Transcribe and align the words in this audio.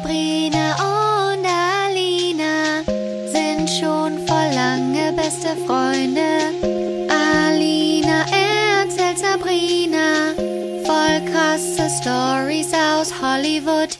Sabrina 0.00 0.76
und 0.78 1.44
Alina 1.44 2.84
sind 3.32 3.68
schon 3.68 4.24
vor 4.28 4.46
lange 4.54 5.12
beste 5.16 5.56
Freunde. 5.66 6.54
Alina 7.10 8.24
erzählt 8.30 9.18
Sabrina 9.18 10.34
voll 10.84 11.20
krasse 11.32 11.90
Stories 12.00 12.72
aus 12.74 13.12
Hollywood. 13.20 13.98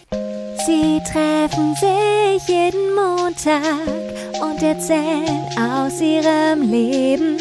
Sie 0.64 1.00
treffen 1.10 1.74
sich 1.74 2.46
jeden 2.46 2.94
Montag 2.94 3.60
und 4.40 4.62
erzählen 4.62 5.48
aus 5.58 6.00
ihrem 6.00 6.70
Leben. 6.70 7.38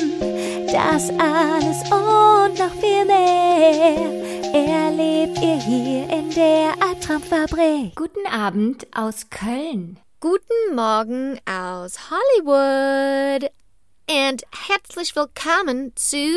Das 0.72 1.12
alles 1.20 1.84
und 1.92 2.58
noch 2.58 2.74
viel 2.82 3.06
mehr 3.06 4.18
erlebt 4.52 5.38
ihr 5.44 5.62
hier 5.62 6.10
in 6.10 6.32
der 6.32 6.74
Albtraumfabrik. 7.08 7.96
Guten 7.96 8.28
Abend 8.28 8.86
aus 8.94 9.30
Köln. 9.30 9.98
Guten 10.20 10.76
Morgen 10.76 11.40
aus 11.46 12.12
Hollywood. 12.12 13.50
Und 14.10 14.44
herzlich 14.68 15.16
willkommen 15.16 15.94
zu 15.96 16.36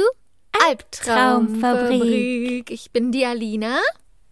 Albtraumfabrik. 0.69 2.70
Ich 2.70 2.92
bin 2.92 3.11
die 3.11 3.27
Alina. 3.27 3.80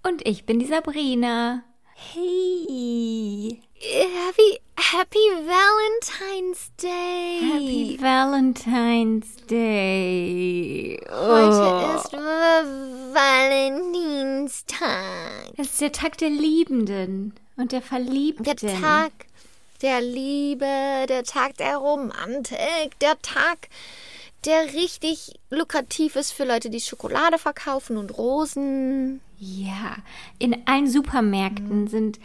Und 0.07 0.25
ich 0.29 0.47
bin 0.47 0.61
die 0.61 0.67
Sabrina. 0.67 1.65
Hey. 1.95 3.61
Happy, 3.81 4.59
happy 4.77 5.19
Valentine's 5.47 6.73
Day. 6.79 7.41
Happy 7.43 7.97
Valentine's 8.01 9.37
Day. 9.49 10.99
Heute 11.09 11.13
Oh. 11.13 11.95
ist 11.97 12.11
V- 12.11 12.17
Valentinstag. 13.15 15.53
Es 15.57 15.69
ist 15.69 15.81
der 15.81 15.93
Tag 15.93 16.19
der 16.19 16.31
Liebenden 16.31 17.35
und 17.57 17.71
der 17.71 17.81
Verliebten. 17.83 18.43
Der 18.43 18.57
Tag 18.57 19.13
der 19.81 20.01
Liebe, 20.01 21.07
der 21.09 21.23
Tag 21.23 21.57
der 21.59 21.77
Romantik, 21.77 22.99
der 23.01 23.17
Tag, 23.23 23.69
der 24.45 24.75
richtig 24.75 25.35
lukrativ 25.51 26.17
ist 26.17 26.33
für 26.33 26.43
Leute, 26.45 26.69
die 26.69 26.81
Schokolade 26.81 27.39
verkaufen 27.39 27.97
und 27.97 28.19
Rosen. 28.19 29.21
Ja, 29.39 29.99
in 30.41 30.67
allen 30.67 30.91
Supermärkten 30.91 31.83
Mhm. 31.83 31.89
sind 31.89 32.19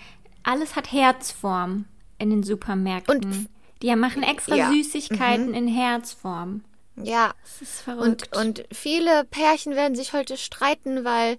alles 0.43 0.75
hat 0.75 0.91
Herzform 0.91 1.85
in 2.17 2.29
den 2.29 2.43
Supermärkten. 2.43 3.15
Und- 3.25 3.49
die 3.81 3.93
machen 3.97 4.23
extra 4.23 4.55
Ja. 4.55 4.69
Mhm. 4.69 4.75
Süßigkeiten 4.81 5.53
in 5.53 5.67
Herzform. 5.67 6.63
Ja, 6.95 7.33
Das 7.43 7.61
ist 7.61 7.81
verrückt. 7.81 8.29
und, 8.33 8.37
und 8.61 8.65
viele 8.71 9.25
Pärchen 9.25 9.75
werden 9.75 9.95
sich 9.95 10.13
heute 10.13 10.37
streiten, 10.37 11.03
weil 11.03 11.37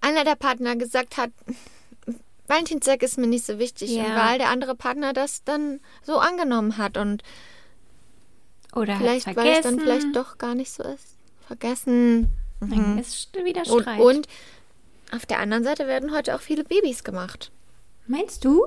einer 0.00 0.24
der 0.24 0.34
Partner 0.34 0.74
gesagt 0.76 1.16
hat, 1.18 1.30
Valentinstag 2.48 3.02
ist 3.02 3.16
mir 3.16 3.26
nicht 3.26 3.44
so 3.46 3.58
wichtig, 3.58 3.90
Ja. 3.90 4.04
und 4.06 4.14
weil 4.16 4.38
der 4.38 4.48
andere 4.48 4.74
Partner 4.74 5.12
das 5.12 5.44
dann 5.44 5.80
so 6.02 6.18
angenommen 6.18 6.78
hat 6.78 6.96
und 6.96 7.22
Oder 8.74 8.96
vielleicht, 8.96 9.26
hat's 9.26 9.36
weil 9.36 9.46
es 9.48 9.52
vergessen. 9.58 9.76
dann 9.76 9.86
vielleicht 9.86 10.16
doch 10.16 10.38
gar 10.38 10.54
nicht 10.54 10.72
so 10.72 10.82
ist. 10.82 11.16
Vergessen. 11.46 12.28
Dann 12.60 12.98
ist 12.98 13.32
wieder 13.44 13.62
Und, 13.70 13.82
Streit. 13.82 14.00
und 14.00 14.26
auf 15.12 15.26
der 15.26 15.38
anderen 15.38 15.64
Seite 15.64 15.86
werden 15.86 16.12
heute 16.12 16.34
auch 16.34 16.40
viele 16.40 16.64
Babys 16.64 17.04
gemacht. 17.04 17.50
Meinst 18.06 18.44
du? 18.44 18.66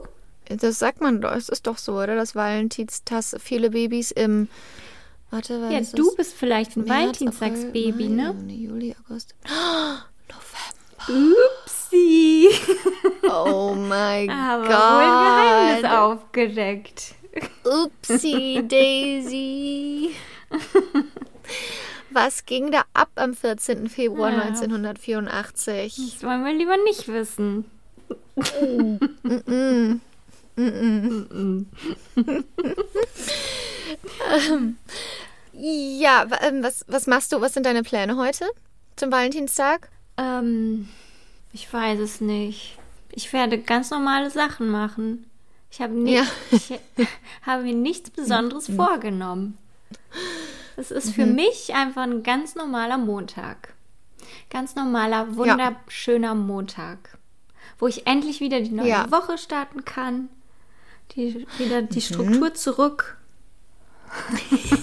Das 0.50 0.80
sagt 0.80 1.02
man 1.02 1.22
doch, 1.22 1.32
es 1.34 1.50
ist 1.50 1.68
doch 1.68 1.78
so, 1.78 1.94
oder? 2.00 2.16
Dass 2.16 2.34
Valentinstags 2.36 3.36
viele 3.40 3.70
Babys 3.72 4.12
im. 4.12 4.48
Warte, 5.30 5.62
wann 5.62 5.72
Ja, 5.72 5.80
ist 5.80 5.98
du 6.00 6.16
bist 6.16 6.34
vielleicht 6.34 6.78
ein 6.78 6.86
März, 6.86 6.90
Valentinstagsbaby, 7.20 7.90
April, 7.92 8.10
ne? 8.10 8.28
Juni, 8.38 8.56
Juli, 8.56 8.96
August. 9.06 9.36
November. 11.08 11.38
Upsi. 11.66 12.50
Oh 13.30 13.76
mein 13.76 14.30
Aber 14.32 14.64
wohl 14.64 14.74
ein 14.74 15.80
Geheimnis 15.80 15.82
Gott. 15.84 15.92
aufgedeckt. 15.92 17.16
Upsi 17.66 18.64
Daisy. 18.68 20.12
Was 22.10 22.46
ging 22.46 22.72
da 22.72 22.84
ab 22.94 23.10
am 23.16 23.34
14. 23.34 23.90
Februar 23.90 24.32
Ja. 24.32 24.42
1984? 24.44 25.96
Das 26.14 26.24
wollen 26.24 26.46
wir 26.46 26.54
lieber 26.54 26.78
nicht 26.86 27.08
wissen. 27.10 27.66
Ja, 35.54 36.26
ähm, 36.42 36.64
was, 36.64 36.86
was 36.88 37.08
machst 37.08 37.32
du? 37.32 37.42
Was 37.42 37.54
sind 37.54 37.66
deine 37.66 37.84
Pläne 37.84 38.18
heute 38.18 38.46
zum 38.96 39.12
Valentinstag? 39.12 39.90
Ähm, 40.18 40.88
ich 41.54 41.72
weiß 41.72 42.00
es 42.00 42.22
nicht. 42.22 42.78
Ich 43.14 43.34
werde 43.34 43.58
ganz 43.58 43.90
normale 43.90 44.30
Sachen 44.30 44.70
machen. 44.70 45.30
Ich 45.72 45.82
habe, 45.82 45.94
nicht, 45.94 46.14
Ja. 46.16 46.24
ich 46.52 46.80
habe 47.46 47.64
mir 47.64 47.74
nichts 47.76 48.10
Besonderes 48.10 48.70
vorgenommen. 48.70 49.58
Es 50.76 50.92
ist 50.92 51.08
Mhm. 51.08 51.12
für 51.14 51.26
mich 51.26 51.74
einfach 51.74 52.04
ein 52.04 52.24
ganz 52.24 52.56
normaler 52.56 52.98
Montag. 52.98 53.74
Ganz 54.50 54.76
normaler, 54.76 55.36
wunderschöner 55.36 56.36
Montag. 56.36 57.17
Wo 57.80 57.88
ich 57.88 58.08
endlich 58.08 58.40
wieder 58.40 58.60
die 58.62 58.72
neue 58.72 58.88
Ja. 58.90 59.12
Woche 59.12 59.38
starten 59.38 59.86
kann. 59.86 60.30
Die, 61.16 61.46
wieder 61.58 61.82
Mhm. 61.84 61.90
die 61.90 62.02
Struktur 62.02 62.54
zurück. 62.54 63.18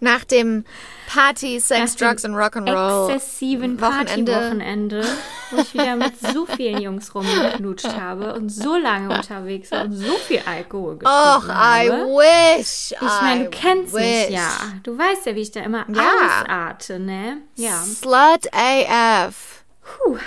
Nach 0.00 0.24
dem 0.24 0.64
Party, 1.08 1.60
Sex, 1.60 1.92
Nach 2.00 2.08
Drugs 2.08 2.24
und 2.24 2.34
Rock'n'Roll. 2.34 3.14
exzessiven 3.14 3.80
Wochenende. 3.80 4.32
Partywochenende, 4.32 5.04
wo 5.50 5.60
ich 5.60 5.72
wieder 5.74 5.96
mit 5.96 6.12
so 6.20 6.44
vielen 6.46 6.80
Jungs 6.80 7.14
rumgeknutscht 7.14 7.96
habe 7.96 8.34
und 8.34 8.48
so 8.50 8.76
lange 8.76 9.14
unterwegs 9.14 9.70
war 9.70 9.84
und 9.84 9.92
so 9.92 10.12
viel 10.14 10.40
Alkohol 10.46 10.98
getrunken 10.98 11.10
Och, 11.10 11.44
I 11.48 11.88
habe. 11.90 12.06
wish. 12.08 12.92
Ich 12.92 13.20
meine, 13.22 13.44
du 13.44 13.50
kennst 13.50 13.94
wish. 13.94 14.00
mich 14.02 14.30
ja. 14.30 14.48
Du 14.82 14.98
weißt 14.98 15.26
ja, 15.26 15.34
wie 15.36 15.40
ich 15.42 15.52
da 15.52 15.60
immer 15.60 15.86
Ja. 15.94 16.42
ausarte, 16.42 16.98
ne? 16.98 17.38
Ja. 17.56 17.82
Slut 17.82 18.48
AF. 18.52 19.64
Puh. 19.82 20.18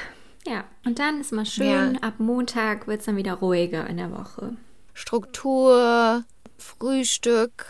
Ja. 0.50 0.64
Und 0.86 1.00
dann 1.00 1.20
ist 1.22 1.32
mal 1.34 1.46
schön, 1.46 1.96
Ja. 1.96 2.02
ab 2.02 2.16
Montag 2.20 2.88
wird 2.88 3.00
es 3.02 3.06
dann 3.06 3.18
wieder 3.18 3.34
ruhiger 3.34 3.88
in 3.88 3.98
der 3.98 4.12
Woche. 4.12 4.56
Struktur, 4.94 6.24
Frühstück, 6.58 7.66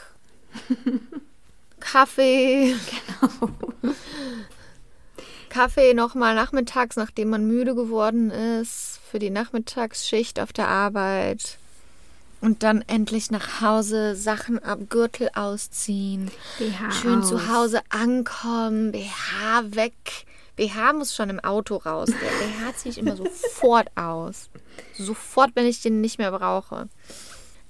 Kaffee. 1.79 2.75
Genau. 3.21 3.49
Kaffee 5.49 5.93
nochmal 5.93 6.35
nachmittags, 6.35 6.95
nachdem 6.97 7.29
man 7.29 7.47
müde 7.47 7.73
geworden 7.73 8.29
ist, 8.31 8.99
für 9.09 9.17
die 9.19 9.29
Nachmittagsschicht 9.29 10.39
auf 10.39 10.53
der 10.53 10.67
Arbeit. 10.67 11.57
Und 12.41 12.61
dann 12.61 12.83
endlich 12.85 13.31
nach 13.31 13.61
Hause, 13.61 14.15
Sachen 14.15 14.59
ab, 14.63 14.79
Gürtel 14.89 15.29
ausziehen. 15.33 16.29
BH 16.59 16.91
Schön 16.91 17.19
aus. 17.21 17.29
zu 17.29 17.47
Hause 17.51 17.81
ankommen, 17.89 18.91
BH 18.91 19.63
weg. 19.75 20.26
BH 20.57 20.93
muss 20.93 21.15
schon 21.15 21.29
im 21.29 21.39
Auto 21.39 21.77
raus. 21.77 22.09
Der 22.09 22.15
BH 22.15 22.75
ziehe 22.75 22.91
ich 22.91 22.97
immer 22.97 23.15
sofort 23.15 23.87
aus. 23.95 24.49
Sofort, 24.97 25.51
wenn 25.55 25.65
ich 25.65 25.81
den 25.81 26.01
nicht 26.01 26.17
mehr 26.17 26.31
brauche. 26.31 26.89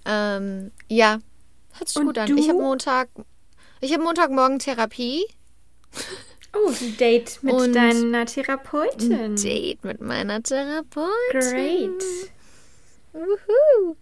Ähm, 0.05 0.71
ja, 0.87 1.19
hört 1.73 1.89
sich 1.89 1.97
Und 1.97 2.05
gut 2.07 2.17
an. 2.17 2.27
du? 2.27 2.37
Ich 2.37 2.49
habe 2.49 2.59
Montag, 2.59 3.09
ich 3.81 3.93
habe 3.93 4.03
Montagmorgen 4.03 4.59
Therapie. 4.59 5.25
Oh, 6.53 6.69
ein 6.69 6.97
Date 6.97 7.39
mit 7.43 7.53
Und 7.53 7.73
deiner 7.73 8.25
Therapeutin. 8.25 9.13
Ein 9.13 9.35
Date 9.35 9.83
mit 9.83 10.01
meiner 10.01 10.41
Therapeutin. 10.41 11.09
Great. 11.31 12.03
Wuhu. 13.13 13.95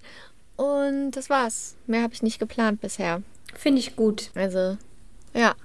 Und 0.56 1.12
das 1.12 1.30
war's. 1.30 1.76
Mehr 1.88 2.04
habe 2.04 2.14
ich 2.14 2.24
nicht 2.24 2.40
geplant 2.40 2.82
bisher. 2.82 3.24
Finde 3.56 3.80
ich 3.80 3.96
gut. 3.96 4.30
Also, 4.36 4.78
ja. 5.34 5.56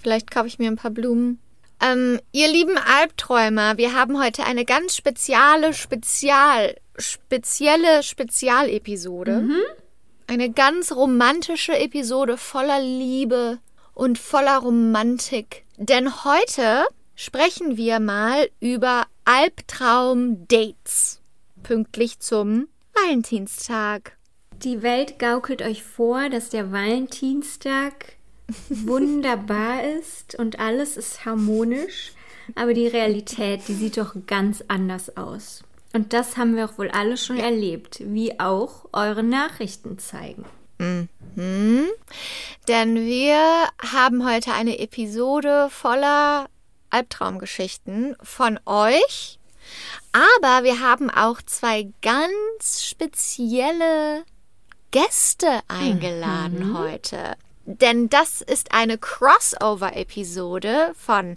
Vielleicht 0.00 0.30
kaufe 0.30 0.48
ich 0.48 0.58
mir 0.58 0.68
ein 0.68 0.76
paar 0.76 0.90
Blumen. 0.90 1.38
Ähm, 1.82 2.20
ihr 2.30 2.46
lieben 2.46 2.78
Albträumer, 2.78 3.76
wir 3.76 3.92
haben 3.92 4.22
heute 4.22 4.44
eine 4.44 4.64
ganz 4.64 4.94
spezielle, 4.94 5.74
spezial, 5.74 6.76
spezielle 6.96 8.04
Spezialepisode. 8.04 9.48
Eine 10.28 10.52
ganz 10.52 10.92
romantische 10.92 11.76
Episode 11.76 12.36
voller 12.36 12.80
Liebe 12.80 13.58
und 13.94 14.18
voller 14.18 14.58
Romantik. 14.58 15.64
Denn 15.76 16.24
heute 16.24 16.86
sprechen 17.16 17.76
wir 17.76 17.98
mal 17.98 18.48
über 18.60 19.06
Albtraum-Dates. 19.24 21.20
Pünktlich 21.64 22.20
zum 22.20 22.68
Valentinstag. 22.94 24.16
Die 24.62 24.82
Welt 24.82 25.18
gaukelt 25.18 25.62
euch 25.62 25.82
vor, 25.82 26.28
dass 26.28 26.48
der 26.48 26.70
Valentinstag 26.70 28.14
wunderbar 28.68 29.82
ist 29.98 30.34
und 30.34 30.58
alles 30.58 30.96
ist 30.96 31.24
harmonisch, 31.24 32.12
aber 32.54 32.74
die 32.74 32.86
Realität, 32.86 33.62
die 33.68 33.74
sieht 33.74 33.96
doch 33.96 34.14
ganz 34.26 34.64
anders 34.68 35.16
aus. 35.16 35.62
Und 35.92 36.12
das 36.12 36.36
haben 36.36 36.56
wir 36.56 36.66
auch 36.66 36.78
wohl 36.78 36.90
alle 36.90 37.16
schon 37.16 37.38
erlebt, 37.38 38.02
wie 38.04 38.40
auch 38.40 38.86
eure 38.92 39.22
Nachrichten 39.22 39.98
zeigen. 39.98 40.44
Denn 42.68 42.94
wir 42.94 43.68
haben 43.92 44.26
heute 44.28 44.52
eine 44.52 44.78
Episode 44.78 45.68
voller 45.70 46.48
Albtraumgeschichten 46.90 48.16
von 48.22 48.58
euch. 48.66 49.38
Aber 50.12 50.64
wir 50.64 50.80
haben 50.80 51.08
auch 51.08 51.40
zwei 51.42 51.88
ganz 52.02 52.84
spezielle 52.84 54.24
Gäste 54.90 55.60
eingeladen 55.68 56.76
heute. 56.76 57.36
Denn 57.64 58.08
das 58.08 58.40
ist 58.40 58.72
eine 58.72 58.98
Crossover-Episode 58.98 60.92
von 60.96 61.36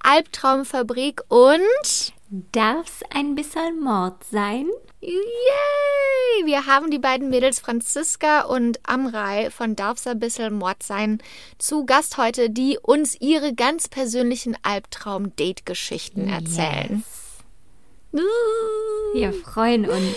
Albtraumfabrik 0.00 1.22
und 1.28 2.12
Darf's 2.50 3.00
ein 3.10 3.34
bisschen 3.34 3.78
Mord 3.80 4.24
sein? 4.24 4.66
Yay! 5.02 6.46
Wir 6.46 6.64
haben 6.64 6.90
die 6.90 6.98
beiden 6.98 7.28
Mädels 7.28 7.60
Franziska 7.60 8.42
und 8.42 8.80
Amrei 8.84 9.50
von 9.50 9.76
Darf's 9.76 10.06
ein 10.06 10.18
bisschen 10.18 10.54
Mord 10.54 10.82
sein 10.82 11.22
zu 11.58 11.84
Gast 11.84 12.16
heute, 12.16 12.48
die 12.48 12.78
uns 12.80 13.20
ihre 13.20 13.52
ganz 13.52 13.88
persönlichen 13.88 14.56
Albtraum-Date-Geschichten 14.62 16.26
erzählen. 16.28 17.04
Uh. 18.14 18.20
Wir 19.12 19.34
freuen 19.34 19.88
uns. 19.88 20.16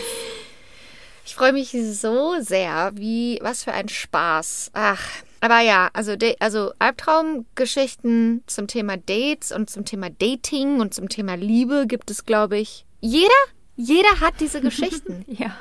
Ich 1.25 1.36
freue 1.36 1.52
mich 1.52 1.72
so 1.72 2.40
sehr. 2.40 2.92
Wie, 2.96 3.40
was 3.42 3.66
für 3.66 3.74
ein 3.74 3.90
Spaß. 3.90 4.72
Ach, 4.74 5.06
aber 5.45 5.59
ja, 5.59 5.92
also, 5.94 6.15
also 6.39 6.71
Albtraumgeschichten 6.80 8.44
zum 8.47 8.65
Thema 8.65 8.97
Dates 8.97 9.51
und 9.51 9.69
zum 9.69 9.86
Thema 9.86 10.09
Dating 10.09 10.80
und 10.80 10.95
zum 10.95 11.07
Thema 11.07 11.36
Liebe 11.36 11.86
gibt 11.88 12.09
es, 12.09 12.25
glaube 12.25 12.57
ich, 12.57 12.83
jeder, 13.00 13.30
jeder 13.75 14.21
hat 14.21 14.33
diese 14.39 14.59
Geschichten. 14.69 15.24
Ja. 15.27 15.56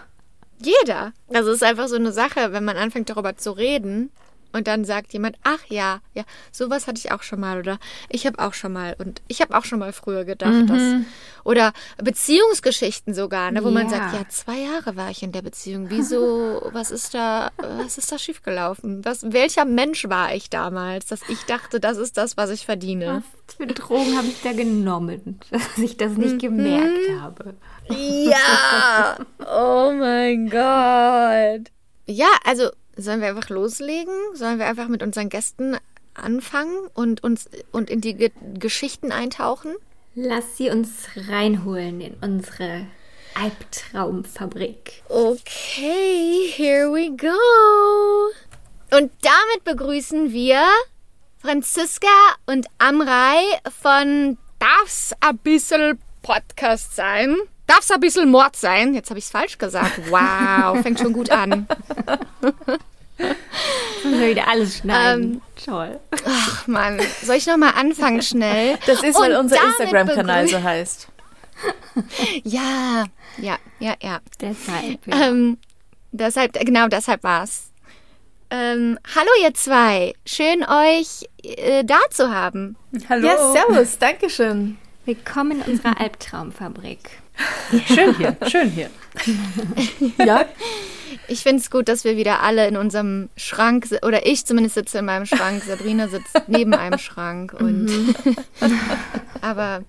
Jeder. 0.58 1.12
Also 1.28 1.50
es 1.50 1.56
ist 1.56 1.62
einfach 1.62 1.88
so 1.88 1.96
eine 1.96 2.12
Sache, 2.12 2.52
wenn 2.52 2.64
man 2.64 2.78
anfängt 2.78 3.10
darüber 3.10 3.36
zu 3.36 3.50
reden 3.52 4.10
und 4.54 4.66
dann 4.68 4.84
sagt 4.84 5.12
jemand, 5.12 5.36
ach 5.42 5.60
ja, 5.68 6.00
ja, 6.14 6.22
sowas 6.52 6.86
hatte 6.86 6.98
ich 6.98 7.12
auch 7.12 7.22
schon 7.22 7.40
mal 7.40 7.58
oder 7.58 7.78
ich 8.08 8.26
habe 8.26 8.38
auch 8.38 8.54
schon 8.54 8.72
mal 8.72 8.94
und 8.98 9.20
ich 9.28 9.40
habe 9.42 9.54
auch 9.56 9.64
schon 9.64 9.78
mal 9.80 9.92
früher 9.92 10.24
gedacht, 10.24 10.70
dass 10.70 10.94
oder 11.44 11.72
Beziehungsgeschichten 12.02 13.12
sogar, 13.14 13.50
ne, 13.50 13.62
wo 13.64 13.70
man 13.70 13.88
Ja. 13.88 13.90
sagt, 13.90 14.14
ja, 14.14 14.22
zwei 14.28 14.58
Jahre 14.60 14.96
war 14.96 15.10
ich 15.10 15.22
in 15.22 15.32
der 15.32 15.42
Beziehung. 15.42 15.86
Wieso, 15.90 16.70
was 16.72 16.90
ist 16.90 17.12
da, 17.14 17.50
was 17.58 17.98
ist 17.98 18.10
da 18.10 18.18
schiefgelaufen? 18.18 19.04
Was, 19.04 19.32
welcher 19.32 19.64
Mensch 19.64 20.08
war 20.08 20.34
ich 20.34 20.48
damals, 20.48 21.06
dass 21.06 21.20
ich 21.28 21.44
dachte, 21.44 21.80
das 21.80 21.98
ist 21.98 22.16
das, 22.16 22.36
was 22.36 22.50
ich 22.50 22.64
verdiene? 22.64 23.22
Was 23.46 23.56
für 23.56 23.66
Drogen 23.66 24.16
habe 24.16 24.28
ich 24.28 24.40
da 24.40 24.52
genommen, 24.52 25.40
dass 25.50 25.76
ich 25.78 25.96
das 25.96 26.12
nicht 26.16 26.40
gemerkt 26.40 27.08
habe? 27.20 27.54
Ja! 27.88 29.16
Oh 29.46 29.92
mein 29.92 30.48
Gott. 30.48 31.70
Ja, 32.06 32.28
also 32.44 32.70
sollen 32.96 33.20
wir 33.20 33.28
einfach 33.28 33.48
loslegen? 33.48 34.14
Sollen 34.34 34.58
wir 34.58 34.66
einfach 34.66 34.88
mit 34.88 35.02
unseren 35.02 35.28
Gästen 35.28 35.76
anfangen 36.14 36.76
und 36.94 37.22
uns 37.22 37.48
und 37.72 37.90
in 37.90 38.00
die 38.00 38.14
Ge 38.14 38.30
Geschichten 38.54 39.12
eintauchen? 39.12 39.74
Lass 40.14 40.56
sie 40.56 40.70
uns 40.70 41.08
reinholen 41.28 42.00
in 42.00 42.14
unsere 42.20 42.86
Albtraumfabrik. 43.34 45.02
Okay, 45.08 46.48
here 46.52 46.92
we 46.92 47.10
go. 47.16 47.36
Und 48.96 49.10
damit 49.22 49.64
begrüßen 49.64 50.32
wir 50.32 50.62
Franziska 51.38 52.06
und 52.46 52.66
Amrei 52.78 53.42
von 53.82 54.38
Darf's 54.60 55.12
a 55.20 55.32
bisschen 55.32 55.98
Podcast 56.22 56.94
sein? 56.94 57.36
Darf's 57.66 57.90
a 57.90 57.96
bisschen 57.96 58.30
Mord 58.30 58.56
sein? 58.56 58.94
Jetzt 58.94 59.10
habe 59.10 59.18
ich 59.18 59.24
es 59.24 59.30
falsch 59.30 59.58
gesagt. 59.58 60.10
Wow, 60.10 60.78
fängt 60.82 60.98
schon 60.98 61.12
gut 61.12 61.30
an. 61.30 61.66
Müssen 64.04 64.20
wir 64.20 64.28
wieder 64.30 64.48
alles 64.48 64.78
schneiden. 64.78 65.40
Toll. 65.64 65.98
Ach 66.26 66.66
Mann, 66.66 67.00
soll 67.22 67.36
ich 67.36 67.46
noch 67.46 67.56
mal 67.56 67.70
anfangen 67.70 68.22
schnell? 68.22 68.78
Das 68.86 69.02
ist, 69.02 69.18
weil 69.18 69.32
Und 69.32 69.44
unser 69.44 69.56
Instagram-Kanal 69.64 70.48
so 70.48 70.62
heißt. 70.62 71.08
Ja, 72.42 73.04
ja, 73.38 73.56
ja, 73.78 73.94
ja. 74.02 74.18
Deshalb. 74.40 75.06
Ja. 75.06 75.28
Ähm, 75.28 75.58
deshalb, 76.10 76.52
genau 76.54 76.88
deshalb 76.88 77.22
war's. 77.22 77.70
Ähm, 78.50 78.98
hallo 79.14 79.30
ihr 79.42 79.54
zwei, 79.54 80.14
schön 80.26 80.64
euch 80.64 81.28
äh, 81.42 81.84
da 81.84 81.98
zu 82.10 82.30
haben. 82.30 82.76
Hallo. 83.08 83.26
Ja, 83.28 83.52
servus, 83.52 83.98
Dankeschön. 83.98 84.76
Willkommen 85.06 85.62
in 85.62 85.72
unserer 85.72 85.98
Albtraumfabrik. 86.00 87.22
Schön 87.86 88.16
hier, 88.16 88.36
schön 88.48 88.70
hier. 88.70 88.90
Ja, 90.24 90.44
Ich 91.28 91.42
finde 91.42 91.62
es 91.62 91.70
gut, 91.70 91.88
dass 91.88 92.04
wir 92.04 92.16
wieder 92.16 92.40
alle 92.42 92.66
in 92.68 92.76
unserem 92.76 93.28
Schrank, 93.36 93.86
oder 94.02 94.26
ich 94.26 94.44
zumindest 94.44 94.74
sitze 94.74 94.98
in 94.98 95.06
meinem 95.06 95.26
Schrank, 95.26 95.62
Sabrina 95.64 96.08
sitzt 96.08 96.34
neben 96.48 96.74
einem 96.74 96.98
Schrank 96.98 97.54
und 97.54 97.88
aber 99.40 99.84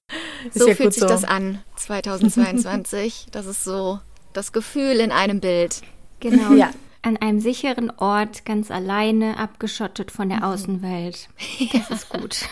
Ist 0.46 0.60
so 0.60 0.68
ja 0.68 0.76
fühlt 0.76 0.88
gut 0.90 0.94
sich 0.94 1.02
so. 1.02 1.08
das 1.08 1.24
an, 1.24 1.60
2022. 1.76 3.28
Das 3.32 3.46
ist 3.46 3.64
so 3.64 4.00
das 4.34 4.52
Gefühl 4.54 5.00
in 5.00 5.12
einem 5.12 5.40
Bild. 5.40 5.82
Genau. 6.20 6.54
Ja. 6.54 6.72
An 7.02 7.18
einem 7.18 7.40
sicheren 7.40 7.92
Ort, 7.98 8.46
ganz 8.46 8.72
alleine, 8.72 9.38
abgeschottet 9.38 10.10
von 10.12 10.30
der 10.30 10.48
Außenwelt. 10.48 11.30
Das 11.72 11.92
ist 11.92 12.10
gut. 12.10 12.48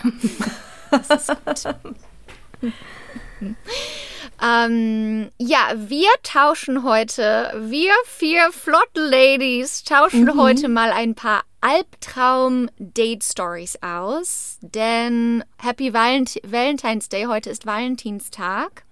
Ähm, 4.43 5.29
ja, 5.39 5.71
wir 5.75 6.09
tauschen 6.21 6.83
heute, 6.83 7.53
wir 7.57 7.93
vier 8.05 8.51
Flott 8.51 8.89
Ladies 8.95 9.85
tauschen 9.85 10.37
heute 10.37 10.67
mal 10.67 10.91
ein 10.91 11.15
paar 11.15 11.43
Albtraum-Date-Stories 11.61 13.81
aus. 13.81 14.57
Denn 14.61 15.45
Happy 15.57 15.93
Valent 15.93 16.41
Valentine's 16.43 17.07
Day, 17.07 17.23
heute 17.23 17.49
ist 17.49 17.65
Valentinstag. 17.65 18.83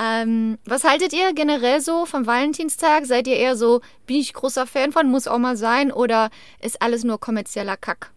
Ähm, 0.00 0.58
was 0.64 0.84
haltet 0.84 1.12
ihr 1.12 1.32
generell 1.34 1.80
so 1.80 2.04
vom 2.06 2.26
Valentinstag? 2.26 3.06
Seid 3.06 3.26
ihr 3.26 3.36
eher 3.36 3.56
so, 3.56 3.80
bin 4.06 4.16
ich 4.16 4.34
großer 4.34 4.66
Fan 4.66 4.92
von, 4.92 5.08
muss 5.08 5.28
auch 5.28 5.38
mal 5.38 5.56
sein? 5.56 5.92
Oder 5.92 6.30
ist 6.60 6.82
alles 6.82 7.04
nur 7.04 7.20
kommerzieller 7.20 7.76
Kack? 7.76 8.10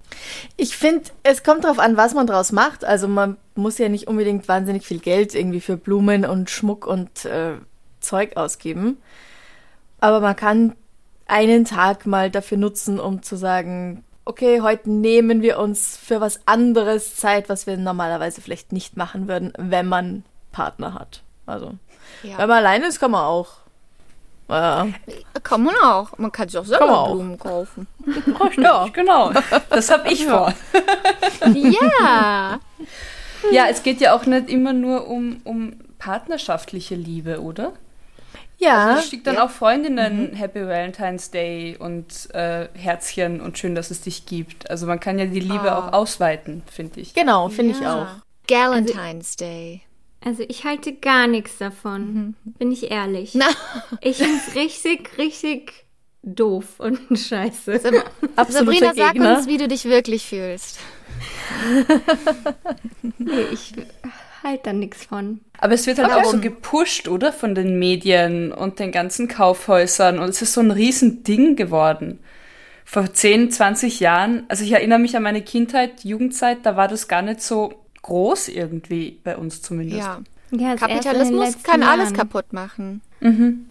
ich 0.55 0.75
finde, 0.75 1.09
es 1.23 1.43
kommt 1.43 1.63
darauf 1.63 1.79
an, 1.79 1.97
was 1.97 2.13
man 2.13 2.27
draus 2.27 2.51
macht. 2.51 2.85
Also 2.85 3.07
man 3.07 3.37
muss 3.55 3.77
ja 3.77 3.89
nicht 3.89 4.07
unbedingt 4.07 4.47
wahnsinnig 4.47 4.85
viel 4.85 4.99
Geld 4.99 5.35
irgendwie 5.35 5.61
für 5.61 5.77
Blumen 5.77 6.25
und 6.25 6.49
Schmuck 6.49 6.85
und 6.85 7.25
äh, 7.25 7.53
Zeug 7.99 8.37
ausgeben. 8.37 8.97
Aber 9.99 10.19
man 10.19 10.35
kann 10.35 10.75
einen 11.27 11.65
Tag 11.65 12.05
mal 12.05 12.31
dafür 12.31 12.57
nutzen, 12.57 12.99
um 12.99 13.21
zu 13.21 13.35
sagen, 13.35 14.03
okay, 14.25 14.61
heute 14.61 14.89
nehmen 14.89 15.41
wir 15.41 15.59
uns 15.59 15.97
für 15.97 16.21
was 16.21 16.41
anderes 16.45 17.15
Zeit, 17.15 17.49
was 17.49 17.67
wir 17.67 17.77
normalerweise 17.77 18.41
vielleicht 18.41 18.71
nicht 18.71 18.97
machen 18.97 19.27
würden, 19.27 19.53
wenn 19.57 19.87
man 19.87 20.23
Partner 20.51 20.93
hat. 20.93 21.23
Also, 21.47 21.73
Ja. 22.23 22.37
wenn 22.37 22.47
man 22.49 22.57
alleine 22.59 22.85
ist, 22.87 22.99
kann 22.99 23.11
man 23.11 23.23
auch. 23.23 23.47
Ja. 24.49 24.87
Kann 25.43 25.63
man 25.63 25.75
auch. 25.83 26.17
Man 26.17 26.31
kann 26.31 26.47
sich 26.47 26.57
auch 26.57 26.63
selber 26.65 26.85
Kann 26.85 26.93
man 26.93 27.03
auch. 27.03 27.11
Blumen 27.15 27.37
kaufen. 27.39 27.87
Richtig, 28.05 28.93
genau. 28.93 29.31
Das 29.69 29.91
habe 29.91 30.09
ich 30.13 30.25
vor. 30.25 30.53
Ja. 31.53 32.59
Ja, 33.51 33.65
es 33.69 33.83
geht 33.83 34.01
ja 34.01 34.13
auch 34.15 34.25
nicht 34.25 34.49
immer 34.49 34.73
nur 34.73 35.07
um, 35.07 35.41
um 35.43 35.75
partnerschaftliche 35.99 36.95
Liebe, 36.95 37.41
oder? 37.41 37.73
Ja, 38.57 38.95
Da 38.95 39.01
steht 39.03 39.27
dann 39.27 39.37
auch 39.37 39.51
Freundinnen 39.51 40.33
Happy 40.33 40.61
Valentine's 40.65 41.29
Day 41.29 41.75
und 41.77 42.33
äh, 42.33 42.69
Herzchen 42.73 43.39
und 43.39 43.57
schön, 43.59 43.75
dass 43.75 43.91
es 43.91 44.01
dich 44.01 44.25
gibt. 44.25 44.69
Also 44.71 44.87
man 44.87 44.99
kann 44.99 45.19
ja 45.19 45.25
die 45.27 45.39
Liebe 45.39 45.71
Ah. 45.71 45.77
auch 45.89 45.93
ausweiten, 45.93 46.63
finde 46.71 46.99
ich. 47.01 47.13
genau, 47.13 47.49
finde 47.49 47.75
ich 47.79 47.85
auch. 47.85 48.07
Galentine's 48.47 49.35
Day. 49.35 49.81
Also 50.23 50.43
ich 50.47 50.63
halte 50.65 50.93
gar 50.93 51.27
nichts 51.27 51.57
davon, 51.57 52.35
bin 52.43 52.71
ich 52.71 52.91
ehrlich. 52.91 53.33
Na. 53.35 53.45
Ich 54.01 54.17
finde 54.17 54.39
es 54.47 54.55
richtig, 54.55 55.17
richtig 55.17 55.85
doof 56.23 56.79
und 56.79 56.99
scheiße. 57.17 57.79
Sab 57.79 57.93
Absoluter 58.35 58.87
Sabrina, 58.87 58.93
sag 58.95 59.13
Gegner. 59.13 59.37
uns, 59.37 59.47
wie 59.47 59.57
du 59.57 59.67
dich 59.67 59.85
wirklich 59.85 60.25
fühlst. 60.27 60.79
Nee, 63.17 63.41
ich 63.51 63.73
halte 64.43 64.63
da 64.65 64.73
nichts 64.73 65.05
von. 65.05 65.41
Aber 65.59 65.73
es 65.73 65.87
wird 65.87 65.97
halt 65.99 66.11
auch 66.11 66.25
so 66.25 66.39
gepusht, 66.39 67.07
oder? 67.07 67.33
Von 67.33 67.55
den 67.55 67.79
Medien 67.79 68.51
und 68.51 68.79
den 68.79 68.91
ganzen 68.91 69.27
Kaufhäusern. 69.27 70.19
Und 70.19 70.29
es 70.29 70.41
ist 70.41 70.53
so 70.53 70.61
ein 70.61 70.71
Riesending 70.71 71.55
geworden. 71.55 72.19
Vor 72.85 73.11
10, 73.11 73.51
20 73.51 73.99
Jahren, 73.99 74.45
also 74.47 74.63
ich 74.63 74.71
erinnere 74.71 74.99
mich 74.99 75.17
an 75.17 75.23
meine 75.23 75.41
Kindheit, 75.41 76.05
Jugendzeit, 76.05 76.59
da 76.63 76.77
war 76.77 76.87
das 76.87 77.07
gar 77.09 77.21
nicht 77.21 77.41
so 77.41 77.73
groß 78.01 78.49
irgendwie, 78.49 79.19
bei 79.23 79.37
uns 79.37 79.61
zumindest. 79.61 79.99
Ja. 79.99 80.21
Ja, 80.51 80.75
den 80.75 80.79
Kapitalismus 80.79 81.61
kann 81.61 81.83
alles 81.83 82.11
Jahren. 82.11 82.13
kaputt 82.15 82.53
machen. 82.53 83.01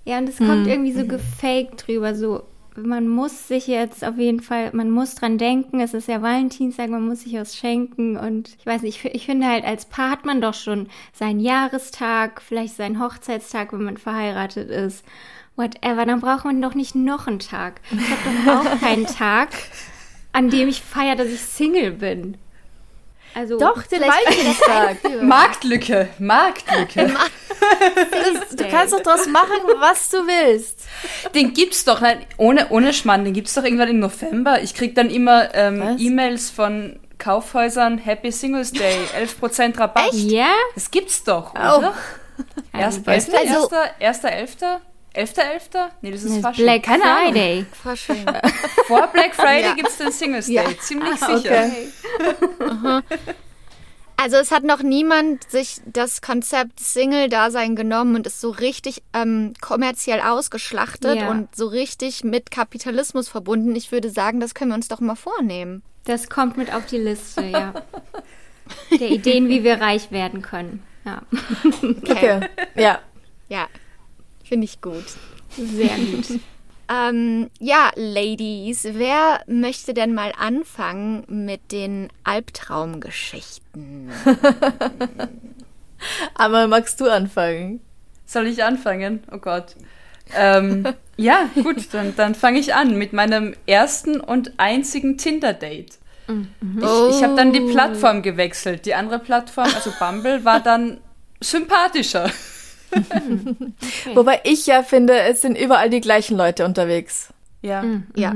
Ja, 0.05 0.19
und 0.19 0.29
es 0.29 0.37
kommt 0.37 0.67
irgendwie 0.67 0.93
so 0.93 1.07
gefaked 1.07 1.87
drüber, 1.87 2.15
so 2.15 2.43
man 2.77 3.09
muss 3.09 3.49
sich 3.49 3.67
jetzt 3.67 4.05
auf 4.05 4.19
jeden 4.19 4.41
Fall, 4.41 4.71
man 4.73 4.91
muss 4.91 5.15
dran 5.15 5.39
denken, 5.39 5.81
es 5.81 5.95
ist 5.95 6.09
ja 6.09 6.23
Valentinstag, 6.23 6.91
man 6.91 7.07
muss 7.07 7.23
sich 7.23 7.35
was 7.35 7.57
schenken 7.57 8.17
und 8.17 8.55
ich 8.59 8.67
weiß 8.67 8.83
nicht, 8.83 9.05
ich, 9.05 9.15
ich 9.15 9.27
finde 9.27 9.47
halt, 9.47 9.65
als 9.65 9.87
Paar 9.87 10.11
hat 10.11 10.25
man 10.25 10.41
doch 10.41 10.55
schon 10.55 10.89
seinen 11.13 11.41
Jahrestag, 11.41 12.43
vielleicht 12.43 12.77
seinen 12.77 13.01
Hochzeitstag, 13.01 13.73
wenn 13.73 13.85
man 13.85 13.97
verheiratet 13.97 14.71
ist, 14.71 15.05
whatever, 15.57 16.05
dann 16.05 16.21
braucht 16.21 16.45
man 16.45 16.61
doch 16.61 16.75
nicht 16.75 16.95
noch 16.95 17.27
einen 17.27 17.39
Tag. 17.39 17.81
Ich 17.91 18.11
habe 18.11 18.65
doch 18.65 18.73
auch 18.73 18.81
keinen 18.81 19.07
Tag, 19.07 19.49
an 20.33 20.51
dem 20.51 20.69
ich 20.69 20.83
feiere, 20.83 21.17
dass 21.17 21.29
ich 21.29 21.41
Single 21.41 21.93
bin. 21.93 22.37
Also 23.37 23.59
Doch, 23.59 23.83
den 23.83 24.01
Vielleicht 24.01 24.27
Valentinstag. 24.27 25.23
Marktlücke, 25.23 26.09
Marktlücke. 26.19 27.09
du 28.57 28.65
kannst 28.71 28.95
doch 28.95 29.01
draus 29.01 29.27
machen, 29.27 29.59
was 29.79 30.09
du 30.09 30.27
willst. 30.27 30.81
Den 31.35 31.53
gibt's 31.53 31.85
doch, 31.85 32.01
nein, 32.01 32.25
ohne, 32.39 32.71
ohne 32.71 32.95
Schmarrn, 32.95 33.27
den 33.27 33.35
gibt's 33.35 33.53
doch 33.53 33.63
irgendwann 33.65 33.89
im 33.91 33.99
November. 33.99 34.63
Ich 34.63 34.75
krieg 34.75 34.95
dann 34.95 35.11
immer 35.11 35.55
ähm? 35.55 35.97
E-Mails 35.99 36.49
von 36.49 36.99
Kaufhäusern, 37.19 37.99
Happy 37.99 38.33
Singles 38.33 38.73
Day, 38.73 38.97
11% 39.43 39.79
Rabatt. 39.79 40.15
Ja? 40.15 40.49
Das 40.75 40.91
gibt's 40.91 41.23
doch, 41.23 41.53
Oh. 41.55 41.79
oder? 41.79 41.95
Erst, 42.73 43.07
weiß 43.07 43.29
erster. 43.29 43.39
Also- 43.39 43.53
erster, 43.55 43.91
erster, 44.01 44.33
elfter? 44.33 44.81
Elfter, 45.17 45.45
elfter? 45.45 45.91
Nee, 46.03 46.11
das 46.11 46.23
ist 46.25 46.35
Das 46.37 46.43
fast 46.43 46.59
Black 46.59 46.83
Keine 46.83 47.05
Ahnung. 47.05 47.33
Friday. 47.33 47.67
Fasching. 47.83 48.27
Vor 48.87 49.07
Black 49.09 49.35
Friday 49.35 49.63
Ja. 49.63 49.75
gibt's 49.75 49.97
den 49.97 50.13
Singles 50.13 50.47
Day, 50.47 50.55
Ja. 50.57 50.65
ziemlich 50.79 51.21
Ah, 51.23 51.37
sicher. 51.39 51.65
okay. 51.65 53.03
Also 54.19 54.37
es 54.39 54.51
hat 54.51 54.65
noch 54.65 54.83
niemand 54.83 55.51
sich 55.51 55.77
das 55.85 56.23
Konzept 56.23 56.81
Single-Dasein 56.81 57.77
genommen 57.77 58.17
und 58.17 58.27
ist 58.27 58.41
so 58.41 58.49
richtig 58.51 59.03
ähm, 59.13 59.53
kommerziell 59.61 60.21
ausgeschlachtet 60.23 61.17
Ja. 61.19 61.31
und 61.31 61.55
so 61.55 61.67
richtig 61.67 62.25
mit 62.25 62.51
Kapitalismus 62.51 63.29
verbunden. 63.29 63.77
Ich 63.77 63.93
würde 63.93 64.09
sagen, 64.09 64.41
das 64.41 64.55
können 64.55 64.71
wir 64.71 64.75
uns 64.77 64.89
doch 64.89 65.01
mal 65.01 65.17
vornehmen. 65.17 65.83
Das 66.05 66.31
kommt 66.31 66.57
mit 66.57 66.73
auf 66.75 66.87
die 66.87 66.97
Liste, 66.97 67.45
ja. 67.45 67.75
Der 68.99 69.11
Ideen, 69.11 69.49
wie 69.51 69.63
wir 69.65 69.83
reich 69.83 70.11
werden 70.11 70.41
können. 70.41 70.83
Ja, 71.05 71.21
Okay. 71.83 72.41
Ja. 72.75 73.01
Ja, 73.49 73.69
finde 74.49 74.65
ich 74.65 74.81
gut. 74.81 75.05
sehr 75.51 75.97
gut. 75.97 76.41
Ähm, 76.89 77.51
ja, 77.59 77.91
Ladies, 77.97 78.87
wer 78.93 79.41
möchte 79.49 79.93
denn 79.93 80.15
mal 80.15 80.33
anfangen 80.39 81.25
mit 81.27 81.73
den 81.73 82.11
Albtraumgeschichten? 82.23 84.09
Aber 86.35 86.69
magst 86.69 87.01
du 87.01 87.11
anfangen? 87.11 87.81
Soll 88.25 88.47
ich 88.47 88.63
anfangen? 88.63 89.25
Oh 89.33 89.39
Gott. 89.39 89.75
Ähm, 90.37 90.87
ja, 91.17 91.51
gut, 91.61 91.93
dann, 91.93 92.15
dann 92.15 92.37
fange 92.37 92.61
ich 92.61 92.75
an 92.75 92.97
mit 92.97 93.13
meinem 93.13 93.57
ersten 93.67 94.21
und 94.21 94.53
einzigen 94.59 95.19
Tinder-Date. 95.19 95.99
Ich, 96.29 97.17
ich 97.17 97.23
habe 97.23 97.37
dann 97.37 97.53
die 97.53 97.61
Plattform 97.61 98.23
gewechselt. 98.23 98.85
Die 98.87 98.95
andere 98.95 99.21
Plattform, 99.21 99.69
also 99.75 99.93
Bumble, 99.99 100.45
war 100.45 100.61
dann 100.61 101.01
sympathischer. 101.41 102.31
Wobei 104.15 104.41
ich 104.45 104.67
ja 104.67 104.83
finde, 104.83 105.19
es 105.21 105.43
sind 105.43 105.59
überall 105.59 105.91
die 105.91 106.01
gleichen 106.01 106.37
Leute 106.37 106.65
unterwegs. 106.65 107.33
Ja. 107.63 107.85
Ja. 108.15 108.35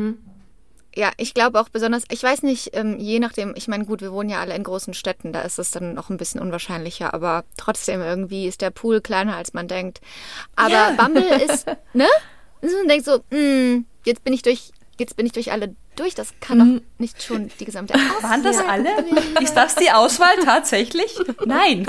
Ja, 0.96 1.12
ich 1.18 1.34
glaube 1.34 1.60
auch 1.60 1.68
besonders, 1.68 2.02
ich 2.10 2.20
weiß 2.20 2.42
nicht, 2.42 2.70
ähm, 2.72 2.98
je 2.98 3.20
nachdem, 3.20 3.54
ich 3.56 3.68
meine, 3.68 3.84
gut, 3.84 4.00
wir 4.00 4.12
wohnen 4.12 4.28
ja 4.28 4.40
alle 4.40 4.56
in 4.56 4.64
großen 4.64 4.92
Städten, 4.92 5.32
da 5.32 5.42
ist 5.42 5.60
es 5.60 5.70
dann 5.70 5.94
noch 5.94 6.10
ein 6.10 6.16
bisschen 6.16 6.40
unwahrscheinlicher, 6.40 7.14
aber 7.14 7.44
trotzdem 7.56 8.00
irgendwie 8.00 8.48
ist 8.48 8.60
der 8.60 8.70
Pool 8.70 9.00
kleiner, 9.00 9.36
als 9.36 9.52
man 9.52 9.68
denkt. 9.68 10.00
Aber 10.56 10.70
Ja. 10.70 10.90
Bumble 10.90 11.22
ist, 11.48 11.66
ne? 11.92 12.08
Und 12.60 12.72
man 12.72 12.88
denkt 12.88 13.04
so, 13.04 13.20
hm, 13.30 13.86
jetzt 14.04 14.24
bin 14.24 14.32
ich 14.32 14.42
durch, 14.42 14.72
jetzt 14.98 15.16
bin 15.16 15.26
ich 15.26 15.32
durch 15.32 15.52
alle 15.52 15.76
durch, 15.94 16.14
das 16.14 16.34
kann 16.40 16.58
doch 16.58 16.82
nicht 16.98 17.22
schon 17.22 17.50
die 17.60 17.64
gesamte 17.64 17.94
Auswahl 17.94 18.22
Waren 18.30 18.42
das 18.42 18.58
alle? 18.58 18.88
Ist 19.42 19.54
das 19.54 19.76
die 19.76 19.90
Auswahl 19.90 20.34
tatsächlich? 20.44 21.16
Nein. 21.44 21.86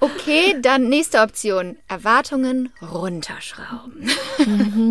Okay, 0.00 0.56
dann 0.62 0.88
nächste 0.88 1.20
Option, 1.20 1.76
Erwartungen 1.88 2.72
runterschrauben. 2.80 4.10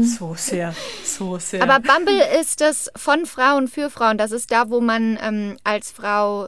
So 0.03 0.35
sehr, 0.35 0.73
so 1.03 1.37
sehr. 1.37 1.63
Aber 1.63 1.79
Bumble 1.79 2.21
ist 2.39 2.59
das 2.61 2.91
von 2.95 3.25
Frauen 3.25 3.67
für 3.67 3.89
Frauen. 3.89 4.17
Das 4.17 4.31
ist 4.31 4.51
da, 4.51 4.69
wo 4.69 4.81
man 4.81 5.17
ähm, 5.21 5.57
als 5.63 5.91
Frau 5.91 6.47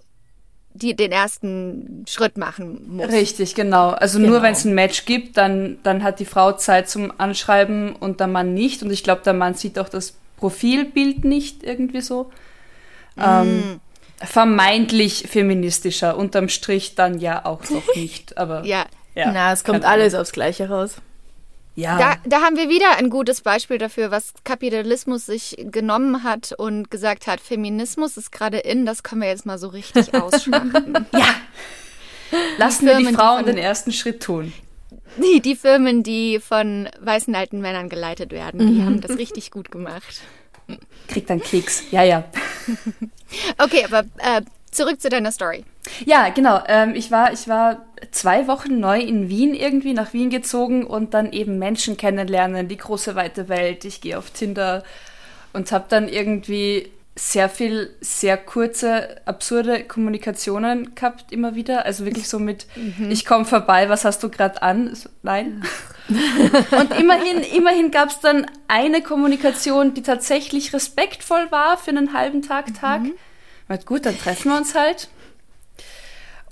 die, 0.74 0.96
den 0.96 1.12
ersten 1.12 2.06
Schritt 2.08 2.38
machen 2.38 2.98
muss. 2.98 3.10
Richtig, 3.10 3.56
genau. 3.56 3.90
Also 3.90 4.20
nur 4.20 4.42
wenn 4.42 4.54
es 4.54 4.66
ein 4.66 4.76
Match 4.76 5.06
gibt, 5.06 5.38
dann, 5.38 5.80
dann 5.84 6.04
hat 6.04 6.20
die 6.20 6.26
Frau 6.26 6.52
Zeit 6.54 6.90
zum 6.90 7.14
Anschreiben 7.18 7.96
und 7.96 8.20
der 8.20 8.28
Mann 8.28 8.54
nicht. 8.54 8.84
Und 8.84 8.92
ich 8.92 9.04
glaube, 9.04 9.22
der 9.24 9.34
Mann 9.34 9.56
sieht 9.56 9.80
auch 9.80 9.90
das 9.90 10.16
Profilbild 10.38 11.26
nicht 11.26 11.64
irgendwie 11.64 12.02
so. 12.02 12.32
Ähm, 13.18 13.80
vermeintlich 14.24 15.26
feministischer, 15.30 16.18
unterm 16.18 16.50
Strich 16.50 16.96
dann 16.96 17.20
ja 17.20 17.46
auch 17.46 17.70
noch 17.70 17.84
nicht. 17.96 18.38
Aber 18.38 18.64
Ja, 18.66 18.86
ja, 19.16 19.32
Na, 19.32 19.52
es 19.54 19.64
kommt 19.64 19.82
keine 19.82 19.88
Ahnung. 19.94 20.02
alles 20.02 20.16
aufs 20.16 20.32
Gleiche 20.32 20.70
raus. 20.70 20.96
Ja, 21.76 21.98
da, 21.98 22.16
da 22.26 22.42
haben 22.42 22.58
wir 22.58 22.68
wieder 22.68 22.98
ein 22.98 23.10
gutes 23.10 23.40
Beispiel 23.42 23.78
dafür, 23.78 24.12
was 24.12 24.34
Kapitalismus 24.44 25.26
sich 25.26 25.56
genommen 25.72 26.24
hat 26.24 26.52
und 26.58 26.92
gesagt 26.92 27.26
hat, 27.28 27.40
Feminismus 27.40 28.18
ist 28.18 28.32
gerade 28.34 28.58
in, 28.58 28.86
das 28.86 29.02
können 29.04 29.22
wir 29.22 29.30
jetzt 29.30 29.46
mal 29.46 29.58
so 29.58 29.70
richtig 29.70 30.14
ausschlachten. 30.22 31.06
lassen 32.58 32.86
wir 32.86 32.98
die 32.98 33.04
Firmen, 33.04 33.08
die 33.08 33.14
Frauen 33.16 33.38
von- 33.38 33.46
den 33.46 33.58
ersten 33.58 33.92
Schritt 33.94 34.22
tun. 34.22 34.52
die, 35.18 35.40
die 35.42 35.56
Firmen, 35.56 36.04
die 36.04 36.40
von 36.40 36.90
weißen 37.00 37.34
alten 37.34 37.62
Männern 37.62 37.88
geleitet 37.88 38.32
werden, 38.32 38.76
die 38.76 38.84
haben 38.84 39.00
das 39.00 39.18
richtig 39.18 39.50
gut 39.52 39.72
gemacht. 39.72 40.22
Kriegt 41.08 41.30
dann 41.30 41.42
Keks. 41.42 41.84
Ja, 41.92 42.04
ja. 42.04 42.24
Okay, 43.58 43.86
aber 43.86 44.06
äh, 44.18 44.42
zurück 44.72 45.00
zu 45.00 45.10
deiner 45.10 45.32
Story. 45.32 45.64
Ja, 46.06 46.30
genau. 46.30 46.62
Ähm, 46.68 46.96
ich, 46.96 47.12
war, 47.12 47.34
ich 47.34 47.48
war 47.48 47.86
zwei 48.12 48.48
Wochen 48.48 48.80
neu 48.80 49.00
in 49.00 49.30
Wien 49.30 49.54
irgendwie, 49.54 49.94
nach 49.94 50.14
Wien 50.14 50.30
gezogen 50.30 50.86
und 50.86 51.14
dann 51.14 51.32
eben 51.32 51.60
Menschen 51.60 51.98
kennenlernen, 51.98 52.68
die 52.68 52.78
große 52.78 53.16
weite 53.16 53.50
Welt. 53.50 53.86
Ich 53.86 54.02
gehe 54.02 54.18
auf 54.18 54.32
Tinder 54.32 54.84
und 55.54 55.72
habe 55.72 55.86
dann 55.90 56.08
irgendwie 56.08 56.90
sehr 57.20 57.50
viel, 57.50 57.94
sehr 58.00 58.38
kurze, 58.38 59.18
absurde 59.26 59.84
Kommunikationen 59.84 60.96
gehabt 60.96 61.34
immer 61.34 61.54
wieder. 61.54 61.86
Also 61.86 62.06
wirklich 62.06 62.30
so 62.30 62.40
mit, 62.40 62.66
ich 63.10 63.26
komme 63.26 63.44
vorbei, 63.44 63.90
was 63.90 64.06
hast 64.06 64.24
du 64.24 64.30
gerade 64.30 64.62
an? 64.62 64.96
So, 64.96 65.10
Nein. 65.22 65.62
und 66.72 66.98
immerhin, 66.98 67.44
immerhin 67.44 67.92
gab 67.92 68.10
es 68.10 68.22
dann 68.22 68.46
eine 68.70 69.02
Kommunikation, 69.02 69.94
die 69.94 70.02
tatsächlich 70.02 70.74
respektvoll 70.74 71.52
war 71.52 71.78
für 71.78 71.92
einen 71.92 72.14
halben 72.14 72.42
Tag, 72.42 72.74
Tag. 72.74 73.02
Na 73.68 73.76
gut, 73.76 74.06
dann 74.06 74.18
treffen 74.18 74.52
wir 74.52 74.58
uns 74.58 74.74
halt. 74.74 75.10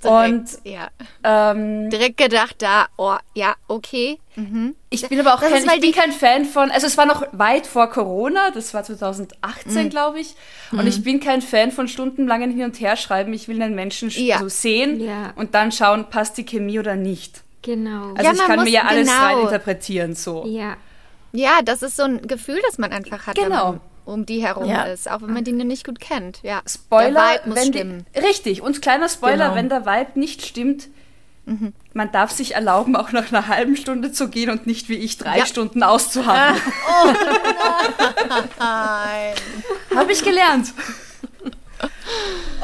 Und 0.04 0.48
Direkt, 0.64 0.66
ja. 0.66 0.88
ähm, 1.24 1.90
direkt 1.90 2.16
gedacht, 2.18 2.56
da, 2.58 2.86
oh, 2.96 3.16
ja, 3.34 3.54
okay. 3.66 4.18
Mhm. 4.36 4.76
ich 4.90 5.08
bin 5.08 5.18
aber 5.18 5.34
auch 5.34 5.40
Das 5.40 5.50
kein, 5.50 5.64
ich 5.74 5.80
bin 5.80 5.92
kein 5.92 6.12
Fan 6.12 6.44
von, 6.44 6.70
also 6.70 6.86
es 6.86 6.96
war 6.96 7.06
noch 7.06 7.24
weit 7.32 7.66
vor 7.66 7.88
Corona, 7.90 8.52
das 8.52 8.72
war 8.74 8.84
2018, 8.84 9.86
Mhm. 9.86 9.90
glaube 9.90 10.20
ich. 10.20 10.34
Und 10.70 10.86
ich 10.86 11.02
bin 11.02 11.18
kein 11.18 11.42
Fan 11.42 11.72
von 11.72 11.88
stundenlangen 11.88 12.52
Hin- 12.52 12.64
und 12.64 12.78
Herschreiben. 12.80 13.32
Ich 13.34 13.48
will 13.48 13.60
einen 13.60 13.74
Menschen 13.74 14.10
sch- 14.10 14.20
Ja. 14.22 14.36
also 14.36 14.48
sehen 14.48 15.00
Ja. 15.00 15.32
und 15.34 15.54
dann 15.56 15.72
schauen, 15.72 16.08
passt 16.10 16.38
die 16.38 16.44
Chemie 16.46 16.78
oder 16.78 16.94
nicht. 16.94 17.42
Genau. 17.62 18.10
Also 18.14 18.22
Ja, 18.22 18.32
ich 18.32 18.38
kann 18.44 18.62
mir 18.62 18.70
ja 18.70 18.82
alles 18.82 19.08
genau. 19.08 19.20
rein 19.20 19.38
interpretieren, 19.40 20.14
so. 20.14 20.44
ja. 20.46 20.76
Ja, 21.32 21.60
das 21.62 21.82
ist 21.82 21.96
so 21.96 22.04
ein 22.04 22.22
Gefühl, 22.26 22.58
das 22.66 22.78
man 22.78 22.90
einfach 22.90 23.26
hat, 23.26 23.36
wenn 23.36 23.44
Genau. 23.50 23.72
man 23.72 23.80
um 24.08 24.26
die 24.26 24.42
herum 24.42 24.68
Ja. 24.68 24.82
ist, 24.84 25.10
auch 25.10 25.20
wenn 25.22 25.32
man 25.32 25.44
die 25.44 25.52
nicht 25.52 25.84
gut 25.86 26.00
kennt. 26.00 26.40
Ja. 26.42 26.62
Spoiler, 26.66 27.40
muss 27.44 27.56
wenn 27.56 27.72
stimmen. 27.72 28.06
Die, 28.14 28.20
richtig, 28.20 28.62
und 28.62 28.80
kleiner 28.82 29.08
Spoiler, 29.08 29.46
Genau. 29.46 29.54
wenn 29.54 29.68
der 29.68 29.86
Vibe 29.86 30.18
nicht 30.18 30.44
stimmt, 30.44 30.88
Mhm. 31.46 31.72
man 31.94 32.12
darf 32.12 32.30
sich 32.30 32.54
erlauben, 32.54 32.94
auch 32.96 33.12
nach 33.12 33.32
einer 33.32 33.48
halben 33.48 33.74
Stunde 33.76 34.12
zu 34.12 34.28
gehen 34.28 34.50
und 34.50 34.66
nicht 34.66 34.88
wie 34.90 34.96
ich 34.96 35.16
drei 35.18 35.38
Ja. 35.38 35.46
Stunden 35.46 35.82
auszuhaben. 35.82 36.60
Habe 39.94 40.12
ich 40.12 40.22
gelernt. 40.22 40.72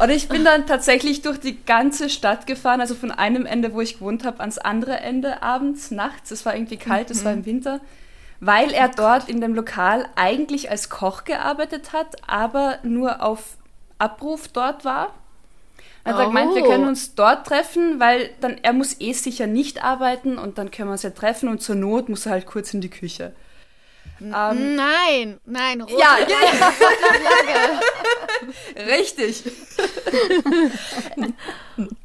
Und 0.02 0.10
ich 0.10 0.28
bin 0.28 0.44
dann 0.44 0.66
tatsächlich 0.66 1.22
durch 1.22 1.38
die 1.38 1.62
ganze 1.64 2.10
Stadt 2.10 2.46
gefahren, 2.46 2.80
also 2.80 2.94
von 2.94 3.10
einem 3.12 3.46
Ende, 3.46 3.72
wo 3.72 3.80
ich 3.80 3.94
gewohnt 3.94 4.24
habe, 4.24 4.40
ans 4.40 4.58
andere 4.58 4.98
Ende 5.00 5.42
abends, 5.42 5.90
nachts. 5.90 6.30
Es 6.30 6.44
war 6.44 6.54
irgendwie 6.54 6.76
kalt, 6.78 7.10
es 7.10 7.24
war 7.24 7.32
im 7.32 7.46
Winter, 7.46 7.80
weil 8.46 8.72
er 8.72 8.88
dort 8.88 9.28
in 9.28 9.40
dem 9.40 9.54
Lokal 9.54 10.06
eigentlich 10.16 10.70
als 10.70 10.90
Koch 10.90 11.24
gearbeitet 11.24 11.92
hat, 11.92 12.16
aber 12.26 12.78
nur 12.82 13.22
auf 13.22 13.56
Abruf 13.98 14.48
dort 14.48 14.84
war. 14.84 15.14
Er 16.04 16.14
hat 16.14 16.20
Oh. 16.26 16.28
gemeint, 16.28 16.54
wir 16.54 16.62
können 16.62 16.86
uns 16.86 17.14
dort 17.14 17.46
treffen, 17.46 17.98
weil 17.98 18.28
dann 18.40 18.58
er 18.62 18.74
muss 18.74 19.00
eh 19.00 19.14
sicher 19.14 19.46
nicht 19.46 19.82
arbeiten 19.82 20.36
und 20.36 20.58
dann 20.58 20.70
können 20.70 20.88
wir 20.88 20.92
uns 20.92 21.02
ja 21.02 21.10
treffen 21.10 21.48
und 21.48 21.62
zur 21.62 21.76
Not 21.76 22.10
muss 22.10 22.26
er 22.26 22.32
halt 22.32 22.44
kurz 22.46 22.74
in 22.74 22.82
die 22.82 22.90
Küche. 22.90 23.32
Ähm, 24.20 24.76
Nein, 24.76 25.40
nein, 25.46 25.80
rote 25.80 25.98
ja, 25.98 26.16
Flagge. 26.16 26.34
Richtig. 28.92 29.42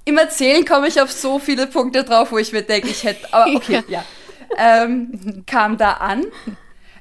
Im 0.06 0.18
Erzählen 0.18 0.66
komme 0.66 0.88
ich 0.88 1.02
auf 1.02 1.12
so 1.12 1.38
viele 1.40 1.68
Punkte 1.68 2.04
drauf, 2.06 2.32
wo 2.32 2.38
ich 2.38 2.52
mir 2.54 2.64
denke, 2.64 2.88
ich 2.88 3.04
hätte. 3.04 3.32
Aber 3.34 3.54
okay, 3.54 3.84
ja. 3.90 4.04
Ähm, 4.60 5.44
kam 5.48 5.78
da 5.78 5.94
an. 5.94 6.26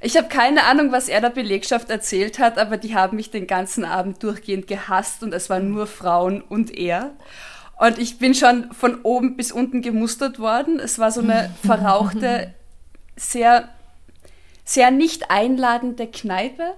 Ich 0.01 0.17
habe 0.17 0.29
keine 0.29 0.65
Ahnung, 0.65 0.93
was 0.93 1.09
er 1.09 1.21
der 1.21 1.31
Belegschaft 1.31 1.91
erzählt 1.91 2.39
hat, 2.39 2.57
aber 2.57 2.77
die 2.77 2.95
haben 2.95 3.17
mich 3.17 3.31
den 3.31 3.49
ganzen 3.49 3.85
Abend 3.85 4.23
durchgehend 4.23 4.69
gehasst 4.69 5.25
und 5.25 5.35
es 5.35 5.51
waren 5.51 5.71
nur 5.71 5.89
Frauen 5.89 6.41
und 6.41 6.77
er. 6.77 7.17
Und 7.79 7.99
ich 7.99 8.19
bin 8.19 8.35
schon 8.35 8.73
von 8.73 9.01
oben 9.03 9.37
bis 9.37 9.51
unten 9.51 9.83
gemustert 9.83 10.39
worden. 10.39 10.79
Es 10.79 10.99
war 10.99 11.11
so 11.11 11.21
eine 11.21 11.53
verrauchte, 11.67 12.55
sehr, 13.17 13.69
sehr 14.65 14.91
nicht 14.91 15.31
einladende 15.31 16.07
Kneipe. 16.07 16.75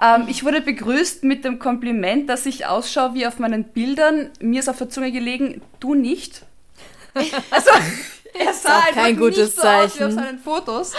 Ähm, 0.00 0.26
ich 0.28 0.44
wurde 0.44 0.62
begrüßt 0.62 1.24
mit 1.24 1.44
dem 1.44 1.58
Kompliment, 1.58 2.28
dass 2.28 2.46
ich 2.46 2.66
ausschaue 2.66 3.14
wie 3.14 3.26
auf 3.26 3.38
meinen 3.38 3.64
Bildern. 3.64 4.30
Mir 4.40 4.60
ist 4.60 4.68
auf 4.68 4.78
der 4.78 4.88
Zunge 4.88 5.12
gelegen, 5.12 5.60
du 5.78 5.94
nicht. 5.94 6.46
Also, 7.50 7.70
er 8.34 8.52
sah 8.52 8.78
einfach 8.78 8.92
kein 8.94 9.16
gutes 9.16 9.38
nicht 9.38 9.60
so 9.60 9.62
aus 9.62 9.68
wie 9.68 9.84
auf 9.84 9.94
Zeichen. 9.94 10.14
seinen 10.14 10.38
Fotos. 10.38 10.92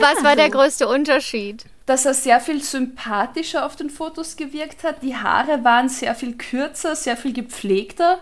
Was 0.00 0.24
war 0.24 0.36
der 0.36 0.50
größte 0.50 0.88
Unterschied? 0.88 1.64
Dass 1.86 2.06
er 2.06 2.14
sehr 2.14 2.40
viel 2.40 2.62
sympathischer 2.62 3.66
auf 3.66 3.76
den 3.76 3.90
Fotos 3.90 4.36
gewirkt 4.36 4.84
hat. 4.84 5.02
Die 5.02 5.16
Haare 5.16 5.64
waren 5.64 5.88
sehr 5.88 6.14
viel 6.14 6.36
kürzer, 6.36 6.96
sehr 6.96 7.16
viel 7.16 7.32
gepflegter. 7.32 8.18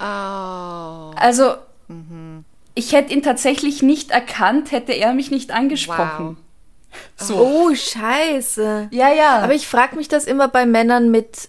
Oh. 0.00 1.12
Also, 1.16 1.54
ich 2.74 2.92
hätte 2.92 3.12
ihn 3.12 3.22
tatsächlich 3.22 3.82
nicht 3.82 4.10
erkannt, 4.10 4.72
hätte 4.72 4.92
er 4.92 5.12
mich 5.12 5.30
nicht 5.30 5.52
angesprochen. 5.52 6.38
So. 7.16 7.36
Oh, 7.36 7.74
scheiße. 7.74 8.88
Ja, 8.90 9.12
ja. 9.12 9.38
Aber 9.40 9.54
ich 9.54 9.66
frage 9.66 9.96
mich 9.96 10.08
das 10.08 10.24
immer 10.24 10.48
bei 10.48 10.64
Männern 10.64 11.10
mit 11.10 11.48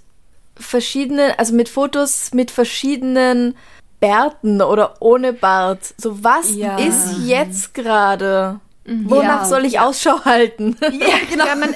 verschiedenen, 0.58 1.34
also 1.38 1.54
mit 1.54 1.70
Fotos 1.70 2.34
mit 2.34 2.52
verschiedenen 2.52 3.56
Bärten 4.00 4.62
oder 4.62 4.96
ohne 5.00 5.34
Bart. 5.34 5.80
So, 5.98 6.24
was 6.24 6.56
Ja. 6.56 6.78
ist 6.78 7.18
jetzt 7.26 7.74
gerade? 7.74 8.60
Wonach 8.86 9.42
Ja. 9.42 9.46
soll 9.46 9.66
ich 9.66 9.80
Ausschau 9.80 10.24
halten? 10.26 10.78
ja, 10.82 10.90
genau. 11.30 11.46
Ja, 11.46 11.56
man, 11.56 11.74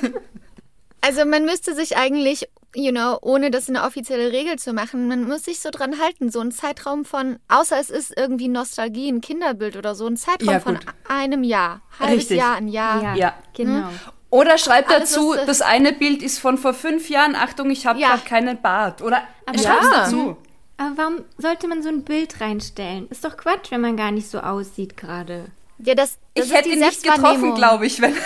also 1.02 1.26
man 1.26 1.46
müsste 1.46 1.74
sich 1.74 1.98
eigentlich, 1.98 2.48
you 2.76 2.92
know, 2.92 3.18
ohne 3.22 3.50
das 3.50 3.68
eine 3.68 3.84
offizielle 3.84 4.32
Regel 4.32 4.60
zu 4.60 4.74
machen, 4.74 5.08
man 5.08 5.24
muss 5.28 5.44
sich 5.46 5.60
so 5.60 5.70
dran 5.72 6.00
halten. 6.00 6.30
So 6.30 6.40
ein 6.40 6.52
Zeitraum 6.52 7.06
von, 7.06 7.38
außer 7.48 7.80
es 7.80 7.90
ist 7.90 8.14
irgendwie 8.16 8.48
Nostalgie, 8.48 9.10
ein 9.12 9.22
Kinderbild 9.22 9.76
oder 9.76 9.96
so, 9.96 10.06
ein 10.06 10.18
Zeitraum 10.18 10.50
Ja, 10.54 10.60
von 10.60 10.78
einem 11.08 11.44
Jahr. 11.44 11.82
Halbes 12.00 12.18
Richtig. 12.18 12.38
Jahr, 12.38 12.56
ein 12.58 12.68
Jahr. 12.68 13.02
Ja, 13.02 13.16
Ja. 13.16 13.34
genau. 13.56 13.88
Oder 14.30 14.60
schreibt 14.60 14.92
Alles, 14.94 15.12
dazu, 15.14 15.34
das 15.48 15.62
eine 15.64 15.92
Bild 15.94 16.22
ist 16.22 16.38
von 16.38 16.60
vor 16.60 16.76
fünf 16.76 17.10
Jahren. 17.10 17.34
Achtung, 17.36 17.72
ich 17.72 17.88
habe 17.88 18.00
Ja. 18.00 18.10
gerade 18.10 18.22
keinen 18.26 18.62
Bart. 18.62 19.02
Oder 19.02 19.24
Aber 19.48 19.58
schreib's 19.58 19.88
ja. 19.92 20.04
dazu. 20.04 20.38
Aber 20.80 20.98
warum 20.98 21.26
sollte 21.38 21.68
man 21.68 21.84
so 21.84 21.90
ein 21.90 22.04
Bild 22.04 22.40
reinstellen? 22.40 23.10
Ist 23.10 23.26
doch 23.26 23.36
Quatsch, 23.36 23.70
wenn 23.70 23.82
man 23.82 23.98
gar 23.98 24.12
nicht 24.12 24.30
so 24.30 24.40
aussieht 24.40 24.96
gerade. 24.96 25.46
Ja, 25.78 25.94
das, 25.94 26.18
das 26.36 26.46
Ich 26.46 26.52
ist 26.52 26.58
hätte 26.58 26.70
ihn 26.70 26.80
nicht 26.80 27.04
getroffen, 27.04 27.54
glaube 27.54 27.86
ich, 27.86 28.02
wenn. 28.02 28.16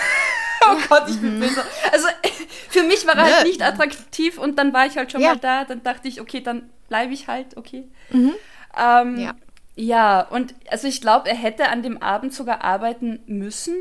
Oh 0.66 0.76
Gott, 0.88 1.02
ich 1.10 1.20
bin 1.20 1.40
böse. 1.40 1.62
Also 1.92 2.08
für 2.70 2.84
mich 2.84 3.06
war 3.06 3.16
er 3.16 3.24
halt 3.36 3.46
nicht 3.46 3.60
attraktiv 3.60 4.38
und 4.38 4.58
dann 4.58 4.72
war 4.72 4.86
ich 4.86 4.96
halt 4.96 5.12
schon 5.12 5.20
Ja. 5.20 5.30
mal 5.34 5.36
da. 5.38 5.64
Dann 5.66 5.82
dachte 5.82 6.08
ich, 6.08 6.22
okay, 6.22 6.40
dann 6.40 6.70
bleibe 6.88 7.12
ich 7.12 7.28
halt, 7.28 7.58
okay. 7.58 7.84
Ähm, 8.10 9.18
Ja. 9.18 9.34
ja, 9.76 10.20
und 10.22 10.54
also 10.70 10.88
ich 10.88 11.02
glaube, 11.02 11.28
er 11.28 11.34
hätte 11.36 11.68
an 11.68 11.82
dem 11.82 12.00
Abend 12.00 12.32
sogar 12.32 12.64
arbeiten 12.64 13.20
müssen 13.26 13.74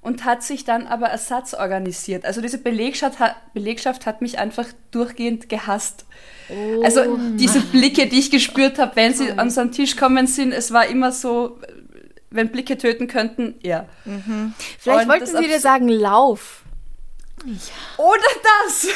und 0.00 0.24
hat 0.24 0.42
sich 0.42 0.64
dann 0.64 0.86
aber 0.86 1.08
Ersatz 1.08 1.52
organisiert. 1.52 2.24
Also 2.24 2.40
diese 2.40 2.56
Belegschaft 2.58 3.18
Belegschaft 3.52 4.06
hat 4.06 4.22
mich 4.22 4.38
einfach 4.38 4.68
durchgehend 4.90 5.50
gehasst. 5.50 6.06
Also 6.82 7.18
diese 7.36 7.60
Blicke, 7.60 8.06
die 8.06 8.18
ich 8.18 8.30
gespürt 8.30 8.78
habe, 8.78 8.96
wenn 8.96 9.14
sie 9.14 9.30
an 9.30 9.40
unseren 9.40 9.72
Tisch 9.72 9.96
kommen 9.96 10.26
sind, 10.26 10.52
es 10.52 10.72
war 10.72 10.86
immer 10.86 11.12
so, 11.12 11.58
wenn 12.30 12.50
Blicke 12.50 12.76
töten 12.78 13.06
könnten, 13.06 13.54
ja. 13.62 13.86
Vielleicht 14.78 15.02
Und 15.02 15.08
wollten 15.08 15.32
das 15.32 15.42
sie 15.42 15.48
dir 15.48 15.60
sagen, 15.60 15.88
lauf. 15.88 16.62
Oder 17.96 18.22
das! 18.66 18.88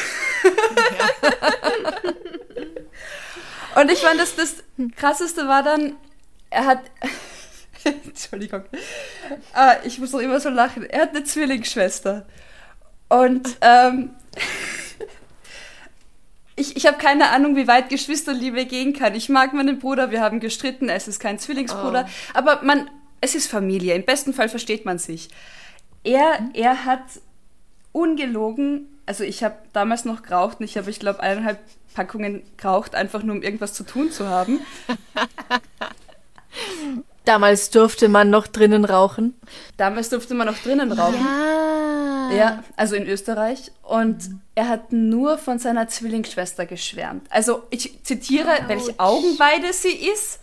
Und 3.76 3.91
ich 3.91 4.00
fand, 4.00 4.19
dass 4.19 4.35
das 4.35 4.57
Krasseste 4.97 5.47
war 5.49 5.62
dann, 5.62 5.97
er 6.50 6.65
hat. 6.65 6.81
Entschuldigung. 7.85 8.62
Ah, 9.53 9.76
ich 9.85 9.99
muss 9.99 10.12
doch 10.12 10.21
immer 10.21 10.41
so 10.41 10.49
lachen. 10.49 10.85
Er 10.85 11.03
hat 11.03 11.11
eine 11.11 11.25
Zwillingsschwester. 11.25 12.26
Und 13.09 13.57
ähm, 13.61 14.11
ich, 16.57 16.77
ich 16.77 16.87
habe 16.87 16.97
keine 16.97 17.31
Ahnung, 17.31 17.55
wie 17.55 17.69
weit 17.69 17.91
Geschwisterliebe 17.91 18.65
gehen 18.65 18.95
kann. 18.95 19.15
Ich 19.15 19.29
mag 19.29 19.53
meinen 19.53 19.79
Bruder, 19.79 20.11
wir 20.11 20.23
haben 20.23 20.41
gestritten, 20.41 20.89
es 20.89 21.07
ist 21.07 21.21
kein 21.21 21.39
Zwillingsbruder. 21.39 22.09
Aber 22.33 22.63
man, 22.63 22.91
es 23.21 23.35
ist 23.35 23.49
Familie. 23.49 23.95
Im 23.95 24.05
besten 24.05 24.33
Fall 24.33 24.49
versteht 24.49 24.87
man 24.87 24.99
sich. 24.99 25.29
Er, 26.03 26.49
er 26.55 26.87
hat 26.87 27.03
ungelogen, 27.93 28.89
also 29.05 29.23
ich 29.23 29.45
habe 29.45 29.57
damals 29.73 30.05
noch 30.05 30.23
geraucht 30.23 30.61
und 30.61 30.64
ich 30.64 30.77
habe, 30.77 30.90
ich 30.90 30.99
glaube, 30.99 31.21
eineinhalb 31.21 31.59
Packungen 31.95 32.42
geraucht, 32.57 32.95
einfach 32.95 33.23
nur 33.23 33.37
um 33.37 33.42
irgendwas 33.42 33.75
zu 33.75 33.85
tun 33.85 34.11
zu 34.11 34.27
haben. 34.27 34.61
Damals 37.25 37.71
durfte 37.71 38.09
man 38.09 38.31
noch 38.31 38.47
drinnen 38.47 38.85
rauchen. 38.85 39.35
Damals 39.77 40.11
durfte 40.11 40.35
man 40.35 40.47
noch 40.47 40.59
drinnen 40.59 40.92
rauchen. 40.92 41.27
Ah. 42.31 42.35
Ja, 42.35 42.65
also 42.77 42.97
in 42.97 43.07
Österreich. 43.07 43.71
Und 43.83 44.31
er 44.55 44.69
hat 44.69 44.93
nur 44.93 45.39
von 45.39 45.59
seiner 45.59 45.89
Zwillingsschwester 45.89 46.67
geschwärmt. 46.67 47.27
Also 47.31 47.62
ich 47.71 48.03
zitiere, 48.05 48.51
welche 48.67 48.99
Augenweide 48.99 49.73
sie 49.73 49.95
ist, 49.95 50.41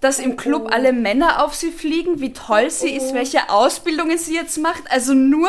dass 0.00 0.18
im 0.18 0.36
Club 0.36 0.68
alle 0.72 0.92
Männer 0.92 1.44
auf 1.44 1.54
sie 1.54 1.70
fliegen, 1.70 2.20
wie 2.20 2.32
toll 2.32 2.70
sie 2.70 2.90
ist, 2.90 3.14
welche 3.14 3.48
Ausbildungen 3.48 4.18
sie 4.18 4.34
jetzt 4.34 4.58
macht. 4.58 4.90
Also 4.90 5.14
nur 5.14 5.48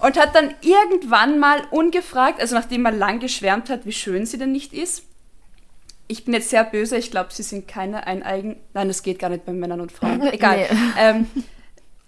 und 0.00 0.18
hat 0.18 0.34
dann 0.34 0.54
irgendwann 0.62 1.38
mal 1.38 1.62
ungefragt, 1.70 2.40
also 2.40 2.54
nachdem 2.54 2.84
er 2.86 2.92
lang 2.92 3.20
geschwärmt 3.20 3.68
hat, 3.68 3.84
wie 3.84 3.92
schön 3.92 4.26
sie 4.26 4.38
denn 4.38 4.52
nicht 4.52 4.72
ist. 4.72 5.04
Ich 6.08 6.24
bin 6.24 6.34
jetzt 6.34 6.50
sehr 6.50 6.64
böse, 6.64 6.96
ich 6.96 7.10
glaube, 7.10 7.30
sie 7.32 7.42
sind 7.42 7.68
keine 7.68 8.06
eineigen. 8.06 8.56
Nein, 8.74 8.88
das 8.88 9.02
geht 9.02 9.18
gar 9.18 9.30
nicht 9.30 9.44
bei 9.46 9.52
Männern 9.52 9.80
und 9.80 9.92
Frauen. 9.92 10.20
Egal. 10.32 10.58
Nee. 10.58 10.66
Ähm, 10.98 11.26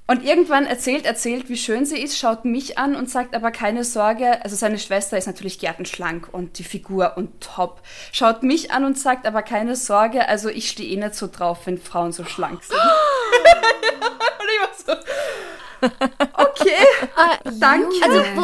und 0.06 0.22
irgendwann 0.22 0.66
erzählt, 0.66 1.06
erzählt, 1.06 1.48
wie 1.48 1.56
schön 1.56 1.86
sie 1.86 1.98
ist, 1.98 2.18
schaut 2.18 2.44
mich 2.44 2.76
an 2.76 2.94
und 2.94 3.08
sagt 3.10 3.34
aber 3.34 3.50
keine 3.50 3.84
Sorge. 3.84 4.44
Also 4.44 4.54
seine 4.54 4.78
Schwester 4.78 5.16
ist 5.16 5.26
natürlich 5.26 5.58
gärtenschlank 5.58 6.28
und 6.32 6.58
die 6.58 6.64
Figur 6.64 7.14
und 7.16 7.40
top. 7.40 7.80
Schaut 8.12 8.42
mich 8.42 8.70
an 8.70 8.84
und 8.84 8.98
sagt 8.98 9.26
aber 9.26 9.42
keine 9.42 9.76
Sorge. 9.76 10.28
Also 10.28 10.50
ich 10.50 10.68
stehe 10.68 10.90
eh 10.90 10.96
nicht 10.96 11.14
so 11.14 11.26
drauf, 11.26 11.60
wenn 11.64 11.78
Frauen 11.78 12.12
so 12.12 12.24
schlank 12.24 12.62
sind. 12.64 12.76
und 14.40 14.48
ich 14.52 14.60
war 14.60 14.98
so, 14.98 15.92
okay, 16.34 16.86
Ah, 17.16 17.36
danke. 17.58 17.88
Also, 18.02 18.24
wo, 18.34 18.42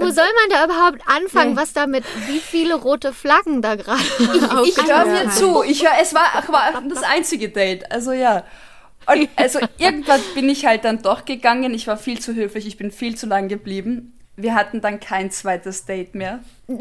wo 0.00 0.10
soll 0.10 0.24
man 0.40 0.50
da 0.50 0.64
überhaupt 0.64 1.00
anfangen, 1.06 1.56
was 1.56 1.72
damit, 1.72 2.04
wie 2.26 2.40
viele 2.40 2.74
rote 2.74 3.12
Flaggen 3.12 3.62
da 3.62 3.76
gerade 3.76 4.00
ich 4.64 4.76
höre 4.76 4.86
Ja. 4.88 5.04
mir 5.04 5.30
zu. 5.30 5.62
Ich 5.62 5.82
höre, 5.84 5.96
es 6.00 6.12
war, 6.14 6.22
war 6.48 6.82
das 6.88 7.02
einzige 7.04 7.48
Date. 7.50 7.90
Also 7.92 8.10
ja. 8.12 8.44
Und 9.08 9.28
also 9.36 9.58
irgendwann 9.78 10.20
bin 10.34 10.48
ich 10.48 10.66
halt 10.66 10.84
dann 10.84 11.02
doch 11.02 11.24
gegangen. 11.24 11.74
Ich 11.74 11.86
war 11.86 11.96
viel 11.96 12.20
zu 12.20 12.34
höflich. 12.34 12.66
Ich 12.66 12.76
bin 12.76 12.90
viel 12.90 13.16
zu 13.16 13.26
lang 13.26 13.48
geblieben. 13.48 14.18
Wir 14.36 14.54
hatten 14.54 14.80
dann 14.80 15.00
kein 15.00 15.30
zweites 15.30 15.84
Date 15.84 16.14
mehr. 16.14 16.40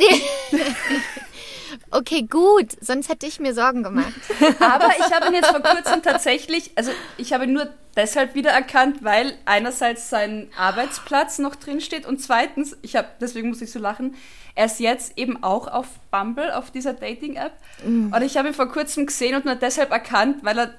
Okay, 1.92 2.24
gut, 2.24 2.72
sonst 2.82 3.10
hätte 3.10 3.26
ich 3.26 3.40
mir 3.40 3.54
Sorgen 3.54 3.84
gemacht. 3.84 4.14
Aber 4.60 4.90
ich 4.98 5.14
habe 5.14 5.28
ihn 5.28 5.34
jetzt 5.34 5.50
vor 5.50 5.62
kurzem 5.62 6.02
tatsächlich, 6.02 6.72
also 6.76 6.92
ich 7.18 7.34
habe 7.34 7.44
ihn 7.44 7.54
nur 7.54 7.70
deshalb 7.96 8.36
wiedererkannt, 8.36 9.04
weil 9.04 9.34
einerseits 9.46 10.10
sein 10.10 10.50
Arbeitsplatz 10.58 11.40
noch 11.40 11.56
drin 11.56 11.82
steht 11.82 12.06
und 12.06 12.22
zweitens, 12.22 12.78
ich 12.82 12.96
habe, 12.96 13.08
deswegen 13.20 13.50
muss 13.50 13.62
ich 13.62 13.72
so 13.72 13.80
lachen, 13.80 14.16
er 14.56 14.66
ist 14.66 14.80
jetzt 14.80 15.18
eben 15.18 15.44
auch 15.44 15.68
auf 15.68 15.88
Bumble, 16.10 16.56
auf 16.56 16.72
dieser 16.72 16.94
Dating-App. 16.94 17.52
Und 17.86 18.22
ich 18.24 18.38
habe 18.38 18.48
ihn 18.48 18.54
vor 18.54 18.70
kurzem 18.70 19.06
gesehen 19.06 19.36
und 19.36 19.46
nur 19.46 19.56
deshalb 19.56 19.92
erkannt, 19.92 20.38
weil 20.44 20.58
er 20.58 20.74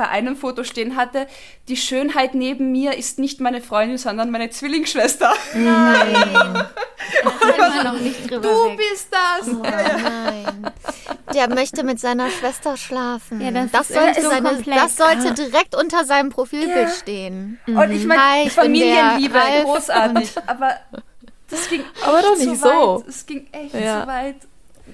bei 0.00 0.08
einem 0.08 0.34
Foto 0.34 0.64
stehen 0.64 0.96
hatte, 0.96 1.26
die 1.68 1.76
Schönheit 1.76 2.34
neben 2.34 2.72
mir 2.72 2.96
ist 2.96 3.18
nicht 3.18 3.38
meine 3.38 3.60
Freundin, 3.60 3.98
sondern 3.98 4.30
meine 4.30 4.48
Zwillingsschwester. 4.48 5.34
Da 7.22 7.50
kann 7.52 7.76
man 7.76 7.84
noch 7.94 8.00
nicht 8.00 8.30
drüber 8.30 8.40
Du 8.48 8.64
weg. 8.70 8.78
bist 8.78 9.08
das! 9.10 9.46
Nein. 9.48 10.70
Der 11.34 11.48
möchte 11.48 11.82
mit 11.82 11.98
seiner 12.00 12.30
Schwester 12.30 12.76
schlafen. 12.76 13.40
Ja, 13.40 13.50
das 13.50 13.70
das, 13.72 13.90
ist 13.90 13.96
sollte, 13.96 14.22
so 14.22 14.30
seine, 14.30 14.62
das 14.64 14.96
sollte 14.96 15.34
direkt 15.34 15.74
unter 15.74 16.04
seinem 16.04 16.30
Profilbild 16.30 16.88
Ja. 16.88 16.94
stehen. 16.94 17.58
Und 17.66 17.90
ich 17.90 18.02
Hi, 18.02 18.06
meine, 18.06 18.50
Familienliebe, 18.50 19.38
großartig. 19.64 20.32
Aber 20.46 20.76
das 21.50 21.68
ging 21.68 21.84
Aber 22.06 22.22
doch 22.22 22.32
echt 22.36 22.46
nicht 22.46 22.60
zu 22.60 22.68
so. 22.68 22.98
Weit. 23.00 23.08
Es 23.08 23.26
ging 23.26 23.46
echt 23.52 23.74
Ja. 23.74 24.02
zu 24.02 24.06
weit. 24.08 24.36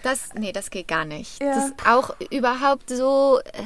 Das, 0.02 0.20
nee, 0.34 0.52
das 0.52 0.70
geht 0.70 0.88
gar 0.88 1.04
nicht. 1.04 1.40
Ja. 1.42 1.54
Das 1.54 1.72
auch 1.86 2.10
überhaupt 2.30 2.88
so, 2.90 3.40
äh, 3.44 3.62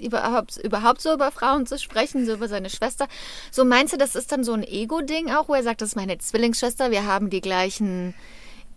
überhaupt, 0.00 0.56
überhaupt 0.58 1.00
so 1.00 1.12
über 1.12 1.30
Frauen 1.30 1.66
zu 1.66 1.78
sprechen, 1.78 2.26
so 2.26 2.34
über 2.34 2.48
seine 2.48 2.70
Schwester. 2.70 3.06
So 3.50 3.64
meinst 3.64 3.92
du, 3.92 3.96
das 3.96 4.14
ist 4.14 4.32
dann 4.32 4.44
so 4.44 4.52
ein 4.52 4.62
Ego-Ding 4.62 5.30
auch, 5.30 5.48
wo 5.48 5.54
er 5.54 5.62
sagt, 5.62 5.80
das 5.80 5.90
ist 5.90 5.96
meine 5.96 6.18
Zwillingsschwester, 6.18 6.90
wir 6.90 7.06
haben 7.06 7.30
die 7.30 7.40
gleichen, 7.40 8.14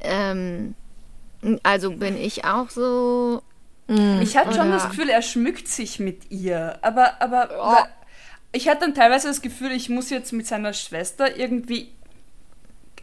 ähm, 0.02 0.76
also 1.64 1.92
bin 1.92 2.18
ich 2.18 2.46
auch 2.46 2.70
so. 2.70 3.42
Ich 4.22 4.38
hatte 4.38 4.54
schon 4.54 4.70
das 4.70 4.88
Gefühl, 4.90 5.10
er 5.10 5.24
schmückt 5.24 5.68
sich 5.68 6.00
mit 6.00 6.30
ihr. 6.30 6.78
Aber, 6.84 7.20
aber 7.24 7.50
aber 7.52 7.88
ich 8.52 8.68
hatte 8.68 8.82
dann 8.82 8.94
teilweise 8.94 9.28
das 9.28 9.42
Gefühl, 9.42 9.72
ich 9.72 9.90
muss 9.90 10.12
jetzt 10.12 10.32
mit 10.32 10.46
seiner 10.46 10.74
Schwester 10.74 11.38
irgendwie 11.38 11.90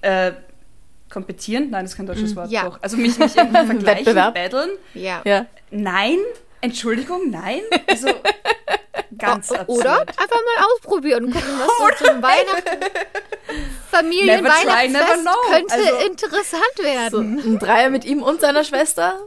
äh, 0.03 0.33
kompetieren. 1.09 1.71
Nein, 1.71 1.85
das 1.85 1.93
ist 1.93 1.97
kein 1.97 2.07
deutsches 2.07 2.35
Wort. 2.37 2.51
Ja. 2.51 2.65
Doch. 2.65 2.79
Also 2.83 2.97
mich, 2.97 3.19
mich 3.19 3.37
irgendwie 3.37 3.57
vergleichen, 3.67 4.07
Wettbewerb. 4.07 4.35
battlen. 4.35 4.71
Ja. 4.95 5.23
Ja. 5.25 5.47
Nein, 5.71 6.19
Entschuldigung, 6.61 7.31
nein. 7.31 7.63
Also 7.89 8.09
ganz 9.19 9.51
absurd. 9.53 9.69
Oder 9.81 10.01
einfach 10.01 10.19
mal 10.31 10.67
ausprobieren 10.75 11.33
gucken, 11.33 11.49
was 11.59 11.99
so 11.99 12.05
zum 12.07 12.23
Weihnachten. 12.23 12.81
Familienweihnachtsfest 13.91 15.29
könnte 15.51 15.75
Also- 15.75 16.07
interessant 16.07 16.63
So, 16.77 16.83
werden. 16.83 17.39
ein 17.45 17.59
Dreier 17.59 17.91
mit 17.91 18.05
ihm 18.05 18.23
und 18.23 18.41
seiner 18.41 18.65
Schwester? 18.65 19.21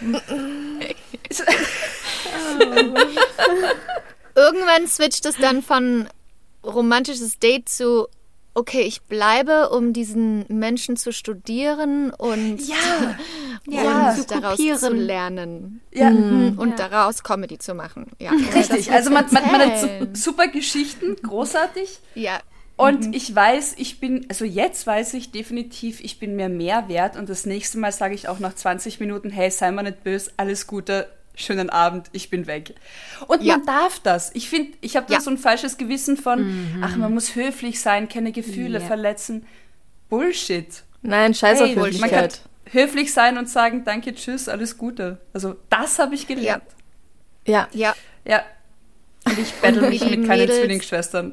Irgendwann 4.34 4.86
switcht 4.86 5.26
es 5.26 5.36
dann 5.36 5.62
von 5.62 6.08
romantisches 6.64 7.38
Date 7.38 7.68
zu 7.68 8.08
okay, 8.60 8.82
ich 8.82 9.02
bleibe, 9.02 9.70
um 9.70 9.92
diesen 9.92 10.44
Menschen 10.48 10.96
zu 10.96 11.12
studieren 11.12 12.10
und, 12.10 12.58
Ja, 12.66 12.76
und 13.66 13.72
Ja. 13.74 14.14
zu 14.14 14.26
daraus 14.26 14.56
kopieren. 14.56 14.78
zu 14.78 14.92
lernen. 14.92 15.80
ja. 15.92 16.10
Mhm. 16.10 16.58
Und 16.58 16.78
Ja. 16.78 16.88
daraus 16.88 17.22
Comedy 17.22 17.58
zu 17.58 17.74
machen. 17.74 18.06
Ja. 18.20 18.30
Richtig, 18.54 18.92
also 18.92 19.10
man, 19.10 19.24
man, 19.32 19.44
man 19.50 19.60
hat 19.60 20.16
super 20.16 20.48
Geschichten, 20.48 21.16
großartig. 21.22 21.98
Ja. 22.14 22.40
Und 22.76 23.14
ich 23.14 23.34
weiß, 23.34 23.74
ich 23.76 24.00
bin, 24.00 24.24
also 24.30 24.46
jetzt 24.46 24.86
weiß 24.86 25.12
ich 25.14 25.32
definitiv, 25.32 26.00
ich 26.00 26.18
bin 26.18 26.34
mir 26.36 26.48
mehr 26.48 26.88
wert. 26.88 27.16
Und 27.16 27.28
das 27.28 27.44
nächste 27.44 27.76
Mal 27.78 27.92
sage 27.92 28.14
ich 28.14 28.26
auch 28.28 28.38
nach 28.38 28.54
20 28.54 29.00
Minuten, 29.00 29.28
hey, 29.28 29.50
sei 29.50 29.70
mal 29.70 29.82
nicht 29.82 30.02
böse, 30.02 30.30
alles 30.38 30.66
Gute, 30.66 31.06
schönen 31.34 31.70
Abend, 31.70 32.08
ich 32.12 32.28
bin 32.30 32.46
weg. 32.46 32.74
Und 33.26 33.42
Ja. 33.42 33.56
man 33.56 33.66
darf 33.66 33.98
das. 34.00 34.30
Ich 34.34 34.48
finde, 34.48 34.72
ich 34.80 34.96
habe 34.96 35.06
da 35.08 35.14
Ja. 35.14 35.20
so 35.20 35.30
ein 35.30 35.38
falsches 35.38 35.76
Gewissen 35.78 36.16
von, 36.16 36.80
ach, 36.82 36.96
man 36.96 37.12
muss 37.14 37.34
höflich 37.34 37.80
sein, 37.80 38.08
keine 38.08 38.32
Gefühle 38.32 38.80
Ja. 38.80 38.84
verletzen. 38.86 39.46
Bullshit. 40.08 40.82
Nein, 41.02 41.34
scheiß 41.34 41.60
auf 41.60 41.68
Hey, 41.68 41.76
man 41.76 41.84
kann 41.84 41.92
Höflichkeit. 41.94 42.40
höflich 42.70 43.12
sein 43.12 43.38
und 43.38 43.48
sagen, 43.48 43.84
danke, 43.84 44.14
tschüss, 44.14 44.48
alles 44.48 44.76
Gute. 44.76 45.20
Also 45.32 45.56
das 45.70 45.98
habe 45.98 46.14
ich 46.14 46.26
gelernt. 46.26 46.64
Ja. 47.46 47.68
Ja. 47.72 47.94
Ja. 48.26 48.42
Und 49.24 49.38
ich 49.38 49.52
battle 49.54 49.88
mich 49.88 50.00
mit 50.04 50.26
keinen 50.26 50.40
Mädels- 50.40 50.58
Zwillingsschwestern. 50.58 51.32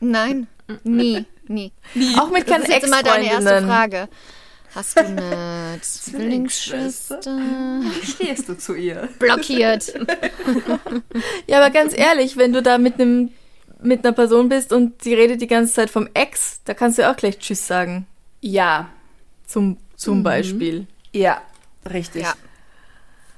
Nein. 0.00 0.46
Nie. 0.84 1.26
Nie. 1.48 1.72
Auch 2.18 2.30
mit 2.30 2.42
Das 2.44 2.52
keinen 2.52 2.62
ist 2.62 2.68
jetzt 2.68 2.86
immer 2.86 3.02
deine 3.02 3.24
erste 3.24 3.38
Ex-Freundinnen. 3.50 3.68
Frage. 3.68 4.08
Hast 4.74 4.96
du 4.98 5.04
eine 5.04 5.78
Zwillingsschwester? 5.82 7.20
Wie 7.26 8.06
stehst 8.06 8.48
du 8.48 8.56
zu 8.56 8.74
ihr? 8.74 9.08
Blockiert. 9.18 9.92
Ja, 11.46 11.58
aber 11.60 11.70
ganz 11.70 11.96
ehrlich, 11.96 12.36
wenn 12.36 12.52
du 12.52 12.62
da 12.62 12.78
mit 12.78 12.94
einem 12.94 13.30
mit 13.82 14.04
einer 14.04 14.12
Person 14.14 14.48
bist 14.48 14.72
und 14.72 15.02
sie 15.02 15.14
redet 15.14 15.40
die 15.40 15.46
ganze 15.46 15.72
Zeit 15.72 15.90
vom 15.90 16.08
Ex, 16.14 16.60
da 16.64 16.74
kannst 16.74 16.98
du 16.98 17.08
auch 17.10 17.16
gleich 17.16 17.38
Tschüss 17.38 17.66
sagen. 17.66 18.06
Ja, 18.40 18.88
Zum, 19.46 19.78
zum 19.96 20.22
Beispiel. 20.22 20.86
ja, 21.12 21.40
richtig. 21.90 22.22
Ja. 22.22 22.34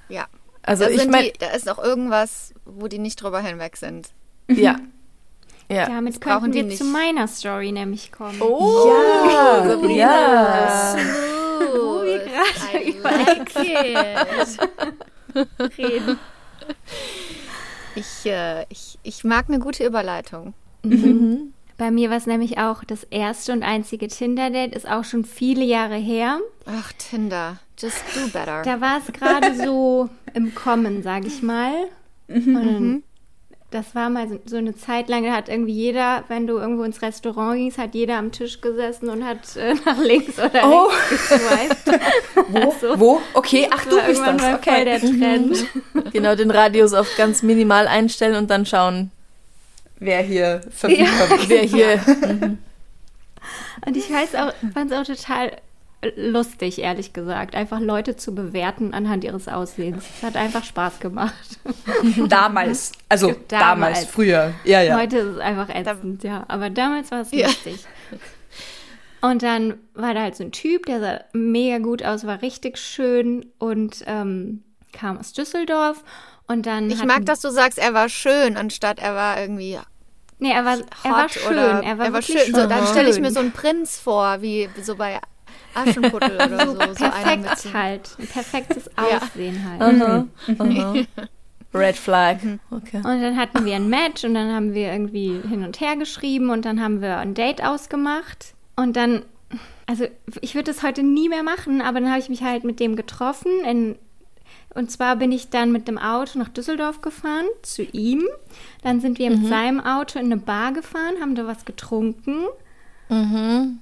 Ja. 0.08 0.26
Also 0.62 0.84
da, 0.84 0.90
ich 0.90 1.06
meine, 1.08 1.32
da 1.38 1.50
ist 1.50 1.66
noch 1.66 1.78
irgendwas, 1.78 2.52
wo 2.64 2.88
die 2.88 2.98
nicht 2.98 3.16
drüber 3.22 3.40
hinweg 3.40 3.76
sind. 3.76 4.10
ja. 4.48 4.78
Ja. 5.72 5.86
Damit 5.86 6.20
könnten 6.20 6.52
wir 6.52 6.62
nicht. 6.64 6.78
zu 6.78 6.84
meiner 6.84 7.26
Story 7.28 7.72
nämlich 7.72 8.12
kommen. 8.12 8.40
Oh, 8.40 8.88
Ja, 9.28 9.64
Sabrina. 9.66 9.94
ja. 9.96 10.96
Wo 11.74 12.02
wir 12.02 12.18
gerade 12.18 12.84
über 12.88 13.10
reden. 15.78 16.18
Ich, 17.94 18.26
äh, 18.30 18.64
ich, 18.68 18.98
ich 19.02 19.24
mag 19.24 19.46
eine 19.48 19.58
gute 19.58 19.84
Überleitung. 19.84 20.54
Bei 21.78 21.90
mir 21.90 22.10
war 22.10 22.16
es 22.16 22.26
nämlich 22.26 22.58
auch 22.58 22.84
das 22.84 23.04
erste 23.04 23.52
und 23.52 23.62
einzige 23.62 24.08
Tinder-Date, 24.08 24.74
ist 24.74 24.88
auch 24.88 25.04
schon 25.04 25.24
viele 25.24 25.64
Jahre 25.64 25.96
her. 25.96 26.38
Ach, 26.66 26.92
Tinder. 26.92 27.58
Just 27.78 28.02
do 28.14 28.28
better. 28.32 28.62
Da 28.62 28.80
war 28.80 28.98
es 28.98 29.12
gerade 29.12 29.54
so 29.56 30.08
im 30.34 30.54
Kommen, 30.54 31.02
sag 31.02 31.24
ich 31.26 31.42
mal. 31.42 31.72
Und 32.28 32.54
dann, 32.54 33.02
das 33.72 33.94
war 33.94 34.08
mal 34.10 34.26
so, 34.46 34.56
eine 34.56 34.76
Zeit 34.76 35.08
lang, 35.08 35.24
da 35.24 35.32
hat 35.32 35.48
irgendwie 35.48 35.72
jeder, 35.72 36.24
wenn 36.28 36.46
du 36.46 36.58
irgendwo 36.58 36.84
ins 36.84 37.02
Restaurant 37.02 37.56
gingst, 37.56 37.78
hat 37.78 37.94
jeder 37.94 38.16
am 38.18 38.30
Tisch 38.30 38.60
gesessen 38.60 39.08
und 39.08 39.24
hat 39.24 39.56
äh, 39.56 39.74
nach 39.84 39.98
links 39.98 40.38
oder 40.38 40.62
Oh. 40.64 40.88
rechts 40.88 41.28
geswiped. 41.84 42.00
Wo? 42.48 42.98
Wo? 42.98 43.20
Okay, 43.34 43.68
ach, 43.70 43.84
du 43.84 44.00
bist 44.06 44.20
das. 44.20 44.40
mal 44.40 44.58
voll 44.58 44.84
der 44.84 44.96
Okay. 44.96 45.18
Trend. 45.18 45.66
Genau, 46.12 46.34
den 46.36 46.50
Radius 46.50 46.92
auf 46.94 47.08
ganz 47.16 47.42
minimal 47.42 47.88
einstellen 47.88 48.36
und 48.36 48.50
dann 48.50 48.64
schauen, 48.66 49.10
Wer 49.98 50.20
hier 50.22 50.60
verfügbar 50.70 51.38
ist. 51.38 51.48
wer 51.48 51.62
hier. 51.62 52.00
Und 53.86 53.96
ich 53.96 54.10
weiß 54.12 54.34
auch, 54.34 54.52
fand 54.74 54.90
es 54.92 54.98
auch 54.98 55.04
total 55.04 55.52
lustig, 56.16 56.78
ehrlich 56.80 57.12
gesagt, 57.12 57.54
einfach 57.54 57.80
Leute 57.80 58.16
zu 58.16 58.34
bewerten 58.34 58.92
anhand 58.94 59.24
ihres 59.24 59.46
Aussehens. 59.48 60.04
Es 60.18 60.22
hat 60.22 60.36
einfach 60.36 60.64
Spaß 60.64 60.98
gemacht. 61.00 61.58
Damals. 62.28 62.92
Also 63.08 63.28
damals, 63.48 63.48
Damals. 63.48 64.04
früher. 64.06 64.52
Ja, 64.64 64.82
ja. 64.82 64.98
Heute 64.98 65.18
ist 65.18 65.26
es 65.36 65.38
einfach 65.38 65.68
ätzend, 65.68 66.24
ja. 66.24 66.44
Aber 66.48 66.70
damals 66.70 67.10
war 67.10 67.20
es 67.20 67.30
Ja. 67.32 67.46
lustig. 67.46 67.84
Und 69.20 69.42
dann 69.42 69.74
war 69.94 70.14
da 70.14 70.22
halt 70.22 70.34
so 70.34 70.42
ein 70.42 70.50
Typ, 70.50 70.86
der 70.86 71.00
sah 71.00 71.20
mega 71.32 71.78
gut 71.78 72.02
aus, 72.04 72.26
war 72.26 72.42
richtig 72.42 72.76
schön 72.78 73.46
und 73.58 74.02
ähm, 74.06 74.64
kam 74.92 75.16
aus 75.18 75.32
Düsseldorf. 75.32 76.02
Und 76.48 76.66
dann 76.66 76.90
Ich 76.90 77.04
mag, 77.04 77.24
dass 77.26 77.40
du 77.40 77.50
sagst, 77.50 77.78
er 77.78 77.94
war 77.94 78.08
schön, 78.08 78.56
anstatt 78.56 78.98
er 78.98 79.14
war 79.14 79.40
irgendwie 79.40 79.78
Nee, 80.40 80.50
er 80.50 80.64
war, 80.64 80.76
er 81.04 81.10
war 81.12 81.28
schön. 81.28 81.56
er 81.56 81.72
war, 81.74 81.82
er 81.84 81.98
war 81.98 82.12
wirklich 82.14 82.42
schön. 82.42 82.52
So, 82.52 82.66
dann 82.66 82.84
stelle 82.88 83.08
ich 83.08 83.20
mir 83.20 83.26
schön. 83.26 83.34
so 83.34 83.40
einen 83.40 83.52
Prinz 83.52 83.96
vor, 84.00 84.42
wie 84.42 84.68
so 84.82 84.96
bei 84.96 85.20
Aschenputtel 85.74 86.34
oder 86.34 86.66
so. 86.66 86.74
so 86.74 86.78
einer 86.80 86.92
perfekt 86.92 87.42
mit 87.42 87.58
so, 87.58 87.72
halt. 87.72 88.16
Ein 88.18 88.26
perfektes 88.26 88.90
Ja. 88.96 89.18
Aussehen 89.18 89.64
halt. 89.68 90.02
Aha, 90.02 90.26
aha. 90.58 90.94
Red 91.74 91.96
Flag. 91.96 92.36
Okay. 92.70 92.98
Und 92.98 93.22
dann 93.22 93.36
hatten 93.36 93.64
wir 93.64 93.76
ein 93.76 93.88
Match 93.88 94.24
und 94.24 94.34
dann 94.34 94.52
haben 94.52 94.74
wir 94.74 94.92
irgendwie 94.92 95.40
hin 95.48 95.64
und 95.64 95.80
her 95.80 95.96
geschrieben 95.96 96.50
und 96.50 96.66
dann 96.66 96.82
haben 96.82 97.00
wir 97.00 97.16
ein 97.16 97.32
Date 97.32 97.64
ausgemacht. 97.64 98.54
Und 98.76 98.94
dann, 98.94 99.22
also 99.86 100.04
ich 100.42 100.54
würde 100.54 100.70
das 100.70 100.82
heute 100.82 101.02
nie 101.02 101.30
mehr 101.30 101.42
machen, 101.42 101.80
aber 101.80 102.00
dann 102.00 102.10
habe 102.10 102.20
ich 102.20 102.28
mich 102.28 102.42
halt 102.42 102.64
mit 102.64 102.78
dem 102.78 102.94
getroffen. 102.94 103.64
In, 103.64 103.96
und 104.74 104.90
zwar 104.90 105.16
bin 105.16 105.32
ich 105.32 105.48
dann 105.48 105.72
mit 105.72 105.88
dem 105.88 105.96
Auto 105.96 106.38
nach 106.38 106.50
Düsseldorf 106.50 107.00
gefahren, 107.00 107.46
zu 107.62 107.82
ihm. 107.82 108.22
Dann 108.82 109.00
sind 109.00 109.18
wir 109.18 109.30
mit 109.30 109.46
seinem 109.46 109.80
Auto 109.80 110.18
in 110.18 110.26
eine 110.26 110.36
Bar 110.36 110.72
gefahren, 110.72 111.22
haben 111.22 111.34
da 111.34 111.46
was 111.46 111.64
getrunken 111.64 112.44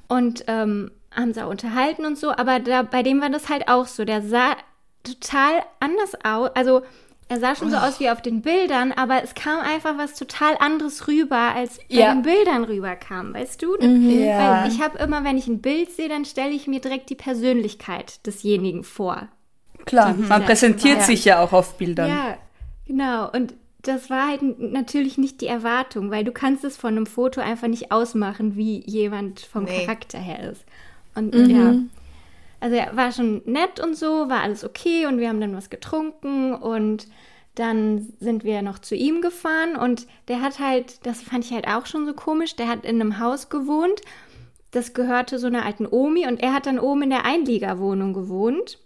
und 0.08 0.44
ähm, 0.48 0.90
haben 1.14 1.32
sie 1.34 1.44
auch 1.44 1.50
unterhalten 1.50 2.04
und 2.04 2.16
so. 2.18 2.30
Aber 2.30 2.58
da, 2.60 2.82
bei 2.82 3.02
dem 3.02 3.20
war 3.20 3.30
das 3.30 3.48
halt 3.48 3.68
auch 3.68 3.86
so. 3.86 4.04
Der 4.04 4.22
sah 4.22 4.56
total 5.02 5.62
anders 5.80 6.14
aus. 6.24 6.50
Also 6.54 6.82
er 7.28 7.38
sah 7.38 7.54
schon 7.54 7.70
so 7.70 7.76
aus 7.76 8.00
wie 8.00 8.10
auf 8.10 8.20
den 8.22 8.42
Bildern, 8.42 8.90
aber 8.92 9.22
es 9.22 9.34
kam 9.34 9.60
einfach 9.60 9.96
was 9.96 10.14
total 10.14 10.56
anderes 10.58 11.06
rüber, 11.06 11.36
als 11.54 11.78
bei 11.78 11.84
Ja. 11.96 12.12
den 12.12 12.22
Bildern 12.22 12.64
rüberkam, 12.64 13.32
weißt 13.34 13.62
du? 13.62 13.76
Ja. 13.80 14.62
Weil 14.64 14.72
ich 14.72 14.82
habe 14.82 14.98
immer, 14.98 15.22
wenn 15.22 15.38
ich 15.38 15.46
ein 15.46 15.60
Bild 15.62 15.92
sehe, 15.92 16.08
dann 16.08 16.24
stelle 16.24 16.50
ich 16.50 16.66
mir 16.66 16.80
direkt 16.80 17.08
die 17.08 17.14
Persönlichkeit 17.14 18.26
desjenigen 18.26 18.82
vor. 18.82 19.28
Klar, 19.86 20.14
man 20.14 20.44
präsentiert 20.44 21.02
sich 21.02 21.24
ja 21.24 21.40
auch 21.40 21.52
auf 21.52 21.78
Bildern. 21.78 22.08
Ja, 22.10 22.36
genau. 22.86 23.30
Und 23.30 23.54
das 23.82 24.10
war 24.10 24.26
halt 24.28 24.42
natürlich 24.58 25.16
nicht 25.16 25.40
die 25.40 25.46
Erwartung, 25.46 26.10
weil 26.10 26.24
du 26.24 26.32
kannst 26.32 26.64
es 26.64 26.76
von 26.76 26.96
einem 26.96 27.06
Foto 27.06 27.40
einfach 27.40 27.68
nicht 27.68 27.92
ausmachen, 27.92 28.56
wie 28.56 28.82
jemand 28.86 29.40
vom 29.40 29.64
Nee. 29.64 29.84
Charakter 29.86 30.18
her 30.18 30.50
ist. 30.50 30.64
Und 31.14 31.34
ja, 31.48 31.74
also 32.60 32.76
er 32.76 32.96
war 32.96 33.10
schon 33.12 33.42
nett 33.46 33.80
und 33.80 33.96
so, 33.96 34.28
war 34.28 34.42
alles 34.42 34.64
okay 34.64 35.06
und 35.06 35.18
wir 35.18 35.28
haben 35.28 35.40
dann 35.40 35.56
was 35.56 35.70
getrunken 35.70 36.54
und 36.54 37.08
dann 37.56 38.12
sind 38.20 38.44
wir 38.44 38.62
noch 38.62 38.78
zu 38.78 38.94
ihm 38.94 39.20
gefahren 39.22 39.76
und 39.76 40.06
der 40.28 40.40
hat 40.40 40.58
halt, 40.60 41.04
das 41.04 41.20
fand 41.22 41.44
ich 41.44 41.52
halt 41.52 41.66
auch 41.66 41.86
schon 41.86 42.06
so 42.06 42.12
komisch, 42.14 42.54
der 42.56 42.68
hat 42.68 42.84
in 42.84 43.00
einem 43.00 43.18
Haus 43.18 43.48
gewohnt, 43.48 44.00
das 44.70 44.94
gehörte 44.94 45.38
so 45.40 45.48
einer 45.48 45.64
alten 45.64 45.86
Omi 45.86 46.26
und 46.28 46.40
er 46.40 46.52
hat 46.54 46.66
dann 46.66 46.78
oben 46.78 47.02
in 47.02 47.10
der 47.10 47.24
Einliegerwohnung 47.24 48.12
gewohnt. 48.14 48.78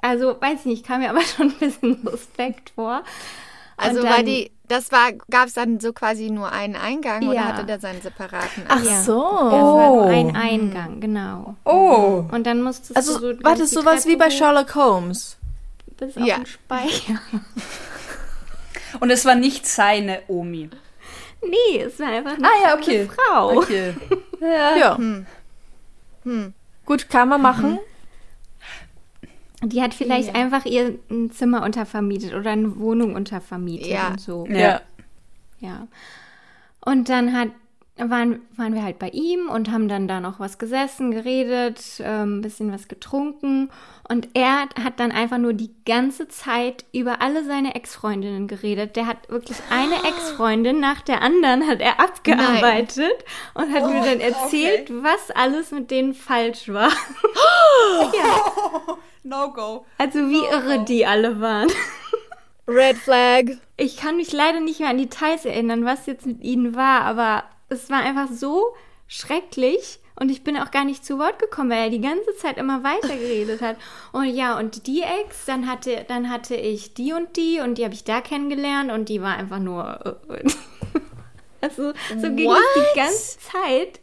Also, 0.00 0.36
weiß 0.40 0.60
ich 0.60 0.66
nicht, 0.66 0.86
kam 0.86 1.00
mir 1.00 1.10
aber 1.10 1.20
schon 1.36 1.48
ein 1.52 1.58
bisschen 1.58 1.98
suspekt 2.04 2.70
vor. 2.70 3.02
Also 3.76 4.00
Und 4.00 4.06
war 4.06 4.16
dann- 4.18 4.26
die, 4.26 4.50
das 4.68 4.92
war, 4.92 5.12
gab 5.30 5.46
es 5.48 5.54
dann 5.54 5.80
so 5.80 5.92
quasi 5.92 6.30
nur 6.30 6.52
einen 6.52 6.76
Eingang 6.76 7.24
oder 7.26 7.34
Ja. 7.34 7.44
hatte 7.44 7.64
der 7.64 7.80
seinen 7.80 8.00
separaten 8.02 8.64
Ach 8.68 8.82
Ja. 8.84 9.02
so. 9.02 9.20
Das 9.22 9.52
war 9.52 9.88
nur 9.88 10.04
Oh. 10.06 10.08
ein 10.08 10.36
Eingang, 10.36 11.00
genau. 11.00 11.56
Oh, 11.64 12.24
Und 12.30 12.46
dann 12.46 12.62
musstest 12.62 12.96
Also, 12.96 13.18
du 13.18 13.36
so 13.36 13.44
war 13.44 13.56
das 13.56 13.70
sowas 13.70 14.06
wie 14.06 14.16
bei 14.16 14.30
Sherlock 14.30 14.74
Holmes? 14.74 15.36
Bis 15.96 16.16
auf 16.16 16.24
Ja. 16.24 16.36
den 16.36 16.46
Speicher. 16.46 17.20
und 19.00 19.10
es 19.10 19.24
war 19.24 19.34
nicht 19.34 19.66
seine 19.66 20.22
Omi. 20.28 20.70
Nee, 21.42 21.80
es 21.82 21.98
war 22.00 22.08
einfach 22.08 22.32
eine 22.34 22.44
Ah 22.46 22.50
ja, 22.64 22.74
okay. 22.74 23.08
Frau. 23.08 23.56
Okay. 23.58 23.94
Ja. 24.40 24.76
Ja. 24.76 24.98
Gut, 26.84 27.08
kann 27.08 27.28
man 27.28 27.40
machen. 27.42 27.78
Die 29.62 29.82
hat 29.82 29.92
vielleicht 29.92 30.34
einfach 30.34 30.64
ihr 30.66 30.98
ein 31.10 31.32
Zimmer 31.32 31.64
untervermietet 31.64 32.32
oder 32.34 32.50
eine 32.50 32.78
Wohnung 32.78 33.14
untervermietet 33.14 33.88
Ja. 33.88 34.08
und 34.08 34.20
so. 34.20 34.46
Ja. 34.48 34.58
Ja. 34.58 34.80
Ja. 35.60 35.88
Und 36.80 37.08
dann 37.08 37.36
hat, 37.36 37.48
waren, 37.96 38.40
waren 38.56 38.74
wir 38.74 38.84
halt 38.84 39.00
bei 39.00 39.08
ihm 39.08 39.48
und 39.48 39.70
haben 39.70 39.88
dann 39.88 40.06
da 40.06 40.20
noch 40.20 40.38
was 40.38 40.58
gesessen, 40.58 41.10
geredet, 41.10 42.00
ein 42.00 42.22
ähm, 42.36 42.40
bisschen 42.40 42.72
was 42.72 42.86
getrunken. 42.86 43.70
Und 44.10 44.28
er 44.32 44.68
hat 44.82 45.00
dann 45.00 45.12
einfach 45.12 45.36
nur 45.36 45.52
die 45.52 45.70
ganze 45.84 46.28
Zeit 46.28 46.86
über 46.92 47.20
alle 47.20 47.44
seine 47.44 47.74
Ex-Freundinnen 47.74 48.48
geredet. 48.48 48.96
Der 48.96 49.06
hat 49.06 49.28
wirklich 49.28 49.58
eine 49.70 49.96
Ex-Freundin 49.96 50.80
nach 50.80 51.02
der 51.02 51.20
anderen 51.20 51.66
hat 51.66 51.80
er 51.80 52.00
abgearbeitet 52.00 53.24
Nein. 53.54 53.66
und 53.66 53.74
hat 53.74 53.82
oh, 53.82 53.88
mir 53.88 54.00
dann 54.00 54.20
erzählt, 54.20 54.90
okay. 54.90 55.00
was 55.02 55.30
alles 55.36 55.72
mit 55.72 55.90
denen 55.90 56.14
falsch 56.14 56.68
war. 56.70 56.90
ja. 58.14 58.96
No 59.24 59.52
go. 59.52 59.84
Also 59.98 60.20
wie 60.20 60.40
no 60.40 60.50
irre 60.52 60.78
go. 60.78 60.84
die 60.84 61.04
alle 61.04 61.40
waren. 61.40 61.68
Red 62.66 62.96
Flag. 62.96 63.58
Ich 63.76 63.98
kann 63.98 64.16
mich 64.16 64.32
leider 64.32 64.60
nicht 64.60 64.80
mehr 64.80 64.88
an 64.88 64.98
Details 64.98 65.44
erinnern, 65.44 65.84
was 65.84 66.06
jetzt 66.06 66.24
mit 66.24 66.42
ihnen 66.42 66.74
war, 66.74 67.02
aber 67.02 67.44
es 67.68 67.90
war 67.90 68.00
einfach 68.00 68.28
so 68.30 68.74
schrecklich. 69.06 70.00
Und 70.20 70.30
ich 70.30 70.42
bin 70.42 70.56
auch 70.56 70.70
gar 70.70 70.84
nicht 70.84 71.04
zu 71.04 71.18
Wort 71.18 71.38
gekommen, 71.38 71.70
weil 71.70 71.84
er 71.84 71.90
die 71.90 72.00
ganze 72.00 72.34
Zeit 72.36 72.56
immer 72.58 72.82
weiter 72.82 73.16
geredet 73.16 73.60
hat. 73.60 73.76
Und 74.12 74.24
ja, 74.24 74.58
und 74.58 74.86
die 74.86 75.02
Ex, 75.02 75.44
dann 75.46 75.68
hatte, 75.68 76.04
dann 76.08 76.28
hatte 76.28 76.56
ich 76.56 76.94
die 76.94 77.12
und 77.12 77.36
die 77.36 77.60
und 77.60 77.78
die 77.78 77.84
habe 77.84 77.94
ich 77.94 78.04
da 78.04 78.20
kennengelernt 78.20 78.90
und 78.90 79.08
die 79.08 79.22
war 79.22 79.36
einfach 79.36 79.60
nur. 79.60 80.18
also, 81.60 81.92
so 82.20 82.34
ging 82.34 82.48
What? 82.48 82.58
es 82.58 82.82
die 82.82 82.98
ganze 82.98 83.38
Zeit. 83.38 84.00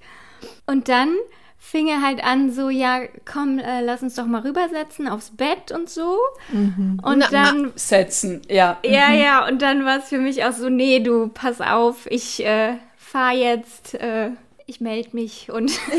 Und 0.65 0.87
dann 0.87 1.15
fing 1.57 1.87
er 1.87 2.01
halt 2.01 2.23
an, 2.23 2.51
so, 2.51 2.69
ja, 2.69 3.01
komm, 3.25 3.59
äh, 3.59 3.81
lass 3.81 4.01
uns 4.01 4.15
doch 4.15 4.25
mal 4.25 4.41
rübersetzen 4.41 5.09
aufs 5.09 5.31
Bett 5.31 5.71
und 5.73 5.89
so. 5.89 6.17
Mhm. 6.53 7.01
Und 7.03 7.19
na, 7.19 7.27
dann. 7.29 7.61
Na, 7.63 7.71
setzen, 7.75 8.41
ja. 8.47 8.77
Ja, 8.85 9.09
mhm. 9.09 9.19
ja, 9.19 9.47
und 9.47 9.61
dann 9.61 9.83
war 9.83 9.97
es 9.97 10.09
für 10.09 10.19
mich 10.19 10.45
auch 10.45 10.53
so, 10.53 10.69
nee, 10.69 10.99
du, 11.01 11.27
pass 11.27 11.59
auf, 11.59 12.05
ich 12.09 12.45
äh, 12.45 12.77
fahr 12.95 13.33
jetzt. 13.33 13.95
Äh, 13.95 14.31
ich 14.67 14.81
melde 14.81 15.09
mich 15.13 15.51
und 15.51 15.71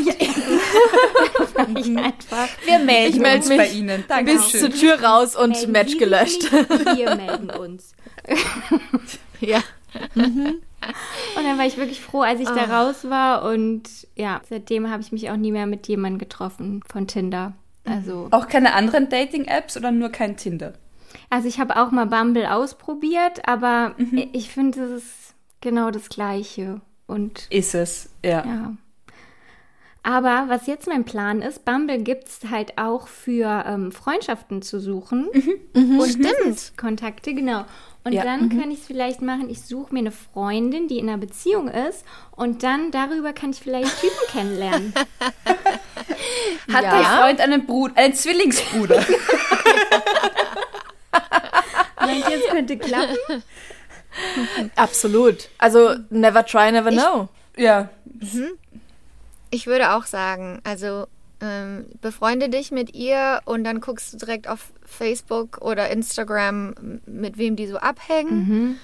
ich 1.75 1.97
einfach. 1.97 2.47
Wir 2.65 2.79
melden 2.79 3.13
ich 3.13 3.19
melde 3.19 3.47
mich 3.47 3.57
bei 3.57 3.67
Ihnen. 3.67 4.03
Danke. 4.07 4.33
Bis 4.33 4.49
zur 4.51 4.69
Tür 4.69 5.01
raus 5.01 5.35
und 5.35 5.51
melden 5.51 5.71
Match 5.71 5.91
Sie 5.91 5.97
gelöscht. 5.97 6.51
Wir 6.95 7.15
melden 7.15 7.49
uns. 7.49 7.95
ja. 9.39 9.61
Mhm. 10.15 10.61
Und 11.35 11.43
dann 11.43 11.57
war 11.57 11.65
ich 11.65 11.77
wirklich 11.77 12.01
froh, 12.01 12.21
als 12.21 12.39
ich 12.39 12.49
oh. 12.49 12.55
da 12.55 12.65
ah. 12.65 12.83
raus 12.83 13.09
war. 13.09 13.43
Und 13.49 13.83
ja, 14.15 14.41
seitdem 14.47 14.89
habe 14.89 15.01
ich 15.01 15.11
mich 15.11 15.29
auch 15.29 15.37
nie 15.37 15.51
mehr 15.51 15.65
mit 15.65 15.87
jemandem 15.87 16.19
getroffen 16.19 16.81
von 16.87 17.07
Tinder. 17.07 17.53
Also 17.85 18.27
auch 18.31 18.47
keine 18.47 18.73
anderen 18.73 19.09
Dating-Apps 19.09 19.77
oder 19.77 19.91
nur 19.91 20.09
kein 20.09 20.35
Tinder? 20.35 20.73
Also 21.29 21.47
ich 21.47 21.59
habe 21.59 21.77
auch 21.77 21.91
mal 21.91 22.05
Bumble 22.05 22.45
ausprobiert, 22.45 23.47
aber 23.47 23.95
mhm. 23.97 24.29
ich 24.33 24.49
finde, 24.49 24.83
es 24.83 25.03
ist 25.03 25.35
genau 25.61 25.91
das 25.91 26.09
Gleiche. 26.09 26.81
Und 27.07 27.47
ist 27.49 27.73
es, 27.73 28.09
ja. 28.23 28.45
ja. 28.45 28.73
Aber 30.03 30.45
was 30.47 30.67
jetzt 30.67 30.87
mein 30.87 31.03
Plan 31.03 31.41
ist, 31.41 31.65
Bumble 31.65 31.99
gibt 31.99 32.27
es 32.27 32.49
halt 32.49 32.77
auch 32.77 33.07
für 33.09 33.65
ähm, 33.67 33.91
Freundschaften 33.91 34.61
zu 34.61 34.79
suchen. 34.79 35.27
Mhm. 35.33 35.59
Mhm. 35.73 35.99
Und 35.99 36.09
Stimmt. 36.09 36.77
Kontakte, 36.77 37.33
genau. 37.33 37.65
Und 38.05 38.13
ja. 38.13 38.23
dann 38.23 38.45
mhm. 38.45 38.57
kann 38.57 38.71
ich 38.71 38.79
es 38.79 38.85
vielleicht 38.85 39.21
machen, 39.21 39.49
ich 39.49 39.63
suche 39.63 39.93
mir 39.93 39.99
eine 39.99 40.13
Freundin, 40.13 40.87
die 40.87 40.97
in 40.97 41.09
einer 41.09 41.17
Beziehung 41.17 41.67
ist 41.67 42.05
und 42.31 42.63
dann 42.63 42.91
darüber 42.91 43.33
kann 43.33 43.49
ich 43.49 43.59
vielleicht 43.59 43.99
Typen 43.99 44.15
kennenlernen. 44.31 44.93
Hat 46.71 46.83
ja. 46.83 46.89
dein 46.89 47.03
Freund 47.03 47.41
einen 47.41 47.65
Bruder, 47.65 47.97
einen 47.97 48.13
Zwillingsbruder? 48.13 48.95
Meint 51.99 52.29
ihr, 52.29 52.37
es 52.37 52.47
könnte 52.49 52.77
klappen? 52.77 53.43
Absolut. 54.75 55.49
Also 55.57 55.95
never 56.09 56.45
try, 56.45 56.71
never 56.71 56.91
know. 56.91 57.29
Ich, 57.55 57.63
ja. 57.63 57.89
Mhm. 58.05 58.49
Ich 59.49 59.67
würde 59.67 59.93
auch 59.93 60.05
sagen, 60.05 60.59
also 60.63 61.07
ähm, 61.41 61.85
befreunde 62.01 62.49
dich 62.49 62.71
mit 62.71 62.95
ihr 62.95 63.41
und 63.45 63.63
dann 63.63 63.79
guckst 63.79 64.13
du 64.13 64.17
direkt 64.17 64.47
auf 64.47 64.71
Facebook 64.85 65.59
oder 65.61 65.89
Instagram, 65.89 67.01
mit 67.05 67.37
wem 67.37 67.55
die 67.55 67.67
so 67.67 67.77
abhängen. 67.77 68.47
Mhm. 68.47 68.75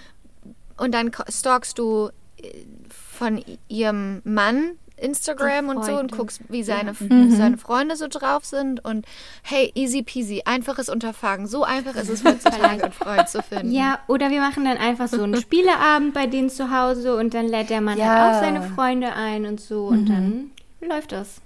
Und 0.77 0.93
dann 0.93 1.11
stalkst 1.29 1.77
du 1.77 2.09
äh, 2.37 2.49
von 2.89 3.43
ihrem 3.67 4.21
Mann 4.23 4.77
Instagram 5.03 5.69
und 5.69 5.85
so 5.85 5.97
und 5.97 6.11
guckst, 6.11 6.41
wie 6.49 6.63
seine, 6.63 6.93
ja. 6.99 7.15
mhm. 7.15 7.31
seine 7.31 7.57
Freunde 7.57 7.95
so 7.95 8.07
drauf 8.07 8.45
sind. 8.45 8.83
Und 8.83 9.05
hey, 9.43 9.71
easy 9.75 10.03
peasy, 10.03 10.43
einfaches 10.45 10.89
Unterfangen. 10.89 11.47
So 11.47 11.63
einfach 11.63 11.95
ist 11.95 12.09
es 12.09 12.23
heutzutage, 12.23 12.83
einen 12.83 12.91
Freund 12.91 13.29
zu 13.29 13.43
finden. 13.43 13.71
Ja, 13.71 13.99
oder 14.07 14.29
wir 14.29 14.41
machen 14.41 14.65
dann 14.65 14.77
einfach 14.77 15.07
so 15.07 15.23
einen 15.23 15.35
Spieleabend 15.35 16.13
bei 16.13 16.27
denen 16.27 16.49
zu 16.49 16.71
Hause 16.71 17.15
und 17.15 17.33
dann 17.33 17.47
lädt 17.47 17.69
der 17.69 17.81
Mann 17.81 17.97
ja. 17.97 18.05
halt 18.05 18.35
auch 18.35 18.39
seine 18.39 18.61
Freunde 18.61 19.13
ein 19.13 19.45
und 19.45 19.59
so 19.59 19.87
und 19.87 20.09
mhm. 20.09 20.51
dann 20.79 20.89
läuft 20.89 21.11
das. 21.11 21.41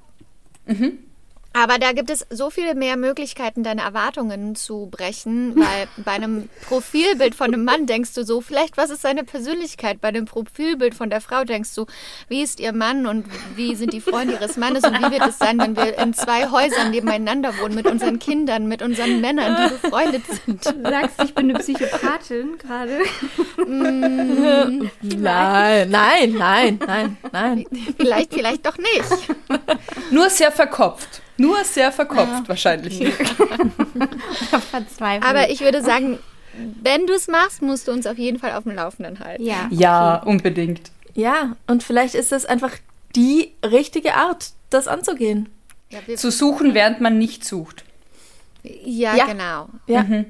Mhm. 0.65 0.99
Aber 1.59 1.79
da 1.79 1.91
gibt 1.91 2.11
es 2.11 2.23
so 2.29 2.51
viele 2.51 2.75
mehr 2.75 2.97
Möglichkeiten, 2.97 3.63
deine 3.63 3.81
Erwartungen 3.81 4.55
zu 4.55 4.87
brechen, 4.91 5.55
weil 5.55 5.87
bei 6.05 6.11
einem 6.11 6.49
Profilbild 6.67 7.33
von 7.33 7.47
einem 7.47 7.65
Mann 7.65 7.87
denkst 7.87 8.13
du 8.13 8.23
so, 8.23 8.41
vielleicht 8.41 8.77
was 8.77 8.91
ist 8.91 9.01
seine 9.01 9.23
Persönlichkeit? 9.23 9.99
Bei 9.99 10.11
dem 10.11 10.25
Profilbild 10.25 10.93
von 10.93 11.09
der 11.09 11.19
Frau 11.19 11.45
denkst 11.45 11.73
du, 11.73 11.87
wie 12.27 12.43
ist 12.43 12.59
ihr 12.59 12.73
Mann 12.73 13.07
und 13.07 13.25
wie 13.55 13.73
sind 13.73 13.91
die 13.91 14.01
Freunde 14.01 14.35
ihres 14.35 14.55
Mannes 14.57 14.83
und 14.83 14.99
wie 14.99 15.11
wird 15.11 15.27
es 15.27 15.39
sein, 15.39 15.57
wenn 15.57 15.75
wir 15.75 15.97
in 15.97 16.13
zwei 16.13 16.51
Häusern 16.51 16.91
nebeneinander 16.91 17.57
wohnen 17.57 17.73
mit 17.73 17.87
unseren 17.87 18.19
Kindern, 18.19 18.67
mit 18.67 18.83
unseren 18.83 19.19
Männern, 19.19 19.57
die 19.57 19.87
befreundet 19.87 20.23
sind? 20.27 20.63
Du 20.63 20.83
sagst, 20.83 21.23
ich 21.23 21.33
bin 21.33 21.49
eine 21.49 21.57
Psychopathin 21.57 22.59
gerade. 22.59 22.99
Mm, 23.65 24.91
nein, 25.01 25.89
nein, 25.89 26.33
nein, 26.37 26.79
nein, 26.85 27.17
nein. 27.31 27.65
Vielleicht, 27.97 28.31
vielleicht 28.31 28.63
doch 28.63 28.77
nicht. 28.77 29.35
Nur 30.11 30.29
sehr 30.29 30.51
verkopft. 30.51 31.23
Nur 31.37 31.63
sehr 31.63 31.91
verkopft 31.91 32.43
ja. 32.43 32.47
wahrscheinlich. 32.47 32.97
Verzweifelt. 34.71 35.23
Aber 35.23 35.49
ich 35.49 35.61
würde 35.61 35.83
sagen, 35.83 36.17
wenn 36.81 37.05
du 37.05 37.13
es 37.13 37.27
machst, 37.27 37.61
musst 37.61 37.87
du 37.87 37.91
uns 37.91 38.07
auf 38.07 38.17
jeden 38.17 38.39
Fall 38.39 38.53
auf 38.53 38.63
dem 38.63 38.73
Laufenden 38.73 39.19
halten. 39.19 39.43
Ja, 39.43 39.67
ja 39.69 40.17
okay. 40.21 40.29
unbedingt. 40.29 40.91
Ja, 41.13 41.55
und 41.67 41.83
vielleicht 41.83 42.15
ist 42.15 42.31
das 42.31 42.45
einfach 42.45 42.71
die 43.15 43.53
richtige 43.63 44.15
Art, 44.15 44.51
das 44.69 44.87
anzugehen. 44.87 45.49
Ja, 45.89 45.99
Zu 46.15 46.31
suchen, 46.31 46.73
während 46.73 47.01
man 47.01 47.17
nicht 47.17 47.45
sucht. 47.45 47.83
Ja, 48.63 49.15
ja. 49.15 49.25
genau. 49.25 49.69
Ja. 49.87 50.03
Mhm. 50.03 50.25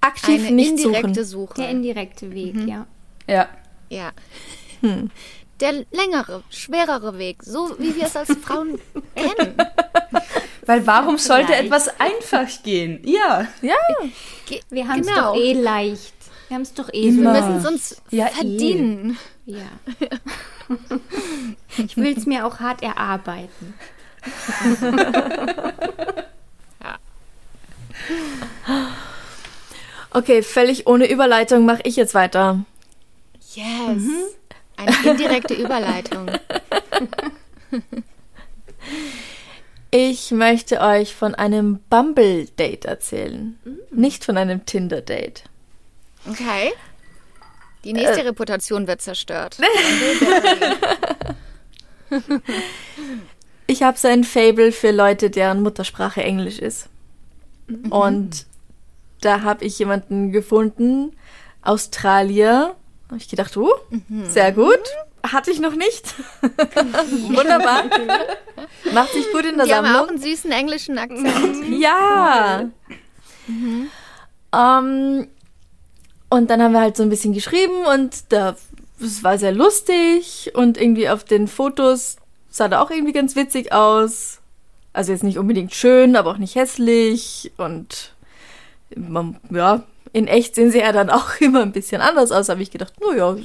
Aktiv 0.00 0.46
Eine 0.46 0.56
nicht 0.56 0.70
indirekte 0.70 1.24
suchen. 1.24 1.48
Suche. 1.48 1.60
Der 1.62 1.70
indirekte 1.70 2.32
Weg, 2.32 2.54
mhm. 2.54 2.68
ja. 2.68 2.86
Ja. 3.26 3.48
Ja. 3.88 4.12
Hm. 4.80 5.10
Der 5.60 5.84
längere, 5.92 6.42
schwerere 6.50 7.18
Weg, 7.18 7.42
so 7.42 7.76
wie 7.78 7.94
wir 7.94 8.04
es 8.04 8.16
als 8.16 8.32
Frauen 8.42 8.80
kennen. 9.14 9.54
Weil 10.66 10.86
warum 10.86 11.18
sollte 11.18 11.52
leicht. 11.52 11.64
etwas 11.64 12.00
einfach 12.00 12.48
gehen? 12.62 13.00
Ja. 13.04 13.46
Ja. 13.62 13.74
Wir 14.70 14.88
haben 14.88 15.00
es 15.00 15.06
genau. 15.06 15.34
doch 15.34 15.40
eh 15.40 15.52
leicht. 15.52 16.14
Wir 16.48 16.54
haben 16.56 16.62
es 16.62 16.74
doch 16.74 16.92
eh 16.92 17.08
Immer. 17.08 17.34
Wir 17.34 17.42
müssen 17.42 17.56
es 17.56 17.66
uns 17.66 18.02
ja, 18.10 18.26
verdienen. 18.26 19.18
Eh. 19.46 19.52
Ja. 19.52 19.66
ich 21.84 21.96
will 21.96 22.16
es 22.16 22.26
mir 22.26 22.46
auch 22.46 22.60
hart 22.60 22.82
erarbeiten. 22.82 23.74
ja. 26.82 26.98
Okay, 30.10 30.42
völlig 30.42 30.86
ohne 30.86 31.10
Überleitung 31.10 31.64
mache 31.66 31.82
ich 31.84 31.96
jetzt 31.96 32.14
weiter. 32.14 32.64
Yes. 33.54 33.96
Mhm. 33.96 34.22
Eine 34.76 35.10
indirekte 35.10 35.54
Überleitung. 35.54 36.30
Ich 39.90 40.32
möchte 40.32 40.80
euch 40.80 41.14
von 41.14 41.36
einem 41.36 41.78
Bumble-Date 41.88 42.84
erzählen, 42.84 43.56
mhm. 43.64 43.78
nicht 43.92 44.24
von 44.24 44.36
einem 44.36 44.66
Tinder-Date. 44.66 45.44
Okay. 46.28 46.72
Die 47.84 47.92
nächste 47.92 48.22
äh. 48.22 48.26
Reputation 48.26 48.88
wird 48.88 49.02
zerstört. 49.02 49.58
ich 53.68 53.82
habe 53.84 53.98
so 53.98 54.08
ein 54.08 54.24
Fable 54.24 54.72
für 54.72 54.90
Leute, 54.90 55.30
deren 55.30 55.62
Muttersprache 55.62 56.24
Englisch 56.24 56.58
ist. 56.58 56.88
Mhm. 57.68 57.92
Und 57.92 58.46
da 59.20 59.42
habe 59.42 59.64
ich 59.64 59.78
jemanden 59.78 60.32
gefunden, 60.32 61.16
Australier. 61.62 62.74
Habe 63.08 63.18
ich 63.18 63.28
gedacht, 63.28 63.56
oh, 63.56 63.72
mhm. 63.90 64.28
sehr 64.28 64.52
gut. 64.52 64.80
Hatte 65.22 65.50
ich 65.50 65.60
noch 65.60 65.74
nicht. 65.74 66.14
Wunderbar. 66.42 67.84
Macht 68.92 69.12
sich 69.12 69.30
gut 69.32 69.44
in 69.44 69.56
der 69.56 69.64
Die 69.64 69.70
Sammlung. 69.70 69.94
haben 69.94 70.04
auch 70.04 70.08
einen 70.08 70.20
süßen 70.20 70.50
englischen 70.52 70.98
Akzent. 70.98 71.68
ja. 71.80 72.68
Mhm. 73.46 73.88
Um, 74.52 74.60
ähm, 74.60 75.28
und 76.30 76.50
dann 76.50 76.62
haben 76.62 76.72
wir 76.72 76.80
halt 76.80 76.96
so 76.96 77.02
ein 77.02 77.10
bisschen 77.10 77.32
geschrieben 77.32 77.84
und 77.92 78.32
da, 78.32 78.56
es 79.00 79.22
war 79.22 79.38
sehr 79.38 79.52
lustig 79.52 80.52
und 80.54 80.78
irgendwie 80.78 81.08
auf 81.08 81.24
den 81.24 81.48
Fotos 81.48 82.16
sah 82.50 82.68
da 82.68 82.80
auch 82.80 82.90
irgendwie 82.90 83.12
ganz 83.12 83.36
witzig 83.36 83.72
aus. 83.72 84.40
Also 84.92 85.12
jetzt 85.12 85.24
nicht 85.24 85.38
unbedingt 85.38 85.74
schön, 85.74 86.16
aber 86.16 86.30
auch 86.30 86.38
nicht 86.38 86.54
hässlich 86.54 87.52
und 87.56 88.14
man, 88.96 89.40
ja, 89.50 89.82
in 90.14 90.28
echt 90.28 90.54
sehen 90.54 90.70
sie 90.70 90.78
ja 90.78 90.92
dann 90.92 91.10
auch 91.10 91.34
immer 91.40 91.60
ein 91.60 91.72
bisschen 91.72 92.00
anders 92.00 92.32
aus, 92.32 92.48
habe 92.48 92.62
ich 92.62 92.70
gedacht, 92.70 92.94
naja, 93.00 93.36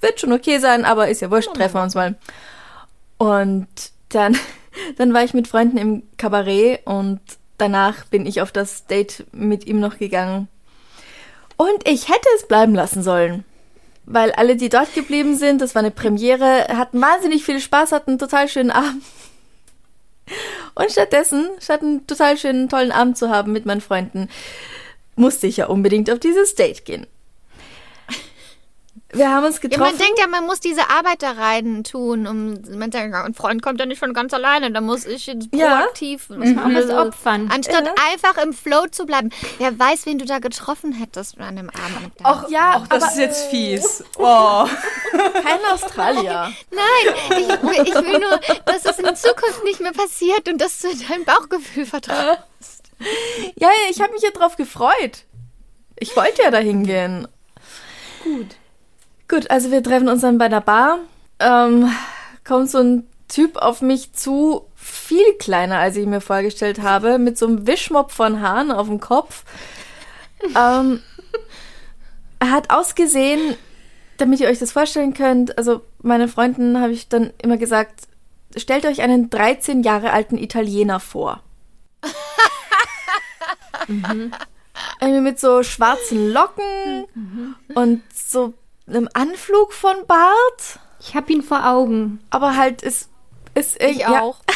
wird 0.00 0.20
schon 0.20 0.32
okay 0.32 0.58
sein, 0.58 0.84
aber 0.84 1.08
ist 1.08 1.22
ja 1.22 1.30
wurscht, 1.30 1.54
treffen 1.54 1.76
wir 1.76 1.82
uns 1.82 1.94
mal. 1.94 2.16
Und 3.16 3.68
dann, 4.10 4.36
dann 4.96 5.14
war 5.14 5.24
ich 5.24 5.32
mit 5.32 5.48
Freunden 5.48 5.78
im 5.78 6.02
Kabarett 6.18 6.86
und 6.86 7.20
danach 7.56 8.04
bin 8.06 8.26
ich 8.26 8.42
auf 8.42 8.52
das 8.52 8.86
Date 8.86 9.24
mit 9.32 9.66
ihm 9.66 9.80
noch 9.80 9.98
gegangen. 9.98 10.48
Und 11.56 11.88
ich 11.88 12.08
hätte 12.08 12.28
es 12.36 12.48
bleiben 12.48 12.74
lassen 12.74 13.02
sollen. 13.04 13.44
Weil 14.06 14.32
alle, 14.32 14.56
die 14.56 14.68
dort 14.68 14.92
geblieben 14.92 15.36
sind, 15.36 15.62
das 15.62 15.74
war 15.74 15.80
eine 15.80 15.92
Premiere, 15.92 16.66
hatten 16.76 17.00
wahnsinnig 17.00 17.44
viel 17.44 17.60
Spaß, 17.60 17.92
hatten 17.92 18.10
einen 18.10 18.18
total 18.18 18.48
schönen 18.48 18.72
Abend. 18.72 19.02
Und 20.74 20.90
stattdessen, 20.90 21.48
statt 21.60 21.80
einen 21.82 22.06
total 22.06 22.36
schönen, 22.36 22.68
tollen 22.68 22.92
Abend 22.92 23.16
zu 23.16 23.30
haben 23.30 23.52
mit 23.52 23.64
meinen 23.64 23.80
Freunden, 23.80 24.28
musste 25.16 25.46
ich 25.46 25.56
ja 25.58 25.66
unbedingt 25.66 26.10
auf 26.10 26.18
dieses 26.18 26.54
Date 26.54 26.84
gehen. 26.84 27.06
Wir 29.12 29.30
haben 29.30 29.44
uns 29.46 29.56
Ja, 29.62 29.68
getroffen. 29.68 29.90
man 29.92 29.96
denkt 29.98 30.18
ja, 30.18 30.26
man 30.26 30.44
muss 30.44 30.58
diese 30.58 30.90
Arbeit 30.90 31.22
da 31.22 31.30
rein 31.32 31.84
tun. 31.84 32.26
Um, 32.26 32.54
man 32.76 32.90
denkt, 32.90 33.14
ja, 33.14 33.22
ein 33.22 33.32
Freund 33.32 33.62
kommt 33.62 33.78
ja 33.78 33.86
nicht 33.86 34.00
von 34.00 34.12
ganz 34.12 34.34
alleine, 34.34 34.72
da 34.72 34.80
muss 34.80 35.06
ich 35.06 35.26
jetzt 35.26 35.50
Ja. 35.54 35.82
proaktiv. 35.82 36.28
Man 36.30 36.72
muss 36.72 36.90
opfern. 36.90 37.48
Anstatt 37.54 37.84
Ja. 37.86 37.94
einfach 38.12 38.42
im 38.42 38.52
Flow 38.52 38.86
zu 38.90 39.06
bleiben. 39.06 39.30
Wer 39.58 39.78
weiß, 39.78 40.06
wen 40.06 40.18
du 40.18 40.24
da 40.24 40.40
getroffen 40.40 40.90
hättest 40.92 41.38
an 41.38 41.54
dem 41.54 41.70
Abend. 41.70 42.12
Ach 42.24 42.48
ja, 42.48 42.80
Ach, 42.82 42.88
das 42.88 43.04
aber 43.04 43.12
ist 43.12 43.18
jetzt 43.18 43.44
fies. 43.50 44.02
Oh. 44.18 44.66
kein 45.44 45.60
Australier. 45.72 46.52
Nein, 46.72 47.14
ich, 47.30 47.88
ich 47.88 47.94
will 47.94 48.18
nur, 48.18 48.40
dass 48.66 48.84
es 48.84 48.98
in 48.98 49.14
Zukunft 49.14 49.62
nicht 49.62 49.78
mehr 49.78 49.92
passiert 49.92 50.48
und 50.48 50.60
dass 50.60 50.80
du 50.80 50.88
dein 51.08 51.24
Bauchgefühl 51.24 51.86
vertraust. 51.86 52.73
Ja, 53.56 53.68
ich 53.90 54.00
habe 54.00 54.12
mich 54.12 54.22
ja 54.22 54.30
drauf 54.30 54.56
gefreut. 54.56 55.24
Ich 55.98 56.16
wollte 56.16 56.42
ja 56.42 56.50
dahin 56.50 56.84
gehen. 56.84 57.28
Gut. 58.22 58.56
Gut, 59.28 59.50
also 59.50 59.70
wir 59.70 59.82
treffen 59.82 60.08
uns 60.08 60.22
dann 60.22 60.38
bei 60.38 60.48
der 60.48 60.60
Bar. 60.60 60.98
Ähm, 61.38 61.90
kommt 62.44 62.70
so 62.70 62.78
ein 62.78 63.06
Typ 63.28 63.56
auf 63.56 63.80
mich 63.80 64.12
zu, 64.12 64.66
viel 64.84 65.34
kleiner, 65.38 65.78
als 65.78 65.96
ich 65.96 66.06
mir 66.06 66.20
vorgestellt 66.20 66.82
habe, 66.82 67.18
mit 67.18 67.38
so 67.38 67.46
einem 67.46 67.66
Wischmopp 67.66 68.12
von 68.12 68.40
Haaren 68.40 68.70
auf 68.70 68.86
dem 68.86 69.00
Kopf. 69.00 69.44
ähm, 70.56 71.02
er 72.38 72.50
hat 72.50 72.70
ausgesehen, 72.70 73.56
damit 74.18 74.40
ihr 74.40 74.48
euch 74.48 74.58
das 74.58 74.72
vorstellen 74.72 75.14
könnt, 75.14 75.56
also 75.56 75.80
meine 76.02 76.28
Freunden 76.28 76.80
habe 76.80 76.92
ich 76.92 77.08
dann 77.08 77.32
immer 77.42 77.56
gesagt, 77.56 78.06
stellt 78.56 78.84
euch 78.84 79.00
einen 79.00 79.30
13 79.30 79.82
Jahre 79.82 80.12
alten 80.12 80.36
Italiener 80.36 81.00
vor. 81.00 81.40
Irgendwie 85.00 85.20
mit 85.20 85.38
so 85.38 85.62
schwarzen 85.62 86.32
Locken 86.32 87.06
und 87.74 88.02
so 88.12 88.54
einem 88.86 89.08
Anflug 89.14 89.72
von 89.72 89.94
Bart, 90.06 90.78
Ich 91.00 91.14
hab 91.14 91.30
ihn 91.30 91.42
vor 91.42 91.66
Augen. 91.66 92.20
aber 92.30 92.56
halt 92.56 92.82
ist 92.82 93.08
ist 93.54 93.80
Ich 93.80 93.98
ja, 93.98 94.20
auch. 94.20 94.40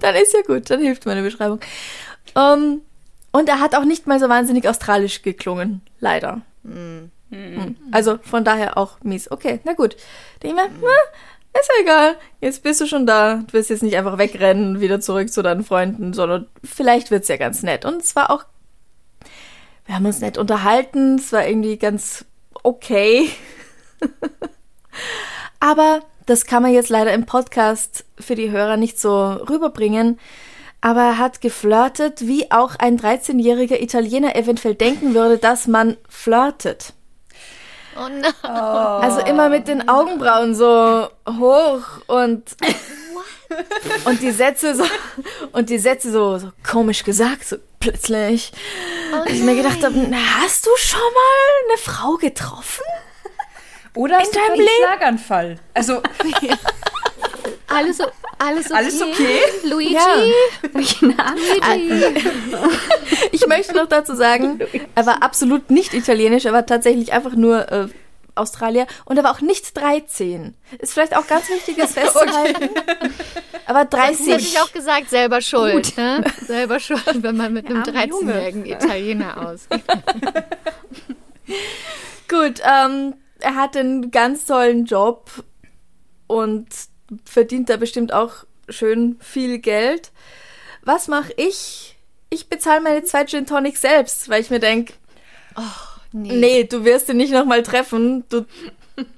Dann 0.00 0.14
ist 0.14 0.32
ja 0.34 0.42
gut, 0.42 0.70
dann 0.70 0.80
hilft 0.80 1.06
meine 1.06 1.22
Beschreibung. 1.22 1.58
Ähm, 2.36 2.82
und 3.32 3.48
er 3.48 3.58
hat 3.58 3.74
auch 3.74 3.84
nicht 3.84 4.06
mal 4.06 4.20
so 4.20 4.28
wahnsinnig 4.28 4.68
australisch 4.68 5.22
geklungen, 5.22 5.80
leider. 5.98 6.42
Mhm. 6.62 7.10
Also 7.90 8.18
von 8.22 8.44
daher 8.44 8.76
auch 8.76 9.00
mies. 9.02 9.30
Okay, 9.30 9.60
na 9.64 9.72
gut. 9.72 9.96
Denke 10.42 10.62
ich 10.66 10.80
mir, 10.80 10.90
ist 11.60 11.70
ja 11.76 11.82
egal. 11.82 12.16
Jetzt 12.40 12.62
bist 12.62 12.80
du 12.80 12.86
schon 12.86 13.06
da. 13.06 13.42
Du 13.46 13.52
wirst 13.52 13.70
jetzt 13.70 13.82
nicht 13.82 13.96
einfach 13.96 14.18
wegrennen, 14.18 14.80
wieder 14.80 15.00
zurück 15.00 15.32
zu 15.32 15.42
deinen 15.42 15.64
Freunden, 15.64 16.12
sondern 16.12 16.46
vielleicht 16.64 17.10
wird's 17.10 17.28
ja 17.28 17.36
ganz 17.36 17.62
nett. 17.62 17.84
Und 17.84 18.02
es 18.02 18.16
war 18.16 18.30
auch, 18.30 18.44
wir 19.86 19.94
haben 19.94 20.06
uns 20.06 20.20
nett 20.20 20.38
unterhalten. 20.38 21.16
Es 21.16 21.32
war 21.32 21.46
irgendwie 21.46 21.76
ganz 21.76 22.24
okay. 22.62 23.28
Aber 25.60 26.00
das 26.26 26.46
kann 26.46 26.62
man 26.62 26.72
jetzt 26.72 26.88
leider 26.88 27.12
im 27.12 27.26
Podcast 27.26 28.04
für 28.18 28.34
die 28.34 28.50
Hörer 28.50 28.76
nicht 28.76 28.98
so 28.98 29.32
rüberbringen. 29.32 30.18
Aber 30.80 31.02
er 31.02 31.18
hat 31.18 31.40
geflirtet, 31.40 32.26
wie 32.26 32.50
auch 32.50 32.74
ein 32.76 32.98
13-jähriger 32.98 33.80
Italiener 33.80 34.34
eventuell 34.34 34.74
denken 34.74 35.14
würde, 35.14 35.38
dass 35.38 35.68
man 35.68 35.96
flirtet. 36.08 36.94
Oh 37.96 38.08
nein. 38.08 38.32
Also 39.02 39.20
immer 39.20 39.48
mit 39.48 39.68
den 39.68 39.88
Augenbrauen 39.88 40.54
so 40.54 41.08
hoch 41.28 41.82
und 42.06 42.56
und 44.04 44.22
die 44.22 44.30
Sätze 44.30 44.74
so 44.74 44.84
und 45.52 45.68
die 45.68 45.78
Sätze 45.78 46.10
so, 46.10 46.38
so 46.38 46.52
komisch 46.66 47.04
gesagt, 47.04 47.46
so 47.46 47.56
plötzlich. 47.80 48.52
und 49.12 49.30
ich 49.30 49.42
mir 49.42 49.56
gedacht 49.56 49.84
habe, 49.84 49.94
hast 50.40 50.66
du 50.66 50.70
schon 50.76 51.00
mal 51.00 51.68
eine 51.68 51.78
Frau 51.78 52.16
getroffen? 52.16 52.84
Oder 53.94 54.18
hast 54.18 54.34
du 54.34 54.40
einen? 54.40 54.66
Schlaganfall? 54.78 55.58
Also, 55.74 56.02
Alles, 57.74 58.00
o- 58.00 58.10
alles 58.38 58.66
okay? 58.70 58.74
alles 58.76 59.02
okay? 59.02 59.38
Luigi? 59.64 59.94
Ja. 59.94 60.06
Luigi? 60.72 62.20
Ich 63.32 63.46
möchte 63.46 63.74
noch 63.74 63.86
dazu 63.88 64.14
sagen, 64.14 64.60
er 64.94 65.06
war 65.06 65.22
absolut 65.22 65.70
nicht 65.70 65.94
italienisch, 65.94 66.44
er 66.44 66.52
war 66.52 66.66
tatsächlich 66.66 67.12
einfach 67.12 67.34
nur 67.34 67.70
äh, 67.72 67.88
Australier 68.34 68.86
und 69.04 69.16
er 69.18 69.24
war 69.24 69.32
auch 69.32 69.40
nicht 69.42 69.76
13. 69.76 70.54
Ist 70.78 70.92
vielleicht 70.94 71.16
auch 71.16 71.26
ganz 71.26 71.48
wichtig, 71.50 71.76
das 71.76 71.92
festzuhalten. 71.94 72.70
Aber 73.66 73.84
Das 73.84 74.00
hätte 74.00 74.16
30. 74.30 74.36
ich 74.54 74.60
auch 74.60 74.72
gesagt, 74.72 75.10
selber 75.10 75.40
schuld. 75.40 75.96
Ne? 75.96 76.24
Selber 76.46 76.80
schuld, 76.80 77.02
wenn 77.22 77.36
man 77.36 77.52
mit 77.52 77.66
einem 77.66 77.82
arme 77.82 78.06
Junge. 78.08 78.32
13-jährigen 78.32 78.66
Italiener 78.66 79.48
ausgeht. 79.48 79.82
Gut, 82.28 82.60
ähm, 82.64 83.14
er 83.40 83.54
hat 83.56 83.76
einen 83.76 84.10
ganz 84.10 84.46
tollen 84.46 84.86
Job 84.86 85.30
und 86.26 86.66
verdient 87.24 87.68
da 87.70 87.76
bestimmt 87.76 88.12
auch 88.12 88.44
schön 88.68 89.16
viel 89.20 89.58
Geld. 89.58 90.10
Was 90.82 91.08
mache 91.08 91.32
ich? 91.36 91.96
Ich 92.30 92.48
bezahle 92.48 92.80
meine 92.80 93.02
zwei 93.04 93.24
Gin 93.24 93.46
Tonic 93.46 93.76
selbst, 93.76 94.28
weil 94.28 94.40
ich 94.40 94.50
mir 94.50 94.60
denke, 94.60 94.94
Nee. 96.12 96.32
nee, 96.36 96.64
du 96.64 96.84
wirst 96.84 97.08
ihn 97.08 97.16
nicht 97.16 97.32
nochmal 97.32 97.62
treffen. 97.62 98.24
Du 98.28 98.44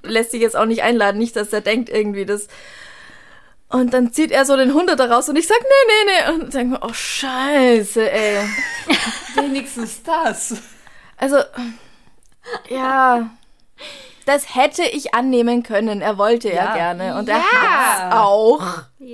lässt 0.03 0.33
dich 0.33 0.41
jetzt 0.41 0.55
auch 0.55 0.65
nicht 0.65 0.83
einladen, 0.83 1.17
nicht, 1.17 1.35
dass 1.35 1.51
er 1.53 1.61
denkt 1.61 1.89
irgendwie 1.89 2.25
das. 2.25 2.47
Und 3.67 3.93
dann 3.93 4.13
zieht 4.13 4.31
er 4.31 4.45
so 4.45 4.55
den 4.55 4.73
Hunderter 4.73 5.09
raus 5.09 5.27
und 5.27 5.35
ich 5.37 5.47
sag, 5.47 5.57
nee, 5.61 5.93
nee, 6.05 6.11
nee. 6.11 6.33
Und 6.43 6.53
denke 6.53 6.73
mir, 6.73 6.79
oh 6.83 6.93
scheiße, 6.93 8.09
ey. 8.09 8.47
Wenigstens 9.35 10.03
das. 10.03 10.55
Also, 11.17 11.37
ja, 12.69 13.29
das 14.25 14.55
hätte 14.55 14.83
ich 14.83 15.13
annehmen 15.13 15.63
können. 15.63 16.01
Er 16.01 16.17
wollte 16.17 16.49
ja, 16.49 16.55
Ja. 16.65 16.73
gerne 16.73 17.15
und 17.17 17.29
er 17.29 17.37
Ja. 17.37 17.43
hat's 17.51 18.15
auch. 18.15 18.61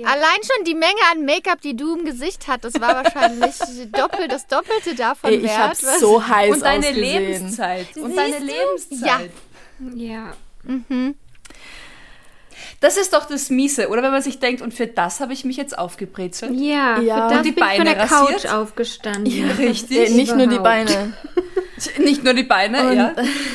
Allein 0.04 0.40
schon 0.42 0.64
die 0.64 0.74
Menge 0.74 1.00
an 1.12 1.24
Make-up, 1.24 1.60
die 1.60 1.76
du 1.76 1.94
im 1.96 2.04
Gesicht 2.04 2.48
hattest, 2.48 2.80
war 2.80 3.04
wahrscheinlich 3.04 3.54
doppelt 3.92 4.32
das 4.32 4.46
Doppelte 4.46 4.94
davon 4.94 5.30
Ey, 5.30 5.36
ich 5.36 5.42
wert. 5.44 5.58
hab's 5.58 5.84
was- 5.84 6.00
so 6.00 6.26
heiß 6.26 6.54
Und 6.54 6.62
deine 6.62 6.88
ausgesehen. 6.88 7.22
Lebenszeit. 7.28 7.96
Und 7.96 8.16
deine 8.16 8.40
Siehst 8.40 8.40
du? 8.42 8.46
Lebenszeit. 8.46 9.30
Ja. 9.94 10.32
Das 12.80 12.96
ist 12.96 13.12
doch 13.12 13.24
das 13.26 13.50
Miese, 13.50 13.88
oder 13.88 14.02
wenn 14.02 14.10
man 14.10 14.22
sich 14.22 14.38
denkt, 14.38 14.62
und 14.62 14.72
für 14.74 14.86
das 14.86 15.20
habe 15.20 15.32
ich 15.32 15.44
mich 15.44 15.56
jetzt 15.56 15.76
aufgebrezelt. 15.78 16.52
Ja, 16.54 16.98
Ja. 17.00 17.28
für 17.28 17.34
das 17.34 17.38
Und 17.38 17.46
die 17.46 17.52
bin 17.52 17.64
ich 17.64 17.76
von 17.76 17.84
Beine 17.84 17.94
der 17.96 18.06
Couch 18.06 18.34
rasiert? 18.34 18.52
aufgestanden. 18.52 19.50
Richtig. 19.58 20.10
Äh, 20.10 20.10
nicht 20.14 20.36
nur 20.36 20.46
die. 20.46 20.58
Beine. 20.58 21.12
Nicht 21.98 22.22
nur 22.22 22.32
die 22.32 22.44
Beine, 22.44 22.90
Und- 22.90 22.96
ja. 22.96 23.12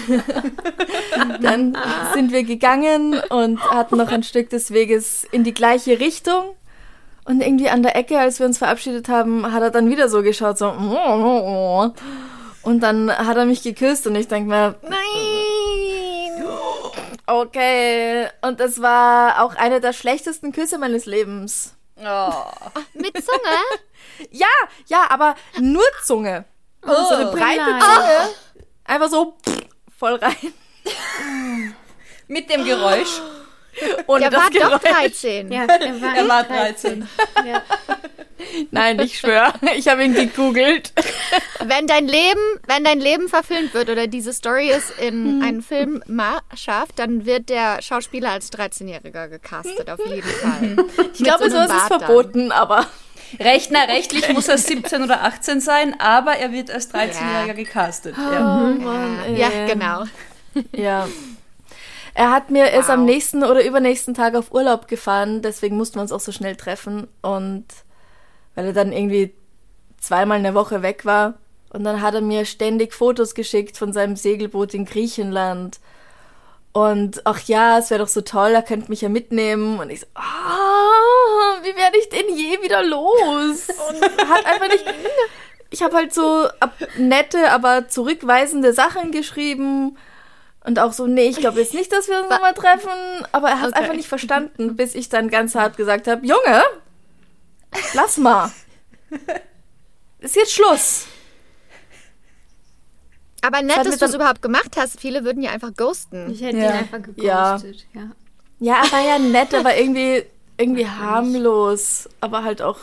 Dann 1.41 1.77
sind 2.13 2.31
wir 2.33 2.43
gegangen 2.43 3.15
und 3.29 3.61
hatten 3.71 3.97
noch 3.97 4.11
ein 4.11 4.23
Stück 4.23 4.49
des 4.49 4.71
Weges 4.71 5.25
in 5.31 5.43
die 5.45 5.53
gleiche 5.53 5.99
Richtung. 6.01 6.43
Und 7.23 7.41
irgendwie 7.41 7.69
an 7.69 7.83
der 7.83 7.95
Ecke, 7.95 8.19
als 8.19 8.39
wir 8.39 8.45
uns 8.45 8.57
verabschiedet 8.57 9.07
haben, 9.09 9.51
hat 9.53 9.61
er 9.61 9.69
dann 9.71 9.89
wieder 9.89 10.09
so 10.09 10.23
geschaut, 10.23 10.57
so. 10.57 10.67
Und 12.63 12.81
dann 12.83 13.09
hat 13.11 13.37
er 13.37 13.45
mich 13.45 13.63
geküsst 13.63 14.07
und 14.07 14.15
ich 14.15 14.27
denke 14.27 14.49
mir, 14.49 14.75
Nein! 14.83 14.91
Okay. 17.27 18.27
Und 18.41 18.59
es 18.59 18.81
war 18.81 19.43
auch 19.43 19.55
einer 19.55 19.79
der 19.79 19.93
schlechtesten 19.93 20.51
Küsse 20.51 20.77
meines 20.77 21.05
Lebens. 21.05 21.75
Oh. 21.97 22.33
Mit 22.93 23.15
Zunge? 23.23 23.57
Ja, 24.31 24.47
ja, 24.87 25.05
aber 25.09 25.35
nur 25.59 25.83
Zunge. 26.03 26.45
Also 26.81 27.03
so 27.09 27.15
eine 27.15 27.25
breite 27.31 27.59
nein. 27.61 27.81
Zunge. 27.81 28.29
Einfach 28.85 29.09
so 29.09 29.37
voll 29.97 30.15
rein. 30.15 30.53
Mit 32.27 32.49
dem 32.49 32.63
Geräusch. 32.65 33.21
Ohne 34.07 34.29
Der 34.29 34.39
war 34.39 34.49
doch 34.49 34.81
Geräusch. 34.81 34.81
13. 34.81 35.51
Ja, 35.51 35.65
er 35.65 36.01
war, 36.01 36.15
Er 36.15 36.27
war 36.27 36.39
echt 36.41 36.49
13. 36.83 37.07
Ja. 37.45 37.61
Nein, 38.71 38.99
ich 38.99 39.19
schwöre. 39.19 39.53
Ich 39.75 39.87
habe 39.87 40.03
ihn 40.03 40.13
gegoogelt. 40.13 40.93
Wenn 41.63 41.87
dein 41.87 42.07
Leben, 42.07 42.39
wenn 42.67 42.83
dein 42.83 42.99
Leben 42.99 43.27
verfilmt 43.29 43.73
wird 43.73 43.89
oder 43.89 44.07
diese 44.07 44.33
Story 44.33 44.69
es 44.69 44.91
in 44.91 45.41
einen 45.43 45.61
Film 45.61 46.03
schafft, 46.55 46.99
dann 46.99 47.25
wird 47.25 47.49
der 47.49 47.81
Schauspieler 47.81 48.31
als 48.31 48.51
13-Jähriger 48.51 49.27
gecastet, 49.27 49.89
auf 49.89 49.99
jeden 50.05 50.21
Fall. 50.27 50.75
Ich 51.13 51.23
glaube, 51.23 51.45
so 51.45 51.57
sowas 51.57 51.71
ist 51.71 51.89
Bart 51.89 51.91
dann. 51.91 51.99
verboten, 51.99 52.51
aber 52.51 52.87
Recht, 53.39 53.71
na, 53.71 53.83
rechtlich 53.83 54.29
muss 54.29 54.47
er 54.47 54.57
17 54.57 55.03
oder 55.03 55.23
18 55.23 55.59
sein, 55.59 55.99
aber 55.99 56.37
er 56.37 56.51
wird 56.53 56.71
als 56.71 56.93
13-Jähriger 56.93 57.53
gecastet. 57.53 58.15
Ja. 58.17 58.39
Mann. 58.79 59.35
Ja, 59.35 59.49
genau. 59.67 60.05
Ja. 60.71 61.07
Er 62.13 62.31
hat 62.31 62.49
mir, 62.49 62.63
er 62.63 62.79
ist 62.79 62.89
am 62.89 63.05
nächsten 63.05 63.43
oder 63.43 63.63
übernächsten 63.63 64.15
Tag 64.15 64.33
auf 64.33 64.51
Urlaub 64.51 64.87
gefahren, 64.87 65.43
deswegen 65.43 65.77
mussten 65.77 65.97
wir 65.97 66.01
uns 66.01 66.11
auch 66.11 66.19
so 66.19 66.31
schnell 66.31 66.55
treffen. 66.55 67.07
Und 67.21 67.65
weil 68.57 68.65
er 68.65 68.73
dann 68.73 68.91
irgendwie 68.91 69.35
zweimal 69.99 70.39
eine 70.39 70.55
Woche 70.55 70.81
weg 70.81 71.05
war. 71.05 71.35
Und 71.69 71.83
dann 71.83 72.01
hat 72.01 72.15
er 72.15 72.21
mir 72.21 72.43
ständig 72.43 72.91
Fotos 72.91 73.35
geschickt 73.35 73.77
von 73.77 73.93
seinem 73.93 74.15
Segelboot 74.15 74.73
in 74.73 74.85
Griechenland. 74.85 75.79
Und 76.71 77.21
ach 77.25 77.39
ja, 77.41 77.77
es 77.77 77.91
wäre 77.91 77.99
doch 78.01 78.07
so 78.07 78.21
toll, 78.21 78.49
er 78.51 78.63
könnte 78.63 78.89
mich 78.89 79.01
ja 79.01 79.09
mitnehmen. 79.09 79.79
Und 79.79 79.91
ich 79.91 79.99
so, 79.99 80.07
ah, 80.15 81.61
wie 81.61 81.75
werde 81.75 81.99
ich 81.99 82.09
denn 82.09 82.35
je 82.35 82.63
wieder 82.63 82.83
los? 82.83 83.67
Und 83.89 84.27
hat 84.27 84.45
einfach 84.47 84.69
nicht. 84.69 84.85
Ich 85.69 85.83
habe 85.83 85.95
halt 85.95 86.11
so 86.11 86.47
nette, 86.97 87.51
aber 87.51 87.87
zurückweisende 87.89 88.73
Sachen 88.73 89.11
geschrieben. 89.11 89.97
Und 90.65 90.79
auch 90.79 90.93
so, 90.93 91.05
nee, 91.05 91.27
ich 91.27 91.37
glaube 91.37 91.59
jetzt 91.59 91.75
nicht, 91.75 91.91
dass 91.93 92.07
wir 92.07 92.21
uns 92.21 92.29
nochmal 92.31 92.55
treffen. 92.55 92.89
Aber 93.33 93.49
er 93.49 93.61
hat 93.61 93.67
es 93.67 93.73
Okay. 93.73 93.81
einfach 93.83 93.95
nicht 93.95 94.09
verstanden, 94.09 94.75
bis 94.75 94.95
ich 94.95 95.09
dann 95.09 95.29
ganz 95.29 95.53
hart 95.53 95.77
gesagt 95.77 96.07
habe, 96.07 96.25
Junge, 96.25 96.63
lass 97.93 98.17
mal. 98.17 98.51
Ist 100.19 100.35
jetzt 100.35 100.53
Schluss. 100.53 101.05
Aber 103.41 103.61
nett, 103.61 103.77
dass 103.85 103.97
du 103.97 104.05
es 104.05 104.13
überhaupt 104.13 104.41
gemacht 104.41 104.75
hast. 104.77 104.99
Viele 104.99 105.23
würden 105.23 105.41
ja 105.43 105.51
einfach 105.51 105.73
ghosten. 105.75 106.29
Ich 106.31 106.41
hätte 106.41 106.57
Ja. 106.57 106.63
ihn 106.65 106.71
einfach 106.77 106.99
Ja. 107.15 107.51
geghostet. 107.57 107.85
Ja. 107.93 108.11
Ja, 108.59 108.83
er 108.85 108.91
war 108.91 109.05
ja 109.07 109.19
nett, 109.19 109.53
aber 109.53 109.77
irgendwie, 109.79 110.23
irgendwie 110.57 110.87
harmlos. 110.87 112.09
Aber 112.19 112.43
halt 112.43 112.61
auch 112.61 112.79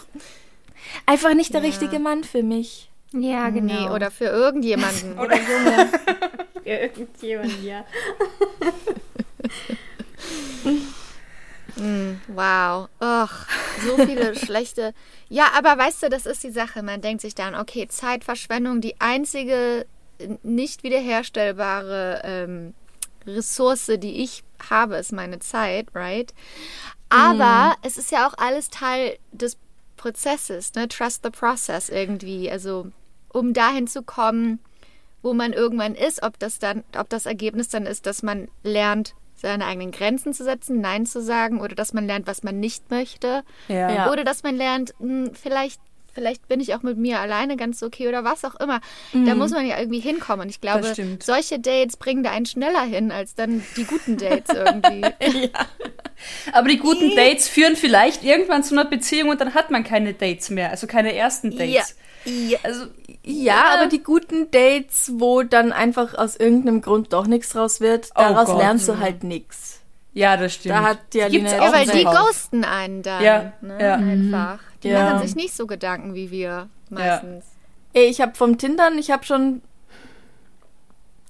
einfach 1.07 1.35
nicht 1.35 1.53
der 1.55 1.62
richtige 1.62 1.99
Mann 1.99 2.22
für 2.24 2.43
mich. 2.43 2.89
Ja, 3.12 3.51
genau. 3.51 3.72
Nee, 3.89 3.91
oder 3.91 4.11
für 4.11 4.24
irgendjemanden. 4.26 5.18
Oder 5.18 5.37
für 5.37 5.89
irgendjemand, 6.64 7.62
ja. 7.62 7.85
Wow. 11.77 12.89
Och, 13.01 13.47
so 13.85 13.97
viele 14.05 14.35
schlechte. 14.45 14.95
Ja, 15.29 15.49
aber 15.57 15.77
weißt 15.77 16.05
du, 16.05 16.09
das 16.09 16.27
ist 16.27 16.43
die 16.45 16.51
Sache. 16.51 16.83
Man 16.83 17.01
denkt 17.01 17.22
sich 17.22 17.35
dann, 17.35 17.55
okay, 17.55 17.89
Zeitverschwendung, 17.89 18.81
die 18.81 19.01
einzige 19.01 19.87
äh, 20.18 20.29
nicht 20.43 20.83
wiederherstellbare 20.83 22.20
ähm, 22.25 22.75
Ressource, 23.27 23.91
die 23.99 24.22
ich 24.22 24.45
habe, 24.70 24.97
ist 24.97 25.12
meine 25.12 25.41
Zeit, 25.41 25.89
right? 25.95 26.33
Aber 27.09 27.77
es 27.83 27.97
ist 27.97 28.11
ja 28.11 28.27
auch 28.27 28.35
alles 28.37 28.70
Teil 28.70 29.18
des 29.33 29.57
Prozesses, 29.97 30.75
ne? 30.75 30.89
Trust 30.89 31.22
the 31.22 31.31
process 31.31 31.89
irgendwie. 31.89 32.51
Also, 32.51 32.89
um 33.33 33.53
dahin 33.53 33.87
zu 33.87 34.03
kommen, 34.03 34.59
wo 35.22 35.33
man 35.33 35.53
irgendwann 35.53 35.95
ist, 35.95 36.22
ob 36.22 36.39
das 36.39 36.59
dann, 36.59 36.85
ob 36.97 37.09
das 37.09 37.27
Ergebnis 37.27 37.68
dann 37.68 37.87
ist, 37.87 38.07
dass 38.07 38.22
man 38.22 38.49
lernt, 38.62 39.14
seine 39.45 39.66
eigenen 39.66 39.90
Grenzen 39.92 40.32
zu 40.32 40.42
setzen, 40.45 40.80
Nein 40.80 41.07
zu 41.07 41.22
sagen, 41.22 41.61
oder 41.61 41.74
dass 41.74 41.92
man 41.92 42.07
lernt, 42.07 42.26
was 42.26 42.42
man 42.42 42.59
nicht 42.61 42.90
möchte, 42.90 43.42
Ja. 43.68 43.92
Ja. 43.92 44.11
oder 44.11 44.24
dass 44.24 44.42
man 44.42 44.57
lernt, 44.57 44.95
hm, 44.99 45.30
vielleicht, 45.34 45.80
vielleicht 46.12 46.49
bin 46.49 46.61
ich 46.61 46.74
auch 46.74 46.82
mit 46.82 46.97
mir 46.97 47.20
alleine 47.20 47.57
ganz 47.57 47.82
okay 47.82 48.09
oder 48.09 48.24
was 48.24 48.45
auch 48.45 48.55
immer. 48.57 48.80
Da 49.12 49.34
muss 49.34 49.51
man 49.51 49.66
ja 49.66 49.78
irgendwie 49.78 50.01
hinkommen. 50.01 50.45
Und 50.45 50.49
ich 50.49 50.61
glaube, 50.61 50.95
solche 51.20 51.59
Dates 51.59 51.97
bringen 51.97 52.22
da 52.22 52.30
einen 52.30 52.47
schneller 52.47 52.82
hin 52.82 53.11
als 53.12 53.34
dann 53.34 53.62
die 53.76 53.84
guten 53.84 54.16
Dates 54.16 54.55
irgendwie. 54.55 55.03
Aber 56.53 56.68
die 56.68 56.78
guten 56.78 57.14
Dates 57.16 57.49
führen 57.49 57.76
vielleicht 57.76 58.22
irgendwann 58.24 58.62
zu 58.62 58.74
einer 58.74 58.84
Beziehung 58.84 59.28
und 59.30 59.40
dann 59.40 59.55
hat 59.55 59.70
man 59.70 59.84
keine 59.84 60.14
Dates 60.14 60.51
mehr, 60.51 60.70
also 60.70 60.86
keine 60.86 61.14
ersten 61.14 61.51
Dates. 61.51 61.97
ja. 62.24 62.59
Also 62.62 62.86
Ja, 63.27 63.75
aber 63.75 63.87
die 63.87 64.03
guten 64.03 64.51
Dates, 64.51 65.12
wo 65.14 65.43
dann 65.43 65.72
einfach 65.72 66.14
aus 66.14 66.37
irgendeinem 66.37 66.83
Grund 66.83 67.12
doch 67.12 67.27
nichts 67.27 67.51
draus 67.51 67.81
wird, 67.81 68.11
Oh 68.14 68.18
daraus 68.20 68.47
Gott. 68.47 68.59
lernst 68.59 68.87
du 68.89 68.99
halt 68.99 69.25
nichts. 69.25 69.81
ja, 70.12 70.37
das 70.37 70.55
stimmt. 70.55 70.75
Da 70.75 70.83
hat 70.83 70.99
die 71.12 71.22
Alina 71.22 71.39
gibt's 71.39 71.53
jetzt 71.53 71.61
Ja, 71.62 71.68
auch 71.68 71.72
weil 71.72 71.87
die 71.87 72.05
ghosten 72.05 72.64
einen 72.64 73.03
dann. 73.03 73.22
Ja, 73.22 73.53
ne? 73.62 73.79
ja. 73.81 73.95
Einfach. 73.95 74.59
Die 74.83 74.89
Ja. 74.89 75.05
machen 75.14 75.27
sich 75.27 75.35
nicht 75.37 75.57
so 75.57 75.66
Gedanken 75.66 76.14
wie 76.14 76.31
wir 76.31 76.68
meistens. 76.91 77.45
Ey, 77.95 78.05
ich 78.07 78.20
habe 78.20 78.35
vom 78.35 78.59
Tindern, 78.59 78.99
ich 78.99 79.11
habe 79.11 79.25
schon 79.25 79.62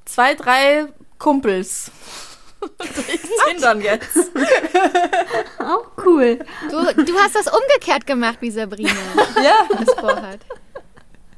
zwei, 0.04 0.34
drei 0.34 0.86
Kumpels. 1.18 1.90
Ich 3.12 3.20
Tindern 3.52 3.82
jetzt. 3.82 4.16
Auch 5.58 5.86
cool. 6.06 6.38
Du, 6.70 7.02
du 7.04 7.14
hast 7.18 7.34
das 7.34 7.46
umgekehrt 7.46 8.06
gemacht, 8.06 8.38
wie 8.40 8.50
Sabrina 8.50 8.90
Ja, 9.42 9.68
es 9.82 9.92
vorhat. 10.00 10.40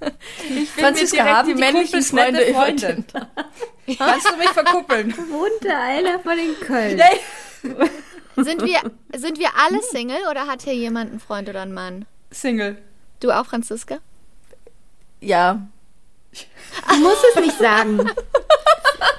Ich 0.06 0.70
finde 0.70 0.86
Franziska, 0.88 1.24
haben 1.24 1.56
die 1.56 1.62
Kumpels 1.62 2.12
nette 2.12 2.54
Freunde? 2.54 3.04
kannst 3.98 4.30
du 4.30 4.36
mich 4.36 4.48
verkuppeln? 4.50 5.14
Wohnt 5.30 5.64
der 5.64 5.80
einer 5.80 6.18
von 6.20 6.38
in 6.38 6.54
Köln? 6.60 6.96
Nee. 6.96 8.44
Sind 8.44 8.62
wir, 8.62 8.80
sind 9.16 9.38
wir 9.38 9.48
alle 9.56 9.82
Single 9.82 10.28
oder 10.30 10.46
hat 10.46 10.62
hier 10.62 10.74
jemand 10.74 11.10
einen 11.10 11.20
Freund 11.20 11.48
oder 11.48 11.62
einen 11.62 11.72
Mann? 11.72 12.04
Single. 12.30 12.76
Du 13.20 13.30
auch, 13.30 13.46
Franziska? 13.46 13.98
Ja. 15.20 15.66
Du 16.88 16.96
musst 16.96 17.24
es 17.34 17.40
nicht 17.42 17.58
sagen. 17.58 18.10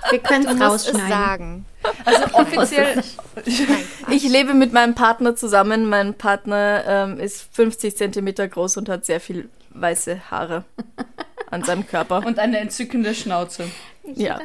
Wir 0.10 0.20
können 0.20 0.48
es 0.48 0.56
musst 0.56 0.88
es 0.88 0.94
rausschneiden. 0.94 1.10
sagen. 1.10 1.66
Also 2.06 2.24
offiziell. 2.34 3.04
Ich 4.10 4.24
lebe 4.24 4.54
mit 4.54 4.72
meinem 4.74 4.96
Partner 4.96 5.36
zusammen. 5.36 5.90
Mein 5.90 6.14
Partner 6.14 6.84
ähm, 6.88 7.20
ist 7.20 7.48
50 7.54 7.96
Zentimeter 7.98 8.48
groß 8.48 8.78
und 8.78 8.88
hat 8.90 9.06
sehr 9.06 9.20
viel 9.20 9.50
weiße 9.72 10.32
Haare 10.32 10.64
an 11.52 11.64
seinem 11.64 11.86
Körper. 11.86 12.24
Und 12.26 12.40
eine 12.40 12.58
entzückende 12.60 13.14
Schnauze. 13.14 13.70
ja. 14.06 14.40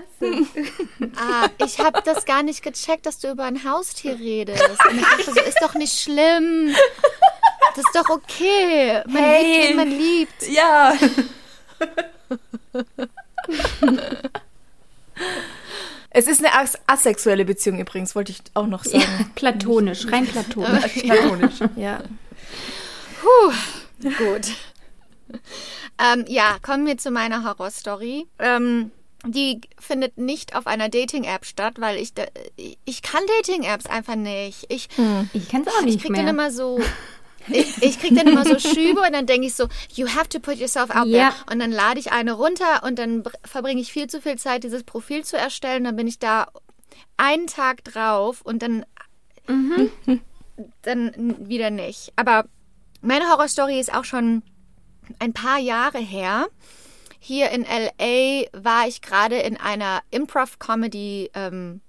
Ah, 1.16 1.46
ich 1.64 1.78
habe 1.78 2.02
das 2.04 2.24
gar 2.24 2.42
nicht 2.42 2.62
gecheckt, 2.62 3.06
dass 3.06 3.18
du 3.20 3.30
über 3.30 3.44
ein 3.44 3.62
Haustier 3.64 4.18
redest. 4.18 4.62
Und 4.90 4.96
ich 4.98 5.04
dachte 5.04 5.24
so, 5.32 5.40
ist 5.40 5.62
doch 5.62 5.74
nicht 5.74 5.98
schlimm. 6.00 6.74
Das 7.76 7.84
ist 7.84 7.94
doch 7.94 8.10
okay. 8.10 9.02
Man 9.06 9.22
Hey. 9.22 9.44
liebt, 9.44 9.68
wen 9.68 9.76
man 9.76 9.90
liebt. 9.90 10.48
Ja. 10.48 10.92
Es 16.14 16.26
ist 16.26 16.40
eine 16.44 16.52
as 16.54 16.78
asexuelle 16.86 17.44
Beziehung 17.44 17.78
übrigens, 17.80 18.14
wollte 18.14 18.32
ich 18.32 18.42
auch 18.54 18.66
noch 18.66 18.84
Ja, 18.84 19.00
sagen. 19.00 19.30
platonisch, 19.34 20.06
rein 20.12 20.26
platonisch. 20.26 20.92
Platonisch. 21.02 21.54
Ja. 21.76 22.02
Gut. 24.18 24.48
Ähm, 25.98 26.24
ja, 26.28 26.56
kommen 26.62 26.86
wir 26.86 26.98
zu 26.98 27.10
meiner 27.10 27.44
Horrorstory. 27.44 28.26
Ähm, 28.38 28.90
die 29.24 29.60
findet 29.78 30.18
nicht 30.18 30.56
auf 30.56 30.66
einer 30.66 30.88
Dating-App 30.88 31.44
statt, 31.46 31.74
weil 31.78 31.96
ich, 31.98 32.12
da, 32.12 32.24
ich 32.84 33.02
kann 33.02 33.22
Dating-Apps 33.38 33.86
einfach 33.86 34.16
nicht. 34.16 34.66
Ich, 34.68 34.88
Ich 35.32 35.48
kann 35.48 35.62
es 35.62 35.68
auch 35.68 35.78
ich 35.80 35.84
nicht 35.86 36.00
krieg 36.02 36.10
mehr. 36.10 36.22
dann 36.22 36.34
immer 36.34 36.50
so. 36.50 36.80
Ich, 37.48 37.82
ich 37.82 37.98
krieg 37.98 38.14
dann 38.14 38.26
immer 38.28 38.44
so 38.44 38.58
Schübe 38.74 39.00
und 39.00 39.12
dann 39.12 39.26
denke 39.26 39.46
ich 39.46 39.54
so, 39.54 39.68
you 39.94 40.06
have 40.08 40.28
to 40.28 40.38
put 40.38 40.56
yourself 40.56 40.90
out 40.90 41.06
Ja. 41.06 41.30
there. 41.30 41.34
Und 41.50 41.58
dann 41.58 41.72
lade 41.72 41.98
ich 42.00 42.12
eine 42.12 42.32
runter 42.32 42.82
und 42.84 42.98
dann 42.98 43.22
br- 43.22 43.32
verbringe 43.44 43.80
ich 43.80 43.92
viel 43.92 44.06
zu 44.08 44.20
viel 44.20 44.36
Zeit, 44.38 44.64
dieses 44.64 44.84
Profil 44.84 45.24
zu 45.24 45.36
erstellen. 45.36 45.84
Dann 45.84 45.96
bin 45.96 46.06
ich 46.06 46.18
da 46.18 46.48
einen 47.16 47.46
Tag 47.46 47.84
drauf 47.84 48.42
und 48.42 48.62
dann, 48.62 48.84
dann 50.82 51.36
wieder 51.48 51.70
nicht. 51.70 52.12
Aber 52.16 52.44
meine 53.00 53.28
Horrorstory 53.28 53.78
ist 53.80 53.92
auch 53.94 54.04
schon 54.04 54.42
ein 55.18 55.32
paar 55.32 55.58
Jahre 55.58 55.98
her. 55.98 56.46
Hier 57.18 57.50
in 57.50 57.62
LA 57.62 58.46
war 58.52 58.86
ich 58.88 59.00
gerade 59.00 59.36
in 59.36 59.56
einer 59.56 60.00
Improv-Comedy 60.10 61.30
ähm, 61.34 61.80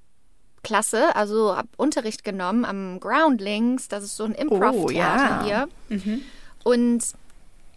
Klasse, 0.64 1.16
also 1.16 1.56
habe 1.56 1.68
Unterricht 1.78 2.24
genommen 2.24 2.66
am 2.66 3.00
Groundlings, 3.00 3.88
das 3.90 4.04
ist 4.04 4.18
so 4.18 4.24
ein 4.24 4.34
Improv-Theater 4.34 5.42
Oh, 5.44 5.48
ja. 5.48 5.68
hier. 5.90 6.20
Und 6.64 7.04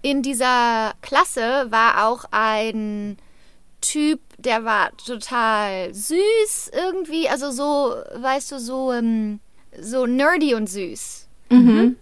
in 0.03 0.23
dieser 0.23 0.93
Klasse 1.03 1.67
war 1.71 2.07
auch 2.07 2.25
ein 2.31 3.19
Typ, 3.81 4.21
der 4.39 4.65
war 4.65 4.91
total 4.97 5.93
süß 5.93 6.71
irgendwie, 6.73 7.29
also 7.29 7.51
so, 7.51 7.95
weißt 8.15 8.53
du, 8.53 8.59
so, 8.59 8.93
ähm, 8.93 9.41
so 9.79 10.07
nerdy 10.07 10.55
und 10.55 10.69
süß. 10.69 11.25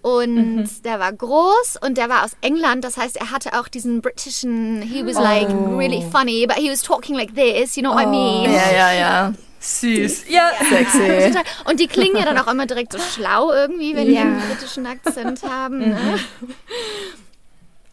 Und 0.01 0.85
der 0.87 1.01
war 1.01 1.13
groß 1.13 1.79
und 1.85 1.99
der 1.99 2.09
war 2.09 2.25
aus 2.25 2.31
England, 2.41 2.83
das 2.85 2.97
heißt, 2.97 3.17
er 3.17 3.31
hatte 3.31 3.59
auch 3.61 3.69
diesen 3.69 4.01
britischen, 4.01 4.81
he 4.81 5.05
was 5.05 5.17
like 5.17 5.49
really 5.77 6.03
funny, 6.11 6.47
but 6.47 6.57
he 6.57 6.71
was 6.71 6.81
talking 6.81 7.15
like 7.15 7.35
this, 7.35 7.77
you 7.77 7.83
know 7.83 7.93
what 7.93 8.05
I 8.05 8.07
mean? 8.07 8.45
Ja, 8.53 8.71
ja, 8.73 8.93
ja. 8.93 9.33
Süß. 9.65 10.29
Ja. 10.29 10.51
Sexy. 10.69 10.99
Total. 11.33 11.43
Und 11.65 11.81
die 11.81 11.87
klingen 11.87 12.17
ja 12.17 12.25
dann 12.25 12.39
auch 12.39 12.47
immer 12.51 12.67
direkt 12.67 12.93
so 12.93 12.99
schlau 13.15 13.51
irgendwie, 13.53 13.97
wenn 13.97 14.07
die 14.07 14.15
Ja. 14.15 14.21
einen 14.23 14.41
britischen 14.41 14.87
Akzent 14.87 15.43
haben. 15.43 15.79
Ne? 15.79 16.19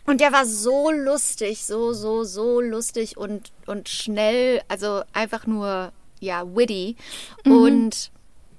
Und 0.06 0.20
der 0.20 0.34
war 0.34 0.46
so 0.46 0.92
lustig, 0.92 1.64
so, 1.64 1.94
so, 1.94 2.24
so 2.24 2.60
lustig 2.60 3.18
und, 3.18 3.52
und 3.68 3.88
schnell, 3.88 4.62
also 4.68 5.04
einfach 5.14 5.48
nur, 5.48 5.92
ja, 6.20 6.44
witty. 6.56 6.98
Und 7.46 8.12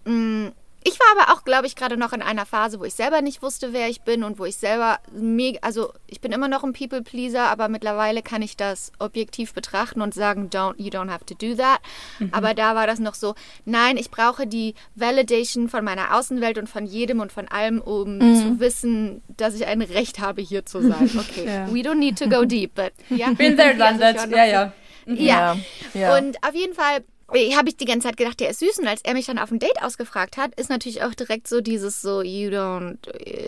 mh, 0.04 0.52
Ich 0.84 0.98
war 0.98 1.06
aber 1.16 1.32
auch, 1.32 1.44
glaube 1.44 1.66
ich, 1.66 1.76
gerade 1.76 1.96
noch 1.96 2.12
in 2.12 2.22
einer 2.22 2.46
Phase, 2.46 2.80
wo 2.80 2.84
ich 2.84 2.94
selber 2.94 3.22
nicht 3.22 3.42
wusste, 3.42 3.72
wer 3.72 3.88
ich 3.88 4.02
bin 4.02 4.24
und 4.24 4.38
wo 4.38 4.44
ich 4.44 4.56
selber 4.56 4.98
mega, 5.12 5.58
also 5.62 5.92
ich 6.06 6.20
bin 6.20 6.32
immer 6.32 6.48
noch 6.48 6.64
ein 6.64 6.72
People 6.72 7.02
Pleaser, 7.02 7.48
aber 7.48 7.68
mittlerweile 7.68 8.22
kann 8.22 8.42
ich 8.42 8.56
das 8.56 8.92
objektiv 8.98 9.54
betrachten 9.54 10.00
und 10.00 10.14
sagen, 10.14 10.48
don't, 10.50 10.74
you 10.78 10.88
don't 10.88 11.10
have 11.10 11.24
to 11.24 11.34
do 11.34 11.54
that. 11.54 11.80
Mhm. 12.18 12.30
Aber 12.32 12.54
da 12.54 12.74
war 12.74 12.86
das 12.86 12.98
noch 12.98 13.14
so, 13.14 13.34
nein, 13.64 13.96
ich 13.96 14.10
brauche 14.10 14.46
die 14.46 14.74
Validation 14.94 15.68
von 15.68 15.84
meiner 15.84 16.16
Außenwelt 16.16 16.58
und 16.58 16.68
von 16.68 16.86
jedem 16.86 17.20
und 17.20 17.32
von 17.32 17.48
allem, 17.48 17.80
um 17.80 18.18
mhm. 18.18 18.36
zu 18.36 18.60
wissen, 18.60 19.22
dass 19.36 19.54
ich 19.54 19.66
ein 19.66 19.82
Recht 19.82 20.18
habe, 20.18 20.42
hier 20.42 20.66
zu 20.66 20.80
sein. 20.80 21.10
Okay, 21.22 21.46
ja. 21.46 21.72
we 21.72 21.80
don't 21.80 21.96
need 21.96 22.18
to 22.18 22.28
go 22.28 22.44
deep, 22.44 22.74
but 22.74 22.92
ja. 23.16 23.30
Been 23.32 23.56
there, 23.56 23.76
done 23.76 23.98
that. 23.98 24.28
Ja, 24.30 24.44
ja. 24.44 24.72
Ja. 25.06 25.56
ja. 25.94 26.16
Und 26.16 26.36
auf 26.42 26.54
jeden 26.54 26.74
Fall 26.74 27.04
habe 27.32 27.68
ich 27.68 27.76
die 27.76 27.84
ganze 27.84 28.08
Zeit 28.08 28.16
gedacht, 28.16 28.40
der 28.40 28.50
ist 28.50 28.60
süß. 28.60 28.78
Und 28.78 28.86
als 28.86 29.02
er 29.02 29.14
mich 29.14 29.26
dann 29.26 29.38
auf 29.38 29.50
ein 29.50 29.58
Date 29.58 29.82
ausgefragt 29.82 30.36
hat, 30.36 30.54
ist 30.58 30.70
natürlich 30.70 31.02
auch 31.02 31.14
direkt 31.14 31.48
so 31.48 31.60
dieses 31.60 32.02
so, 32.02 32.22
you 32.22 32.50
don't, 32.50 32.98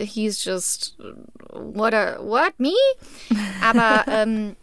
he's 0.03 0.43
just, 0.43 0.97
what, 1.51 1.93
a, 1.93 2.17
what, 2.19 2.53
me? 2.57 2.73
Aber 3.63 4.05
ähm, 4.11 4.55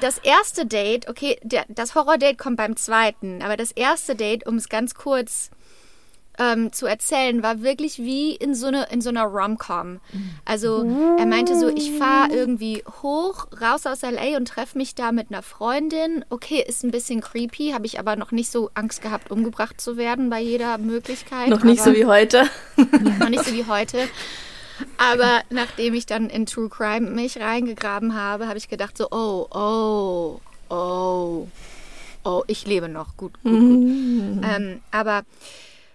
das 0.00 0.18
erste 0.18 0.66
Date, 0.66 1.08
okay, 1.08 1.38
der, 1.42 1.64
das 1.68 1.94
Horror-Date 1.94 2.38
kommt 2.38 2.56
beim 2.56 2.76
zweiten, 2.76 3.42
aber 3.42 3.56
das 3.56 3.72
erste 3.72 4.14
Date, 4.16 4.46
um 4.46 4.56
es 4.56 4.68
ganz 4.68 4.94
kurz 4.94 5.50
ähm, 6.38 6.72
zu 6.72 6.86
erzählen, 6.86 7.42
war 7.42 7.62
wirklich 7.62 7.98
wie 7.98 8.34
in 8.34 8.54
so, 8.54 8.68
eine, 8.68 8.86
in 8.90 9.00
so 9.00 9.08
einer 9.08 9.24
Rom-Com. 9.24 10.00
Also 10.44 10.84
er 11.18 11.26
meinte 11.26 11.58
so, 11.58 11.68
ich 11.68 11.92
fahre 11.92 12.32
irgendwie 12.32 12.84
hoch, 13.02 13.48
raus 13.60 13.86
aus 13.86 14.02
LA 14.02 14.36
und 14.36 14.46
treffe 14.46 14.78
mich 14.78 14.94
da 14.94 15.12
mit 15.12 15.30
einer 15.30 15.42
Freundin. 15.42 16.24
Okay, 16.30 16.64
ist 16.66 16.84
ein 16.84 16.90
bisschen 16.90 17.20
creepy, 17.20 17.72
habe 17.72 17.86
ich 17.86 17.98
aber 17.98 18.16
noch 18.16 18.30
nicht 18.30 18.50
so 18.50 18.70
Angst 18.74 19.02
gehabt, 19.02 19.30
umgebracht 19.30 19.80
zu 19.80 19.96
werden 19.96 20.30
bei 20.30 20.40
jeder 20.40 20.78
Möglichkeit. 20.78 21.48
Noch 21.48 21.64
nicht 21.64 21.82
so 21.82 21.92
wie 21.92 22.06
heute. 22.06 22.48
noch 23.18 23.28
nicht 23.28 23.44
so 23.44 23.52
wie 23.52 23.66
heute. 23.66 23.98
Aber 24.96 25.42
nachdem 25.50 25.94
ich 25.94 26.06
dann 26.06 26.30
in 26.30 26.46
True 26.46 26.68
Crime 26.68 27.10
mich 27.10 27.40
reingegraben 27.40 28.14
habe, 28.14 28.46
habe 28.46 28.58
ich 28.58 28.68
gedacht 28.68 28.96
so, 28.96 29.08
oh, 29.10 29.48
oh, 29.50 30.40
oh, 30.72 31.48
oh, 32.24 32.44
ich 32.46 32.64
lebe 32.66 32.88
noch. 32.88 33.16
Gut, 33.16 33.32
gut, 33.42 33.52
gut. 33.52 33.60
Mm. 33.60 34.40
Ähm, 34.44 34.80
aber 34.92 35.24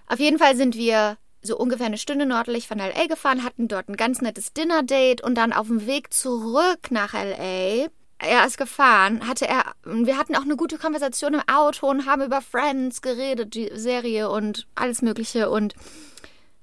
auf 0.08 0.20
jeden 0.20 0.39
Fall 0.39 0.56
sind 0.56 0.76
wir 0.76 1.18
so 1.41 1.58
ungefähr 1.58 1.88
eine 1.88 1.97
Stunde 1.97 2.26
nördlich 2.26 2.68
von 2.68 2.78
LA 2.78 3.08
gefahren, 3.08 3.43
hatten 3.43 3.68
dort 3.68 3.89
ein 3.89 3.97
ganz 3.97 4.22
nettes 4.22 4.54
Dinner-Date 4.54 5.22
und 5.22 5.36
dann 5.36 5.51
auf 5.54 5.68
dem 5.68 5.86
Weg 5.86 6.14
zurück 6.14 6.89
nach 6.89 7.14
LA 7.14 7.89
er 8.24 8.45
ist 8.45 8.58
gefahren, 8.58 9.28
hatte 9.28 9.47
er, 9.47 9.74
wir 9.84 10.18
hatten 10.18 10.36
auch 10.36 10.43
eine 10.43 10.56
gute 10.56 10.78
Konversation 10.78 11.34
im 11.34 11.41
Auto 11.47 11.89
und 11.89 12.06
haben 12.06 12.24
über 12.24 12.41
Friends 12.41 13.01
geredet, 13.01 13.54
die 13.54 13.70
Serie 13.74 14.30
und 14.30 14.68
alles 14.76 15.01
Mögliche. 15.01 15.49
Und 15.49 15.76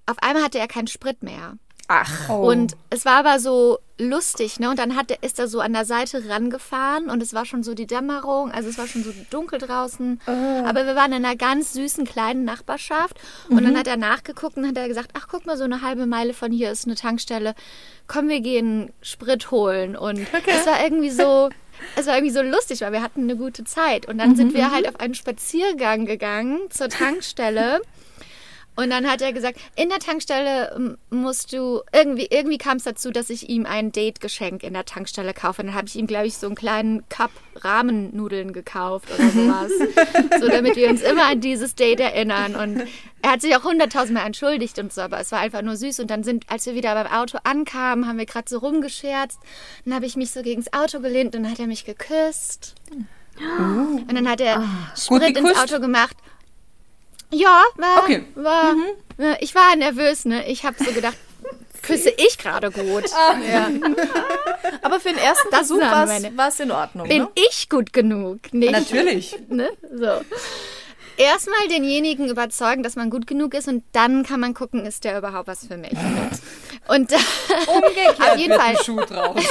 auf 0.07 0.17
einmal 0.21 0.43
hatte 0.45 0.59
er 0.59 0.69
keinen 0.69 0.87
Sprit 0.87 1.23
mehr. 1.23 1.59
Ach. 1.93 2.29
Oh. 2.29 2.49
Und 2.49 2.77
es 2.91 3.05
war 3.05 3.17
aber 3.17 3.41
so 3.41 3.81
lustig, 3.99 4.61
ne? 4.61 4.71
Und 4.71 4.79
dann 4.79 4.95
hat, 4.95 5.11
ist 5.11 5.41
er 5.41 5.49
so 5.49 5.59
an 5.59 5.73
der 5.73 5.85
Seite 5.85 6.23
rangefahren 6.29 7.11
und 7.11 7.21
es 7.21 7.35
war 7.35 7.45
schon 7.45 7.65
so 7.65 7.75
die 7.75 7.89
Dämmerung, 7.89 8.53
also 8.53 8.69
es 8.69 8.79
war 8.79 8.87
schon 8.87 9.03
so 9.03 9.11
dunkel 9.29 9.59
draußen. 9.59 10.21
Oh. 10.25 10.31
Aber 10.65 10.87
wir 10.87 10.95
waren 10.95 11.13
in 11.13 11.25
einer 11.25 11.35
ganz 11.35 11.73
süßen 11.73 12.05
kleinen 12.05 12.45
Nachbarschaft 12.45 13.19
und 13.49 13.57
mhm. 13.57 13.65
dann 13.65 13.77
hat 13.77 13.89
er 13.89 13.97
nachgeguckt 13.97 14.57
und 14.57 14.69
hat 14.69 14.77
er 14.77 14.87
gesagt, 14.87 15.11
ach 15.15 15.27
guck 15.29 15.47
mal, 15.47 15.57
so 15.57 15.65
eine 15.65 15.83
halbe 15.83 16.07
Meile 16.07 16.33
von 16.33 16.53
hier 16.53 16.71
ist 16.71 16.87
eine 16.87 16.95
Tankstelle. 16.95 17.57
Komm, 18.07 18.29
wir 18.29 18.41
gehen 18.41 18.93
Sprit 19.03 19.51
holen. 19.51 19.97
Und 19.97 20.21
okay. 20.33 20.53
es 20.61 20.67
war 20.69 20.81
irgendwie 20.85 21.11
so. 21.11 21.51
Es 21.97 22.07
war 22.07 22.15
irgendwie 22.15 22.35
so 22.35 22.43
lustig, 22.43 22.83
weil 22.83 22.93
wir 22.93 23.03
hatten 23.03 23.23
eine 23.23 23.37
gute 23.37 23.65
Zeit. 23.65 24.07
Und 24.07 24.19
dann 24.19 24.31
mhm. 24.31 24.37
sind 24.37 24.55
wir 24.55 24.67
mhm. 24.67 24.71
halt 24.71 24.89
auf 24.89 25.01
einen 25.01 25.15
Spaziergang 25.15 26.05
gegangen 26.05 26.61
zur 26.69 26.89
Tankstelle. 26.89 27.81
Und 28.81 28.89
dann 28.89 29.07
hat 29.07 29.21
er 29.21 29.35
gesagt, 29.35 29.61
in 29.77 29.91
der 29.91 29.99
Tankstelle 29.99 30.97
musst 31.11 31.53
du, 31.53 31.83
irgendwie, 31.93 32.29
irgendwie 32.31 32.57
kam 32.57 32.79
es 32.79 32.85
dazu, 32.85 33.11
dass 33.11 33.29
ich 33.29 33.51
ihm 33.51 33.67
ein 33.67 33.93
Date-Geschenk 33.93 34.63
in 34.63 34.73
der 34.73 34.87
Tankstelle 34.87 35.35
kaufe. 35.35 35.61
Und 35.61 35.69
dann 35.69 35.77
habe 35.77 35.87
ich 35.87 35.97
ihm, 35.97 36.07
glaube 36.07 36.27
ich, 36.27 36.39
so 36.39 36.47
einen 36.47 36.57
kleinen 36.57 37.07
Cup 37.11 37.31
Rahmennudeln 37.57 38.55
gekauft 38.55 39.09
oder 39.15 39.29
sowas. 39.29 39.71
so, 40.41 40.49
damit 40.49 40.77
wir 40.77 40.89
uns 40.89 41.03
immer 41.03 41.27
an 41.27 41.43
dieses 41.43 41.75
Date 41.75 42.01
erinnern. 42.01 42.57
Und 42.57 42.89
er 43.21 43.33
hat 43.33 43.43
sich 43.43 43.55
auch 43.55 43.65
hunderttausendmal 43.65 44.25
entschuldigt 44.25 44.79
und 44.79 44.95
so, 44.95 45.03
aber 45.03 45.21
es 45.21 45.31
war 45.31 45.41
einfach 45.41 45.61
nur 45.61 45.77
süß. 45.77 46.01
Und 46.01 46.11
dann 46.11 46.25
sind, 46.25 46.47
als 46.49 46.65
wir 46.65 46.75
wieder 46.75 46.95
beim 46.95 47.13
Auto 47.13 47.37
ankamen, 47.45 48.07
haben 48.07 48.17
wir 48.17 48.25
gerade 48.25 48.49
so 48.49 48.61
rumgescherzt. 48.61 49.41
Dann 49.85 49.95
habe 49.95 50.07
ich 50.07 50.17
mich 50.17 50.31
so 50.31 50.41
gegen 50.41 50.65
das 50.65 50.73
Auto 50.73 51.01
gelehnt 51.01 51.37
und 51.37 51.43
dann 51.43 51.53
hat 51.53 51.61
er 51.61 51.67
mich 51.67 51.85
geküsst. 51.85 52.77
Oh. 53.39 53.99
Und 54.09 54.15
dann 54.15 54.27
hat 54.27 54.41
er 54.41 54.63
oh. 54.63 54.99
Sprit 54.99 55.37
ins 55.37 55.59
Auto 55.59 55.81
gemacht 55.81 56.17
ja, 57.33 57.63
war, 57.77 58.03
okay. 58.03 58.25
war 58.35 58.75
mhm. 58.75 59.37
ich 59.41 59.55
war 59.55 59.77
nervös, 59.77 60.25
ne? 60.25 60.47
Ich 60.49 60.65
habe 60.65 60.83
so 60.83 60.93
gedacht, 60.93 61.17
küsse 61.83 62.11
ich 62.11 62.39
gerade 62.39 62.71
gut. 62.71 63.05
Ah. 63.13 63.37
Ja. 63.39 63.69
Aber 64.83 65.01
für 65.01 65.09
den 65.11 65.19
ersten 65.19 65.49
das 65.51 65.69
Versuch 65.69 65.81
war 65.81 66.49
es 66.49 66.61
in 66.61 66.71
Ordnung. 66.71 67.09
Bin 67.09 67.23
ne? 67.23 67.29
ich 67.49 67.69
gut 67.69 67.93
genug? 67.93 68.53
Nicht, 68.53 68.73
Natürlich. 68.73 69.37
Ne? 69.49 69.69
So. 69.93 70.21
Erstmal 71.17 71.69
denjenigen 71.69 72.29
überzeugen, 72.29 72.83
dass 72.83 72.97
man 72.97 73.11
gut 73.11 73.27
genug 73.27 73.53
ist 73.55 73.69
und 73.69 73.85
dann 73.93 74.25
kann 74.25 74.41
man 74.41 74.55
gucken, 74.55 74.87
ist 74.87 75.05
der 75.05 75.19
überhaupt 75.19 75.49
was 75.49 75.67
für 75.67 75.77
mich. 75.77 75.93
Und 76.89 77.13
Umgekehrt 77.67 78.21
auf 78.21 78.37
jeden 78.39 78.59
Fall. 78.59 78.77
Schuh 78.83 79.01
draus. 79.01 79.45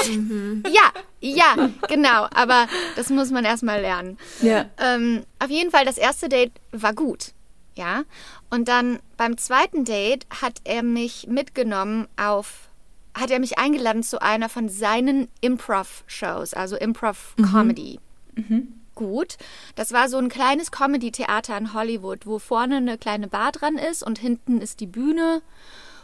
ja, 0.72 0.92
ja, 1.20 1.70
genau. 1.88 2.28
Aber 2.34 2.68
das 2.96 3.10
muss 3.10 3.30
man 3.30 3.46
erstmal 3.46 3.82
lernen. 3.82 4.18
Ja. 4.42 4.66
Ähm, 4.80 5.24
auf 5.38 5.50
jeden 5.50 5.70
Fall, 5.70 5.86
das 5.86 6.00
erste 6.00 6.28
Date 6.28 6.54
war 6.72 6.94
gut 6.94 7.34
ja. 7.76 8.04
Und 8.50 8.68
dann 8.68 9.00
beim 9.18 9.38
zweiten 9.38 9.86
Date 9.86 10.26
hat 10.42 10.62
er 10.64 10.84
mich 10.84 11.28
mitgenommen 11.28 12.08
auf, 12.18 12.70
hat 13.14 13.32
er 13.32 13.40
mich 13.40 13.58
eingeladen 13.58 14.04
zu 14.04 14.22
einer 14.22 14.50
von 14.50 14.70
seinen 14.70 15.28
Improv-Shows, 15.42 16.54
also 16.54 16.76
Improv-Comedy. 16.76 18.00
Mhm. 18.36 18.46
Mhm. 18.48 18.74
Gut. 18.96 19.38
Das 19.76 19.94
war 19.94 20.10
so 20.10 20.18
ein 20.18 20.30
kleines 20.30 20.72
Comedy-Theater 20.72 21.58
in 21.58 21.74
Hollywood, 21.74 22.26
wo 22.26 22.38
vorne 22.38 22.78
eine 22.78 22.98
kleine 22.98 23.28
Bar 23.28 23.52
dran 23.54 23.78
ist 23.78 24.04
und 24.04 24.20
hinten 24.20 24.60
ist 24.60 24.82
die 24.82 24.88
Bühne. 24.88 25.42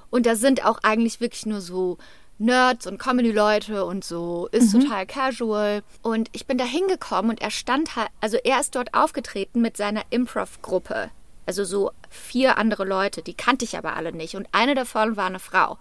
Und 0.09 0.25
da 0.25 0.35
sind 0.35 0.65
auch 0.65 0.79
eigentlich 0.83 1.19
wirklich 1.19 1.45
nur 1.45 1.59
so 1.59 1.97
Nerds 2.37 2.85
und 2.85 2.97
Comedy-Leute 2.97 3.85
und 3.85 4.03
so, 4.03 4.47
ist 4.51 4.73
mhm. 4.73 4.81
total 4.81 5.05
casual. 5.05 5.83
Und 6.01 6.29
ich 6.33 6.45
bin 6.45 6.57
da 6.57 6.65
hingekommen 6.65 7.31
und 7.31 7.41
er 7.41 7.51
stand 7.51 7.95
halt, 7.95 8.09
also 8.21 8.37
er 8.43 8.59
ist 8.59 8.75
dort 8.75 8.93
aufgetreten 8.93 9.61
mit 9.61 9.77
seiner 9.77 10.03
Improv-Gruppe. 10.09 11.11
Also 11.45 11.63
so 11.63 11.91
vier 12.09 12.57
andere 12.57 12.85
Leute, 12.85 13.21
die 13.21 13.33
kannte 13.33 13.65
ich 13.65 13.77
aber 13.77 13.95
alle 13.95 14.11
nicht. 14.11 14.35
Und 14.35 14.47
eine 14.51 14.75
davon 14.75 15.15
war 15.15 15.27
eine 15.27 15.39
Frau. 15.39 15.77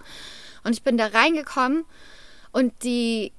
Und 0.63 0.73
ich 0.73 0.83
bin 0.83 0.97
da 0.97 1.07
reingekommen 1.07 1.85
und 2.53 2.73
die, 2.83 3.33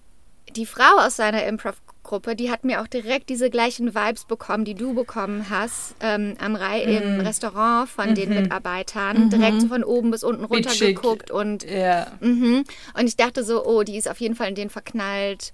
die 0.56 0.66
Frau 0.66 1.00
aus 1.00 1.16
seiner 1.16 1.46
Improv-Gruppe, 1.46 2.36
die 2.36 2.52
hat 2.52 2.64
mir 2.64 2.82
auch 2.82 2.88
direkt 2.88 3.30
diese 3.30 3.50
gleichen 3.50 3.96
Vibes 3.96 4.26
bekommen, 4.26 4.66
die 4.66 4.76
du 4.76 4.94
bekommen 4.94 5.50
hast, 5.50 5.96
ähm, 6.02 6.36
am 6.40 6.56
Rai 6.56 6.86
mhm. 6.86 6.98
im 6.98 7.20
Restaurant 7.22 7.90
von 7.90 8.10
mhm. 8.12 8.16
den 8.16 8.30
Mitarbeitern. 8.30 9.26
Mhm. 9.26 9.30
Direkt 9.32 9.62
so 9.62 9.68
von 9.68 9.84
oben 9.84 10.12
bis 10.12 10.24
unten 10.24 10.44
runter 10.44 10.76
geguckt 10.76 11.32
und, 11.32 11.64
ja. 11.64 12.08
Mhm. 12.20 12.64
und 12.94 13.08
ich 13.08 13.18
dachte 13.18 13.44
so, 13.44 13.66
oh, 13.66 13.84
die 13.84 13.98
ist 13.98 14.10
auf 14.10 14.20
jeden 14.20 14.36
Fall 14.36 14.50
in 14.50 14.56
den 14.56 14.70
verknallt. 14.70 15.54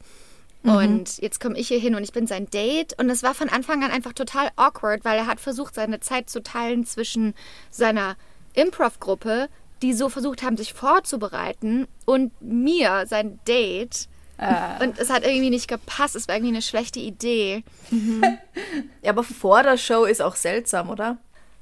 Mhm. 0.63 0.71
Und 0.71 1.17
jetzt 1.19 1.39
komme 1.39 1.57
ich 1.57 1.67
hier 1.67 1.79
hin 1.79 1.95
und 1.95 2.03
ich 2.03 2.11
bin 2.11 2.27
sein 2.27 2.49
Date. 2.49 2.97
Und 2.99 3.09
es 3.09 3.23
war 3.23 3.33
von 3.33 3.49
Anfang 3.49 3.83
an 3.83 3.91
einfach 3.91 4.13
total 4.13 4.49
awkward, 4.55 5.03
weil 5.03 5.17
er 5.17 5.27
hat 5.27 5.39
versucht, 5.39 5.75
seine 5.75 5.99
Zeit 5.99 6.29
zu 6.29 6.43
teilen 6.43 6.85
zwischen 6.85 7.33
seiner 7.69 8.15
Improv-Gruppe, 8.53 9.49
die 9.81 9.93
so 9.93 10.09
versucht 10.09 10.43
haben, 10.43 10.57
sich 10.57 10.73
vorzubereiten, 10.73 11.87
und 12.05 12.31
mir, 12.41 13.05
sein 13.07 13.39
Date. 13.47 14.07
Ah. 14.37 14.77
Und 14.83 14.99
es 14.99 15.09
hat 15.09 15.23
irgendwie 15.23 15.49
nicht 15.49 15.67
gepasst. 15.67 16.15
Es 16.15 16.27
war 16.27 16.35
irgendwie 16.35 16.53
eine 16.53 16.61
schlechte 16.61 16.99
Idee. 16.99 17.63
Mhm. 17.89 18.23
ja, 19.01 19.11
aber 19.11 19.23
vor 19.23 19.63
der 19.63 19.77
Show 19.77 20.05
ist 20.05 20.21
auch 20.21 20.35
seltsam, 20.35 20.89
oder? 20.89 21.17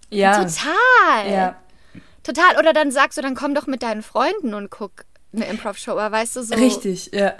Ja. 0.09 0.43
Total. 0.43 1.31
Ja. 1.31 1.55
Total. 2.23 2.57
Oder 2.57 2.73
dann 2.73 2.91
sagst 2.91 3.17
du, 3.17 3.21
dann 3.21 3.35
komm 3.35 3.53
doch 3.55 3.67
mit 3.67 3.83
deinen 3.83 4.01
Freunden 4.01 4.53
und 4.53 4.69
guck 4.69 5.05
eine 5.33 5.45
Improv-Show. 5.45 5.91
Aber 5.91 6.11
weißt 6.11 6.35
du 6.35 6.43
so. 6.43 6.55
Richtig, 6.55 7.11
ja 7.13 7.35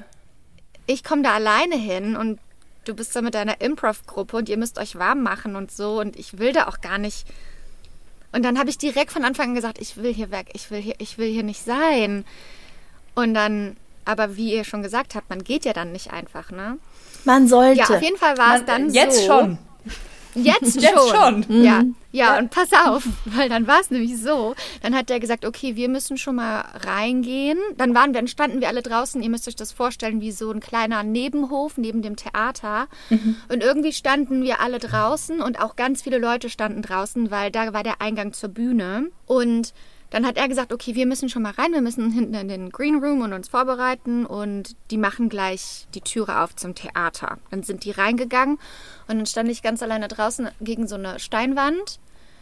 ich 0.90 1.04
komme 1.04 1.22
da 1.22 1.36
alleine 1.36 1.76
hin 1.76 2.16
und 2.16 2.40
du 2.86 2.96
bist 2.96 3.16
da 3.16 3.22
mit 3.22 3.36
deiner 3.36 3.62
Improv-Gruppe 3.62 4.36
und 4.36 4.50
ihr 4.50 4.58
müsst 4.58 4.80
euch 4.80 4.98
warm 4.98 5.22
machen 5.22 5.56
und 5.56 5.72
so 5.72 6.00
und 6.00 6.18
ich 6.18 6.40
will 6.40 6.52
da 6.52 6.68
auch 6.68 6.82
gar 6.82 6.98
nicht. 6.98 7.28
Und 8.32 8.44
dann 8.44 8.58
habe 8.58 8.72
ich 8.72 8.78
direkt 8.80 9.12
von 9.12 9.24
Anfang 9.24 9.50
an 9.50 9.56
gesagt, 9.56 9.80
ich 9.80 9.98
will 9.98 10.12
hier 10.12 10.32
weg, 10.32 10.48
ich 10.54 10.72
will 10.72 10.82
hier, 10.82 10.96
ich 10.98 11.20
will 11.20 11.32
hier 11.32 11.44
nicht 11.44 11.64
sein. 11.64 12.26
Und 13.14 13.36
dann, 13.36 13.78
aber 14.04 14.36
wie 14.36 14.52
ihr 14.52 14.64
schon 14.64 14.82
gesagt 14.82 15.14
habt, 15.14 15.30
man 15.30 15.44
geht 15.44 15.64
ja 15.64 15.74
dann 15.74 15.92
nicht 15.92 16.12
einfach, 16.12 16.50
ne? 16.50 16.80
Man 17.24 17.48
sollte. 17.48 17.82
Ja, 17.82 17.86
auf 17.86 18.02
jeden 18.02 18.18
Fall 18.18 18.38
war 18.40 18.56
es 18.56 18.66
dann 18.66 18.92
jetzt 18.92 19.16
so. 19.16 19.22
Jetzt 19.22 19.28
schon. 19.28 19.58
Jetzt, 20.36 20.82
Jetzt 20.82 21.10
schon. 21.10 21.46
Mhm. 21.48 21.64
Ja, 21.64 21.84
ja, 22.12 22.40
und 22.40 22.50
pass 22.50 22.70
auf, 22.74 23.08
weil 23.26 23.50
dann 23.50 23.68
war 23.68 23.82
es 23.82 23.92
nämlich 23.92 24.18
so. 24.18 24.56
Dann 24.82 24.96
hat 24.96 25.10
der 25.10 25.20
gesagt, 25.20 25.46
okay, 25.46 25.76
wir 25.76 25.90
müssen 25.90 26.18
schon 26.18 26.36
mal 26.36 26.62
reingehen. 26.86 27.60
Dann 27.78 27.94
waren 27.94 28.14
wir, 28.14 28.20
dann 28.20 28.28
standen 28.28 28.62
wir 28.62 28.68
alle 28.68 28.82
draußen. 28.82 29.22
Ihr 29.22 29.30
müsst 29.30 29.48
euch 29.48 29.56
das 29.56 29.72
vorstellen 29.72 30.22
wie 30.22 30.32
so 30.32 30.52
ein 30.52 30.60
kleiner 30.60 31.04
Nebenhof 31.04 31.78
neben 31.78 32.02
dem 32.02 32.16
Theater. 32.16 32.88
Mhm. 33.10 33.36
Und 33.50 33.64
irgendwie 33.64 33.94
standen 33.94 34.44
wir 34.44 34.60
alle 34.60 34.80
draußen 34.80 35.42
und 35.42 35.60
auch 35.60 35.76
ganz 35.76 36.02
viele 36.02 36.18
Leute 36.18 36.50
standen 36.50 36.82
draußen, 36.82 37.32
weil 37.32 37.52
da 37.52 37.74
war 37.74 37.84
der 37.84 38.02
Eingang 38.02 38.34
zur 38.34 38.50
Bühne. 38.50 39.12
Und 39.26 39.74
dann 40.10 40.26
hat 40.26 40.38
er 40.38 40.48
gesagt, 40.48 40.74
okay, 40.74 40.96
wir 40.96 41.06
müssen 41.06 41.30
schon 41.30 41.44
mal 41.44 41.52
rein, 41.52 41.72
wir 41.72 41.82
müssen 41.82 42.12
hinten 42.12 42.34
in 42.34 42.48
den 42.48 42.70
Green 42.70 42.96
Room 42.96 43.22
und 43.22 43.34
uns 43.34 43.48
vorbereiten 43.48 44.26
und 44.26 44.76
die 44.90 44.98
machen 44.98 45.30
gleich 45.30 45.88
die 45.94 46.02
Türe 46.02 46.42
auf 46.42 46.56
zum 46.56 46.74
Theater. 46.74 47.38
Dann 47.52 47.64
sind 47.64 47.84
die 47.86 47.92
reingegangen 47.92 48.58
und 49.08 49.18
dann 49.18 49.26
stand 49.26 49.50
ich 49.50 49.62
ganz 49.62 49.84
alleine 49.84 50.08
draußen 50.08 50.50
gegen 50.62 50.88
so 50.88 50.96
eine 50.96 51.20
Steinwand, 51.20 52.00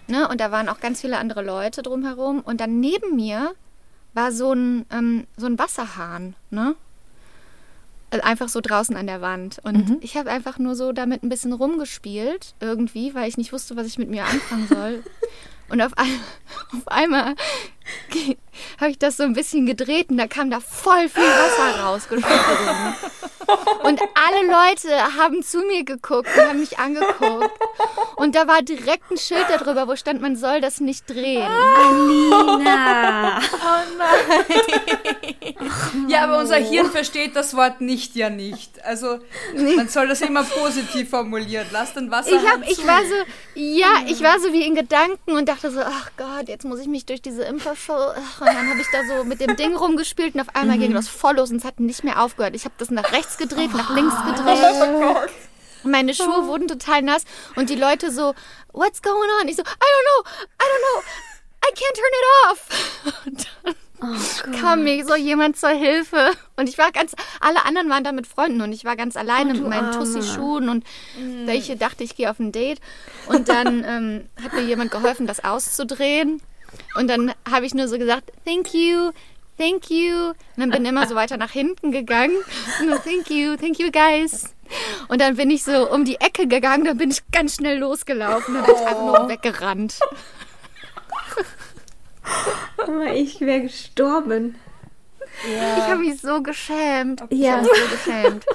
ne? 0.08 0.28
Und 0.30 0.40
da 0.40 0.52
waren 0.52 0.70
auch 0.70 0.80
ganz 0.80 1.02
viele 1.02 1.18
andere 1.18 1.44
Leute 1.44 1.82
drumherum 1.82 2.40
und 2.40 2.62
dann 2.62 2.80
neben 2.80 3.16
mir 3.16 3.54
war 4.14 4.32
so 4.32 4.54
ein 4.54 4.86
ähm, 4.92 5.28
so 5.36 5.46
ein 5.46 5.60
Wasserhahn, 5.60 6.36
ne? 6.50 6.76
Also 8.10 8.24
einfach 8.24 8.48
so 8.48 8.62
draußen 8.62 8.96
an 8.96 9.08
der 9.08 9.20
Wand. 9.20 9.60
Und 9.64 9.98
ich 10.02 10.16
habe 10.16 10.32
einfach 10.32 10.60
nur 10.60 10.76
so 10.76 10.94
damit 10.94 11.24
ein 11.24 11.30
bisschen 11.30 11.52
rumgespielt, 11.52 12.56
irgendwie, 12.62 13.14
weil 13.14 13.28
ich 13.28 13.36
nicht 13.36 13.52
wusste, 13.52 13.76
was 13.76 13.86
ich 13.86 13.98
mit 13.98 14.10
mir 14.10 14.24
anfangen 14.24 14.68
soll. 14.70 15.04
Und 15.70 15.82
auf, 15.82 15.92
ein, 15.98 16.20
auf 16.74 16.88
einmal 16.88 17.36
habe 18.80 18.92
ich 18.92 19.00
das 19.00 19.18
so 19.18 19.24
ein 19.24 19.34
bisschen 19.34 19.66
gedreht 19.66 20.10
und 20.10 20.18
da 20.18 20.28
kam 20.28 20.50
da 20.50 20.60
voll 20.60 21.10
viel 21.10 21.24
Wasser 21.24 21.80
rausgesprungen. 21.84 22.96
Und 23.84 24.02
alle 24.02 24.46
Leute 24.46 25.18
haben 25.18 25.42
zu 25.42 25.60
mir 25.60 25.86
geguckt 25.86 26.28
und 26.36 26.50
haben 26.50 26.60
mich 26.60 26.80
angeguckt. 26.80 27.50
Und 28.18 28.36
da 28.36 28.48
war 28.48 28.62
direkt 28.62 29.10
ein 29.10 29.18
Schild 29.18 29.46
darüber, 29.50 29.88
wo 29.88 29.96
stand, 29.96 30.22
man 30.22 30.36
soll 30.36 30.60
das 30.60 30.82
nicht 30.82 31.10
drehen. 31.10 31.48
Alina. 31.48 33.40
Ja, 36.08 36.24
aber 36.24 36.40
unser 36.40 36.58
Hirn 36.58 36.92
versteht 36.92 37.36
das 37.36 37.56
Wort 37.56 37.80
nicht 37.80 38.16
ja 38.16 38.30
nicht. 38.30 38.84
Also 38.84 39.20
man 39.76 39.88
soll 39.88 40.08
das 40.08 40.22
immer 40.22 40.44
positiv 40.44 41.10
formulieren. 41.10 41.68
Lass 41.72 41.94
den 41.94 42.12
Wasser 42.12 42.32
Ich, 42.32 42.46
hab, 42.50 42.70
ich 42.70 42.86
war 42.86 43.02
so, 43.04 43.16
ja, 43.56 44.04
ich 44.08 44.22
war 44.22 44.40
so 44.40 44.52
wie 44.52 44.66
in 44.66 44.76
Gedanken 44.76 45.32
und 45.32 45.48
dachte 45.48 45.72
so, 45.72 45.80
ach 45.82 46.12
Gott, 46.18 46.48
jetzt 46.48 46.66
muss 46.66 46.80
ich 46.80 46.88
mich 46.88 47.06
durch 47.06 47.22
diese 47.22 47.44
Impershow. 47.44 47.77
Ach, 47.90 48.42
Und 48.42 48.48
dann 48.48 48.70
habe 48.70 48.82
ich 48.82 48.88
da 48.92 49.04
so 49.06 49.24
mit 49.24 49.40
dem 49.40 49.56
Ding 49.56 49.76
rumgespielt 49.76 50.36
und 50.36 50.42
auf 50.42 50.56
einmal 50.56 50.78
ging 50.78 50.94
das 50.94 51.08
voll 51.08 51.36
los 51.36 51.52
und 51.52 51.58
es 51.58 51.64
hat 51.64 51.80
nicht 51.80 52.04
mehr 52.04 52.22
aufgehört. 52.22 52.56
Ich 52.56 52.66
habe 52.66 52.76
das 52.78 52.90
nach 52.90 53.12
rechts 53.12 53.38
gedreht, 53.38 53.74
nach 53.74 53.96
links 53.96 54.16
gedreht. 54.26 55.30
Meine 55.84 56.14
Schuhe 56.14 56.48
wurden 56.48 56.68
total 56.68 57.02
nass 57.02 57.24
und 57.56 57.70
die 57.70 57.76
Leute 57.76 58.12
so, 58.12 58.34
what's 58.74 59.02
going 59.02 59.30
on? 59.42 59.48
Ich 59.48 59.56
so, 59.56 59.62
I 59.62 59.66
don't 59.66 60.24
know, 60.24 60.30
I 60.60 60.66
don't 60.66 60.84
know, 60.84 61.04
I 61.66 61.72
can't 61.74 61.96
turn 61.96 62.14
it 62.14 62.26
off. 62.52 63.24
Und 63.26 63.48
dann 64.44 64.52
kam 64.62 64.84
mir 64.84 65.04
so 65.08 65.16
jemand 65.16 65.58
zur 65.58 65.70
Hilfe 65.70 66.32
und 66.56 66.70
ich 66.70 66.78
war 66.78 66.92
ganz, 66.92 67.16
alle 67.40 67.66
anderen 67.66 67.90
waren 67.90 68.04
da 68.04 68.12
mit 68.12 68.28
Freunden 68.28 68.62
und 68.62 68.72
ich 68.72 68.86
war 68.86 68.96
ganz 68.96 69.18
alleine 69.18 69.56
mit 69.56 69.68
meinen 69.68 69.92
Tussi-Schuhen 69.92 70.70
und 70.70 70.86
welche 71.46 71.78
dachte, 71.78 72.04
ich 72.04 72.16
gehe 72.16 72.30
auf 72.30 72.40
ein 72.40 72.52
Date. 72.52 72.80
Und 73.28 73.50
dann 73.50 73.84
ähm, 73.84 74.30
hat 74.44 74.54
mir 74.54 74.62
jemand 74.62 74.92
geholfen, 74.92 75.26
das 75.26 75.44
auszudrehen 75.44 76.44
und 76.96 77.08
dann 77.10 77.34
habe 77.50 77.66
ich 77.66 77.74
nur 77.74 77.88
so 77.88 77.98
gesagt, 77.98 78.32
thank 78.46 78.74
you, 78.74 79.12
thank 79.58 79.90
you. 79.90 80.30
Und 80.30 80.36
dann 80.58 80.70
bin 80.72 80.84
ich 80.84 80.90
immer 80.90 81.08
so 81.08 81.16
weiter 81.16 81.38
nach 81.38 81.52
hinten 81.52 81.92
gegangen. 81.92 82.36
Nur, 82.86 83.02
thank 83.04 83.30
you, 83.30 83.56
thank 83.56 83.80
you 83.80 83.92
guys. 83.92 84.54
Und 85.08 85.22
dann 85.22 85.36
bin 85.36 85.50
ich 85.50 85.64
so 85.64 85.90
um 85.90 86.04
die 86.06 86.20
Ecke 86.20 86.48
gegangen, 86.48 86.86
dann 86.86 86.98
bin 86.98 87.12
ich 87.12 87.22
ganz 87.32 87.56
schnell 87.56 87.78
losgelaufen, 87.80 88.56
dann 88.56 88.66
bin 88.66 88.76
ich 88.76 88.82
einfach 88.82 89.02
nur 89.02 89.30
weggerannt. 89.30 90.00
Oh, 92.86 93.02
ich 93.14 93.40
wäre 93.42 93.62
gestorben. 93.62 94.56
Ich 95.46 95.84
habe 95.84 95.98
mich 96.02 96.20
so 96.20 96.42
geschämt. 96.42 97.24
Ich 97.30 97.40
Ja. 97.40 97.54
habe 97.58 97.62
mich 97.64 97.72
so 97.72 98.12
geschämt. 98.12 98.46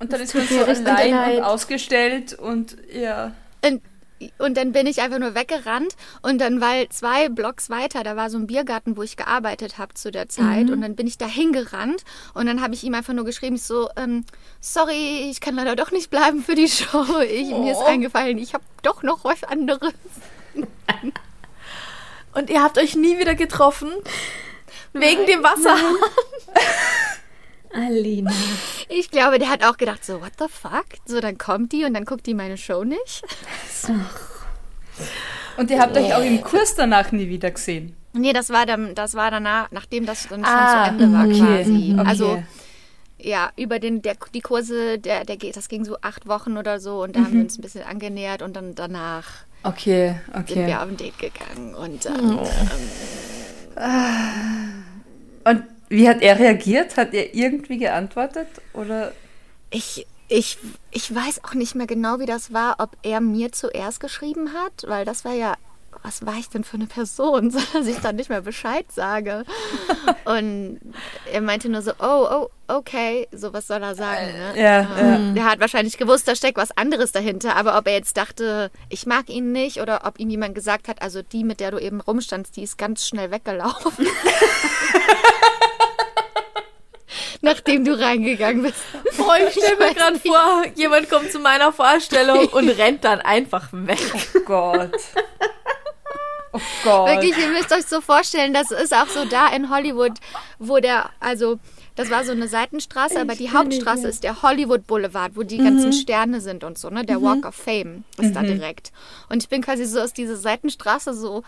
Und 0.00 0.12
dann 0.12 0.20
ist 0.20 0.34
man 0.34 0.46
so 0.46 0.64
allein 0.64 1.38
und 1.38 1.42
ausgestellt 1.44 2.34
und 2.34 2.76
ja. 2.92 3.32
Und, 4.38 4.56
dann 4.56 4.72
bin 4.72 4.86
ich 4.86 5.00
einfach 5.00 5.18
nur 5.18 5.34
weggerannt 5.34 5.94
und 6.22 6.38
dann, 6.40 6.60
weil 6.60 6.88
zwei 6.88 7.28
Blocks 7.28 7.70
weiter, 7.70 8.02
da 8.02 8.16
war 8.16 8.30
so 8.30 8.38
ein 8.38 8.46
Biergarten, 8.46 8.96
wo 8.96 9.02
ich 9.02 9.16
gearbeitet 9.16 9.78
habe 9.78 9.94
zu 9.94 10.10
der 10.10 10.28
Zeit 10.28 10.70
und 10.70 10.80
dann 10.80 10.96
bin 10.96 11.06
ich 11.06 11.18
da 11.18 11.26
hingerannt 11.26 12.04
und 12.34 12.46
dann 12.46 12.60
habe 12.60 12.74
ich 12.74 12.82
ihm 12.84 12.94
einfach 12.94 13.14
nur 13.14 13.24
geschrieben, 13.24 13.56
ich 13.56 13.62
so, 13.62 13.88
ähm, 13.96 14.24
sorry, 14.60 15.28
ich 15.30 15.40
kann 15.40 15.54
leider 15.54 15.76
doch 15.76 15.92
nicht 15.92 16.10
bleiben 16.10 16.42
für 16.42 16.54
die 16.54 16.68
Show. 16.68 17.04
Ich, 17.20 17.48
Mir 17.48 17.72
ist 17.72 17.82
eingefallen, 17.82 18.38
ich 18.38 18.54
habe 18.54 18.64
doch 18.82 19.02
noch 19.02 19.24
was 19.24 19.44
anderes. 19.44 19.94
Und 22.34 22.50
ihr 22.50 22.62
habt 22.62 22.78
euch 22.78 22.94
nie 22.94 23.18
wieder 23.18 23.34
getroffen? 23.34 23.90
Wegen 24.92 25.26
dem 25.26 25.42
Wasser? 25.42 25.76
Alina. 27.72 28.32
Ich 28.88 29.10
glaube, 29.10 29.38
der 29.38 29.50
hat 29.50 29.64
auch 29.64 29.76
gedacht, 29.76 30.04
so, 30.04 30.20
what 30.20 30.32
the 30.38 30.46
fuck? 30.48 30.86
So, 31.06 31.20
dann 31.20 31.36
kommt 31.38 31.72
die 31.72 31.84
und 31.84 31.94
dann 31.94 32.04
guckt 32.04 32.26
die 32.26 32.34
meine 32.34 32.56
Show 32.56 32.84
nicht. 32.84 33.22
Und 35.56 35.70
ihr 35.70 35.80
habt 35.80 35.96
euch 35.96 36.14
auch 36.14 36.22
im 36.22 36.40
Kurs 36.42 36.74
danach 36.74 37.12
nie 37.12 37.28
wieder 37.28 37.50
gesehen. 37.50 37.94
Nee, 38.12 38.32
das 38.32 38.50
war 38.50 38.64
dann, 38.66 38.94
das 38.94 39.14
war 39.14 39.30
danach, 39.30 39.70
nachdem 39.70 40.06
das 40.06 40.28
dann 40.28 40.44
schon 40.44 40.54
Ah, 40.54 40.84
zu 40.84 40.90
Ende 40.90 41.12
war 41.12 41.26
okay. 41.26 41.38
quasi. 41.38 41.94
Okay. 41.98 42.08
Also 42.08 42.42
ja, 43.20 43.50
über 43.56 43.78
den, 43.80 44.00
der, 44.02 44.16
die 44.32 44.40
Kurse, 44.40 44.98
der, 44.98 45.24
der 45.24 45.36
geht, 45.36 45.56
das 45.56 45.68
ging 45.68 45.84
so 45.84 45.98
acht 46.00 46.26
Wochen 46.28 46.56
oder 46.56 46.78
so 46.80 47.02
und 47.02 47.16
da 47.16 47.20
haben 47.20 47.32
wir 47.34 47.40
uns 47.42 47.58
ein 47.58 47.62
bisschen 47.62 47.84
angenähert 47.84 48.42
und 48.42 48.54
dann 48.56 48.74
danach 48.74 49.26
Okay, 49.64 50.14
sind 50.34 50.36
okay. 50.50 50.66
wir 50.68 50.80
auf 50.82 50.88
ein 50.88 50.96
Date 50.96 51.18
gegangen 51.18 51.74
und 51.74 52.04
dann, 52.04 52.38
Und 55.44 55.64
wie 55.88 56.08
hat 56.08 56.20
er 56.22 56.38
reagiert? 56.38 56.96
Hat 56.96 57.14
er 57.14 57.34
irgendwie 57.34 57.78
geantwortet? 57.78 58.48
Oder 58.74 59.12
ich, 59.70 60.06
ich, 60.28 60.58
ich 60.90 61.14
weiß 61.14 61.44
auch 61.44 61.54
nicht 61.54 61.74
mehr 61.74 61.86
genau, 61.86 62.18
wie 62.20 62.26
das 62.26 62.52
war, 62.52 62.76
ob 62.78 62.90
er 63.02 63.20
mir 63.20 63.52
zuerst 63.52 64.00
geschrieben 64.00 64.52
hat, 64.52 64.84
weil 64.88 65.04
das 65.04 65.24
war 65.24 65.32
ja, 65.34 65.54
was 66.02 66.24
war 66.24 66.34
ich 66.38 66.48
denn 66.48 66.64
für 66.64 66.76
eine 66.76 66.86
Person, 66.86 67.50
so 67.52 67.58
dass 67.72 67.86
ich 67.86 67.98
dann 67.98 68.16
nicht 68.16 68.28
mehr 68.30 68.42
Bescheid 68.42 68.86
sage. 68.92 69.44
Und 70.24 70.78
er 71.32 71.40
meinte 71.40 71.68
nur 71.68 71.82
so, 71.82 71.92
oh, 71.98 72.26
oh, 72.30 72.48
okay, 72.68 73.26
so 73.32 73.52
was 73.52 73.66
soll 73.66 73.82
er 73.82 73.94
sagen, 73.94 74.26
ne? 74.32 74.62
Ja, 74.62 74.86
Ähm, 74.98 75.34
Der 75.34 75.44
hat 75.44 75.60
wahrscheinlich 75.60 75.96
gewusst, 75.96 76.28
da 76.28 76.36
steckt 76.36 76.58
was 76.58 76.76
anderes 76.76 77.12
dahinter, 77.12 77.56
aber 77.56 77.76
ob 77.78 77.86
er 77.86 77.94
jetzt 77.94 78.16
dachte, 78.16 78.70
ich 78.90 79.06
mag 79.06 79.28
ihn 79.30 79.52
nicht 79.52 79.80
oder 79.80 80.02
ob 80.04 80.20
ihm 80.20 80.28
jemand 80.30 80.54
gesagt 80.54 80.88
hat, 80.88 81.00
also 81.02 81.22
die, 81.22 81.44
mit 81.44 81.60
der 81.60 81.70
du 81.70 81.78
eben 81.78 82.00
rumstandst, 82.00 82.56
die 82.56 82.62
ist 82.62 82.76
ganz 82.78 83.06
schnell 83.06 83.30
weggelaufen. 83.30 84.06
Nachdem 87.40 87.84
du 87.84 87.98
reingegangen 87.98 88.62
bist. 88.62 88.76
Oh, 89.18 89.32
ich 89.46 89.52
stelle 89.52 89.76
mir 89.76 89.94
gerade 89.94 90.18
vor, 90.18 90.64
jemand 90.74 91.08
kommt 91.08 91.32
zu 91.32 91.38
meiner 91.38 91.72
Vorstellung 91.72 92.46
und 92.48 92.68
rennt 92.78 93.04
dann 93.04 93.20
einfach 93.20 93.68
weg. 93.72 93.98
Oh 94.34 94.40
Gott. 94.44 95.00
Oh 96.52 96.60
Gott. 96.84 97.08
Wirklich, 97.08 97.36
ihr 97.36 97.48
müsst 97.48 97.72
euch 97.72 97.84
so 97.86 98.00
vorstellen, 98.00 98.54
das 98.54 98.70
ist 98.70 98.94
auch 98.94 99.08
so 99.08 99.24
da 99.24 99.48
in 99.48 99.70
Hollywood, 99.70 100.12
wo 100.58 100.78
der, 100.78 101.10
also 101.20 101.58
das 101.94 102.10
war 102.10 102.24
so 102.24 102.32
eine 102.32 102.46
Seitenstraße, 102.46 103.20
aber 103.20 103.34
die 103.34 103.50
Hauptstraße 103.50 104.06
ist 104.06 104.22
der 104.22 104.42
Hollywood 104.42 104.86
Boulevard, 104.86 105.32
wo 105.34 105.42
die 105.42 105.58
ganzen 105.58 105.92
Sterne 105.92 106.40
sind 106.40 106.62
und 106.62 106.78
so, 106.78 106.90
ne? 106.90 107.04
Der 107.04 107.20
Walk 107.20 107.44
of 107.44 107.56
Fame 107.56 108.04
ist 108.18 108.36
da 108.36 108.42
direkt. 108.42 108.92
Und 109.28 109.42
ich 109.42 109.48
bin 109.48 109.62
quasi 109.62 109.84
so 109.84 110.00
aus 110.00 110.12
dieser 110.12 110.36
Seitenstraße 110.36 111.12
so 111.12 111.42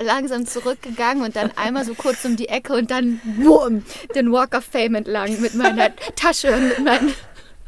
langsam 0.00 0.46
zurückgegangen 0.46 1.24
und 1.24 1.36
dann 1.36 1.50
einmal 1.56 1.84
so 1.84 1.94
kurz 1.94 2.24
um 2.24 2.36
die 2.36 2.48
Ecke 2.48 2.72
und 2.74 2.90
dann 2.90 3.20
boom, 3.24 3.84
den 4.14 4.32
Walk 4.32 4.54
of 4.54 4.64
Fame 4.64 4.94
entlang 4.96 5.40
mit 5.40 5.54
meiner 5.54 5.90
Tasche 6.16 6.52
und 6.54 6.68
mit 6.68 6.78
meinen 6.80 7.14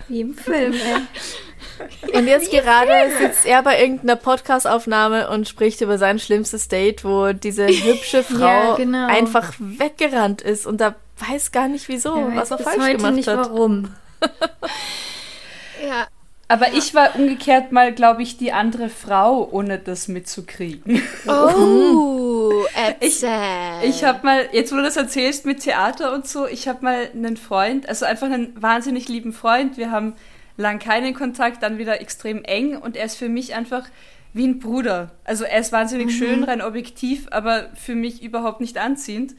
Wie 0.09 0.21
im 0.21 0.35
Film, 0.35 0.73
ey. 0.75 2.13
Und 2.13 2.27
jetzt 2.27 2.51
gerade 2.51 2.93
sitzt 3.19 3.47
er 3.47 3.63
bei 3.63 3.81
irgendeiner 3.81 4.17
Podcast-Aufnahme 4.17 5.31
und 5.31 5.49
spricht 5.49 5.81
über 5.81 5.97
sein 5.99 6.19
schlimmstes 6.19 6.69
Date, 6.69 7.05
wo 7.05 7.33
diese 7.33 7.67
hübsche 7.69 8.23
Frau 8.23 8.39
Ja, 8.39 8.75
genau. 8.77 9.07
einfach 9.07 9.53
weggerannt 9.59 10.43
ist 10.43 10.67
und 10.67 10.81
er 10.81 10.97
weiß 11.31 11.53
gar 11.53 11.69
nicht 11.69 11.89
wieso, 11.89 12.15
Er 12.17 12.37
was 12.37 12.51
er 12.51 12.59
falsch 12.59 12.83
heute 12.83 12.97
gemacht 12.99 13.15
nicht 13.15 13.29
hat. 13.29 13.39
warum. 13.39 13.95
ja, 15.87 16.07
Aber 16.51 16.73
ich 16.73 16.95
war 16.95 17.15
umgekehrt 17.15 17.71
mal, 17.71 17.93
glaube 17.95 18.25
ich, 18.25 18.37
die 18.37 18.51
andere 18.51 18.89
Frau, 18.89 19.49
ohne 19.53 19.79
das 19.79 20.09
mitzukriegen. 20.09 21.01
Oh, 21.29 22.65
erzähl. 22.75 23.89
Ich 23.89 24.03
habe 24.03 24.27
mal, 24.27 24.49
jetzt 24.51 24.73
wo 24.73 24.77
du 24.77 24.83
das 24.83 24.97
erzählst 24.97 25.47
mit 25.47 25.61
Theater 25.61 26.13
und 26.13 26.27
so, 26.27 26.49
ich 26.49 26.67
habe 26.67 26.85
mal 26.85 27.09
einen 27.15 27.37
Freund, 27.37 27.89
also 27.89 28.05
einfach 28.05 28.27
einen 28.27 28.61
wahnsinnig 28.61 29.09
lieben 29.09 29.33
Freund. 29.33 29.77
Wir 29.77 29.93
haben 29.93 30.15
lang 30.57 30.81
keinen 30.81 31.15
Kontakt, 31.15 31.63
dann 31.63 31.79
wieder 31.79 32.01
extrem 32.01 32.43
eng 32.43 32.77
und 32.77 32.97
er 32.97 33.05
ist 33.05 33.17
für 33.17 33.29
mich 33.29 33.55
einfach 33.55 33.85
wie 34.33 34.49
ein 34.49 34.59
Bruder. 34.59 35.13
Also 35.23 35.45
er 35.45 35.61
ist 35.61 35.71
wahnsinnig 35.71 36.13
schön, 36.13 36.43
rein 36.43 36.63
objektiv, 36.63 37.29
aber 37.31 37.69
für 37.75 37.95
mich 37.95 38.25
überhaupt 38.25 38.61
nicht 38.61 38.77
anziehend. 38.77 39.37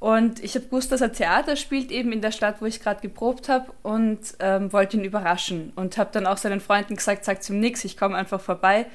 Und 0.00 0.44
ich 0.44 0.54
habe 0.54 0.66
gewusst, 0.66 0.92
dass 0.92 1.00
er 1.00 1.12
Theater 1.12 1.56
spielt, 1.56 1.90
eben 1.90 2.12
in 2.12 2.20
der 2.20 2.30
Stadt, 2.30 2.60
wo 2.60 2.66
ich 2.66 2.80
gerade 2.80 3.00
geprobt 3.00 3.48
habe 3.48 3.72
und 3.82 4.20
ähm, 4.38 4.72
wollte 4.72 4.96
ihn 4.96 5.04
überraschen. 5.04 5.72
Und 5.74 5.98
habe 5.98 6.10
dann 6.12 6.26
auch 6.26 6.36
seinen 6.36 6.60
Freunden 6.60 6.96
gesagt, 6.96 7.24
sagt 7.24 7.48
ihm 7.50 7.58
nichts, 7.58 7.84
ich 7.84 7.96
komme 7.96 8.16
einfach 8.16 8.40
vorbei. 8.40 8.86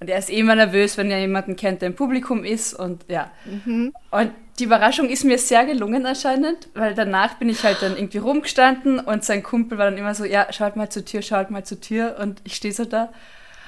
Und 0.00 0.10
er 0.10 0.18
ist 0.18 0.28
eh 0.28 0.40
immer 0.40 0.54
nervös, 0.54 0.98
wenn 0.98 1.10
er 1.10 1.18
jemanden 1.18 1.56
kennt, 1.56 1.80
der 1.80 1.88
im 1.88 1.94
Publikum 1.94 2.44
ist. 2.44 2.74
Und 2.74 3.06
ja. 3.08 3.30
Und 4.10 4.32
die 4.58 4.64
Überraschung 4.64 5.08
ist 5.08 5.24
mir 5.24 5.38
sehr 5.38 5.64
gelungen 5.64 6.04
anscheinend, 6.04 6.68
weil 6.74 6.94
danach 6.94 7.34
bin 7.34 7.48
ich 7.48 7.64
halt 7.64 7.80
dann 7.80 7.96
irgendwie 7.96 8.18
rumgestanden 8.18 9.00
und 9.00 9.24
sein 9.24 9.42
Kumpel 9.42 9.78
war 9.78 9.86
dann 9.86 9.98
immer 9.98 10.14
so, 10.14 10.24
ja, 10.24 10.52
schaut 10.52 10.76
mal 10.76 10.90
zur 10.90 11.04
Tür, 11.04 11.22
schaut 11.22 11.50
mal 11.50 11.64
zur 11.64 11.80
Tür. 11.80 12.16
Und 12.20 12.42
ich 12.44 12.54
stehe 12.54 12.74
so 12.74 12.84
da. 12.84 13.12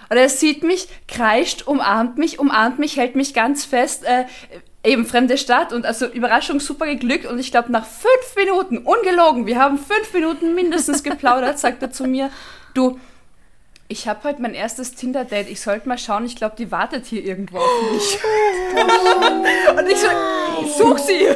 Und 0.09 0.19
er 0.19 0.29
sieht 0.29 0.63
mich, 0.63 0.89
kreischt, 1.09 1.67
umarmt 1.67 2.19
mich, 2.19 2.39
umarmt 2.39 2.79
mich, 2.79 2.97
hält 2.97 3.17
mich 3.17 3.35
ganz 3.35 3.65
fest. 3.65 4.05
Äh, 4.05 4.27
eben 4.87 5.07
fremde 5.07 5.37
Stadt 5.37 5.73
und 5.73 5.85
also 5.85 6.07
Überraschung 6.07 6.61
super 6.61 6.87
geglückt 6.87 7.27
und 7.27 7.39
ich 7.39 7.51
glaube 7.51 7.73
nach 7.73 7.87
fünf 7.87 8.37
Minuten, 8.37 8.79
ungelogen, 8.79 9.47
wir 9.47 9.59
haben 9.59 9.79
fünf 9.79 10.13
Minuten 10.13 10.55
mindestens 10.55 11.03
geplaudert, 11.03 11.59
sagt 11.59 11.83
er 11.83 11.91
zu 11.91 12.05
mir, 12.05 12.31
du, 12.75 12.99
ich 13.89 14.09
habe 14.09 14.25
heute 14.25 14.43
mein 14.43 14.55
erstes 14.55 14.95
Tinder-Date, 14.95 15.49
ich 15.49 15.61
sollte 15.61 15.89
mal 15.89 15.99
schauen, 15.99 16.25
ich 16.25 16.37
glaube, 16.37 16.57
die 16.59 16.71
wartet 16.73 17.07
hier 17.07 17.25
irgendwo 17.25 17.59
auf 17.59 17.93
mich. 17.93 18.19
und 19.79 19.89
ich 19.89 19.99
so, 19.99 20.09
such 20.85 20.99
sie! 20.99 21.29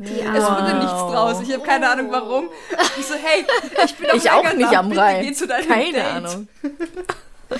Es 0.00 0.44
wurde 0.44 0.74
nichts 0.74 0.92
draus. 0.92 1.40
Ich 1.42 1.52
habe 1.52 1.62
keine 1.64 1.88
Ahnung 1.88 2.10
warum. 2.10 2.50
Ich 2.98 3.06
so, 3.06 3.14
hey, 3.14 3.44
ich 3.84 3.94
bin 3.96 4.10
auf 4.10 4.16
Ich 4.16 4.30
auch 4.30 4.52
nicht 4.52 4.76
am 4.76 4.90
Bitte 4.90 5.00
Rhein. 5.00 5.34
Keine 5.66 5.92
Date. 5.92 6.04
Ahnung. 6.04 6.48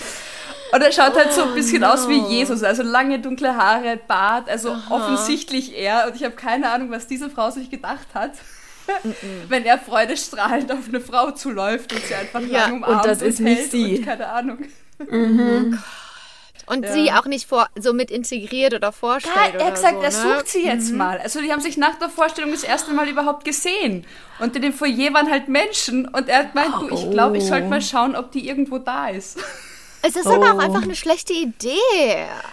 Und 0.73 0.83
er 0.83 0.93
schaut 0.93 1.15
halt 1.17 1.33
so 1.33 1.45
ein 1.45 1.55
bisschen 1.55 1.83
aus 1.83 2.09
wie 2.09 2.19
Jesus, 2.19 2.63
also 2.63 2.83
lange 2.83 3.19
dunkle 3.21 3.57
Haare, 3.57 3.99
Bart, 4.07 4.49
also 4.49 4.77
offensichtlich 4.91 5.77
er. 5.77 6.07
Und 6.09 6.17
ich 6.17 6.25
habe 6.25 6.35
keine 6.35 6.71
Ahnung, 6.71 6.91
was 6.91 7.07
diese 7.07 7.31
Frau 7.31 7.51
sich 7.51 7.71
gedacht 7.71 8.09
hat. 8.15 8.33
Wenn 9.49 9.65
er 9.65 9.79
freudestrahlend 9.79 10.73
auf 10.73 10.89
eine 10.89 11.01
Frau 11.01 11.31
zuläuft 11.31 11.93
und 11.93 12.03
sie 12.03 12.15
einfach 12.15 12.41
Ja, 12.41 12.63
lang 12.65 12.75
umarmt 12.75 12.97
und 12.97 13.07
das 13.07 13.21
ist 13.23 13.41
nicht 13.41 13.59
hält 13.59 13.71
sie. 13.71 13.99
Und 13.99 14.05
keine 14.07 14.29
Ahnung. 14.29 14.59
Und 16.67 16.85
Ja. 16.85 16.93
sie 16.93 17.13
auch 17.13 17.25
nicht 17.25 17.49
vor, 17.49 17.69
so 17.79 17.93
mit 17.93 18.11
integriert 18.11 18.75
oder 18.75 18.93
vorstellt. 18.93 19.55
er 19.59 19.67
hat 19.67 19.75
gesagt, 19.75 19.97
so, 19.97 20.03
er 20.03 20.11
ne? 20.11 20.35
sucht 20.37 20.49
sie 20.49 20.65
jetzt 20.65 20.93
mal. 20.93 21.19
Also 21.19 21.41
die 21.41 21.51
haben 21.51 21.61
sich 21.61 21.79
nach 21.79 21.99
der 21.99 22.11
Vorstellung 22.11 22.51
das 22.51 22.63
erste 22.63 22.93
Mal 22.93 23.09
überhaupt 23.09 23.45
gesehen. 23.45 24.05
Und 24.39 24.55
in 24.55 24.63
dem 24.63 24.73
Foyer 24.75 25.15
waren 25.15 25.31
halt 25.31 25.49
Menschen 25.49 26.07
und 26.09 26.29
er 26.29 26.41
hat 26.41 26.53
gemeint, 26.53 26.75
du, 26.81 26.95
ich 26.95 27.11
glaube, 27.11 27.39
ich 27.39 27.45
sollte 27.45 27.69
mal 27.69 27.81
schauen, 27.81 28.15
ob 28.17 28.33
die 28.33 28.47
irgendwo 28.49 28.79
da 28.79 29.09
ist. 29.09 29.39
Es 30.03 30.15
ist 30.17 30.27
aber 30.27 30.53
auch 30.53 30.57
Oh. 30.57 30.59
einfach 30.61 30.83
eine 30.83 30.95
schlechte 30.95 31.33
Idee. 31.33 31.77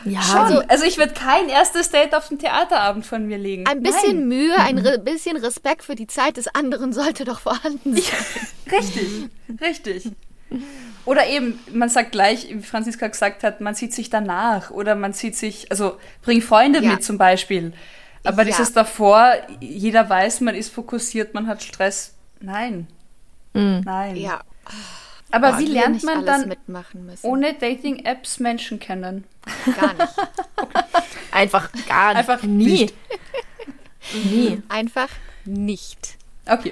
Ja, 0.06 0.20
Also, 0.36 0.62
also 0.68 0.84
ich 0.86 0.98
würde 0.98 1.14
kein 1.14 1.48
erstes 1.48 1.90
Date 1.92 2.16
auf 2.16 2.28
den 2.28 2.40
Theaterabend 2.40 3.06
von 3.06 3.26
mir 3.28 3.38
legen. 3.38 3.66
Ein 3.68 3.84
bisschen 3.84 4.20
Nein. 4.20 4.28
Mühe, 4.28 4.56
ein 4.58 4.78
re 4.80 4.98
bisschen 5.00 5.38
Respekt 5.38 5.84
für 5.84 5.96
die 5.96 6.08
Zeit 6.08 6.38
des 6.38 6.48
anderen 6.48 6.92
sollte 6.94 7.24
doch 7.24 7.40
vorhanden 7.40 7.96
sein. 7.96 8.04
Richtig, 8.72 9.08
richtig. 9.62 10.12
Oder 11.06 11.28
eben, 11.28 11.60
man 11.72 11.90
sagt 11.90 12.12
gleich, 12.14 12.48
wie 12.50 12.62
Franziska 12.64 13.08
gesagt 13.08 13.44
hat, 13.44 13.62
man 13.62 13.76
sieht 13.76 13.94
sich 13.94 14.10
danach 14.10 14.72
oder 14.72 14.96
man 14.96 15.14
sieht 15.14 15.36
sich, 15.36 15.70
also 15.70 15.98
bring 16.24 16.42
Freunde 16.42 16.82
Ja. 16.84 16.92
mit 16.94 17.04
zum 17.04 17.18
Beispiel. 17.20 17.74
Aber 18.24 18.42
Ja. 18.42 18.46
dieses 18.46 18.74
davor, 18.74 19.34
jeder 19.60 20.10
weiß, 20.10 20.42
man 20.42 20.56
ist 20.56 20.74
fokussiert, 20.74 21.36
man 21.36 21.46
hat 21.46 21.62
Stress. 21.62 22.14
Nein. 22.42 22.88
Nein. 23.54 24.16
Ja. 24.16 24.42
Aber 25.36 25.52
Boah, 25.52 25.60
wie 25.60 25.66
lernt 25.66 26.02
man 26.04 26.26
dann 26.26 26.48
mitmachen 26.48 27.06
müssen? 27.06 27.28
ohne 27.28 27.54
Dating-Apps 27.54 28.40
Menschen 28.40 28.80
kennen? 28.80 29.26
Gar 29.66 29.94
nicht. 29.94 30.14
einfach 31.32 31.70
gar 31.90 32.14
nicht. 32.14 32.18
Einfach 32.20 32.44
nie. 32.44 32.66
nicht. 32.66 32.96
Nie. 34.32 34.64
Einfach 34.70 35.10
nicht. 35.44 36.16
Okay. 36.48 36.72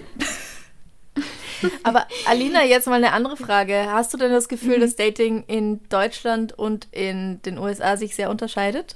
Aber 1.83 2.07
Alina, 2.25 2.63
jetzt 2.63 2.87
mal 2.87 2.95
eine 2.95 3.11
andere 3.11 3.35
Frage. 3.35 3.87
Hast 3.91 4.13
du 4.13 4.17
denn 4.17 4.31
das 4.31 4.47
Gefühl, 4.47 4.79
dass 4.79 4.95
Dating 4.95 5.43
in 5.47 5.81
Deutschland 5.89 6.57
und 6.57 6.87
in 6.91 7.41
den 7.41 7.57
USA 7.57 7.97
sich 7.97 8.15
sehr 8.15 8.29
unterscheidet? 8.29 8.95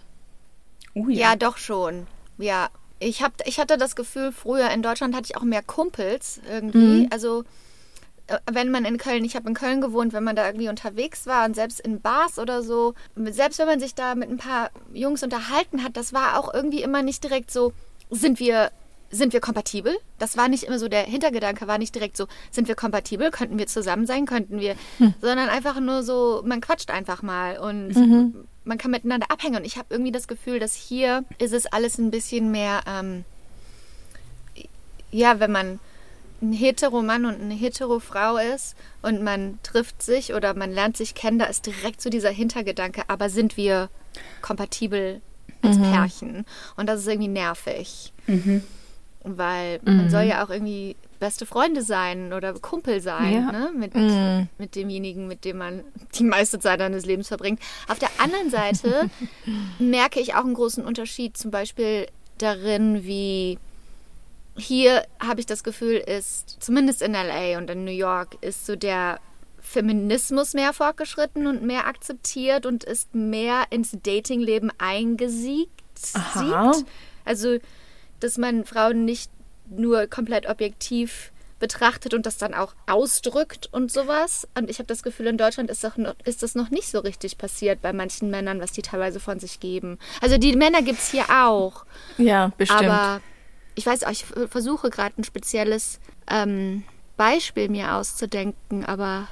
Oh 0.93 1.09
Ja, 1.09 1.36
doch 1.36 1.57
schon. 1.57 2.07
Ja. 2.38 2.70
Ich, 2.99 3.22
hab, 3.22 3.34
ich 3.45 3.59
hatte 3.59 3.78
das 3.78 3.97
Gefühl, 3.97 4.32
früher 4.32 4.70
in 4.72 4.82
Deutschland 4.82 5.13
hatte 5.13 5.26
ich 5.30 5.36
auch 5.36 5.43
mehr 5.43 5.61
Kumpels 5.61 6.39
irgendwie. 6.49 7.09
Also, 7.11 7.41
äh, 7.41 7.45
wenn 8.51 8.71
man 8.71 8.86
in 8.86 8.97
Köln, 8.97 9.23
ich 9.23 9.36
habe 9.36 9.47
in 9.49 9.55
Köln 9.55 9.82
gewohnt, 9.82 10.13
wenn 10.13 10.23
man 10.23 10.36
da 10.36 10.45
irgendwie 10.45 10.69
unterwegs 10.69 11.28
war 11.28 11.45
und 11.45 11.55
selbst 11.55 11.80
in 11.80 12.01
Bars 12.01 12.39
oder 12.39 12.63
so, 12.63 12.93
selbst 13.15 13.59
wenn 13.59 13.67
man 13.67 13.80
sich 13.80 13.95
da 13.95 14.15
mit 14.15 14.30
ein 14.30 14.38
paar 14.38 14.69
Jungs 14.93 15.23
unterhalten 15.23 15.84
hat, 15.84 15.97
das 15.97 16.13
war 16.13 16.39
auch 16.39 16.53
irgendwie 16.53 16.84
immer 16.84 17.03
nicht 17.03 17.23
direkt 17.23 17.51
so, 17.51 17.73
sind 18.09 18.39
wir. 18.39 18.71
Sind 19.09 19.32
wir 19.32 19.39
kompatibel? 19.39 19.97
Das 20.19 20.36
war 20.36 20.49
nicht 20.49 20.65
immer 20.65 20.80
so, 20.80 20.89
der 20.89 21.03
Hintergedanke 21.03 21.65
war 21.65 21.78
nicht 21.78 21.95
direkt 21.95 22.17
so, 22.17 22.28
sind 22.51 22.67
wir 22.67 22.75
kompatibel? 22.75 23.32
Könnten 23.32 23.57
wir 23.57 23.65
zusammen 23.65 24.05
sein? 24.05 24.25
Könnten 24.25 24.59
wir, 24.59 24.75
sondern 25.21 25.47
einfach 25.47 25.80
nur 25.80 26.03
so, 26.03 26.43
man 26.45 26.59
quatscht 26.59 26.91
einfach 26.91 27.21
mal 27.21 27.57
und 27.57 27.95
man 28.65 28.78
kann 28.78 28.91
miteinander 28.91 29.32
abhängen. 29.32 29.55
Und 29.55 29.65
ich 29.65 29.78
habe 29.78 29.88
irgendwie 29.91 30.11
das 30.11 30.28
Gefühl, 30.28 30.59
dass 30.59 30.75
hier 30.75 31.23
ist 31.38 31.53
es 31.53 31.67
alles 31.67 31.97
ein 31.97 32.11
bisschen 32.11 32.51
mehr, 32.51 32.82
ähm, 32.86 33.23
ja, 35.09 35.39
wenn 35.39 35.53
man 35.53 35.80
ein 36.41 36.53
Hetero-Mann 36.53 37.25
und 37.25 37.41
eine 37.41 37.53
Hetero-Frau 37.53 38.38
ist 38.38 38.75
und 39.01 39.23
man 39.23 39.59
trifft 39.63 40.01
sich 40.03 40.33
oder 40.33 40.53
man 40.53 40.71
lernt 40.71 40.95
sich 40.97 41.15
kennen, 41.15 41.39
da 41.39 41.45
ist 41.45 41.65
direkt 41.65 42.01
so 42.01 42.09
dieser 42.09 42.29
Hintergedanke, 42.29 43.03
aber 43.07 43.29
sind 43.29 43.57
wir 43.57 43.89
kompatibel 44.41 45.21
als 45.63 45.77
Pärchen? 45.79 46.45
Und 46.75 46.88
das 46.88 46.99
ist 47.01 47.07
irgendwie 47.07 47.27
nervig. 47.29 48.13
Weil 49.23 49.79
man 49.83 50.09
soll 50.09 50.23
ja 50.23 50.45
auch 50.45 50.49
irgendwie 50.49 50.95
beste 51.19 51.45
Freunde 51.47 51.81
sein 51.81 52.31
oder 52.31 52.53
Kumpel 52.53 53.01
sein, 53.01 53.33
Ja. 53.33 53.51
ne? 53.51 53.71
Mit, 53.75 53.93
mit 54.59 54.75
demjenigen, 54.75 55.27
mit 55.27 55.43
dem 55.43 55.57
man 55.57 55.83
die 56.15 56.23
meiste 56.23 56.59
Zeit 56.59 56.79
seines 56.79 57.05
Lebens 57.05 57.27
verbringt. 57.27 57.59
Auf 57.89 57.97
der 57.99 58.09
anderen 58.19 58.49
Seite 58.51 59.09
merke 59.79 60.19
ich 60.19 60.35
auch 60.35 60.45
einen 60.45 60.53
großen 60.53 60.85
Unterschied 60.85 61.35
zum 61.35 61.49
Beispiel 61.51 62.05
darin, 62.38 63.03
wie 63.03 63.57
hier 64.57 65.05
habe 65.19 65.39
ich 65.39 65.45
das 65.45 65.63
Gefühl, 65.63 65.95
ist, 65.95 66.57
zumindest 66.59 67.01
in 67.01 67.13
LA 67.13 67.57
und 67.57 67.69
in 67.69 67.85
New 67.85 67.91
York, 67.91 68.37
ist 68.41 68.65
so 68.65 68.75
der 68.75 69.19
Feminismus 69.59 70.53
mehr 70.53 70.73
fortgeschritten 70.73 71.45
und 71.45 71.61
mehr 71.63 71.87
akzeptiert 71.87 72.65
und 72.65 72.83
ist 72.83 73.13
mehr 73.13 73.65
ins 73.69 73.97
Datingleben 74.01 74.71
eingesiegt. 74.77 75.71
Aha. 76.13 76.73
Sieht. 76.73 76.85
Also, 77.25 77.57
dass 78.19 78.37
man 78.37 78.65
Frauen 78.65 79.05
nicht 79.05 79.29
nur 79.69 80.07
komplett 80.07 80.47
objektiv 80.47 81.31
betrachtet 81.59 82.13
und 82.13 82.25
das 82.25 82.37
dann 82.37 82.53
auch 82.53 82.73
ausdrückt 82.85 83.67
und 83.71 83.91
sowas. 83.91 84.47
Und 84.55 84.69
ich 84.69 84.79
habe 84.79 84.87
das 84.87 85.03
Gefühl, 85.03 85.27
in 85.27 85.37
Deutschland 85.37 85.69
ist, 85.69 85.83
doch 85.83 85.97
noch, 85.97 86.15
ist 86.23 86.43
das 86.43 86.55
noch 86.55 86.69
nicht 86.69 86.87
so 86.87 86.99
richtig 86.99 87.37
passiert 87.37 87.81
bei 87.81 87.93
manchen 87.93 88.29
Männern, 88.29 88.61
was 88.61 88.71
die 88.71 88.83
teilweise 88.83 89.19
von 89.19 89.39
sich 89.39 89.59
geben. 89.59 89.97
Also 90.21 90.37
die 90.37 90.55
Männer 90.55 90.81
gibt 90.81 90.99
es 90.99 91.11
hier 91.11 91.25
auch. 91.29 91.85
Ja, 92.17 92.51
bestimmt. 92.57 92.83
Aber 92.83 93.21
ich 93.78 93.86
weiß 93.86 94.03
auch, 94.03 94.11
ich 94.11 94.25
versuche 94.25 94.89
gerade 94.89 95.13
ein 95.17 95.23
spezielles 95.23 95.99
ähm, 96.30 96.84
Beispiel 97.15 97.69
mir 97.69 97.93
auszudenken, 97.93 98.84
aber 98.84 99.28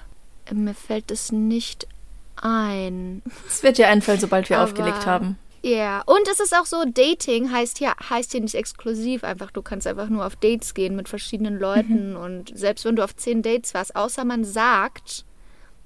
mir 0.53 0.73
fällt 0.75 1.09
es 1.11 1.31
nicht 1.31 1.87
ein. 2.35 3.21
es 3.47 3.63
wird 3.63 3.77
dir 3.77 3.87
einfallen, 3.87 4.19
sobald 4.19 4.49
wir 4.49 4.57
Aber- 4.59 4.65
aufgelegt 4.65 5.05
haben. 5.05 5.37
Ja, 5.63 6.03
und 6.05 6.27
es 6.31 6.39
ist 6.39 6.55
auch 6.55 6.67
so, 6.67 6.83
Dating 6.85 7.51
heißt 7.51 7.79
hier, 7.79 7.95
heißt 8.07 8.33
hier 8.33 8.41
nicht 8.41 8.53
exklusiv 8.53 9.23
einfach, 9.23 9.49
du 9.49 9.63
kannst 9.63 9.87
einfach 9.87 10.09
nur 10.09 10.23
auf 10.23 10.35
Dates 10.35 10.75
gehen 10.75 10.95
mit 10.95 11.09
verschiedenen 11.09 11.57
Leuten 11.57 12.15
und 12.15 12.55
selbst 12.55 12.85
wenn 12.85 12.95
du 12.95 13.03
auf 13.03 13.15
zehn 13.15 13.41
Dates 13.41 13.73
warst, 13.73 13.95
außer 13.95 14.25
man 14.25 14.43
sagt, 14.45 15.25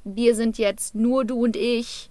wir 0.03 0.35
sind 0.35 0.57
jetzt 0.57 0.95
nur 0.95 1.23
du 1.23 1.45
und 1.45 1.55
ich, 1.55 2.08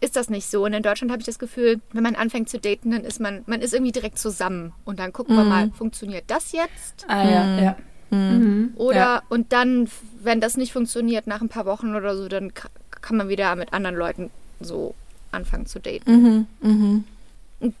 ist 0.00 0.16
das 0.16 0.30
nicht 0.30 0.48
so. 0.50 0.64
Und 0.64 0.72
in 0.72 0.82
Deutschland 0.82 1.10
habe 1.10 1.20
ich 1.20 1.26
das 1.26 1.38
Gefühl, 1.38 1.80
wenn 1.92 2.02
man 2.02 2.14
anfängt 2.14 2.48
zu 2.48 2.58
daten, 2.58 2.90
dann 2.92 3.02
ist 3.04 3.20
man, 3.20 3.42
man 3.46 3.60
ist 3.60 3.74
irgendwie 3.74 3.92
direkt 3.92 4.18
zusammen 4.18 4.72
und 4.84 4.98
dann 4.98 5.12
gucken 5.12 5.34
wir 5.36 5.44
mal, 5.44 5.70
funktioniert 5.72 6.24
das 6.28 6.52
jetzt? 6.52 7.04
Ah 7.08 7.28
ja, 7.28 7.60
ja. 7.62 7.76
Oder 8.76 8.96
Ja. 8.96 9.22
und 9.28 9.52
dann, 9.52 9.88
wenn 10.22 10.40
das 10.40 10.56
nicht 10.56 10.72
funktioniert, 10.72 11.26
nach 11.26 11.40
ein 11.42 11.48
paar 11.48 11.66
Wochen 11.66 11.94
oder 11.94 12.16
so, 12.16 12.28
dann 12.28 12.54
ka- 12.54 12.68
kann 13.02 13.16
man 13.16 13.28
wieder 13.28 13.54
mit 13.56 13.72
anderen 13.72 13.96
Leuten 13.96 14.30
so 14.60 14.94
anfangen 15.30 15.66
zu 15.66 15.78
daten. 15.78 16.46
Und 16.62 17.04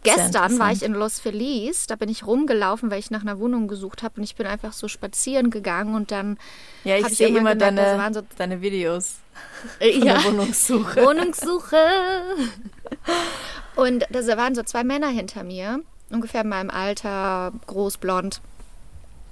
Gestern 0.02 0.58
war 0.58 0.72
ich 0.72 0.82
in 0.82 0.92
Los 0.92 1.20
Feliz, 1.20 1.86
da 1.86 1.94
bin 1.94 2.08
ich 2.08 2.26
rumgelaufen, 2.26 2.90
weil 2.90 2.98
ich 2.98 3.12
nach 3.12 3.22
einer 3.22 3.38
Wohnung 3.38 3.68
gesucht 3.68 4.02
habe 4.02 4.14
und 4.16 4.24
ich 4.24 4.34
bin 4.34 4.44
einfach 4.46 4.72
so 4.72 4.88
spazieren 4.88 5.50
gegangen 5.50 5.94
und 5.94 6.10
dann 6.10 6.36
Ja, 6.82 6.96
ich 6.96 7.06
sehe 7.16 7.28
irgendwann 7.28 7.58
immer 7.60 7.70
gemerkt, 7.70 8.00
deine, 8.00 8.14
so- 8.14 8.22
deine 8.36 8.60
Videos 8.60 9.18
äh, 9.78 9.92
von 9.92 10.04
der 10.04 10.24
Wohnungssuche. 10.24 11.04
Wohnungssuche. 11.04 11.76
Und 13.76 14.04
da 14.10 14.36
waren 14.36 14.54
so 14.56 14.62
zwei 14.64 14.82
Männer 14.82 15.08
hinter 15.08 15.44
mir, 15.44 15.80
ungefähr 16.10 16.40
in 16.40 16.48
meinem 16.48 16.70
Alter, 16.70 17.52
groß, 17.68 17.98
blond. 17.98 18.40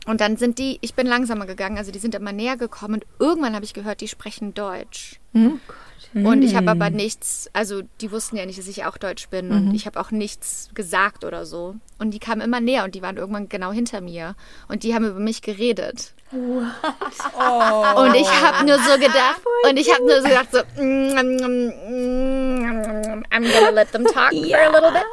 Und 0.06 0.20
dann 0.20 0.36
sind 0.36 0.60
die, 0.60 0.78
ich 0.82 0.94
bin 0.94 1.08
langsamer 1.08 1.46
gegangen, 1.46 1.78
also 1.78 1.90
die 1.90 1.98
sind 1.98 2.14
immer 2.14 2.30
näher 2.30 2.56
gekommen 2.56 2.94
und 2.94 3.06
irgendwann 3.18 3.56
habe 3.56 3.64
ich 3.64 3.74
gehört, 3.74 4.00
die 4.00 4.06
sprechen 4.08 4.54
Deutsch. 4.54 5.18
Und 6.14 6.42
ich 6.42 6.54
habe 6.54 6.70
aber 6.70 6.90
nichts, 6.90 7.50
also 7.52 7.82
die 8.00 8.10
wussten 8.10 8.36
ja 8.36 8.46
nicht, 8.46 8.58
dass 8.58 8.68
ich 8.68 8.84
auch 8.84 8.96
Deutsch 8.96 9.28
bin 9.28 9.50
und 9.50 9.74
ich 9.74 9.86
habe 9.86 10.00
auch 10.00 10.10
nichts 10.10 10.70
gesagt 10.74 11.24
oder 11.24 11.44
so. 11.44 11.74
Und 11.98 12.12
die 12.12 12.18
kamen 12.18 12.40
immer 12.40 12.60
näher 12.60 12.84
und 12.84 12.94
die 12.94 13.02
waren 13.02 13.16
irgendwann 13.16 13.48
genau 13.48 13.72
hinter 13.72 14.00
mir 14.00 14.34
und 14.68 14.82
die 14.82 14.94
haben 14.94 15.04
über 15.06 15.18
mich 15.18 15.42
geredet. 15.42 16.14
Und 16.32 18.14
ich 18.14 18.28
habe 18.42 18.66
nur 18.66 18.78
so 18.78 18.98
gedacht, 18.98 19.40
und 19.68 19.76
ich 19.78 19.92
habe 19.92 20.04
nur 20.04 20.20
so 20.22 20.28
gedacht, 20.28 20.48
so, 20.52 20.58
mm, 20.82 21.14
mm, 21.14 21.72
mm, 21.86 23.24
I'm 23.30 23.52
gonna 23.52 23.70
let 23.70 23.92
them 23.92 24.04
talk 24.04 24.32
for 24.32 24.58
a 24.58 24.70
little 24.70 24.90
bit. 24.92 25.04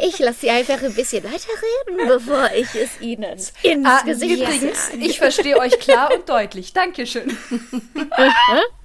Ich 0.00 0.18
lasse 0.18 0.40
sie 0.40 0.50
einfach 0.50 0.82
ein 0.82 0.94
bisschen 0.94 1.24
weiterreden, 1.24 2.06
bevor 2.06 2.50
ich 2.54 2.74
es 2.74 3.00
ihnen 3.00 3.22
ins 3.22 3.52
Ah, 3.86 4.02
Gesicht 4.04 4.42
übrigens, 4.42 4.90
ich 4.98 5.18
verstehe 5.18 5.58
euch 5.58 5.78
klar 5.78 6.10
und 6.14 6.28
deutlich. 6.28 6.72
Dankeschön. 6.72 7.36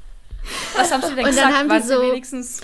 Was 0.76 0.92
haben 0.92 1.02
Sie 1.02 1.16
denn 1.16 1.26
Und 1.26 1.38
dann 1.38 1.50
gesagt? 1.50 1.54
haben 1.56 1.70
die 1.82 1.88
so- 1.88 2.02
wenigstens 2.02 2.62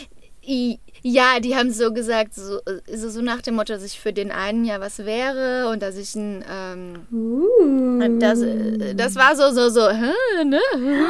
Ja, 1.02 1.40
die 1.40 1.56
haben 1.56 1.72
so 1.72 1.94
gesagt, 1.94 2.34
so, 2.34 2.60
so, 2.92 3.10
so 3.10 3.22
nach 3.22 3.42
dem 3.42 3.56
Motto, 3.56 3.74
dass 3.74 3.84
ich 3.84 4.00
für 4.00 4.14
den 4.14 4.32
einen 4.32 4.66
ja 4.66 4.80
was 4.80 5.00
wäre 5.00 5.70
und 5.70 5.82
dass 5.82 5.96
ich 5.98 6.16
ein, 6.16 6.44
ähm, 6.50 7.08
und 7.12 8.20
das, 8.20 8.42
äh, 8.42 8.96
das 8.96 9.16
war 9.16 9.36
so, 9.36 9.52
so, 9.52 9.70
so, 9.70 9.90
hä, 9.90 10.44
ne? 10.44 10.60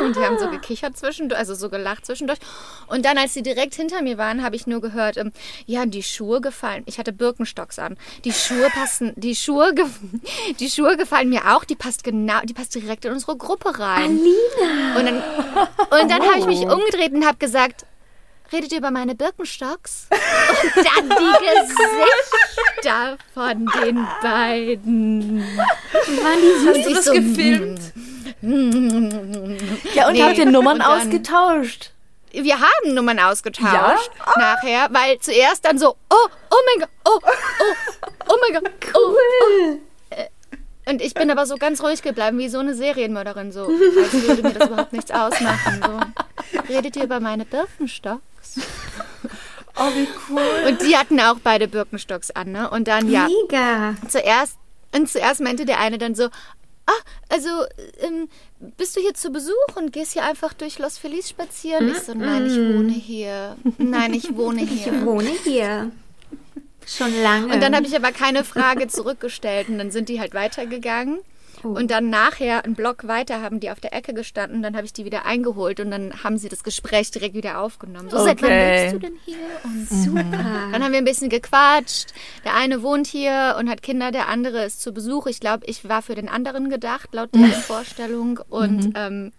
Und 0.03 0.15
die 0.15 0.19
haben 0.19 0.37
so 0.39 0.49
gekichert 0.49 0.97
zwischendurch, 0.97 1.39
also 1.39 1.55
so 1.55 1.69
gelacht 1.69 2.05
zwischendurch. 2.05 2.39
Und 2.87 3.05
dann, 3.05 3.17
als 3.17 3.33
sie 3.33 3.41
direkt 3.41 3.75
hinter 3.75 4.01
mir 4.01 4.17
waren, 4.17 4.43
habe 4.43 4.55
ich 4.55 4.67
nur 4.67 4.81
gehört, 4.81 5.17
ähm, 5.17 5.31
ja, 5.65 5.85
die 5.85 6.03
Schuhe 6.03 6.41
gefallen. 6.41 6.83
Ich 6.85 6.99
hatte 6.99 7.13
Birkenstocks 7.13 7.79
an. 7.79 7.97
Die 8.25 8.33
Schuhe 8.33 8.69
passen, 8.73 9.13
die 9.15 9.35
Schuhe, 9.35 9.73
die 10.59 10.69
Schuhe 10.69 10.97
gefallen 10.97 11.29
mir 11.29 11.55
auch. 11.55 11.63
Die 11.63 11.75
passt 11.75 12.03
genau, 12.03 12.39
die 12.43 12.53
passt 12.53 12.75
direkt 12.75 13.05
in 13.05 13.13
unsere 13.13 13.37
Gruppe 13.37 13.79
rein. 13.79 14.19
Alina! 14.19 14.99
Und 14.99 15.05
dann, 15.05 15.15
und 16.01 16.11
dann 16.11 16.21
habe 16.21 16.39
ich 16.39 16.45
mich 16.45 16.61
umgedreht 16.61 17.13
und 17.13 17.25
habe 17.25 17.37
gesagt, 17.37 17.85
redet 18.51 18.71
ihr 18.71 18.77
über 18.79 18.91
meine 18.91 19.15
Birkenstocks? 19.15 20.07
Und 20.75 20.85
dann 20.85 21.09
die 21.09 21.75
Gesichter 21.75 23.17
von 23.33 23.65
den 23.83 24.07
beiden. 24.21 25.43
Die 26.07 26.67
Hast 26.67 26.85
du 26.87 26.93
das 26.93 27.05
so, 27.05 27.13
gefilmt? 27.13 27.79
Ja, 29.93 30.07
und 30.07 30.13
Nee, 30.13 30.23
habt 30.23 30.37
ihr 30.37 30.45
Nummern 30.45 30.73
und 30.77 30.79
dann- 30.83 31.01
ausgetauscht? 31.01 31.91
Wir 32.31 32.59
haben 32.59 32.93
Nummern 32.93 33.19
ausgetauscht 33.19 34.11
Ja? 34.17 34.33
nachher, 34.37 34.87
weil 34.91 35.17
zuerst 35.19 35.65
dann 35.65 35.77
so, 35.79 35.95
oh, 36.09 36.27
oh 36.51 36.55
mein 36.67 36.79
Gott, 36.79 36.89
oh, 37.05 37.19
oh, 37.23 38.07
oh 38.29 38.35
mein 38.41 38.53
Gott, 38.63 38.71
cool. 38.93 39.17
Oh, 39.43 39.77
oh. 40.11 40.89
Und 40.91 41.01
ich 41.01 41.13
bin 41.15 41.29
aber 41.31 41.45
so 41.47 41.55
ganz 41.57 41.81
ruhig 41.83 42.01
geblieben, 42.01 42.37
wie 42.37 42.49
so 42.49 42.59
eine 42.59 42.75
Serienmörderin, 42.75 43.51
so, 43.51 43.63
als 43.65 44.13
würde 44.13 44.41
mir 44.43 44.53
das 44.53 44.67
überhaupt 44.69 44.93
nichts 44.93 45.11
ausmachen. 45.11 45.81
So. 45.83 45.99
Redet 46.73 46.95
ihr 46.95 47.03
über 47.03 47.19
meine 47.19 47.45
Birkenstocks? 47.45 48.21
Oh, 49.81 49.91
wie 49.95 50.07
cool. 50.29 50.67
Und 50.67 50.81
die 50.81 50.97
hatten 50.97 51.17
auch 51.21 51.37
beide 51.41 51.69
Birkenstocks 51.69 52.31
an, 52.31 52.51
ne? 52.51 52.69
Und 52.69 52.89
dann, 52.89 53.09
ja, 53.09 53.27
Mega. 53.29 53.95
zuerst, 54.09 54.57
und 54.93 55.07
zuerst 55.09 55.39
meinte 55.39 55.63
der 55.65 55.79
eine 55.79 55.97
dann 55.97 56.15
so, 56.15 56.25
ah, 56.25 57.01
also, 57.29 57.47
ähm, 58.01 58.27
bist 58.59 58.97
du 58.97 58.99
hier 58.99 59.13
zu 59.13 59.31
Besuch 59.31 59.53
und 59.75 59.93
gehst 59.93 60.13
hier 60.13 60.25
einfach 60.25 60.51
durch 60.53 60.79
Los 60.79 60.97
Feliz 60.97 61.29
spazieren? 61.29 61.87
Ich 61.89 61.99
so, 62.01 62.13
nein, 62.13 62.45
ich 62.47 62.57
wohne 62.57 62.91
hier. 62.91 63.55
Nein, 63.77 64.13
ich 64.13 64.35
wohne 64.35 64.63
Ich 64.63 64.83
hier. 64.83 65.05
wohne 65.05 65.29
hier. 65.45 65.91
Schon 66.85 67.13
lange. 67.21 67.53
Und 67.53 67.61
dann 67.61 67.73
habe 67.73 67.85
ich 67.85 67.95
aber 67.95 68.11
keine 68.11 68.43
Frage 68.43 68.87
zurückgestellt 68.89 69.69
und 69.69 69.77
dann 69.77 69.91
sind 69.91 70.09
die 70.09 70.19
halt 70.19 70.33
weitergegangen. 70.33 71.19
Und 71.63 71.91
dann 71.91 72.09
nachher, 72.09 72.63
einen 72.63 72.75
Block 72.75 73.07
weiter, 73.07 73.41
haben 73.41 73.59
die 73.59 73.69
auf 73.71 73.79
der 73.79 73.93
Ecke 73.93 74.13
gestanden. 74.13 74.61
Dann 74.63 74.75
habe 74.75 74.85
ich 74.85 74.93
die 74.93 75.05
wieder 75.05 75.25
eingeholt 75.25 75.79
und 75.79 75.91
dann 75.91 76.23
haben 76.23 76.37
sie 76.37 76.49
das 76.49 76.63
Gespräch 76.63 77.11
direkt 77.11 77.35
wieder 77.35 77.59
aufgenommen. 77.59 78.09
So, 78.09 78.17
seit 78.17 78.41
wann 78.41 78.49
Okay. 78.49 78.81
lebst 78.81 78.95
du 78.95 78.99
denn 78.99 79.17
hier? 79.25 79.37
Und 79.63 79.89
Super. 79.89 80.23
dann 80.71 80.83
haben 80.83 80.91
wir 80.91 80.99
ein 80.99 81.05
bisschen 81.05 81.29
gequatscht. 81.29 82.13
Der 82.45 82.55
eine 82.55 82.81
wohnt 82.81 83.07
hier 83.07 83.55
und 83.59 83.69
hat 83.69 83.81
Kinder, 83.81 84.11
der 84.11 84.27
andere 84.27 84.63
ist 84.63 84.81
zu 84.81 84.93
Besuch. 84.93 85.27
Ich 85.27 85.39
glaube, 85.39 85.65
ich 85.65 85.87
war 85.87 86.01
für 86.01 86.15
den 86.15 86.29
anderen 86.29 86.69
gedacht, 86.69 87.09
laut 87.13 87.33
deren 87.35 87.51
Vorstellung. 87.51 88.39
Und 88.49 88.93
ähm, 88.95 89.31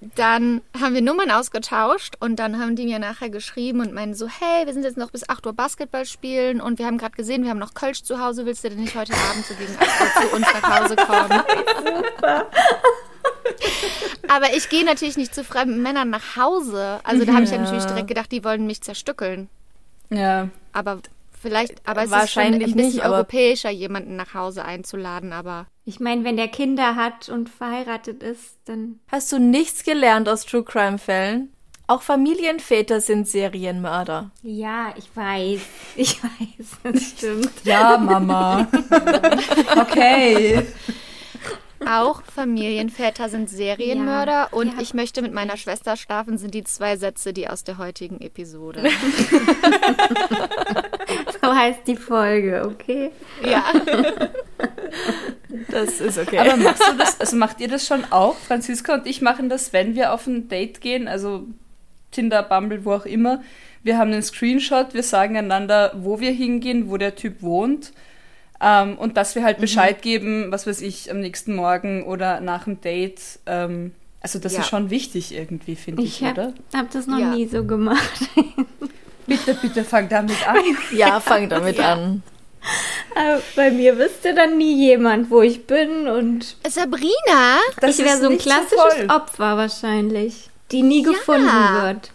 dann 0.00 0.60
haben 0.80 0.94
wir 0.94 1.02
Nummern 1.02 1.30
ausgetauscht 1.30 2.14
und 2.20 2.36
dann 2.36 2.60
haben 2.60 2.76
die 2.76 2.84
mir 2.84 2.98
nachher 2.98 3.30
geschrieben 3.30 3.80
und 3.80 3.92
meinen 3.92 4.14
so, 4.14 4.28
hey, 4.28 4.66
wir 4.66 4.72
sind 4.72 4.84
jetzt 4.84 4.96
noch 4.96 5.10
bis 5.10 5.28
8 5.28 5.46
Uhr 5.46 5.52
Basketball 5.52 6.06
spielen 6.06 6.60
und 6.60 6.78
wir 6.78 6.86
haben 6.86 6.98
gerade 6.98 7.16
gesehen, 7.16 7.42
wir 7.42 7.50
haben 7.50 7.58
noch 7.58 7.74
Kölsch 7.74 8.02
zu 8.04 8.20
Hause. 8.20 8.46
Willst 8.46 8.62
du 8.64 8.70
denn 8.70 8.80
nicht 8.80 8.94
heute 8.94 9.12
Abend 9.14 9.44
so 9.44 9.54
gegen 9.54 9.76
8 9.76 9.80
Uhr 9.80 10.22
zu 10.22 10.36
uns 10.36 10.46
nach 10.52 10.80
Hause 10.80 10.96
kommen? 10.96 11.42
Aber 14.28 14.54
ich 14.54 14.68
gehe 14.68 14.84
natürlich 14.84 15.16
nicht 15.16 15.34
zu 15.34 15.42
fremden 15.42 15.82
Männern 15.82 16.10
nach 16.10 16.36
Hause. 16.36 17.00
Also 17.02 17.24
da 17.24 17.32
habe 17.32 17.44
ich 17.44 17.50
ja 17.50 17.58
natürlich 17.58 17.86
direkt 17.86 18.08
gedacht, 18.08 18.30
die 18.30 18.44
wollen 18.44 18.66
mich 18.66 18.82
zerstückeln. 18.82 19.48
Ja. 20.10 20.48
Aber 20.72 21.00
vielleicht, 21.40 21.86
aber 21.88 22.04
es 22.04 22.10
Wahrscheinlich 22.10 22.62
ist 22.62 22.70
schon 22.70 22.78
ein 22.80 22.84
bisschen 22.84 22.96
nicht, 23.00 23.06
europäischer, 23.06 23.70
jemanden 23.70 24.16
nach 24.16 24.34
Hause 24.34 24.64
einzuladen, 24.64 25.32
aber 25.32 25.66
Ich 25.84 26.00
meine, 26.00 26.24
wenn 26.24 26.36
der 26.36 26.48
Kinder 26.48 26.96
hat 26.96 27.28
und 27.28 27.48
verheiratet 27.48 28.22
ist, 28.22 28.56
dann. 28.66 29.00
Hast 29.10 29.32
du 29.32 29.38
nichts 29.38 29.84
gelernt 29.84 30.28
aus 30.28 30.44
True 30.44 30.62
Crime 30.64 30.98
Fällen? 30.98 31.52
Auch 31.90 32.02
Familienväter 32.02 33.00
sind 33.00 33.26
Serienmörder. 33.26 34.30
Ja, 34.42 34.92
ich 34.98 35.08
weiß. 35.14 35.60
Ich 35.96 36.22
weiß, 36.22 36.66
das 36.82 37.02
stimmt. 37.16 37.50
Ja, 37.64 37.96
Mama. 37.96 38.68
Okay. 39.80 40.66
auch 41.88 42.22
Familienväter 42.24 43.30
sind 43.30 43.48
Serienmörder 43.48 44.32
Ja, 44.32 44.48
und 44.50 44.74
ja. 44.74 44.80
ich 44.82 44.92
möchte 44.92 45.22
mit 45.22 45.32
meiner 45.32 45.56
Schwester 45.56 45.96
schlafen, 45.96 46.36
sind 46.36 46.52
die 46.52 46.64
zwei 46.64 46.98
Sätze, 46.98 47.32
die 47.32 47.48
aus 47.48 47.64
der 47.64 47.78
heutigen 47.78 48.20
Episode. 48.20 48.82
So 51.48 51.54
heißt 51.54 51.80
die 51.86 51.96
Folge, 51.96 52.62
okay? 52.66 53.10
ja. 53.42 53.64
Das 55.70 56.00
ist 56.00 56.18
okay. 56.18 56.38
Aber 56.38 56.56
machst 56.56 56.82
du 56.86 56.96
das, 56.96 57.18
also 57.20 57.36
macht 57.36 57.60
ihr 57.60 57.68
das 57.68 57.86
schon 57.86 58.04
auch? 58.10 58.36
Franziska 58.36 58.94
und 58.94 59.06
ich 59.06 59.22
machen 59.22 59.48
das, 59.48 59.72
wenn 59.72 59.94
wir 59.94 60.12
auf 60.12 60.26
ein 60.26 60.48
Date 60.48 60.80
gehen, 60.80 61.08
also 61.08 61.44
Tinder, 62.10 62.42
Bumble, 62.42 62.84
wo 62.84 62.92
auch 62.92 63.06
immer. 63.06 63.42
Wir 63.82 63.96
haben 63.98 64.12
einen 64.12 64.22
Screenshot, 64.22 64.92
wir 64.94 65.02
sagen 65.02 65.36
einander, 65.36 65.92
wo 65.96 66.20
wir 66.20 66.32
hingehen, 66.32 66.90
wo 66.90 66.96
der 66.96 67.16
Typ 67.16 67.42
wohnt. 67.42 67.92
Ähm, 68.60 68.98
und 68.98 69.16
dass 69.16 69.34
wir 69.34 69.42
halt 69.44 69.58
Bescheid 69.58 70.02
geben, 70.02 70.50
was 70.50 70.66
weiß 70.66 70.80
ich, 70.82 71.10
am 71.10 71.20
nächsten 71.20 71.54
Morgen 71.54 72.02
oder 72.04 72.40
nach 72.40 72.64
dem 72.64 72.80
Date. 72.80 73.20
Ähm, 73.46 73.92
also 74.20 74.38
das 74.38 74.52
Ja. 74.54 74.60
ist 74.60 74.68
schon 74.68 74.90
wichtig 74.90 75.34
irgendwie, 75.34 75.76
finde 75.76 76.02
ich, 76.02 76.20
Ich 76.20 76.26
habe 76.28 76.40
oder? 76.40 76.54
hab 76.74 76.90
das 76.90 77.06
noch 77.06 77.18
Ja. 77.18 77.34
nie 77.34 77.46
so 77.46 77.64
gemacht. 77.64 78.20
Bitte, 79.28 79.54
bitte 79.54 79.84
fang 79.84 80.08
damit 80.08 80.48
an. 80.48 80.56
ja, 80.92 81.20
fang 81.20 81.48
damit 81.48 81.78
Ja. 81.78 81.92
an. 81.92 82.22
Aber 83.14 83.40
bei 83.54 83.70
mir 83.70 83.96
wüsste 83.98 84.34
dann 84.34 84.58
nie 84.58 84.74
jemand, 84.74 85.30
wo 85.30 85.42
ich 85.42 85.66
bin 85.66 86.08
und 86.08 86.56
Sabrina? 86.68 87.58
Das 87.80 87.98
ich 87.98 88.04
wäre 88.04 88.16
so 88.18 88.28
ein 88.28 88.38
klassisches 88.38 88.78
voll. 88.94 89.06
Opfer 89.08 89.56
wahrscheinlich, 89.56 90.50
die 90.72 90.82
nie 90.82 91.02
gefunden 91.02 91.46
wird. 91.46 92.10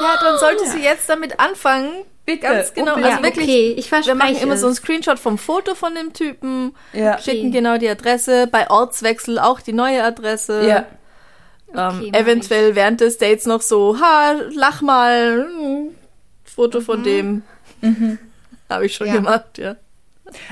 Ja, 0.00 0.16
dann 0.20 0.38
sollte 0.38 0.66
sie 0.68 0.80
jetzt 0.82 1.08
damit 1.08 1.38
anfangen. 1.38 1.90
Bitte, 2.24 2.42
Ganz 2.46 2.72
genau. 2.74 2.94
unbedingt. 2.94 3.14
Also 3.14 3.24
wirklich, 3.24 3.48
okay, 3.48 3.74
ich 3.76 3.88
verspreche 3.88 4.16
Wir 4.18 4.24
machen 4.24 4.36
immer 4.42 4.54
es. 4.54 4.60
so 4.60 4.66
einen 4.68 4.76
Screenshot 4.76 5.18
vom 5.18 5.38
Foto 5.38 5.74
von 5.74 5.94
dem 5.94 6.12
Typen, 6.12 6.74
Ja. 6.92 7.18
schicken 7.18 7.48
Okay. 7.48 7.50
genau 7.50 7.78
die 7.78 7.88
Adresse, 7.88 8.46
bei 8.46 8.70
Ortswechsel 8.70 9.38
auch 9.38 9.60
die 9.60 9.72
neue 9.72 10.02
Adresse. 10.04 10.66
Ja. 10.66 10.86
Ähm, 11.74 11.98
Okay, 11.98 12.10
mach 12.12 12.18
eventuell 12.20 12.74
während 12.76 13.00
des 13.00 13.18
Dates 13.18 13.46
noch 13.46 13.62
so, 13.62 13.98
ha, 14.00 14.34
lach 14.54 14.82
mal, 14.82 15.48
Foto 16.54 16.80
von 16.80 17.02
dem. 17.02 17.42
Habe 18.68 18.86
ich 18.86 18.94
schon 18.94 19.06
Ja. 19.08 19.14
gemacht, 19.14 19.58
ja. 19.58 19.76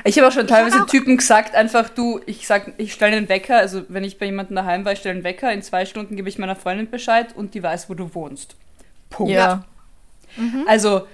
Ich 0.05 0.18
habe 0.18 0.28
auch 0.28 0.32
schon 0.32 0.46
teilweise 0.46 0.82
auch- 0.82 0.86
Typen 0.86 1.16
gesagt, 1.16 1.55
einfach 1.55 1.88
du, 1.88 2.20
ich 2.26 2.46
sag, 2.46 2.72
ich 2.76 2.92
stelle 2.92 3.16
einen 3.16 3.28
Wecker, 3.28 3.57
also 3.57 3.82
wenn 3.88 4.05
ich 4.05 4.18
bei 4.18 4.26
jemandem 4.26 4.57
daheim 4.57 4.84
war, 4.84 4.92
ich 4.92 4.98
stelle 4.98 5.14
einen 5.14 5.24
Wecker, 5.24 5.51
in 5.53 5.62
zwei 5.62 5.86
Stunden 5.86 6.16
gebe 6.16 6.28
ich 6.28 6.38
meiner 6.38 6.57
Freundin 6.57 6.90
Bescheid 6.90 7.34
und 7.34 7.55
die 7.55 7.62
weiß, 7.62 7.88
wo 7.88 7.94
du 7.94 8.14
wohnst. 8.14 8.57
Punkt. 9.09 9.32
Ja. 9.32 9.64
Also, 10.66 11.07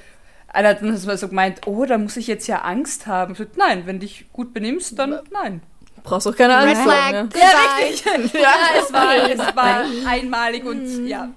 einer 0.48 0.70
hat 0.70 0.82
dann 0.82 0.96
so 0.96 1.28
gemeint, 1.28 1.60
oh, 1.66 1.84
da 1.84 1.96
muss 1.98 2.16
ich 2.16 2.26
jetzt 2.26 2.46
ja 2.48 2.62
Angst 2.62 3.06
haben. 3.06 3.32
Ich 3.32 3.38
so, 3.38 3.44
nein, 3.56 3.82
wenn 3.86 4.00
dich 4.00 4.26
gut 4.32 4.52
benimmst, 4.52 4.98
dann 4.98 5.20
nein. 5.32 5.62
Brauchst 6.02 6.26
auch 6.26 6.36
keine 6.36 6.56
Angst 6.56 6.80
haben. 6.84 6.88
Ja. 7.14 7.22
Goodbye. 7.22 8.30
Ja, 8.40 8.54
es 8.80 8.92
war, 8.92 9.14
es 9.30 9.56
war 9.56 9.84
einmalig 10.08 10.64
und 10.64 11.06
ja. 11.06 11.30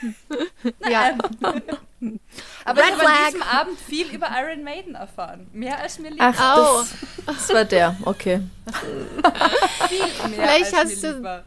Ja. 0.90 1.12
Aber 2.70 2.80
ich 2.82 2.90
habe 2.92 3.06
an 3.06 3.14
diesem 3.26 3.42
Abend 3.42 3.80
viel 3.80 4.06
über 4.14 4.28
Iron 4.40 4.62
Maiden 4.64 4.94
erfahren. 4.94 5.46
Mehr 5.52 5.78
als 5.78 5.98
mir 5.98 6.10
lieb. 6.10 6.20
Ach, 6.20 6.34
Oh. 6.56 6.84
das, 7.26 7.36
das 7.48 7.54
war 7.54 7.64
der, 7.64 7.96
okay. 8.04 8.40
viel 9.88 9.98
mehr 9.98 10.48
vielleicht 10.48 10.74
als 10.74 10.90
hast 10.94 11.02
mir 11.02 11.12
lieb 11.12 11.22
war. 11.22 11.44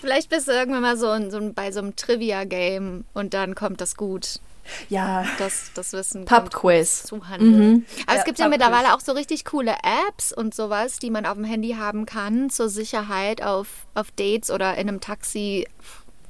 Vielleicht 0.00 0.30
bist 0.30 0.48
du 0.48 0.52
irgendwann 0.52 0.82
mal 0.82 0.96
so, 0.96 1.12
in, 1.12 1.30
so 1.30 1.36
ein- 1.36 1.54
bei 1.54 1.70
so 1.72 1.80
einem 1.80 1.94
Trivia-Game 1.94 3.04
und 3.12 3.34
dann 3.34 3.54
kommt 3.54 3.80
das 3.80 3.96
gut. 3.96 4.40
Ja, 4.88 5.24
Das, 5.38 5.72
das 5.74 5.92
Wissen 5.92 6.24
Pub 6.24 6.38
kommt 6.38 6.54
Quiz. 6.54 7.02
zu 7.02 7.28
handeln. 7.28 7.84
Aber 8.06 8.14
Ja, 8.14 8.18
es 8.20 8.24
gibt 8.24 8.38
ja 8.38 8.46
Pub-Quiz. 8.46 8.48
mittlerweile 8.66 8.94
auch 8.94 9.00
so 9.00 9.12
richtig 9.12 9.44
coole 9.44 9.74
Apps 10.08 10.32
und 10.32 10.54
sowas, 10.54 10.98
die 11.00 11.10
man 11.10 11.26
auf 11.26 11.34
dem 11.34 11.44
Handy 11.44 11.74
haben 11.78 12.06
kann, 12.06 12.48
zur 12.48 12.68
Sicherheit 12.68 13.42
auf, 13.42 13.66
auf 13.94 14.10
Dates 14.12 14.50
oder 14.50 14.74
in 14.76 14.88
einem 14.88 15.00
Taxi, 15.00 15.66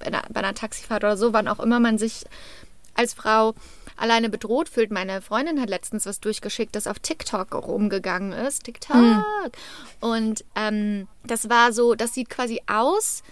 bei 0.01 0.07
einer, 0.07 0.23
bei 0.31 0.41
einer 0.41 0.55
Taxifahrt 0.55 1.05
oder 1.05 1.17
so, 1.17 1.33
wann 1.33 1.47
auch 1.47 1.61
immer 1.61 1.79
man 1.79 1.99
sich 1.99 2.25
als 2.95 3.15
Frau 3.15 3.55
alleine 3.97 4.29
bedroht 4.29 4.69
fühlt. 4.69 4.91
Meine 4.91 5.23
Freundin 5.23 5.61
hat 5.61 5.69
letztens 5.71 6.07
was 6.07 6.21
durchgeschickt, 6.21 6.75
das 6.75 6.87
auf 6.87 6.99
TikTok 6.99 7.55
rumgegangen 7.55 8.33
ist. 8.33 8.65
TikTok. 8.65 8.97
Und 10.01 10.45
ähm, 10.57 11.09
das 11.25 11.49
war 11.49 11.73
so, 11.73 11.95
das 11.95 12.15
sieht 12.15 12.31
quasi 12.31 12.61
aus 12.67 13.23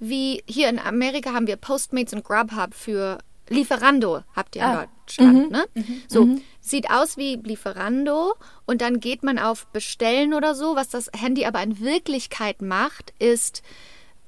wie 0.00 0.42
hier 0.46 0.68
in 0.68 0.78
Amerika 0.78 1.32
haben 1.32 1.48
wir 1.48 1.56
Postmates 1.56 2.12
und 2.14 2.24
Grubhub 2.24 2.72
für 2.72 3.18
Lieferando, 3.48 4.22
habt 4.36 4.54
ihr 4.56 4.62
in 4.62 4.68
Ah. 4.68 4.86
Deutschland, 5.06 5.50
ne? 5.50 5.64
So, 6.06 6.28
sieht 6.60 6.90
aus 6.90 7.16
wie 7.16 7.34
Lieferando 7.36 8.34
und 8.66 8.80
dann 8.82 9.00
geht 9.00 9.22
man 9.22 9.38
auf 9.38 9.66
Bestellen 9.68 10.34
oder 10.34 10.54
so. 10.54 10.76
Was 10.76 10.88
das 10.90 11.10
Handy 11.16 11.46
aber 11.46 11.62
in 11.62 11.80
Wirklichkeit 11.80 12.60
macht, 12.62 13.12
ist, 13.18 13.62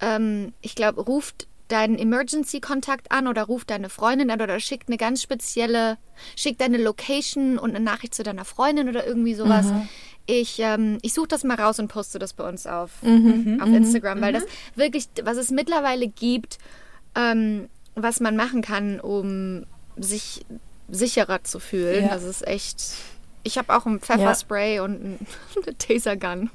ähm, 0.00 0.54
ich 0.62 0.74
glaube, 0.74 1.02
ruft 1.02 1.46
deinen 1.72 1.98
Emergency-Kontakt 1.98 3.10
an 3.12 3.26
oder 3.26 3.44
ruft 3.44 3.70
deine 3.70 3.88
Freundin 3.88 4.30
an 4.30 4.40
oder 4.40 4.60
schickt 4.60 4.88
eine 4.88 4.96
ganz 4.96 5.22
spezielle, 5.22 5.98
schickt 6.36 6.60
deine 6.60 6.78
Location 6.78 7.58
und 7.58 7.70
eine 7.70 7.84
Nachricht 7.84 8.14
zu 8.14 8.22
deiner 8.22 8.44
Freundin 8.44 8.88
oder 8.88 9.06
irgendwie 9.06 9.34
sowas. 9.34 9.66
Ich, 10.26 10.58
ähm, 10.60 10.98
ich 11.02 11.12
suche 11.14 11.28
das 11.28 11.44
mal 11.44 11.56
raus 11.56 11.78
und 11.78 11.88
poste 11.88 12.18
das 12.18 12.34
bei 12.34 12.48
uns 12.48 12.66
auf, 12.66 12.90
auf 13.60 13.68
Instagram, 13.68 14.20
weil 14.20 14.32
das 14.32 14.44
wirklich, 14.74 15.08
was 15.24 15.36
es 15.36 15.50
mittlerweile 15.50 16.06
gibt, 16.08 16.58
ähm, 17.16 17.68
was 17.94 18.20
man 18.20 18.36
machen 18.36 18.62
kann, 18.62 19.00
um 19.00 19.64
sich 19.96 20.44
sicherer 20.88 21.42
zu 21.44 21.58
fühlen. 21.58 22.04
Ja. 22.04 22.14
Das 22.14 22.24
ist 22.24 22.46
echt. 22.46 22.82
Ich 23.42 23.56
habe 23.56 23.74
auch 23.74 23.86
ein 23.86 24.00
Pfefferspray 24.00 24.80
und 24.80 25.02
ein- 25.02 25.26
eine 25.66 25.76
Tasergun. 25.78 26.50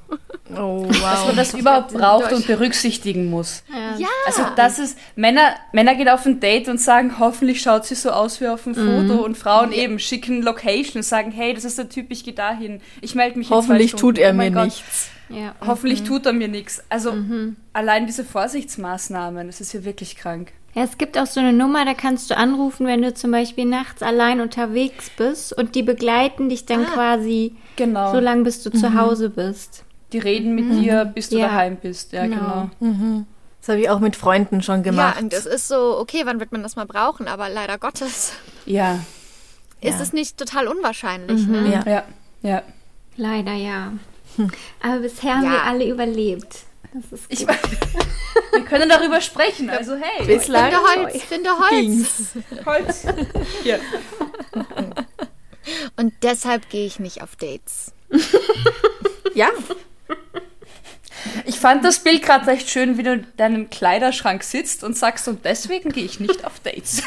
Oh, 0.56 0.84
Dass 0.88 1.00
wow. 1.00 1.26
man 1.26 1.36
das 1.36 1.54
überhaupt 1.54 1.92
braucht 1.92 2.32
und 2.32 2.46
berücksichtigen 2.46 3.28
muss. 3.28 3.64
Ja, 3.98 4.06
Also 4.26 4.42
das 4.54 4.78
ist, 4.78 4.96
Männer, 5.16 5.54
Männer 5.72 5.94
gehen 5.96 6.08
auf 6.08 6.24
ein 6.26 6.38
Date 6.38 6.68
und 6.68 6.80
sagen, 6.80 7.18
hoffentlich 7.18 7.60
schaut 7.60 7.84
sie 7.86 7.96
so 7.96 8.10
aus 8.10 8.40
wie 8.40 8.46
auf 8.46 8.62
dem 8.64 8.74
Foto 8.74 9.24
und 9.24 9.36
Frauen 9.36 9.72
eben 9.72 9.98
schicken 9.98 10.42
Location 10.42 10.96
und 10.98 11.02
sagen, 11.02 11.32
hey, 11.32 11.52
das 11.54 11.64
ist 11.64 11.78
der 11.78 11.88
Typ, 11.88 12.06
ich 12.10 12.22
gehe 12.24 12.34
dahin. 12.34 12.80
Ich 13.00 13.14
melde 13.16 13.38
mich 13.38 13.48
in 13.48 13.50
zwei 13.50 13.56
Hoffentlich 13.56 13.94
tut 13.94 14.18
er 14.18 14.30
Oh 14.30 14.34
mir 14.34 14.50
Gott. 14.52 14.64
nichts. 14.66 15.08
Ja. 15.28 15.56
Hoffentlich 15.66 16.04
tut 16.04 16.24
er 16.26 16.32
mir 16.32 16.46
nichts. 16.46 16.84
Also 16.88 17.12
allein 17.72 18.06
diese 18.06 18.24
Vorsichtsmaßnahmen, 18.24 19.48
das 19.48 19.60
ist 19.60 19.72
ja 19.72 19.84
wirklich 19.84 20.16
krank. 20.16 20.52
Ja, 20.76 20.82
es 20.82 20.98
gibt 20.98 21.16
auch 21.16 21.26
so 21.26 21.40
eine 21.40 21.54
Nummer, 21.54 21.86
da 21.86 21.94
kannst 21.94 22.30
du 22.30 22.36
anrufen, 22.36 22.86
wenn 22.86 23.00
du 23.00 23.14
zum 23.14 23.30
Beispiel 23.30 23.64
nachts 23.64 24.02
allein 24.02 24.40
unterwegs 24.42 25.10
bist 25.16 25.52
und 25.56 25.74
die 25.74 25.82
begleiten 25.82 26.50
dich 26.50 26.66
dann 26.66 26.84
Ah. 26.84 26.90
quasi 26.92 27.54
Genau. 27.76 28.12
so 28.12 28.20
lange, 28.20 28.42
bis 28.44 28.62
du 28.62 28.70
zu 28.70 28.94
Hause 28.94 29.30
bist. 29.30 29.84
Die 30.12 30.18
reden 30.18 30.54
mit 30.54 30.70
dir, 30.78 31.06
bis 31.06 31.30
du 31.30 31.38
Ja. 31.38 31.46
daheim 31.48 31.76
bist. 31.76 32.12
Ja, 32.12 32.26
Genau. 32.26 32.68
genau. 32.78 33.24
Das 33.60 33.70
habe 33.70 33.80
ich 33.80 33.88
auch 33.90 34.00
mit 34.00 34.14
Freunden 34.16 34.62
schon 34.62 34.76
ja, 34.76 34.82
gemacht. 34.82 35.20
und 35.20 35.32
es 35.32 35.46
ist 35.46 35.66
so, 35.66 35.98
okay, 35.98 36.20
wann 36.24 36.38
wird 36.40 36.52
man 36.52 36.62
das 36.62 36.76
mal 36.76 36.84
brauchen? 36.86 37.26
Aber 37.26 37.48
leider 37.48 37.78
Gottes 37.78 38.34
Ja, 38.66 39.00
ist 39.80 39.98
es 40.00 40.12
nicht 40.12 40.36
total 40.36 40.68
unwahrscheinlich. 40.68 41.46
Ne? 41.48 41.72
ja. 41.72 41.90
ja, 41.90 42.02
ja. 42.42 42.62
Leider 43.16 43.54
ja. 43.54 43.92
Aber 44.82 44.98
bisher 44.98 45.36
haben 45.36 45.44
Ja. 45.44 45.52
wir 45.52 45.62
alle 45.64 45.88
überlebt. 45.88 46.65
Das 46.96 47.20
ist 47.20 47.24
Ich 47.28 47.46
wir 48.52 48.64
können 48.64 48.88
darüber 48.88 49.20
sprechen. 49.20 49.68
Also 49.70 49.96
hey, 49.96 50.26
Bislang 50.26 50.72
Holz, 50.74 51.22
finde 51.22 51.50
Holz. 51.58 51.70
ging's. 51.70 52.32
Holz. 52.64 53.02
Hier. 53.62 53.80
Und 55.96 56.14
deshalb 56.22 56.70
gehe 56.70 56.86
ich 56.86 56.98
nicht 56.98 57.22
auf 57.22 57.36
Dates. 57.36 57.92
Ja, 59.34 59.50
Ich 61.44 61.60
fand 61.60 61.84
das 61.84 61.98
Bild 61.98 62.22
gerade 62.22 62.46
recht 62.46 62.70
schön, 62.70 62.96
wie 62.96 63.02
du 63.02 63.12
in 63.12 63.26
deinem 63.36 63.68
Kleiderschrank 63.68 64.42
sitzt 64.42 64.82
und 64.82 64.96
sagst, 64.96 65.28
und 65.28 65.44
deswegen 65.44 65.90
gehe 65.92 66.06
ich 66.06 66.20
nicht 66.20 66.46
auf 66.46 66.58
Dates. 66.60 67.02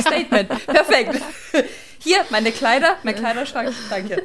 Statement. 0.00 0.48
Perfekt. 0.66 1.22
Hier, 2.00 2.24
meine 2.30 2.50
Kleider, 2.50 2.96
mein 3.04 3.14
Kleiderschrank. 3.14 3.72
Danke. 3.88 4.24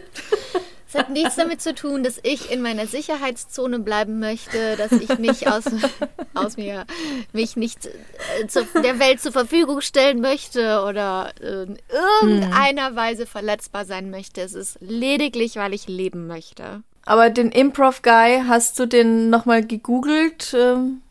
Es 0.92 0.96
hat 0.96 1.12
nichts 1.12 1.36
damit 1.36 1.62
zu 1.62 1.76
tun, 1.76 2.02
dass 2.04 2.20
ich 2.24 2.50
in 2.52 2.64
meiner 2.64 2.88
Sicherheitszone 2.88 3.78
bleiben 3.78 4.18
möchte, 4.20 4.76
dass 4.76 4.92
ich 4.92 5.20
nicht 5.20 5.48
aus, 5.48 5.66
aus 6.34 6.58
mir 6.58 6.86
mich 7.32 7.56
nicht 7.56 7.86
äh, 7.86 8.48
zu, 8.48 8.66
der 8.74 8.98
Welt 8.98 9.22
zur 9.22 9.32
Verfügung 9.32 9.82
stellen 9.82 10.20
möchte 10.20 10.82
oder 10.84 11.32
in 11.40 11.78
irgendeiner 11.90 12.96
Weise 12.96 13.28
verletzbar 13.28 13.86
sein 13.86 14.10
möchte. 14.10 14.42
Es 14.42 14.56
ist 14.56 14.78
lediglich, 14.82 15.58
weil 15.58 15.76
ich 15.76 15.88
leben 15.88 16.26
möchte. 16.26 16.82
aber 17.06 17.30
den 17.30 17.52
Improv-Guy, 17.52 18.46
hast 18.48 18.80
du 18.80 18.88
den 18.88 19.30
nochmal 19.30 19.64
gegoogelt? 19.64 20.56
Ähm, 20.58 21.02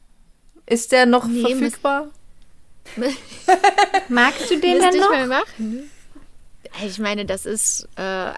Ist 0.66 0.90
der 0.90 1.06
noch 1.06 1.26
Nee, 1.28 1.42
verfügbar? 1.42 2.08
Magst 4.08 4.50
du 4.50 4.58
den 4.58 4.80
dann 4.80 4.94
ich 4.94 5.00
noch? 5.00 5.10
mal 5.10 5.26
machen. 5.28 5.90
Ich 6.84 6.98
meine, 6.98 7.24
das 7.24 7.46
ist 7.46 7.88
äh, 7.96 8.30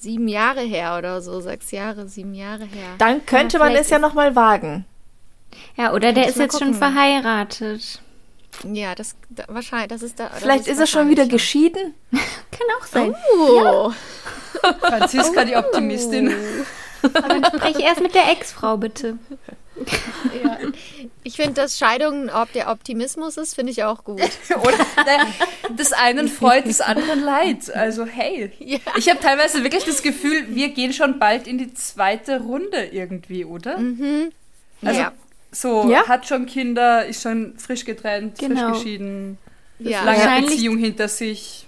sieben 0.00 0.28
Jahre 0.28 0.60
her 0.60 0.96
oder 0.98 1.20
so, 1.22 1.40
sechs 1.40 1.70
Jahre, 1.70 2.08
sieben 2.08 2.34
Jahre 2.34 2.64
her. 2.64 2.88
Dann 2.98 3.24
könnte 3.26 3.58
Ja, 3.58 3.64
man 3.64 3.74
es 3.76 3.90
ja 3.90 3.96
ist- 3.96 4.02
nochmal 4.02 4.34
wagen. 4.36 4.84
Ja, 5.76 5.92
oder 5.92 6.12
der 6.12 6.24
ich 6.24 6.30
ist 6.30 6.38
jetzt 6.38 6.58
schon 6.58 6.72
gucken. 6.72 6.92
verheiratet. 6.92 8.00
Ja, 8.70 8.94
das 8.94 9.16
da, 9.30 9.44
wahrscheinlich, 9.48 9.88
das 9.88 10.02
ist 10.02 10.18
da. 10.20 10.30
Vielleicht 10.34 10.66
ist 10.66 10.78
er 10.78 10.86
schon 10.86 11.08
wieder 11.08 11.26
geschieden. 11.26 11.94
Kann 12.10 12.66
auch 12.80 12.86
sein. 12.86 13.14
Oh. 13.38 13.90
Franziska, 14.80 15.44
die 15.44 15.56
Optimistin. 15.56 16.32
Sprech 17.54 17.80
erst 17.80 18.00
mit 18.02 18.14
der 18.14 18.30
Ex-Frau, 18.30 18.76
bitte. 18.76 19.18
Ja. 20.44 20.58
Ich 21.24 21.36
finde, 21.36 21.54
dass 21.54 21.78
Scheidung 21.78 22.28
ob 22.30 22.52
der 22.52 22.70
Optimismus 22.70 23.36
ist, 23.36 23.54
finde 23.54 23.72
ich 23.72 23.84
auch 23.84 24.04
gut. 24.04 24.20
Oder 24.50 24.76
naja, 24.96 25.26
des 25.70 25.92
einen 25.92 26.28
freut, 26.28 26.66
des 26.66 26.80
anderen 26.80 27.20
leid. 27.22 27.74
Also 27.74 28.04
hey, 28.04 28.50
Ja. 28.58 28.78
ich 28.98 29.08
habe 29.08 29.20
teilweise 29.20 29.62
wirklich 29.62 29.84
das 29.84 30.02
Gefühl, 30.02 30.46
wir 30.54 30.68
gehen 30.70 30.92
schon 30.92 31.18
bald 31.18 31.46
in 31.46 31.58
die 31.58 31.72
zweite 31.74 32.40
Runde 32.40 32.84
irgendwie, 32.92 33.44
oder? 33.44 33.78
Also 34.82 35.00
ja. 35.00 35.12
so, 35.50 35.90
Ja. 35.90 36.06
hat 36.06 36.26
schon 36.26 36.46
Kinder, 36.46 37.06
ist 37.06 37.22
schon 37.22 37.54
frisch 37.58 37.84
getrennt, 37.84 38.38
Genau. 38.38 38.68
frisch 38.70 38.82
geschieden, 38.82 39.38
Ja. 39.78 40.04
lange 40.04 40.42
Beziehung 40.46 40.76
hinter 40.78 41.08
sich. 41.08 41.66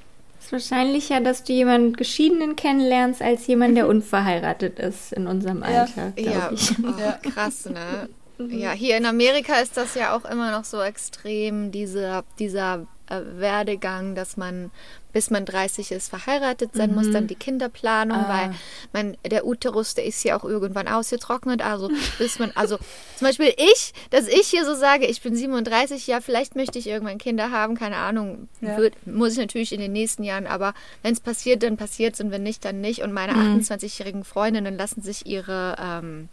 Wahrscheinlicher, 0.55 1.21
dass 1.21 1.45
du 1.45 1.53
jemanden 1.53 1.93
Geschiedenen 1.93 2.57
kennenlernst, 2.57 3.21
als 3.21 3.47
jemanden, 3.47 3.75
der 3.75 3.89
unverheiratet 3.89 4.79
ist 4.79 5.13
in 5.13 5.27
unserem 5.27 5.63
Alter, 5.63 6.13
Ja, 6.17 6.51
oh, 6.53 7.29
krass, 7.31 7.67
ne? 7.67 8.09
Ja, 8.39 8.73
hier 8.73 8.97
in 8.97 9.07
Amerika 9.07 9.55
ist 9.57 9.77
das 9.77 9.95
ja 9.95 10.17
auch 10.17 10.25
immer 10.25 10.51
noch 10.51 10.65
so 10.65 10.81
extrem, 10.81 11.71
dieser, 11.71 12.25
dieser 12.39 12.87
äh, 13.09 13.21
Werdegang, 13.37 14.15
dass 14.15 14.37
man, 14.37 14.71
bis 15.15 15.31
man 15.31 15.47
30 15.47 15.93
ist, 15.93 16.11
verheiratet 16.11 16.75
sein 16.75 16.95
muss, 16.95 17.11
dann 17.11 17.27
die 17.27 17.37
Kinderplanung, 17.37 18.19
weil 18.29 18.51
man, 18.93 19.17
der 19.25 19.47
Uterus, 19.47 19.95
der 19.95 20.05
ist 20.05 20.23
ja 20.25 20.37
auch 20.37 20.45
irgendwann 20.45 20.89
ausgetrocknet, 20.89 21.63
also 21.63 21.89
bis 22.19 22.39
man, 22.39 22.53
also 22.55 22.77
zum 23.17 23.27
Beispiel 23.29 23.55
ich, 23.57 23.95
dass 24.11 24.27
ich 24.29 24.49
hier 24.49 24.67
so 24.67 24.75
sage, 24.75 25.07
ich 25.07 25.23
bin 25.23 25.35
37, 25.35 26.07
ja, 26.07 26.21
vielleicht 26.21 26.57
möchte 26.57 26.79
ich 26.79 26.87
irgendwann 26.89 27.17
Kinder 27.19 27.51
haben, 27.51 27.77
keine 27.77 27.97
Ahnung, 27.97 28.49
Ja. 28.61 28.77
wird, 28.77 29.07
muss 29.07 29.33
ich 29.33 29.39
natürlich 29.39 29.73
in 29.73 29.81
den 29.81 29.93
nächsten 29.93 30.25
Jahren, 30.25 30.47
aber 30.47 30.75
wenn 31.03 31.15
es 31.15 31.21
passiert, 31.21 31.63
dann 31.63 31.77
passiert 31.79 32.15
es 32.15 32.21
und 32.21 32.31
wenn 32.31 32.43
nicht, 32.43 32.65
dann 32.65 32.81
nicht 32.83 33.03
und 33.03 33.13
meine 33.13 33.33
28-jährigen 33.35 34.25
Freundinnen 34.25 34.77
lassen 34.77 35.01
sich 35.01 35.25
ihre, 35.27 35.77
ähm, 35.81 36.29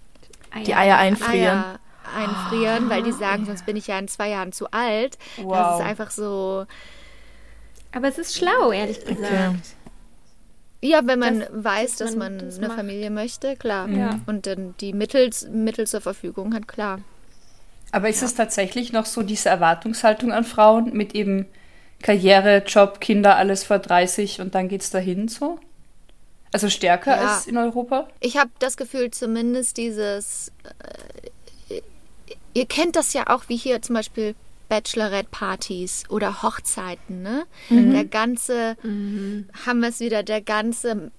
Die 0.66 0.76
Eier 0.76 0.98
einfrieren. 0.98 1.58
Eier 1.60 1.80
einfrieren, 2.16 2.90
weil 2.90 3.04
die 3.04 3.12
sagen, 3.12 3.46
sonst 3.46 3.66
bin 3.66 3.76
ich 3.76 3.88
ja 3.88 4.00
in 4.00 4.08
zwei 4.08 4.30
Jahren 4.30 4.52
zu 4.52 4.72
alt. 4.72 5.18
Das 5.38 5.46
Wow. 5.46 5.80
ist 5.80 5.86
einfach 5.86 6.12
so. 6.12 6.66
Aber 7.94 8.08
es 8.08 8.18
ist 8.18 8.36
schlau, 8.38 8.72
ehrlich 8.72 9.04
gesagt. 9.04 9.22
Okay. 9.22 9.56
Ja, 10.84 11.02
wenn 11.06 11.20
man 11.20 11.42
Das- 11.42 11.50
weiß, 11.52 11.90
dass 11.98 12.10
dass 12.10 12.16
man 12.18 12.38
man 12.38 12.46
das 12.46 12.58
eine 12.58 12.68
macht. 12.70 12.78
Familie 12.78 13.10
möchte, 13.12 13.56
klar. 13.56 13.88
Ja. 13.90 14.20
Und 14.26 14.48
dann 14.48 14.74
die 14.80 14.94
Mittel, 14.94 15.30
Mittel 15.52 15.86
zur 15.88 16.02
Verfügung 16.02 16.54
hat, 16.56 16.68
klar. 16.68 17.00
Aber 17.92 18.10
ist 18.10 18.24
es 18.24 18.34
tatsächlich 18.36 18.92
noch 18.94 19.06
so 19.06 19.22
diese 19.22 19.50
Erwartungshaltung 19.50 20.32
an 20.32 20.44
Frauen 20.46 20.94
mit 20.94 21.14
eben 21.14 21.46
Karriere, 22.02 22.64
Job, 22.66 23.00
Kinder, 23.02 23.36
alles 23.36 23.64
vor 23.64 23.78
30 23.80 24.42
und 24.42 24.56
dann 24.56 24.70
geht's 24.70 24.90
dahin 24.90 25.28
so? 25.28 25.60
Also 26.54 26.70
stärker 26.70 27.16
Ja. 27.16 27.28
als 27.36 27.48
in 27.48 27.58
Europa? 27.58 28.08
Ich 28.20 28.38
habe 28.38 28.50
das 28.60 28.76
Gefühl, 28.76 29.12
zumindest 29.12 29.78
dieses. 29.78 30.52
Äh, 31.70 31.82
ihr 32.54 32.66
kennt 32.66 32.96
das 32.96 33.14
ja 33.14 33.28
auch, 33.28 33.44
wie 33.50 33.56
hier 33.58 33.82
zum 33.82 33.96
Beispiel 33.96 34.36
Bachelorette-Partys 34.72 36.06
oder 36.08 36.44
Hochzeiten, 36.44 37.22
ne? 37.22 37.46
Der 37.70 38.06
ganze, 38.06 38.78
haben 38.82 39.82
wir 39.82 39.90
es 39.90 40.00
wieder, 40.00 40.24
der 40.24 40.40
ganze, 40.40 41.12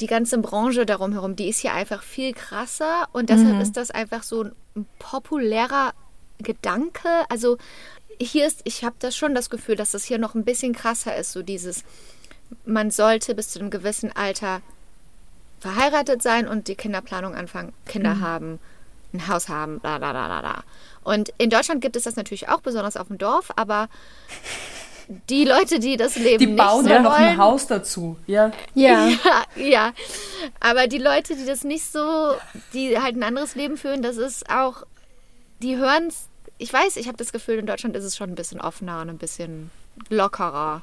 die 0.00 0.06
ganze 0.06 0.36
Branche 0.36 0.84
darum 0.84 1.12
herum, 1.12 1.34
die 1.34 1.48
ist 1.48 1.60
hier 1.60 1.72
einfach 1.72 2.02
viel 2.02 2.34
krasser 2.34 3.08
und 3.14 3.30
deshalb 3.30 3.62
ist 3.62 3.78
das 3.78 3.90
einfach 3.90 4.22
so 4.22 4.44
ein 4.44 4.86
populärer 4.98 5.94
Gedanke. 6.38 7.08
Also 7.30 7.56
hier 8.20 8.46
ist, 8.46 8.60
ich 8.64 8.84
habe 8.84 8.96
das 8.98 9.16
schon 9.16 9.34
das 9.34 9.48
Gefühl, 9.48 9.76
dass 9.76 9.92
das 9.92 10.04
hier 10.04 10.18
noch 10.18 10.34
ein 10.34 10.44
bisschen 10.44 10.74
krasser 10.74 11.16
ist, 11.16 11.32
so 11.32 11.42
dieses, 11.42 11.84
man 12.66 12.90
sollte 12.90 13.34
bis 13.34 13.48
zu 13.48 13.60
einem 13.60 13.70
gewissen 13.70 14.12
Alter 14.14 14.60
verheiratet 15.58 16.20
sein 16.20 16.46
und 16.46 16.68
die 16.68 16.74
Kinderplanung 16.74 17.34
anfangen, 17.34 17.72
Kinder 17.86 18.20
haben, 18.20 18.58
ein 19.16 19.28
Haus 19.28 19.48
haben, 19.48 19.80
bla 19.80 19.98
bla 19.98 20.12
bla 20.12 20.26
bla 20.26 20.40
bla. 20.40 20.64
Und 21.02 21.32
in 21.38 21.50
Deutschland 21.50 21.80
gibt 21.80 21.96
es 21.96 22.04
das 22.04 22.16
natürlich 22.16 22.48
auch, 22.48 22.60
besonders 22.60 22.96
auf 22.96 23.08
dem 23.08 23.18
Dorf, 23.18 23.50
aber 23.56 23.88
die 25.30 25.44
Leute, 25.44 25.78
die 25.78 25.96
das 25.96 26.16
Leben 26.16 26.38
Die 26.38 26.46
nicht 26.46 26.56
bauen 26.56 26.84
so 26.84 26.90
ja 26.90 27.00
noch 27.00 27.12
ein 27.12 27.38
Haus 27.38 27.66
dazu. 27.66 28.16
Ja. 28.26 28.50
Ja. 28.74 29.08
ja, 29.24 29.44
ja. 29.54 29.92
Aber 30.60 30.88
die 30.88 30.98
Leute, 30.98 31.36
die 31.36 31.44
das 31.46 31.62
nicht 31.62 31.84
so, 31.84 32.34
die 32.72 32.98
halt 32.98 33.16
ein 33.16 33.22
anderes 33.22 33.54
Leben 33.54 33.76
führen, 33.76 34.02
das 34.02 34.16
ist 34.16 34.50
auch, 34.50 34.82
die 35.62 35.76
hören 35.76 36.08
es, 36.08 36.28
ich 36.58 36.72
weiß, 36.72 36.96
ich 36.96 37.06
habe 37.06 37.16
das 37.18 37.32
Gefühl, 37.32 37.58
in 37.58 37.66
Deutschland 37.66 37.94
ist 37.96 38.04
es 38.04 38.16
schon 38.16 38.30
ein 38.30 38.34
bisschen 38.34 38.60
offener 38.60 39.00
und 39.00 39.10
ein 39.10 39.18
bisschen 39.18 39.70
lockerer. 40.08 40.82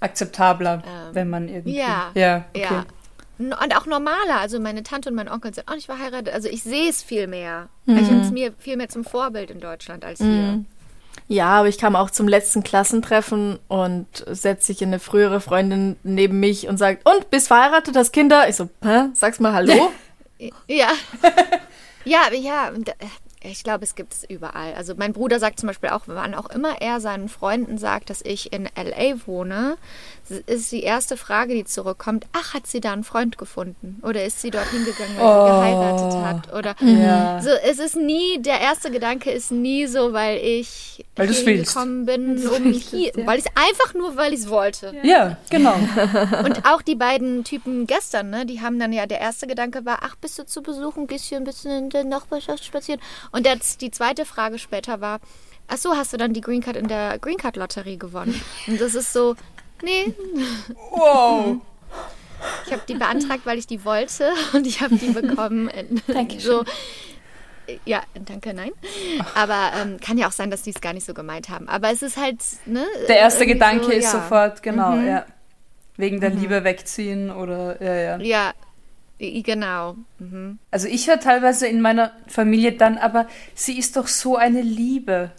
Akzeptabler, 0.00 0.82
Ähm, 0.86 1.14
wenn 1.14 1.28
man 1.28 1.48
irgendwie. 1.48 1.76
ja, 1.76 2.10
Ja, 2.14 2.44
okay. 2.54 2.62
Ja. 2.62 2.86
Und 3.46 3.76
auch 3.76 3.86
normaler. 3.86 4.38
Also 4.40 4.60
meine 4.60 4.82
Tante 4.82 5.08
und 5.08 5.14
mein 5.14 5.28
Onkel 5.28 5.54
sind 5.54 5.68
auch 5.68 5.74
nicht 5.74 5.86
verheiratet. 5.86 6.32
Also 6.32 6.48
ich 6.48 6.62
sehe 6.62 6.88
es 6.88 7.02
viel 7.02 7.26
mehr. 7.26 7.68
Ich 7.86 8.06
finde 8.06 8.24
es 8.24 8.30
mir 8.30 8.52
viel 8.58 8.76
mehr 8.76 8.88
zum 8.88 9.04
Vorbild 9.04 9.50
in 9.50 9.60
Deutschland 9.60 10.04
als 10.04 10.20
hier. 10.20 10.64
Ja, 11.28 11.46
aber 11.46 11.68
ich 11.68 11.78
kam 11.78 11.94
auch 11.94 12.10
zum 12.10 12.26
letzten 12.26 12.62
Klassentreffen 12.62 13.58
und 13.68 14.06
setzt 14.28 14.66
sich 14.66 14.82
eine 14.82 14.98
frühere 14.98 15.40
Freundin 15.40 15.96
neben 16.02 16.40
mich 16.40 16.68
und 16.68 16.76
sagt, 16.76 17.08
und, 17.08 17.30
bist 17.30 17.48
verheiratet, 17.48 17.96
hast 17.96 18.12
Kinder? 18.12 18.48
Ich 18.48 18.56
so, 18.56 18.68
hä? 18.82 19.10
Sag's 19.14 19.40
mal 19.40 19.52
Hallo? 19.52 19.92
Ja. 20.68 20.88
ja, 22.06 22.32
ja, 22.32 22.70
äh, 22.70 23.06
ich 23.42 23.64
glaube, 23.64 23.84
es 23.84 23.94
gibt 23.94 24.12
es 24.12 24.24
überall. 24.28 24.74
Also 24.74 24.94
mein 24.96 25.12
Bruder 25.12 25.38
sagt 25.38 25.60
zum 25.60 25.68
Beispiel 25.68 25.90
auch, 25.90 26.02
wann 26.06 26.34
auch 26.34 26.50
immer 26.50 26.80
er 26.82 27.00
seinen 27.00 27.28
Freunden 27.28 27.78
sagt, 27.78 28.10
dass 28.10 28.20
ich 28.22 28.52
in 28.52 28.64
LA 28.76 29.26
wohne, 29.26 29.76
ist 30.46 30.70
die 30.70 30.82
erste 30.82 31.16
Frage, 31.16 31.54
die 31.54 31.64
zurückkommt, 31.64 32.26
ach, 32.32 32.54
hat 32.54 32.66
sie 32.66 32.80
da 32.80 32.92
einen 32.92 33.02
Freund 33.02 33.38
gefunden? 33.38 34.00
Oder 34.06 34.24
ist 34.24 34.40
sie 34.42 34.50
dorthin 34.50 34.84
gegangen, 34.84 35.16
weil 35.16 35.24
Oh. 35.26 35.44
sie 35.44 35.50
geheiratet 35.50 36.16
hat? 36.22 36.52
Oder 36.54 36.76
Ja. 36.82 37.40
so, 37.42 37.50
es 37.50 37.78
ist 37.78 37.96
nie, 37.96 38.40
der 38.40 38.60
erste 38.60 38.90
Gedanke 38.90 39.30
ist 39.30 39.50
nie 39.50 39.86
so, 39.86 40.12
weil 40.12 40.38
ich 40.38 41.04
Weil 41.16 41.28
gekommen 41.28 42.04
bin, 42.06 42.46
um 42.46 42.72
hier, 42.72 43.12
weil 43.24 43.38
ich 43.38 43.46
einfach 43.56 43.94
nur, 43.94 44.16
weil 44.16 44.32
ich 44.34 44.40
es 44.40 44.50
wollte. 44.50 44.94
Ja, 45.02 45.38
genau. 45.50 45.76
Und 46.44 46.64
auch 46.66 46.82
die 46.82 46.94
beiden 46.94 47.42
Typen 47.44 47.86
gestern, 47.86 48.30
ne, 48.30 48.46
die 48.46 48.60
haben 48.60 48.78
dann 48.78 48.92
ja, 48.92 49.06
der 49.06 49.20
erste 49.20 49.46
Gedanke 49.46 49.84
war, 49.84 50.00
ach, 50.02 50.14
bist 50.16 50.38
du 50.38 50.44
zu 50.46 50.62
Besuch 50.62 50.96
und 50.96 51.08
gehst 51.08 51.24
hier 51.24 51.38
ein 51.38 51.44
bisschen 51.44 51.70
in 51.84 51.90
der 51.90 52.04
Nachbarschaft 52.04 52.64
spazieren? 52.64 53.00
Und 53.32 53.46
jetzt 53.46 53.80
die 53.80 53.90
zweite 53.90 54.24
Frage 54.24 54.58
später 54.58 55.00
war, 55.00 55.20
ach 55.68 55.76
so, 55.76 55.96
hast 55.96 56.12
du 56.12 56.16
dann 56.16 56.32
die 56.32 56.40
Green 56.40 56.62
Card 56.62 56.76
in 56.76 56.88
der 56.88 57.18
Green 57.18 57.36
Card 57.36 57.56
Lotterie 57.56 57.98
gewonnen? 57.98 58.40
Und 58.66 58.80
das 58.80 58.94
ist 58.94 59.12
so, 59.12 59.36
nee, 59.82 60.12
Wow. 60.90 61.56
ich 62.66 62.72
habe 62.72 62.82
die 62.88 62.94
beantragt, 62.94 63.42
weil 63.44 63.58
ich 63.58 63.66
die 63.66 63.84
wollte 63.84 64.32
und 64.52 64.66
ich 64.66 64.80
habe 64.80 64.96
die 64.96 65.10
bekommen. 65.12 65.70
Dankeschön. 66.06 66.40
So, 66.40 66.64
ja, 67.84 68.02
danke, 68.14 68.52
nein. 68.52 68.72
Aber 69.34 69.70
ähm, 69.80 69.98
kann 70.00 70.18
ja 70.18 70.26
auch 70.26 70.32
sein, 70.32 70.50
dass 70.50 70.62
die 70.62 70.70
es 70.70 70.80
gar 70.80 70.92
nicht 70.92 71.06
so 71.06 71.14
gemeint 71.14 71.48
haben. 71.48 71.68
Aber 71.68 71.90
es 71.90 72.02
ist 72.02 72.16
halt, 72.16 72.38
ne? 72.66 72.84
Der 73.08 73.18
erste 73.18 73.46
Gedanke 73.46 73.84
so, 73.84 73.90
ist 73.90 74.04
ja. 74.04 74.10
sofort, 74.10 74.62
genau, 74.62 74.96
ja. 74.96 75.24
Wegen 75.96 76.20
der 76.20 76.30
Liebe 76.30 76.64
wegziehen 76.64 77.30
oder, 77.30 77.80
ja, 77.82 77.94
ja. 77.94 78.18
Ja, 78.18 78.52
genau. 79.20 79.96
Mhm. 80.18 80.58
Also 80.70 80.88
ich 80.88 81.08
höre 81.08 81.20
teilweise 81.20 81.66
in 81.66 81.80
meiner 81.80 82.12
Familie 82.26 82.72
dann, 82.72 82.98
aber 82.98 83.26
sie 83.54 83.78
ist 83.78 83.96
doch 83.96 84.06
so 84.08 84.36
eine 84.36 84.62
Liebe. 84.62 85.30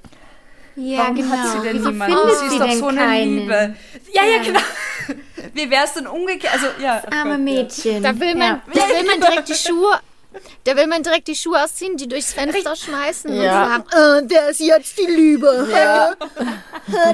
Ja, 0.76 1.00
Warum 1.00 1.16
genau. 1.16 1.30
hat 1.36 1.48
sie 1.52 1.68
denn 1.68 1.78
Wieso 1.80 1.90
niemanden? 1.92 2.16
findet 2.18 2.40
sie 2.40 2.50
sie 2.50 2.56
ist 2.56 2.62
doch 2.62 2.72
so 2.72 2.88
eine 2.88 2.98
keinen? 3.00 3.38
Liebe. 3.40 3.76
Ja, 4.14 4.22
ja, 4.26 4.42
genau. 4.44 4.60
Wie 5.54 5.70
wäre 5.70 5.84
es 5.84 5.94
denn 5.94 6.08
umgekehrt? 6.08 6.54
Also, 6.54 6.68
ja. 6.82 7.02
oh 7.06 7.14
Arme 7.14 7.32
Gott, 7.36 7.40
Mädchen. 7.42 8.04
Da 8.04 8.18
will 8.20 8.36
man, 8.36 8.62
da 8.74 8.82
will 8.88 9.06
man 9.06 9.20
direkt 9.20 9.50
die 9.50 9.54
Schuhe. 9.68 10.00
Da 10.64 10.78
will 10.78 10.88
man 10.88 11.04
direkt 11.04 11.28
die 11.28 11.36
Schuhe 11.36 11.62
ausziehen, 11.62 11.98
die 11.98 12.08
durchs 12.08 12.32
Fenster 12.34 12.74
schmeißen 12.74 13.34
Ja. 13.36 13.76
und 13.76 13.92
sagen, 13.92 14.26
äh, 14.28 14.30
wer 14.30 14.50
ist 14.50 14.62
jetzt 14.62 14.98
die 14.98 15.12
Liebe? 15.12 15.68
Ja. 15.70 16.14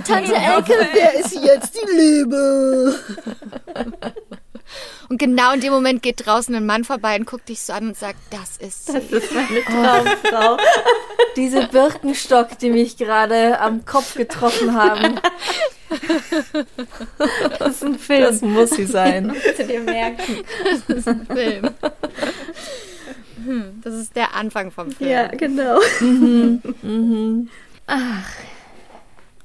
Tante 0.07 0.35
Elke, 0.35 0.87
wer 0.93 1.15
ist 1.19 1.33
jetzt 1.33 1.73
die 1.75 1.95
Liebe? 1.97 2.99
Und 5.09 5.17
genau 5.19 5.53
in 5.53 5.61
dem 5.61 5.71
Moment 5.73 6.01
geht 6.01 6.25
draußen 6.25 6.53
ein 6.55 6.65
Mann 6.65 6.83
vorbei 6.83 7.15
und 7.17 7.25
guckt 7.25 7.47
dich 7.49 7.61
so 7.61 7.73
an 7.73 7.87
und 7.89 7.97
sagt, 7.97 8.19
das 8.31 8.57
ist 8.57 8.87
sie. 8.87 8.93
Das 8.93 9.03
ist 9.05 9.31
meine 9.33 9.63
Traumfrau. 9.63 10.57
Diese 11.35 11.67
Birkenstock, 11.67 12.57
die 12.59 12.69
mich 12.69 12.97
gerade 12.97 13.59
am 13.59 13.85
Kopf 13.85 14.15
getroffen 14.15 14.73
haben, 14.73 15.19
Das 17.59 17.75
ist 17.77 17.83
ein 17.85 17.97
Film. 17.97 18.21
das 18.23 18.41
muss 18.41 18.71
sie 18.71 18.85
sein. 18.85 19.27
musst 19.45 19.57
du 19.59 19.63
dir 19.65 19.79
merken. 19.79 20.43
Film. 21.33 21.69
Hm, 23.45 23.81
Das 23.83 23.93
ist 23.93 24.15
der 24.15 24.35
Anfang 24.35 24.71
vom 24.71 24.91
Film. 24.91 25.09
Ja, 25.09 25.27
genau. 25.27 25.79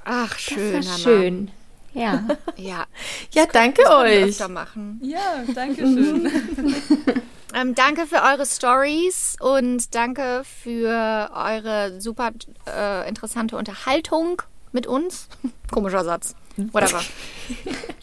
Ach, 0.05 0.39
schön. 0.39 0.73
Das 0.73 0.87
war 0.87 0.93
Hannah. 0.95 0.99
schön. 0.99 1.51
Ja. 1.95 2.25
Ja, 2.57 2.85
Ja, 3.33 3.45
danke 3.53 3.83
euch. 3.91 4.25
öfter 4.31 4.49
machen. 4.49 4.99
Ja, 5.03 5.45
danke 5.55 5.83
schön. 5.83 6.31
Ähm, 7.55 7.75
danke 7.75 8.07
für 8.07 8.23
eure 8.23 8.47
Stories 8.47 9.37
und 9.39 9.95
danke 9.95 10.41
für 10.63 11.31
eure 11.35 12.01
super 12.01 12.31
äh, 12.67 13.07
interessante 13.07 13.59
Unterhaltung 13.59 14.41
mit 14.73 14.87
uns. 14.87 15.29
Komischer 15.71 16.03
Satz. 16.03 16.35
Whatever. 16.57 17.03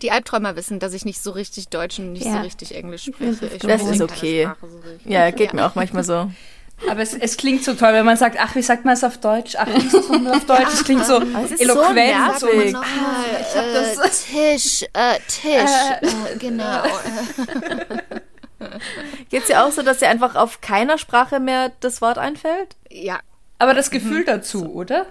Die 0.03 0.11
Albträumer 0.11 0.55
wissen, 0.55 0.77
dass 0.79 0.93
ich 0.93 1.03
nicht 1.03 1.19
so 1.23 1.31
richtig 1.31 1.69
Deutsch 1.69 1.97
und 1.97 2.13
nicht 2.13 2.25
so 2.25 2.29
Ja. 2.29 2.41
richtig 2.41 2.75
Englisch 2.75 3.05
spreche. 3.05 3.47
Ich 3.47 3.61
Das 3.63 3.81
ist 3.81 4.01
okay. 4.01 4.47
So. 4.61 5.09
Ja, 5.09 5.31
geht 5.31 5.53
mir 5.53 5.65
auch 5.65 5.73
manchmal 5.73 6.03
so. 6.03 6.31
Aber 6.87 7.01
es, 7.01 7.13
es 7.13 7.35
klingt 7.37 7.63
so 7.63 7.73
toll, 7.73 7.93
wenn 7.93 8.05
man 8.05 8.15
sagt, 8.17 8.37
ach, 8.39 8.55
wie 8.55 8.61
sagt 8.61 8.85
man 8.85 8.93
es 8.93 9.03
auf 9.03 9.17
Deutsch? 9.17 9.55
Ach, 9.57 9.67
wie 9.67 9.85
ist 9.85 9.93
es 9.93 10.07
nochmal 10.09 10.33
auf 10.35 10.45
Deutsch? 10.45 10.67
Es 10.73 10.83
klingt 10.83 11.05
so 11.05 11.17
es 11.43 11.51
ist 11.51 11.57
so 11.59 11.63
eloquent. 11.63 12.39
So 12.39 12.45
nervig. 12.47 12.73
Nochmal, 12.73 13.25
ich 13.41 13.55
hab 13.57 13.65
äh, 13.65 13.95
das- 13.95 14.25
Tisch, 14.25 14.83
äh, 14.93 15.19
Tisch, 15.27 15.71
äh, 16.01 16.37
genau. 16.37 16.83
Geht's 19.29 19.47
dir 19.47 19.63
auch 19.63 19.71
so, 19.71 19.81
dass 19.81 19.99
dir 19.99 20.09
einfach 20.09 20.35
auf 20.35 20.61
keiner 20.61 20.97
Sprache 20.97 21.39
mehr 21.39 21.71
das 21.79 22.01
Wort 22.01 22.17
einfällt? 22.17 22.75
Ja, 22.89 23.19
aber 23.57 23.73
das 23.73 23.91
Gefühl 23.91 24.23
dazu, 24.25 24.65
oder? 24.73 25.05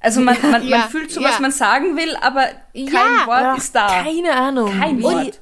Also 0.00 0.20
man, 0.20 0.36
man, 0.50 0.66
Ja, 0.66 0.78
man 0.78 0.88
fühlt 0.88 1.10
so, 1.10 1.20
ja. 1.20 1.28
was 1.28 1.40
man 1.40 1.50
sagen 1.52 1.96
will, 1.96 2.16
aber 2.22 2.46
kein 2.74 2.86
Ja. 2.86 3.26
Wort 3.26 3.42
Ach, 3.44 3.58
ist 3.58 3.74
da. 3.74 3.86
Keine 4.02 4.32
Ahnung. 4.34 4.78
Kein 4.78 4.96
Und- 4.96 5.02
Wort. 5.02 5.40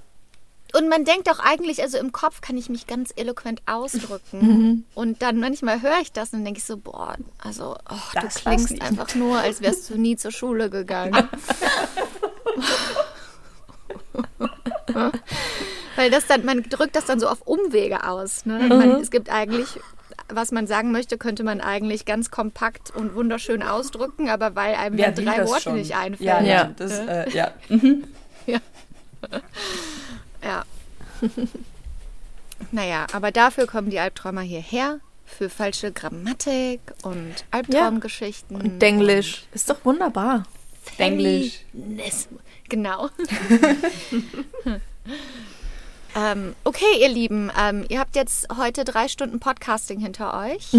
Und 0.75 0.89
man 0.89 1.05
denkt 1.05 1.31
auch 1.31 1.39
eigentlich, 1.39 1.81
also 1.83 1.97
im 1.97 2.13
Kopf 2.13 2.43
kann 2.43 2.59
ich 2.59 2.69
mich 2.69 2.87
ganz 2.87 3.11
eloquent 3.17 3.63
ausdrücken. 3.67 4.39
Mhm. 4.41 4.85
Und 4.95 5.23
dann 5.23 5.41
manchmal 5.41 5.81
höre 5.81 6.01
ich 6.03 6.13
das 6.13 6.35
und 6.35 6.45
denke 6.45 6.59
ich 6.59 6.65
so, 6.65 6.77
boah, 6.77 7.17
also 7.39 7.77
oh, 7.89 8.21
du 8.21 8.27
klingst 8.29 8.83
einfach 8.83 9.15
nur, 9.15 9.39
als 9.39 9.63
wärst 9.63 9.89
du 9.89 9.99
nie 9.99 10.17
zur 10.17 10.31
Schule 10.31 10.69
gegangen. 10.69 11.29
Weil 15.97 16.11
das 16.11 16.27
dann, 16.27 16.45
man 16.45 16.63
drückt 16.65 16.97
das 16.97 17.07
dann 17.07 17.19
so 17.19 17.29
auf 17.29 17.41
Umwege 17.43 18.07
aus. 18.07 18.45
Ne? 18.45 18.59
Mhm. 18.59 18.69
Man, 18.69 18.91
es 19.01 19.11
gibt 19.11 19.31
eigentlich, 19.31 19.81
was 20.29 20.53
man 20.53 20.67
sagen 20.67 20.93
möchte, 20.93 21.17
könnte 21.17 21.45
man 21.45 21.63
eigentlich 21.63 22.05
ganz 22.05 22.31
kompakt 22.31 22.95
und 22.95 23.15
wunderschön 23.15 23.63
ausdrücken, 23.63 24.29
aber 24.29 24.55
weil 24.55 24.75
einem 24.75 24.99
will 24.99 25.13
drei 25.13 25.47
Worte 25.47 25.63
schon? 25.63 25.77
nicht 25.77 25.97
einfällt. 25.97 26.29
Ja, 26.29 26.41
ja. 26.41 26.49
Ja. 26.49 26.71
Das, 26.77 26.99
äh, 26.99 27.31
ja. 27.31 27.53
Ja. 28.47 28.61
Naja, 32.71 33.07
aber 33.13 33.31
dafür 33.33 33.67
kommen 33.67 33.91
die 33.91 33.99
Albträumer 33.99 34.43
hierher. 34.43 35.01
Für 35.27 35.51
falsche 35.51 35.93
Grammatik 35.93 36.81
und 37.03 37.45
Albtraumgeschichten. 37.51 38.57
Und 38.57 38.81
Denglisch. 38.81 39.45
Ist 39.53 39.69
doch 39.69 39.85
wunderbar. 39.85 40.45
Englisch. 40.97 41.65
Feminismus. 41.73 42.41
Genau. 42.71 43.11
ähm, 46.19 46.55
okay, 46.65 46.85
ihr 47.01 47.09
Lieben, 47.09 47.51
ähm, 47.61 47.85
ihr 47.89 48.01
habt 48.01 48.17
jetzt 48.17 48.49
heute 48.59 48.85
drei 48.85 49.07
Stunden 49.09 49.39
Podcasting 49.41 50.01
hinter 50.01 50.37
euch. 50.39 50.73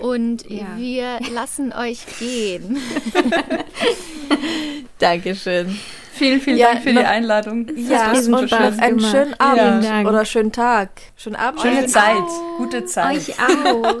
Und 0.00 0.48
Ja. 0.50 0.66
wir 0.76 1.18
lassen 1.32 1.72
euch 1.72 2.00
gehen. 2.18 2.76
Dankeschön. 4.98 5.78
Vielen, 6.12 6.40
vielen 6.40 6.56
Ja, 6.56 6.72
Dank 6.72 6.82
für 6.82 6.92
die 6.92 6.98
Einladung. 7.00 7.66
Ja, 7.76 8.10
riesen 8.12 8.32
und 8.34 8.48
Spaß 8.48 8.78
einen 8.78 9.00
schönen 9.00 9.34
Abend 9.38 9.84
Dank. 9.84 10.08
oder 10.08 10.24
schönen 10.24 10.50
Tag. 10.50 10.88
Schönen 11.14 11.36
Abend. 11.36 11.60
Schöne 11.60 11.74
Schönen 11.76 11.88
Zeit. 11.88 12.22
Gute 12.56 12.86
Zeit. 12.86 13.16
Euch 13.16 13.32
auch. 13.38 14.00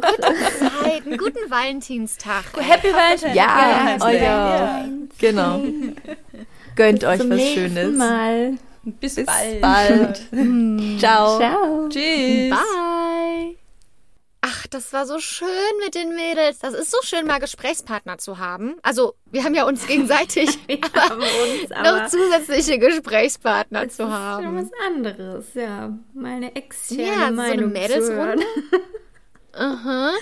Zeit, 0.80 1.06
einen 1.06 1.18
guten 1.18 1.50
Valentinstag. 1.50 2.44
Happy 2.58 2.88
Valentine's 2.88 3.34
Ja, 3.36 3.96
Day. 3.98 4.16
euer. 4.16 4.22
Ja. 4.22 4.84
Genau. 5.18 5.60
Gönnt 6.76 7.04
euch 7.04 7.20
Zum 7.20 7.30
was 7.30 7.42
Schönes. 7.42 7.96
Mal. 7.96 8.54
Bis, 9.00 9.16
Bis 9.16 9.26
bald. 9.26 9.60
bald. 9.60 10.16
Ciao. 11.00 11.38
Ciao. 11.38 11.88
Tschüss. 11.88 12.50
Bye. 12.50 13.56
Ach, 14.42 14.66
das 14.68 14.92
war 14.92 15.06
so 15.06 15.18
schön 15.18 15.48
mit 15.84 15.96
den 15.96 16.14
Mädels. 16.14 16.60
Das 16.60 16.72
ist 16.72 16.92
so 16.92 16.98
schön, 17.02 17.26
mal 17.26 17.40
Gesprächspartner 17.40 18.18
zu 18.18 18.38
haben. 18.38 18.76
Also, 18.82 19.14
wir 19.32 19.42
haben 19.42 19.54
ja 19.54 19.64
uns 19.66 19.84
gegenseitig 19.88 20.56
Wir 20.68 20.78
haben 20.94 21.20
uns, 21.20 21.68
noch 21.70 21.76
aber 21.78 22.06
zusätzliche 22.06 22.78
Gesprächspartner 22.78 23.80
es 23.82 23.88
ist 23.88 23.96
zu 23.96 24.02
schon 24.04 24.12
haben. 24.12 24.56
was 24.56 24.70
anderes. 24.86 25.46
Ja, 25.54 25.98
mal 26.14 26.34
eine 26.36 26.54
externe 26.54 27.02
Ja, 27.02 27.14
so 27.14 27.22
eine 27.24 27.32
Meinung 27.36 27.58
zu 27.74 27.78
Mädelsrunde. 27.80 28.44
Aha. 29.56 30.12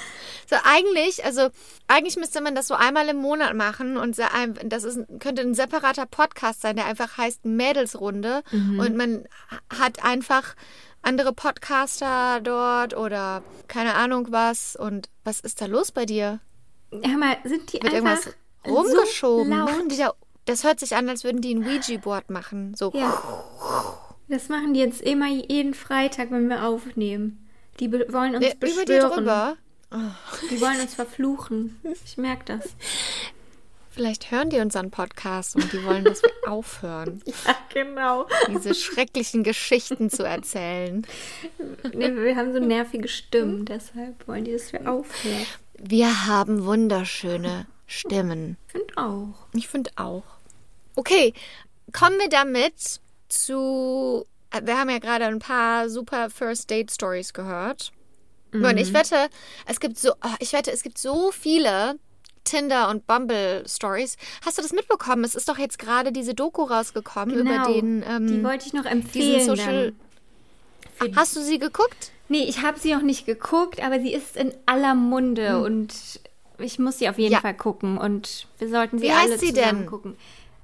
So, 0.48 0.56
eigentlich, 0.64 1.24
also, 1.24 1.48
eigentlich 1.88 2.16
müsste 2.16 2.40
man 2.40 2.54
das 2.54 2.68
so 2.68 2.74
einmal 2.74 3.08
im 3.08 3.16
Monat 3.16 3.54
machen 3.54 3.96
und 3.96 4.18
das 4.18 4.84
ist, 4.84 5.00
könnte 5.18 5.42
ein 5.42 5.54
separater 5.54 6.06
Podcast 6.06 6.60
sein, 6.60 6.76
der 6.76 6.86
einfach 6.86 7.16
heißt 7.16 7.44
Mädelsrunde 7.46 8.42
und 8.52 8.96
man 8.96 9.24
hat 9.70 10.04
einfach 10.04 10.54
andere 11.04 11.32
Podcaster 11.32 12.40
dort 12.42 12.96
oder 12.96 13.42
keine 13.68 13.94
Ahnung 13.94 14.28
was 14.30 14.76
und 14.76 15.08
was 15.24 15.40
ist 15.40 15.60
da 15.60 15.66
los 15.66 15.92
bei 15.92 16.06
dir? 16.06 16.40
Hör 16.90 17.18
mal, 17.18 17.36
sind 17.44 17.72
die 17.72 17.82
Wird 17.82 17.94
einfach 17.94 18.26
irgendwas 18.64 18.94
rumgeschoben? 18.96 19.48
So 19.48 19.56
laut? 19.56 19.70
da, 19.98 20.12
das 20.46 20.64
hört 20.64 20.80
sich 20.80 20.94
an, 20.96 21.08
als 21.08 21.24
würden 21.24 21.40
die 21.40 21.54
ein 21.54 21.64
Ouija-Board 21.64 22.30
machen. 22.30 22.74
So. 22.74 22.92
Ja. 22.94 23.22
Das 24.28 24.48
machen 24.48 24.74
die 24.74 24.80
jetzt 24.80 25.02
immer 25.02 25.28
jeden 25.28 25.74
Freitag, 25.74 26.30
wenn 26.30 26.48
wir 26.48 26.64
aufnehmen. 26.64 27.43
Die 27.80 27.92
wollen 27.92 28.36
uns 28.36 28.46
Über 28.46 28.54
beschwören. 28.60 28.86
dir 28.86 29.08
drüber. 29.08 29.56
Die 30.50 30.60
wollen 30.60 30.80
uns 30.80 30.94
verfluchen. 30.94 31.80
Ich 32.04 32.16
merke 32.16 32.44
das. 32.56 32.64
Vielleicht 33.90 34.32
hören 34.32 34.50
die 34.50 34.58
unseren 34.58 34.90
Podcast 34.90 35.54
und 35.54 35.72
die 35.72 35.84
wollen, 35.84 36.02
dass 36.04 36.20
wir 36.20 36.32
aufhören, 36.50 37.22
Ja, 37.46 37.56
genau. 37.72 38.26
diese 38.48 38.74
schrecklichen 38.74 39.44
Geschichten 39.44 40.10
zu 40.10 40.24
erzählen. 40.24 41.06
Nee, 41.92 42.12
wir 42.16 42.34
haben 42.34 42.52
so 42.52 42.58
nervige 42.58 43.06
Stimmen, 43.06 43.64
deshalb 43.66 44.26
wollen 44.26 44.44
die, 44.44 44.52
dass 44.52 44.72
wir 44.72 44.90
aufhören. 44.90 45.46
Wir 45.78 46.26
haben 46.26 46.64
wunderschöne 46.64 47.66
Stimmen. 47.86 48.56
Ich 48.66 48.72
finde 48.72 48.96
auch. 48.96 49.28
Ich 49.52 49.68
finde 49.68 49.90
auch. 49.94 50.24
Okay, 50.96 51.32
kommen 51.92 52.18
wir 52.18 52.28
damit 52.28 53.00
zu. 53.28 54.26
Wir 54.62 54.78
haben 54.78 54.90
ja 54.90 54.98
gerade 54.98 55.24
ein 55.26 55.38
paar 55.38 55.88
super 55.88 56.30
First 56.30 56.70
Date 56.70 56.90
Stories 56.90 57.32
gehört. 57.32 57.92
Und 58.52 58.76
ich 58.76 58.92
wette, 58.94 59.16
es 59.66 59.80
gibt 59.80 59.98
so, 59.98 60.12
ah, 60.20 60.36
ich 60.38 60.52
wette, 60.52 60.70
es 60.70 60.84
gibt 60.84 60.96
so 60.96 61.32
viele 61.32 61.98
Tinder 62.44 62.88
und 62.88 63.04
Bumble 63.06 63.64
Stories. 63.66 64.16
Hast 64.46 64.58
du 64.58 64.62
das 64.62 64.72
mitbekommen? 64.72 65.24
Es 65.24 65.34
ist 65.34 65.48
doch 65.48 65.58
jetzt 65.58 65.78
gerade 65.80 66.12
diese 66.12 66.34
Doku 66.34 66.62
rausgekommen 66.62 67.34
über 67.36 67.64
den. 67.66 68.04
Ähm, 68.08 68.28
die 68.28 68.44
wollte 68.44 68.66
ich 68.66 68.72
noch 68.72 68.84
empfehlen. 68.84 69.44
Social. 69.44 69.92
Hast 71.16 71.34
du 71.34 71.40
sie 71.42 71.58
geguckt? 71.58 72.12
Nee, 72.28 72.44
ich 72.44 72.62
habe 72.62 72.78
sie 72.78 72.94
noch 72.94 73.02
nicht 73.02 73.26
geguckt, 73.26 73.82
aber 73.82 73.98
sie 74.00 74.12
ist 74.14 74.36
in 74.36 74.54
aller 74.66 74.94
Munde 74.94 75.60
und 75.62 75.92
ich 76.58 76.78
muss 76.78 76.98
sie 76.98 77.08
auf 77.08 77.18
jeden 77.18 77.32
Ja. 77.32 77.40
Fall 77.40 77.54
gucken 77.54 77.98
und 77.98 78.46
wir 78.58 78.68
sollten 78.68 78.98
sie 78.98 79.06
Wie 79.06 79.12
heißt 79.12 79.24
alle 79.30 79.38
sie 79.38 79.52
zusammen 79.52 79.80
denn? 79.80 79.86
gucken. 79.86 80.16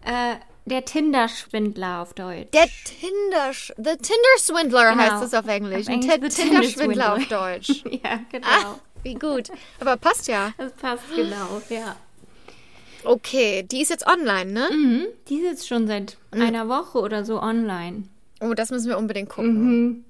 Äh, 0.05 0.37
der 0.67 0.85
Tinder-Schwindler 0.85 2.03
auf 2.03 2.15
Deutsch. 2.15 2.49
Der 2.53 2.67
Tinder, 2.85 3.53
The 3.77 3.97
Tinder 3.97 4.37
Swindler 4.39 4.91
Genau. 4.93 5.03
heißt 5.03 5.25
es 5.25 5.35
auf 5.35 5.47
Englisch. 5.49 5.89
Auf 5.89 5.95
Englisch 5.95 6.13
Ti- 6.15 6.21
The 6.23 6.29
Tinder 6.43 6.61
Tinder 6.61 6.63
Schwindler 6.65 7.15
auf. 7.15 7.27
Deutsch. 7.29 7.85
ja, 8.05 8.21
genau. 8.31 8.47
Ah, 8.47 8.79
wie 9.03 9.15
gut. 9.15 9.51
Aber 9.81 9.97
passt 9.97 10.29
ja. 10.29 10.53
Das 10.59 10.73
passt 10.73 11.05
genau, 11.15 11.61
ja. 11.69 11.97
Okay, 13.05 13.63
die 13.63 13.81
ist 13.81 13.89
jetzt 13.89 14.07
online, 14.07 14.53
ne? 14.53 14.69
Mhm. 14.71 15.07
Die 15.29 15.37
ist 15.37 15.45
jetzt 15.45 15.69
schon 15.69 15.87
seit 15.87 16.19
einer 16.33 16.69
Woche 16.69 16.99
oder 16.99 17.25
so 17.25 17.41
online. 17.41 18.05
Oh, 18.41 18.53
das 18.55 18.71
müssen 18.71 18.89
wir 18.89 18.99
unbedingt 18.99 19.31
gucken. 19.31 20.05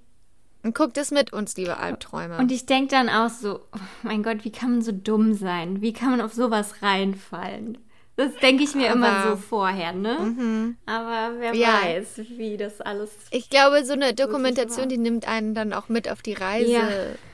Und 0.63 0.75
guckt 0.75 0.99
es 0.99 1.11
mit 1.11 1.33
uns, 1.33 1.57
liebe 1.57 1.77
Albträume. 1.79 2.37
Und 2.37 2.53
ich 2.53 2.67
denke 2.67 2.89
dann 2.91 3.09
auch 3.09 3.31
so, 3.31 3.61
oh 3.75 3.79
mein 4.03 4.23
Gott, 4.23 4.45
wie 4.45 4.51
kann 4.53 4.73
man 4.73 4.83
so 4.83 4.93
dumm 4.93 5.35
sein? 5.35 5.81
Wie 5.81 5.93
kann 5.93 6.11
man 6.11 6.21
auf 6.21 6.35
sowas 6.35 6.83
reinfallen? 6.83 7.79
Das 8.17 8.35
denke 8.37 8.65
ich 8.65 8.75
mir 8.75 8.93
immer 8.93 9.09
Aber- 9.09 9.31
so 9.31 9.37
vorher, 9.37 9.93
ne? 9.95 10.75
Aber 10.87 11.39
wer 11.39 11.55
Ja. 11.55 11.81
weiß, 11.83 12.21
wie 12.37 12.57
das 12.59 12.81
alles. 12.83 13.11
ich 13.31 13.49
glaube, 13.49 13.85
so 13.85 13.95
eine 13.95 14.13
Dokumentation, 14.15 14.89
die 14.91 14.99
nimmt 14.99 15.27
einen 15.27 15.55
dann 15.55 15.73
auch 15.73 15.89
mit 15.89 16.11
auf 16.11 16.21
die 16.21 16.35
Reise. 16.35 16.71
Ja, 16.71 16.89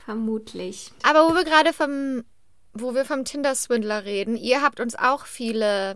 vermutlich. 0.05 0.91
Aber 1.03 1.27
wo 1.29 1.33
wir 1.35 1.43
gerade 1.43 1.73
vom, 1.73 2.23
wo 2.73 2.95
wir 2.95 3.03
vom 3.03 3.25
Tinder-Swindler 3.25 4.05
reden, 4.05 4.37
ihr 4.37 4.61
habt 4.61 4.79
uns 4.79 4.95
auch 4.95 5.25
viele 5.25 5.95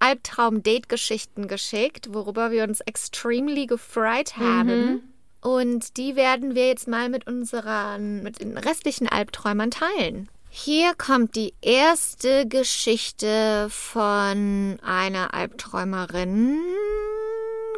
Albtraum-Date-Geschichten 0.00 1.48
geschickt, 1.48 2.12
worüber 2.12 2.50
wir 2.50 2.64
uns 2.64 2.80
extremely 2.80 3.66
gefreut 3.66 4.36
haben. 4.36 5.12
Und 5.40 5.96
die 5.96 6.16
werden 6.16 6.54
wir 6.54 6.66
jetzt 6.66 6.88
mal 6.88 7.08
mit 7.08 7.26
unseren, 7.26 8.22
mit 8.22 8.40
den 8.40 8.58
restlichen 8.58 9.08
Albträumern 9.08 9.70
teilen. 9.70 10.28
Hier 10.58 10.94
kommt 10.96 11.36
die 11.36 11.52
erste 11.60 12.48
Geschichte 12.48 13.66
von 13.68 14.78
einer 14.82 15.34
Albträumerin. 15.34 16.58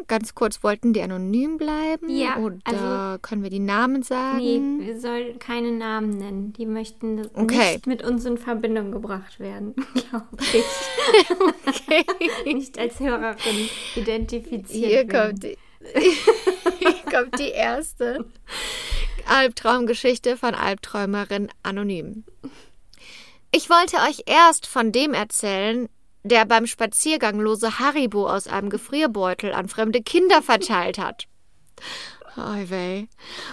Ganz 0.07 0.37
kurz, 0.37 0.63
wollten 0.63 0.93
die 0.93 1.03
anonym 1.03 1.57
bleiben? 1.59 2.09
Ja, 2.09 2.37
Oder 2.37 2.57
also- 2.63 3.19
können 3.21 3.43
wir 3.43 3.51
die 3.51 3.59
Namen 3.59 4.05
sagen? 4.05 4.39
Nee, 4.79 4.87
wir 4.87 5.01
sollen 5.01 5.41
keine 5.41 5.73
Namen 5.73 6.19
nennen. 6.19 6.53
Die 6.53 6.67
möchten 6.67 7.29
Okay. 7.35 7.73
nicht 7.73 7.89
mit 7.89 8.05
uns 8.05 8.25
in 8.25 8.39
Verbindung 8.39 8.93
gebracht 8.93 9.41
werden, 9.41 9.75
glaube 9.95 10.29
ich. 10.41 10.65
Nicht 12.55 12.79
als 12.79 13.01
Hörerin 13.01 13.69
identifiziert 13.97 14.69
Hier 14.71 15.09
werden. 15.09 15.31
kommt 15.31 15.43
die, 15.43 15.59
hier 16.79 16.95
kommt 17.13 17.39
die 17.41 17.51
erste 17.51 18.25
Albtraumgeschichte 19.27 20.37
von 20.37 20.55
Albträumerin 20.55 21.49
Anonym. 21.65 22.23
Ich 23.51 23.70
wollte 23.70 23.97
euch 24.09 24.25
erst 24.27 24.66
von 24.66 24.93
dem 24.93 25.15
erzählen, 25.15 25.89
der 26.23 26.45
beim 26.45 26.66
Spaziergang 26.66 27.41
lose 27.41 27.79
Haribo 27.79 28.29
aus 28.29 28.47
einem 28.47 28.70
Gefrierbeutel 28.70 29.53
an 29.53 29.69
fremde 29.69 30.03
Kinder 30.03 30.43
verteilt 30.43 30.99
hat. 30.99 31.27
Weh. 32.37 33.07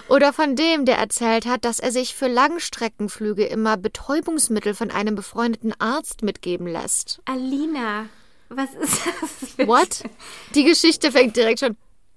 Oder 0.08 0.32
von 0.32 0.54
dem, 0.54 0.84
der 0.84 0.96
erzählt 0.96 1.46
hat, 1.46 1.64
dass 1.64 1.80
er 1.80 1.90
sich 1.90 2.14
für 2.14 2.28
Langstreckenflüge 2.28 3.44
immer 3.44 3.76
Betäubungsmittel 3.76 4.74
von 4.74 4.92
einem 4.92 5.16
befreundeten 5.16 5.74
Arzt 5.80 6.22
mitgeben 6.22 6.68
lässt. 6.68 7.20
Alina, 7.24 8.06
was 8.48 8.74
ist 8.74 9.00
das? 9.06 9.54
Für 9.56 9.66
What? 9.66 10.04
Die 10.54 10.64
Geschichte 10.64 11.10
fängt 11.10 11.36
direkt 11.36 11.60
schon. 11.60 11.76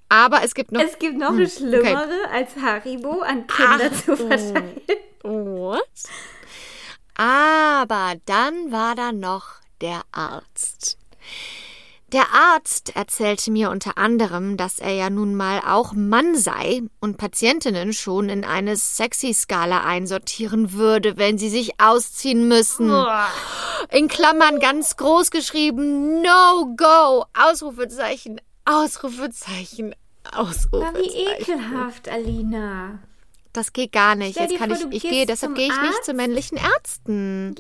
Aber 0.10 0.44
es 0.44 0.54
gibt 0.54 0.72
noch. 0.72 0.82
Es 0.82 1.00
gibt 1.00 1.18
noch 1.18 1.30
eine 1.30 1.50
schlimmere 1.50 2.30
als 2.32 2.56
Haribo 2.56 3.22
an 3.22 3.48
Kinder 3.48 3.92
zu 3.94 4.16
verteilen. 4.16 4.82
What? 5.24 5.84
Aber 7.20 8.16
dann 8.26 8.72
war 8.72 8.96
da 8.96 9.12
noch 9.12 9.56
der 9.82 10.04
Arzt. 10.14 10.98
Der 12.14 12.34
Arzt 12.34 12.96
erzählte 12.96 13.52
mir 13.52 13.72
unter 13.72 13.98
anderem, 13.98 14.56
dass 14.56 14.80
er 14.80 14.94
ja 14.94 15.10
nun 15.10 15.36
mal 15.36 15.60
auch 15.68 15.92
Mann 15.92 16.38
sei 16.38 16.82
und 17.02 17.18
Patientinnen 17.18 17.92
schon 17.92 18.30
in 18.30 18.46
eine 18.46 18.78
Sexy-Skala 18.78 19.84
einsortieren 19.84 20.72
würde, 20.72 21.18
wenn 21.18 21.38
sie 21.38 21.50
sich 21.50 21.74
ausziehen 21.78 22.48
müssen. 22.48 22.90
In 23.92 24.08
Klammern 24.08 24.62
ganz 24.62 24.96
groß 24.96 25.30
geschrieben, 25.30 26.22
no 26.22 26.74
go, 26.78 27.26
Ausrufezeichen, 27.38 28.40
Ausrufezeichen, 28.64 29.94
Ausrufezeichen. 30.32 30.96
wie 30.96 31.44
ekelhaft, 31.44 32.08
Alina. 32.08 33.00
Das 33.54 33.74
geht 33.74 33.92
gar 33.92 34.16
nicht. 34.16 34.32
Stell 34.34 34.50
Jetzt 34.50 34.60
kann 34.60 34.76
vor, 34.76 34.90
ich, 34.92 35.04
ich 35.04 35.10
gehe, 35.10 35.26
deshalb 35.26 35.56
gehe 35.56 35.68
ich 35.68 35.82
nicht 35.82 35.96
Arzt. 35.96 36.06
zu 36.06 36.14
männlichen 36.14 36.58
Ärzten. 36.58 37.56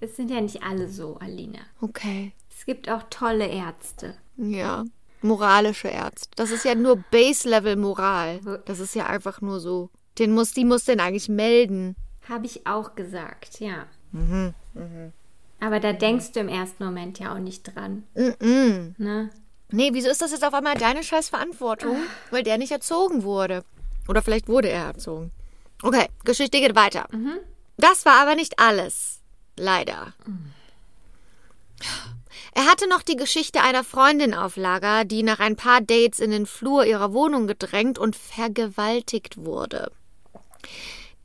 Es 0.00 0.16
sind 0.16 0.30
ja 0.30 0.40
nicht 0.40 0.62
alle 0.62 0.88
so, 0.88 1.16
Alina. 1.20 1.58
Okay. 1.80 2.32
Es 2.56 2.64
gibt 2.64 2.88
auch 2.88 3.02
tolle 3.10 3.46
Ärzte. 3.46 4.14
Ja. 4.36 4.84
Moralische 5.20 5.88
Ärzte. 5.88 6.30
Das 6.36 6.50
ist 6.50 6.64
ja 6.64 6.74
nur 6.74 6.96
Base-Level-Moral. 7.10 8.62
Das 8.66 8.78
ist 8.78 8.94
ja 8.94 9.06
einfach 9.06 9.40
nur 9.40 9.60
so. 9.60 9.90
Den 10.18 10.32
muss, 10.32 10.52
die 10.52 10.64
muss 10.64 10.84
den 10.84 11.00
eigentlich 11.00 11.28
melden. 11.28 11.96
Habe 12.28 12.46
ich 12.46 12.66
auch 12.66 12.94
gesagt, 12.94 13.60
ja. 13.60 13.86
Mhm, 14.12 14.54
Aber 15.60 15.80
da 15.80 15.92
denkst 15.92 16.32
du 16.32 16.40
im 16.40 16.48
ersten 16.48 16.84
Moment 16.84 17.18
ja 17.18 17.34
auch 17.34 17.38
nicht 17.38 17.62
dran. 17.74 18.04
Mm-mm. 18.14 18.94
Ne? 18.98 19.30
Nee, 19.70 19.90
wieso 19.92 20.08
ist 20.08 20.22
das 20.22 20.30
jetzt 20.32 20.44
auf 20.44 20.54
einmal 20.54 20.76
deine 20.76 21.02
scheiß 21.02 21.28
Verantwortung? 21.28 21.96
Weil 22.30 22.42
der 22.42 22.58
nicht 22.58 22.72
erzogen 22.72 23.22
wurde. 23.22 23.64
Oder 24.08 24.22
vielleicht 24.22 24.48
wurde 24.48 24.68
er 24.68 24.86
erzogen. 24.86 25.30
Okay, 25.82 26.08
Geschichte 26.24 26.58
geht 26.60 26.74
weiter. 26.74 27.06
Das 27.76 28.04
war 28.04 28.20
aber 28.20 28.34
nicht 28.34 28.58
alles. 28.58 29.20
Leider. 29.56 30.14
Er 32.54 32.64
hatte 32.66 32.88
noch 32.88 33.02
die 33.02 33.16
Geschichte 33.16 33.60
einer 33.60 33.84
Freundin 33.84 34.34
auf 34.34 34.56
Lager, 34.56 35.04
die 35.04 35.22
nach 35.22 35.38
ein 35.38 35.54
paar 35.54 35.80
Dates 35.80 36.18
in 36.18 36.30
den 36.30 36.46
Flur 36.46 36.84
ihrer 36.84 37.12
Wohnung 37.12 37.46
gedrängt 37.46 37.98
und 37.98 38.16
vergewaltigt 38.16 39.44
wurde. 39.44 39.92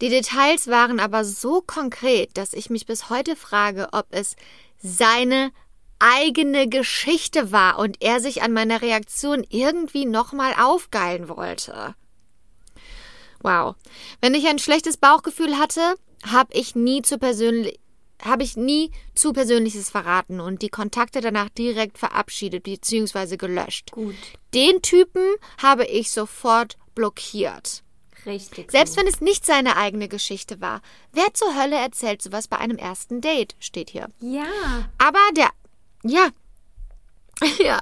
Die 0.01 0.09
Details 0.09 0.67
waren 0.67 0.99
aber 0.99 1.23
so 1.23 1.61
konkret, 1.61 2.37
dass 2.37 2.53
ich 2.53 2.69
mich 2.69 2.85
bis 2.85 3.09
heute 3.09 3.35
frage, 3.35 3.87
ob 3.93 4.05
es 4.11 4.35
seine 4.77 5.51
eigene 5.99 6.67
Geschichte 6.67 7.51
war 7.51 7.79
und 7.79 8.01
er 8.01 8.19
sich 8.19 8.43
an 8.43 8.51
meiner 8.51 8.81
Reaktion 8.81 9.45
irgendwie 9.49 10.05
nochmal 10.05 10.53
aufgeilen 10.59 11.29
wollte. 11.29 11.95
Wow. 13.43 13.75
Wenn 14.21 14.33
ich 14.33 14.47
ein 14.47 14.59
schlechtes 14.59 14.97
Bauchgefühl 14.97 15.57
hatte, 15.57 15.95
habe 16.25 16.53
ich 16.53 16.75
nie 16.75 17.01
zu 17.01 17.17
persönlich 17.17 17.79
habe 18.23 18.43
ich 18.43 18.55
nie 18.55 18.89
zu 19.15 19.33
Persönliches 19.33 19.89
verraten 19.89 20.39
und 20.39 20.61
die 20.61 20.69
Kontakte 20.69 21.19
danach 21.19 21.49
direkt 21.49 21.97
verabschiedet 21.97 22.63
bzw. 22.63 23.35
gelöscht. 23.35 23.91
Gut, 23.91 24.15
Den 24.53 24.81
Typen 24.81 25.25
habe 25.61 25.83
ich 25.85 26.09
sofort 26.11 26.77
blockiert. 26.95 27.83
richtig. 28.25 28.71
Selbst 28.71 28.95
wenn 28.95 29.07
es 29.07 29.19
nicht 29.19 29.45
seine 29.45 29.75
eigene 29.75 30.07
Geschichte 30.07 30.61
war. 30.61 30.81
Wer 31.11 31.33
zur 31.33 31.53
Hölle 31.61 31.75
erzählt 31.75 32.21
sowas 32.21 32.47
bei 32.47 32.57
einem 32.59 32.77
ersten 32.77 33.19
Date? 33.19 33.55
Steht 33.59 33.89
hier. 33.89 34.07
Ja, 34.21 34.45
Aber 34.99 35.19
der. 35.35 35.49
Ja. 36.03 36.29
ja. 37.59 37.81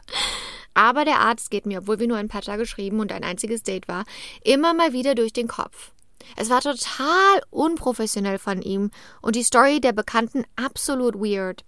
Aber 0.73 1.05
der 1.05 1.19
Arzt 1.19 1.51
geht 1.51 1.65
mir, 1.65 1.79
obwohl 1.79 1.99
wir 1.99 2.07
nur 2.07 2.17
ein 2.17 2.27
paar 2.27 2.41
Tage 2.41 2.63
geschrieben 2.63 2.99
und 2.99 3.11
ein 3.11 3.23
einziges 3.23 3.63
Date 3.63 3.87
war, 3.87 4.05
immer 4.43 4.73
mal 4.73 4.93
wieder 4.93 5.15
durch 5.15 5.33
den 5.33 5.47
Kopf. 5.47 5.91
Es 6.37 6.49
war 6.49 6.61
total 6.61 7.41
unprofessionell 7.49 8.39
von 8.39 8.61
ihm 8.61 8.91
und 9.21 9.35
die 9.35 9.43
Story 9.43 9.81
der 9.81 9.93
Bekannten 9.93 10.43
absolut 10.55 11.15
weird. 11.15 11.63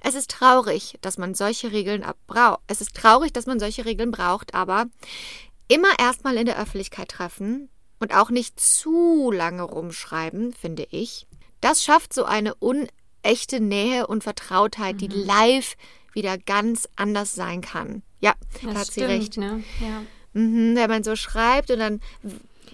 Es 0.00 0.14
ist 0.14 0.30
traurig, 0.30 0.98
dass 1.00 1.18
man 1.18 1.34
solche 1.34 1.72
Regeln 1.72 2.04
braucht. 2.26 2.60
Es 2.66 2.80
ist 2.80 2.94
traurig, 2.96 3.32
dass 3.32 3.46
man 3.46 3.60
solche 3.60 3.84
Regeln 3.84 4.10
braucht, 4.10 4.54
aber 4.54 4.86
immer 5.68 5.98
erstmal 5.98 6.36
in 6.36 6.46
der 6.46 6.58
Öffentlichkeit 6.58 7.08
treffen 7.08 7.68
und 8.00 8.14
auch 8.14 8.30
nicht 8.30 8.60
zu 8.60 9.30
lange 9.30 9.62
rumschreiben, 9.62 10.52
finde 10.52 10.86
ich. 10.90 11.26
Das 11.60 11.82
schafft 11.82 12.12
so 12.12 12.24
eine 12.24 12.54
unechte 12.54 13.60
Nähe 13.60 14.06
und 14.06 14.24
Vertrautheit, 14.24 15.00
die 15.00 15.08
live 15.08 15.76
wieder 16.12 16.38
ganz 16.38 16.88
anders 16.96 17.34
sein 17.34 17.60
kann. 17.60 18.02
Ja, 18.24 18.34
da 18.62 18.68
Das 18.68 18.76
hat 18.78 18.86
sie 18.86 18.92
stimmt, 18.92 19.08
recht. 19.10 19.36
ne? 19.36 19.62
Ja. 19.80 20.02
Mhm, 20.40 20.74
wenn 20.76 20.90
man 20.90 21.04
so 21.04 21.14
schreibt 21.16 21.70
und 21.70 21.78
dann, 21.78 22.00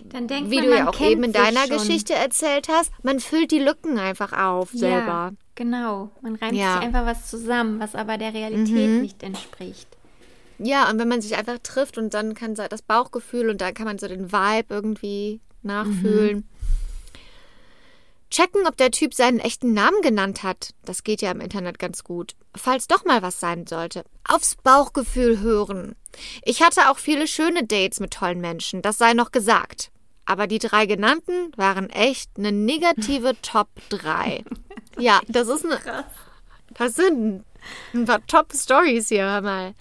Dann 0.05 0.28
denkt 0.28 0.51
wie 0.51 0.56
man, 0.56 0.64
du 0.64 0.70
man 0.70 0.78
ja 0.78 0.89
auch 0.89 0.97
kennt 0.97 1.10
eben 1.10 1.24
in 1.24 1.32
deiner 1.32 1.66
schon. 1.66 1.77
Geschichte 1.78 2.14
erzählt 2.14 2.68
hast, 2.68 2.90
man 3.02 3.20
füllt 3.20 3.51
die 3.51 3.59
Lücken 3.59 3.98
einfach 3.98 4.32
auf 4.32 4.70
selber. 4.72 5.06
Ja, 5.06 5.32
genau. 5.56 6.10
Man 6.22 6.36
reimt 6.36 6.55
Ja. 6.56 6.77
Mhm. 6.77 6.78
sich 6.78 6.86
einfach 6.86 7.06
was 7.06 7.28
zusammen, 7.28 7.81
was 7.81 7.94
aber 7.94 8.16
der 8.16 8.32
Realität 8.32 9.02
nicht 9.02 9.22
entspricht. 9.22 9.89
Ja, 10.59 10.90
und 10.90 10.98
wenn 10.98 11.09
man 11.09 11.20
sich 11.22 11.36
einfach 11.36 11.59
trifft 11.62 11.97
und 11.98 12.12
dann 12.14 12.35
kann 12.35 12.55
das 12.55 12.82
Bauchgefühl 12.82 13.48
und 13.51 13.60
dann 13.60 13.72
kann 13.74 13.86
man 13.86 13.98
so 13.98 14.09
den 14.09 14.31
Vibe 14.32 14.66
irgendwie 14.74 15.40
nachfühlen. 15.62 16.47
Checken, 18.31 18.66
ob 18.66 18.77
der 18.77 18.90
Typ 18.93 19.15
seinen 19.15 19.40
echten 19.40 19.74
Namen 19.74 20.01
genannt 20.02 20.43
hat. 20.43 20.73
Das 20.85 21.02
geht 21.02 21.20
ja 21.20 21.31
im 21.32 21.40
Internet 21.40 21.78
ganz 21.78 22.05
gut. 22.05 22.36
Falls 22.55 22.86
doch 22.86 23.05
mal 23.05 23.23
was 23.23 23.40
sein 23.40 23.66
sollte. 23.66 24.05
Aufs 24.27 24.57
Bauchgefühl 24.57 25.40
hören. 25.40 25.97
Ich 26.44 26.62
hatte 26.62 26.90
auch 26.90 26.98
viele 26.98 27.27
schöne 27.27 27.65
Dates 27.66 28.01
mit 28.01 28.12
tollen 28.12 28.40
Menschen, 28.40 28.82
das 28.82 28.98
sei 28.98 29.15
noch 29.15 29.32
gesagt. 29.32 29.90
Aber 30.27 30.47
die 30.47 30.59
drei 30.59 30.86
genannten 30.86 31.51
waren 31.57 31.90
echt 31.90 32.31
eine 32.39 32.52
negative 32.52 33.35
Top 33.43 33.69
3. 33.89 34.44
Ja, 34.98 35.20
das 35.27 35.48
ist 35.48 35.65
eine. 35.65 36.05
Das 36.74 36.94
sind 36.94 37.44
ein 37.93 38.05
paar 38.05 38.24
Top-Stories 38.27 39.09
hier, 39.09 39.24
hör 39.24 39.40
mal. 39.40 39.74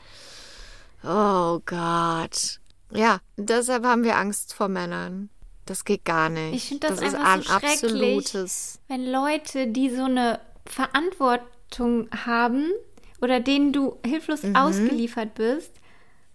Oh 1.03 1.59
Gott. 1.65 2.59
Ja, 2.91 3.19
deshalb 3.37 3.85
haben 3.85 4.03
wir 4.03 4.17
Angst 4.17 4.53
vor 4.53 4.67
Männern. 4.67 5.29
Das 5.69 5.85
geht 5.85 6.03
gar 6.03 6.29
nicht. 6.29 6.55
Ich 6.55 6.67
finde 6.69 6.87
das 6.87 6.99
ist 6.99 7.13
einfach 7.15 7.33
ein 7.33 7.41
so 7.43 7.53
absolutes. 7.53 8.79
Wenn 8.87 9.05
Leute, 9.05 9.67
die 9.67 9.89
so 9.91 10.03
eine 10.03 10.39
Verantwortung 10.65 12.09
haben 12.25 12.71
oder 13.21 13.39
denen 13.39 13.71
du 13.73 13.97
hilflos 14.05 14.41
ausgeliefert 14.53 15.35
bist, 15.35 15.71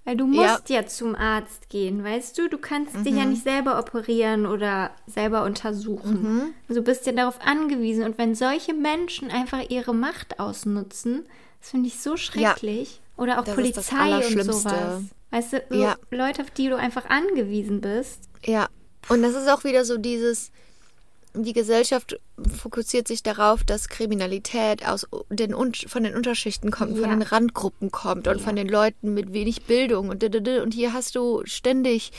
weil 0.05 0.17
du 0.17 0.27
Mhm. 0.27 0.35
Ja. 0.35 0.43
Mhm. 0.43 0.49
musst 0.53 0.71
ja. 0.71 0.87
zum 0.87 1.15
Arzt 1.17 1.69
gehen, 1.71 2.05
weißt 2.05 2.39
du? 2.39 2.49
Du 2.49 2.59
kannst 2.59 2.95
dich 3.05 3.15
ja 3.17 3.25
nicht 3.25 3.43
selber 3.43 3.79
operieren 3.79 4.47
oder 4.47 4.91
selber 5.07 5.45
untersuchen. 5.45 6.55
Mhm. 6.69 6.75
Du 6.75 6.83
bist 6.83 7.07
ja 7.07 7.13
darauf 7.13 7.41
angewiesen. 7.41 8.05
Und 8.05 8.19
wenn 8.19 8.35
solche 8.35 8.75
Menschen 8.75 9.31
einfach 9.31 9.69
ihre 9.71 9.95
Macht 9.95 10.39
ausnutzen, 10.39 11.25
das 11.61 11.71
finde 11.71 11.89
ich 11.89 11.99
so 12.01 12.17
schrecklich. 12.17 13.01
Oder 13.17 13.41
auch 13.41 13.45
Das 13.45 13.57
ist 13.57 13.77
das 13.79 13.89
Polizei 13.89 14.27
und 14.39 14.45
sowas. 14.45 15.03
Weißt 15.31 15.53
du, 15.55 15.65
so 15.71 15.75
Ja. 15.83 15.97
Leute, 16.11 16.43
auf 16.43 16.51
die 16.51 16.69
du 16.69 16.77
einfach 16.77 17.07
angewiesen 17.09 17.81
bist. 17.81 18.29
Ja. 18.45 18.69
Und 19.09 19.23
das 19.23 19.35
ist 19.35 19.49
auch 19.49 19.65
wieder 19.65 19.85
so 19.85 19.97
dieses. 19.99 20.51
Die 21.37 21.53
Gesellschaft 21.53 22.17
fokussiert 22.63 23.09
sich 23.09 23.25
darauf, 23.25 23.65
dass 23.65 23.89
Kriminalität 23.89 24.87
aus 24.87 25.05
den, 25.31 25.53
von 25.89 26.05
den 26.05 26.15
Unterschichten 26.15 26.71
kommt, 26.71 26.93
von 26.97 27.11
Ja. 27.11 27.17
den 27.17 27.23
Randgruppen 27.23 27.91
kommt 27.91 28.29
und 28.29 28.41
von 28.41 28.55
den 28.55 28.69
Leuten 28.69 29.15
mit 29.15 29.33
wenig 29.33 29.65
Bildung. 29.65 30.11
Und, 30.11 30.23
und 30.23 30.73
hier 30.75 30.93
hast 30.93 31.17
du 31.17 31.43
ständig 31.45 32.13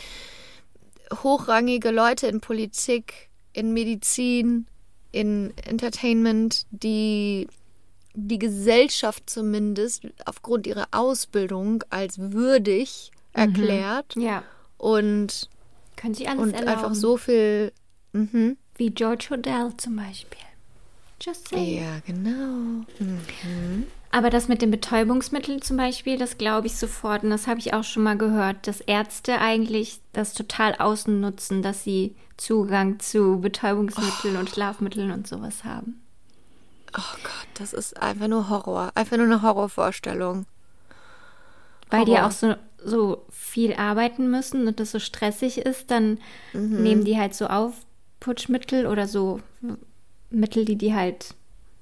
hochrangige 1.24 1.92
Leute 1.92 2.28
in 2.28 2.42
Politik, 2.42 3.30
in 3.54 3.74
Medizin, 3.74 4.68
in 5.14 5.54
Entertainment, 5.66 6.66
die 6.72 7.48
die 8.16 8.40
Gesellschaft 8.40 9.30
zumindest 9.30 10.04
aufgrund 10.26 10.68
ihrer 10.68 10.88
Ausbildung 10.92 11.84
als 11.90 12.18
würdig 12.20 13.12
erklärt 13.34 14.16
Ja. 14.18 14.44
und, 14.78 15.50
Können 16.06 16.14
sie 16.14 16.28
alles 16.28 16.40
und 16.40 16.54
erlauben. 16.54 16.70
einfach 16.70 16.94
so 16.94 17.18
viel. 17.18 17.72
Mhm. 18.14 18.58
Wie 18.76 18.92
George 18.92 19.26
Hodel 19.32 19.76
zum 19.78 19.96
Beispiel. 19.96 20.38
Just 21.20 21.48
saying. 21.48 21.82
Ja, 21.82 22.00
genau. 22.06 22.86
Aber 24.12 24.30
das 24.30 24.48
mit 24.48 24.62
den 24.62 24.70
Betäubungsmitteln 24.70 25.64
zum 25.64 25.78
Beispiel, 25.78 26.20
das 26.20 26.38
glaube 26.38 26.68
ich 26.68 26.76
sofort. 26.76 27.24
Und 27.24 27.32
das 27.32 27.48
habe 27.48 27.60
ich 27.60 27.74
auch 27.74 27.84
schon 27.84 28.04
mal 28.04 28.20
gehört, 28.20 28.68
dass 28.68 28.82
Ärzte 28.82 29.40
eigentlich 29.40 30.00
das 30.14 30.36
total 30.36 30.76
ausnutzen, 30.76 31.64
dass 31.64 31.84
sie 31.84 32.16
Zugang 32.38 33.00
zu 33.00 33.40
Betäubungsmitteln 33.42 34.38
und 34.38 34.52
Schlafmitteln 34.52 35.10
und 35.10 35.28
sowas 35.28 35.64
haben. 35.64 36.04
Oh 36.96 37.18
Gott, 37.24 37.48
das 37.56 37.74
ist 37.74 38.00
einfach 38.00 38.28
nur 38.28 38.48
Horror. 38.48 38.92
Einfach 38.94 39.18
nur 39.18 39.26
eine 39.26 39.42
Horrorvorstellung. 39.42 40.46
Weil 41.90 42.06
die 42.06 42.12
Horror. 42.12 42.28
auch 42.28 42.32
so, 42.32 42.56
so 42.84 43.25
viel 43.56 43.74
arbeiten 43.74 44.30
müssen 44.30 44.68
und 44.68 44.82
das 44.82 44.92
so 44.92 45.00
stressig 45.00 45.60
ist, 45.60 45.90
dann 45.90 46.20
nehmen 46.52 47.06
die 47.06 47.18
halt 47.18 47.34
so 47.34 47.48
Aufputschmittel 47.48 48.86
oder 48.86 49.08
so 49.08 49.40
Mittel, 50.30 50.66
die 50.66 50.76
die 50.76 50.94
halt 50.94 51.36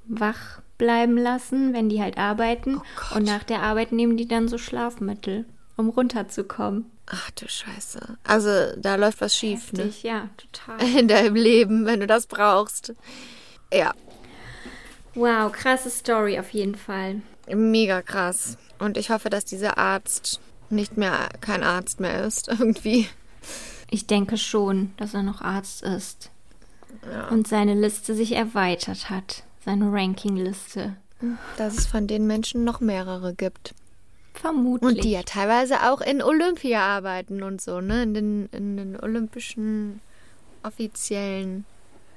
wach 0.06 0.62
bleiben 0.78 1.18
lassen, 1.18 1.74
wenn 1.74 1.90
die 1.90 2.00
halt 2.00 2.20
arbeiten. 2.20 2.80
und 3.16 3.24
nach 3.26 3.44
der 3.44 3.64
Arbeit 3.64 3.92
nehmen 3.92 4.18
die 4.18 4.28
dann 4.28 4.48
so 4.48 4.60
Schlafmittel, 4.60 5.46
um 5.76 5.90
runterzukommen. 5.90 6.86
Ach 7.08 7.32
du 7.32 7.48
Scheiße. 7.48 8.18
Also 8.24 8.52
da 8.78 8.94
läuft 8.96 9.20
was 9.22 9.36
schief, 9.36 9.74
ne? 9.74 9.86
Heftig, 9.86 10.04
Ja, 10.04 10.30
total. 10.38 10.96
In 11.00 11.08
deinem 11.08 11.36
Leben, 11.36 11.88
wenn 11.88 12.02
du 12.02 12.06
das 12.08 12.28
brauchst. 12.28 12.94
Ja, 13.74 13.94
Wow, 15.16 15.52
krasse 15.52 15.90
Story 15.90 16.38
auf 16.40 16.52
jeden 16.52 16.76
Fall. 16.76 17.22
mega 17.48 18.02
krass. 18.04 18.58
Und 18.78 18.98
ich 18.98 19.10
hoffe, 19.10 19.30
dass 19.32 19.46
dieser 19.46 19.78
Arzt 19.80 20.40
nicht 20.74 20.98
mehr 20.98 21.30
kein 21.42 21.64
Arzt 21.64 22.00
mehr 22.00 22.24
ist, 22.24 22.48
irgendwie. 22.60 23.08
Ich 23.90 24.08
denke 24.08 24.38
schon, 24.38 24.92
dass 24.98 25.14
er 25.14 25.24
noch 25.24 25.42
Arzt 25.42 25.84
ist. 25.84 26.32
Und 27.30 27.48
seine 27.48 27.74
Liste 27.74 28.16
sich 28.16 28.34
erweitert 28.34 29.10
hat. 29.10 29.44
Seine 29.66 29.92
Rankingliste. 29.92 30.96
Dass 31.58 31.78
es 31.78 31.86
von 31.86 32.08
den 32.08 32.28
Menschen 32.28 32.64
noch 32.64 32.80
mehrere 32.80 33.34
gibt. 33.34 33.74
Vermutlich. 34.34 34.90
Und 34.98 35.04
die 35.04 35.12
ja 35.12 35.24
teilweise 35.24 35.90
auch 35.90 36.02
in 36.02 36.22
Olympia 36.22 36.82
arbeiten 36.82 37.44
und 37.44 37.62
so, 37.62 37.82
ne? 37.82 38.04
In 38.04 38.14
den, 38.14 38.50
in 38.52 38.78
den 38.78 39.00
olympischen 39.00 40.02
offiziellen 40.64 41.66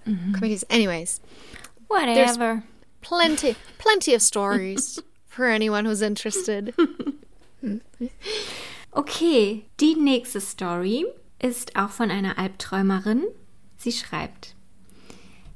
Committees. 0.05 0.65
Anyways, 0.71 1.21
Whatever. 1.89 2.63
plenty, 3.01 3.57
plenty 3.79 4.15
of 4.15 4.23
stories 4.23 5.03
for 5.29 5.47
anyone 5.47 5.85
who's 5.85 6.01
interested. 6.03 6.75
Okay, 8.91 9.65
die 9.81 9.95
nächste 9.95 10.41
Story 10.41 11.07
ist 11.41 11.77
auch 11.77 11.91
von 11.91 12.11
einer 12.11 12.39
Albträumerin. 12.39 13.25
Sie 13.77 13.93
schreibt 13.93 14.55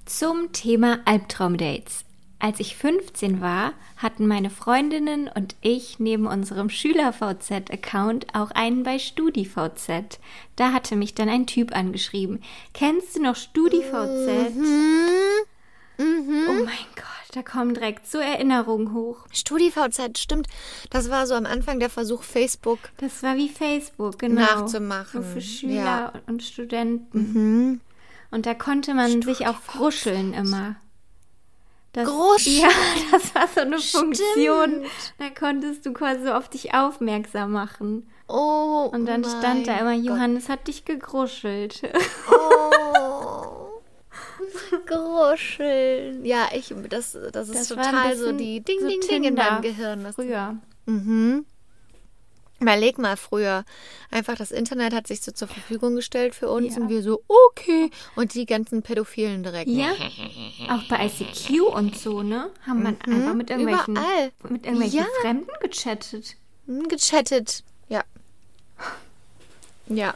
zum 0.05 0.53
Thema 0.53 1.01
Albtraumdates. 1.05 2.05
Als 2.39 2.59
ich 2.59 2.75
15 2.75 3.41
war, 3.41 3.75
hatten 3.97 4.27
meine 4.27 4.49
Freundinnen 4.51 5.29
und 5.29 5.57
ich 5.61 5.99
neben 5.99 6.27
unserem 6.27 6.71
Schüler-VZ-Account 6.71 8.35
auch 8.35 8.51
einen 8.51 8.83
bei 8.83 8.99
StudiVZ. 8.99 10.19
Da 10.57 10.73
hatte 10.73 10.97
mich 10.97 11.15
dann 11.15 11.29
ein 11.29 11.47
Typ 11.47 11.77
angeschrieben. 11.77 12.43
Kennst 12.73 13.17
du 13.17 13.23
noch 13.23 13.37
StudiVZ? 13.37 14.53
Oh 15.99 16.65
mein 16.65 16.67
Gott, 16.67 16.90
da 17.33 17.43
kommen 17.43 17.75
direkt 17.75 18.07
so 18.07 18.19
Erinnerungen 18.19 18.93
hoch. 18.93 19.27
StudiVZ, 19.33 20.19
stimmt. 20.19 20.49
Das 20.91 21.11
war 21.11 21.27
so 21.27 21.35
am 21.35 21.47
Anfang 21.47 21.79
der 21.79 21.91
Versuch, 21.91 22.23
Facebook. 22.23 22.79
Das 22.97 23.23
war 23.23 23.37
wie 23.37 23.49
Facebook, 23.49 24.19
genau. 24.19 24.43
Nachzumachen, 24.43 25.21
Nur 25.21 25.31
für 25.31 25.41
Schüler 25.41 25.75
ja. 25.75 26.13
und 26.27 26.43
Studenten. 26.43 27.81
Und 28.31 28.47
da 28.47 28.55
konnte 28.55 28.95
man 28.95 29.23
sich 29.23 29.47
auch 29.47 29.61
gruscheln 29.67 30.35
immer. 30.35 30.77
Das, 31.93 32.09
Gruscheln? 32.09 32.63
Ja, 32.63 32.69
das 33.11 33.35
war 33.35 33.49
so 33.49 33.61
eine 33.61 33.79
Funktion. 33.79 34.85
Da 35.19 35.31
konntest 35.31 35.87
du 35.87 35.93
quasi 35.93 36.25
so 36.25 36.33
auf 36.33 36.49
dich 36.49 36.75
aufmerksam 36.75 37.53
machen. 37.53 38.09
Oh, 38.29 38.89
Und 38.93 39.07
dann 39.07 39.25
stand 39.25 39.67
da 39.67 39.79
immer, 39.79 39.97
Gott. 39.97 40.05
Johannes 40.05 40.49
hat 40.49 40.69
dich 40.69 40.85
gegruschelt. 40.85 41.83
Oh. 42.31 42.90
Gruscheln. 44.91 46.25
Ja, 46.25 46.49
ich, 46.55 46.75
das, 46.89 47.17
das 47.33 47.49
ist 47.49 47.55
Das 47.59 47.69
total 47.69 48.17
so 48.17 48.33
die 48.33 48.61
Ding, 48.61 48.81
so 48.81 48.89
Ding, 48.89 49.01
Ding 49.09 49.25
in 49.25 49.37
deinem 49.37 49.63
Gehirn. 49.63 50.05
Das 50.05 50.15
Früher. 50.17 50.57
Überleg 52.61 52.99
mal 52.99 53.17
früher. 53.17 53.65
Einfach 54.11 54.37
das 54.37 54.51
Internet 54.51 54.93
hat 54.93 55.07
sich 55.07 55.23
so 55.23 55.33
zur 55.33 55.49
Verfügung 55.49 55.97
gestellt 55.97 56.35
für 56.35 56.51
uns 56.51 56.77
Ja. 56.77 56.83
und 56.83 56.89
wir 56.91 57.03
so, 57.03 57.23
okay. 57.27 57.91
Und 58.17 58.35
die 58.35 58.45
ganzen 58.45 58.83
Pädophilen 58.83 59.43
direkt. 59.43 59.71
Ja, 59.71 59.93
auch 60.69 60.83
bei 60.89 61.07
ICQ 61.07 61.63
und 61.75 61.97
so, 61.97 62.23
ne? 62.23 62.51
Haben 62.67 62.83
man 62.83 63.01
einfach 63.01 63.33
mit 63.35 63.49
irgendwelchen, 63.49 63.95
überall. 63.97 64.33
mit 64.51 64.67
irgendwelchen 64.67 64.99
Ja. 64.99 65.07
Fremden 65.23 65.49
gechattet. 65.63 66.37
Hm, 66.67 66.87
Gechattet. 66.89 67.65
Ja. 67.89 68.05
Ja. 69.89 70.15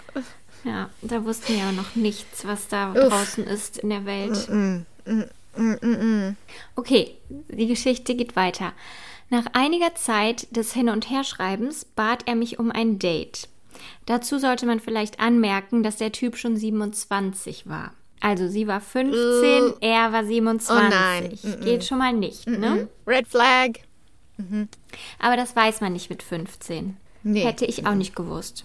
Ja, 0.64 0.88
da 1.02 1.24
wussten 1.24 1.52
wir 1.52 1.58
ja 1.60 1.72
noch 1.72 1.94
nichts, 1.94 2.46
was 2.46 2.68
da 2.68 2.92
Uff. 2.92 3.08
draußen 3.08 3.44
ist 3.44 3.78
in 3.78 3.90
der 3.90 4.04
Welt. 4.06 4.48
Mm, 4.48 6.36
Okay, 6.76 7.14
die 7.48 7.66
Geschichte 7.66 8.14
geht 8.14 8.34
weiter. 8.36 8.72
Nach 9.30 9.46
einiger 9.52 9.94
Zeit 9.94 10.48
des 10.54 10.72
Hin- 10.72 10.88
und 10.88 11.08
Herschreibens 11.10 11.84
bat 11.84 12.22
er 12.26 12.34
mich 12.34 12.58
um 12.58 12.70
ein 12.70 12.98
Date. 12.98 13.48
Dazu 14.06 14.38
sollte 14.38 14.66
man 14.66 14.80
vielleicht 14.80 15.20
anmerken, 15.20 15.82
dass 15.82 15.96
der 15.96 16.12
Typ 16.12 16.36
schon 16.36 16.56
27 16.56 17.68
war. 17.68 17.92
Also 18.20 18.48
sie 18.48 18.66
war 18.66 18.80
15, 18.80 19.74
Äh. 19.80 19.86
er 19.92 20.12
war 20.12 20.24
27. 20.24 20.70
Oh 20.86 20.88
nein. 20.90 21.38
Mm-mm. 21.42 21.64
Geht 21.64 21.84
schon 21.84 21.98
mal 21.98 22.12
nicht, 22.12 22.46
ne? 22.46 22.88
Red 23.06 23.28
Flag. 23.28 23.70
Aber 25.18 25.36
das 25.36 25.54
weiß 25.54 25.80
man 25.80 25.92
nicht 25.92 26.10
mit 26.10 26.22
15. 26.22 26.96
Nee. 27.22 27.40
Hätte 27.44 27.64
ich 27.64 27.86
auch 27.86 27.94
nicht 27.94 28.16
gewusst. 28.16 28.64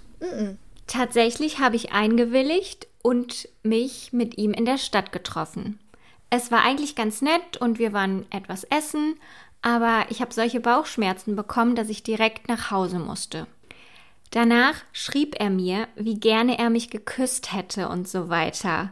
Tatsächlich 0.89 1.59
habe 1.59 1.75
ich 1.75 1.91
eingewilligt 1.91 2.87
und 3.03 3.47
mich 3.61 4.11
mit 4.11 4.39
ihm 4.39 4.53
in 4.53 4.65
der 4.65 4.79
Stadt 4.79 5.11
getroffen. 5.11 5.79
Es 6.31 6.51
war 6.51 6.63
eigentlich 6.63 6.95
ganz 6.95 7.21
nett 7.21 7.57
und 7.59 7.77
wir 7.77 7.93
waren 7.93 8.25
etwas 8.31 8.63
essen, 8.63 9.15
aber 9.61 10.05
ich 10.09 10.19
habe 10.19 10.33
solche 10.33 10.59
Bauchschmerzen 10.59 11.35
bekommen, 11.35 11.75
dass 11.75 11.89
ich 11.89 12.01
direkt 12.01 12.47
nach 12.47 12.71
Hause 12.71 12.97
musste. 12.97 13.45
Danach 14.31 14.75
schrieb 14.91 15.39
er 15.39 15.51
mir, 15.51 15.87
wie 15.95 16.19
gerne 16.19 16.57
er 16.57 16.71
mich 16.71 16.89
geküsst 16.89 17.53
hätte 17.53 17.87
und 17.87 18.07
so 18.07 18.29
weiter. 18.29 18.89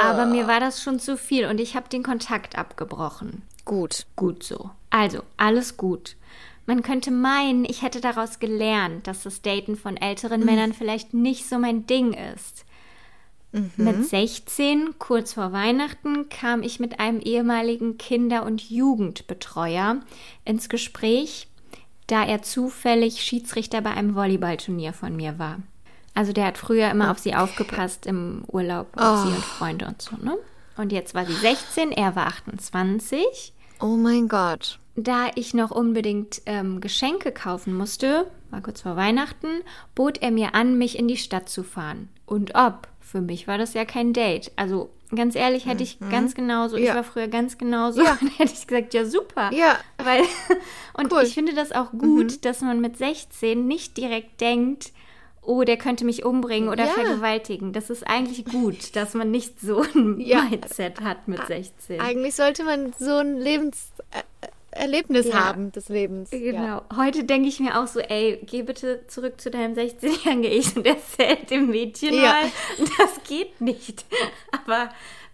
Aber 0.00 0.26
mir 0.26 0.48
war 0.48 0.58
das 0.58 0.82
schon 0.82 0.98
zu 0.98 1.16
viel 1.16 1.46
und 1.46 1.60
ich 1.60 1.76
habe 1.76 1.88
den 1.88 2.02
Kontakt 2.02 2.58
abgebrochen. 2.58 3.42
Gut. 3.64 4.06
Gut 4.16 4.42
so. 4.42 4.70
Also, 4.90 5.22
alles 5.36 5.76
gut. 5.76 6.16
Man 6.70 6.84
könnte 6.84 7.10
meinen, 7.10 7.64
ich 7.64 7.82
hätte 7.82 8.00
daraus 8.00 8.38
gelernt, 8.38 9.08
dass 9.08 9.24
das 9.24 9.42
Daten 9.42 9.74
von 9.74 9.96
älteren 9.96 10.44
Männern 10.44 10.72
vielleicht 10.72 11.12
nicht 11.12 11.48
so 11.48 11.58
mein 11.58 11.84
Ding 11.84 12.12
ist. 12.12 12.64
Mit 13.76 14.08
16, 14.08 14.94
kurz 15.00 15.32
vor 15.32 15.52
Weihnachten, 15.52 16.28
kam 16.28 16.62
ich 16.62 16.78
mit 16.78 17.00
einem 17.00 17.18
ehemaligen 17.18 17.98
Kinder- 17.98 18.46
und 18.46 18.70
Jugendbetreuer 18.70 19.96
ins 20.44 20.68
Gespräch, 20.68 21.48
da 22.06 22.24
er 22.24 22.42
zufällig 22.42 23.20
Schiedsrichter 23.20 23.80
bei 23.80 23.90
einem 23.90 24.14
Volleyballturnier 24.14 24.92
von 24.92 25.16
mir 25.16 25.40
war. 25.40 25.58
Also 26.14 26.32
der 26.32 26.44
hat 26.46 26.56
früher 26.56 26.88
immer 26.88 27.10
auf 27.10 27.18
sie 27.18 27.34
aufgepasst 27.34 28.06
im 28.06 28.44
Urlaub, 28.46 28.96
auf 28.96 29.26
sie 29.26 29.34
und 29.34 29.44
Freunde 29.44 29.86
und 29.86 30.00
so, 30.00 30.14
ne? 30.22 30.38
Und 30.76 30.92
jetzt 30.92 31.16
war 31.16 31.26
sie 31.26 31.32
16, 31.34 31.90
er 31.90 32.14
war 32.14 32.28
28. 32.28 33.52
Oh 33.80 33.96
mein 33.96 34.28
Gott. 34.28 34.78
Da 34.96 35.30
ich 35.34 35.54
noch 35.54 35.70
unbedingt 35.70 36.42
ähm, 36.46 36.80
Geschenke 36.80 37.32
kaufen 37.32 37.74
musste, 37.74 38.26
war 38.50 38.60
kurz 38.60 38.80
vor 38.82 38.96
Weihnachten, 38.96 39.46
bot 39.94 40.18
er 40.20 40.30
mir 40.30 40.54
an, 40.54 40.76
mich 40.78 40.98
in 40.98 41.08
die 41.08 41.16
Stadt 41.16 41.48
zu 41.48 41.62
fahren. 41.62 42.08
Und 42.26 42.54
ob. 42.54 42.88
Für 43.00 43.20
mich 43.20 43.48
war 43.48 43.58
das 43.58 43.74
ja 43.74 43.84
kein 43.84 44.12
Date. 44.12 44.52
Also 44.54 44.90
ganz 45.14 45.34
ehrlich, 45.34 45.66
hätte 45.66 45.82
ich 45.82 45.98
ganz 46.10 46.34
genauso, 46.34 46.76
ich 46.76 46.84
Ja. 46.86 46.94
war 46.94 47.02
früher 47.02 47.26
ganz 47.26 47.58
genauso, 47.58 48.02
Ja. 48.02 48.16
hätte 48.38 48.52
ich 48.52 48.66
gesagt, 48.68 48.94
ja 48.94 49.04
super. 49.04 49.50
Ja. 49.52 49.78
Weil, 49.98 50.22
und 50.94 51.12
Cool. 51.12 51.22
ich 51.24 51.34
finde 51.34 51.54
das 51.54 51.72
auch 51.72 51.90
gut, 51.90 52.44
dass 52.44 52.60
man 52.60 52.80
mit 52.80 52.96
16 52.98 53.66
nicht 53.66 53.96
direkt 53.96 54.40
denkt, 54.40 54.92
oh, 55.42 55.64
der 55.64 55.76
könnte 55.76 56.04
mich 56.04 56.24
umbringen 56.24 56.68
oder 56.68 56.84
Ja. 56.84 56.90
vergewaltigen. 56.92 57.72
Das 57.72 57.90
ist 57.90 58.06
eigentlich 58.06 58.44
gut, 58.44 58.94
dass 58.94 59.14
man 59.14 59.30
nicht 59.32 59.60
so 59.60 59.82
ein 59.94 60.20
Ja. 60.20 60.42
Mindset 60.44 61.00
hat 61.00 61.26
mit 61.26 61.44
16. 61.44 62.00
Eigentlich 62.00 62.34
sollte 62.36 62.62
man 62.62 62.92
so 62.98 63.16
ein 63.16 63.38
Lebenserlebnis 64.74 65.26
Ja. 65.28 65.44
haben 65.44 65.72
des 65.72 65.88
Lebens. 65.88 66.30
Genau. 66.30 66.62
Ja. 66.62 66.82
Heute 66.96 67.24
denke 67.24 67.48
ich 67.48 67.60
mir 67.60 67.80
auch 67.80 67.86
so, 67.86 68.00
ey, 68.00 68.40
geh 68.46 68.62
bitte 68.62 69.06
zurück 69.08 69.40
zu 69.40 69.50
deinem 69.50 69.74
16-jährigen 69.74 70.44
Ich 70.44 70.76
und 70.76 70.86
erzähl 70.86 71.36
dem 71.48 71.68
Mädchen 71.70 72.14
Ja. 72.14 72.32
mal, 72.32 72.42
das 72.98 73.22
geht 73.28 73.60
nicht. 73.60 74.04
Aber 74.64 74.90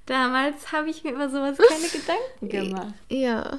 damals 0.06 0.72
habe 0.72 0.88
ich 0.90 1.04
mir 1.04 1.12
über 1.12 1.28
sowas 1.28 1.58
keine 1.58 1.88
Gedanken 1.88 2.48
gemacht. 2.70 2.94
Ja. 3.08 3.58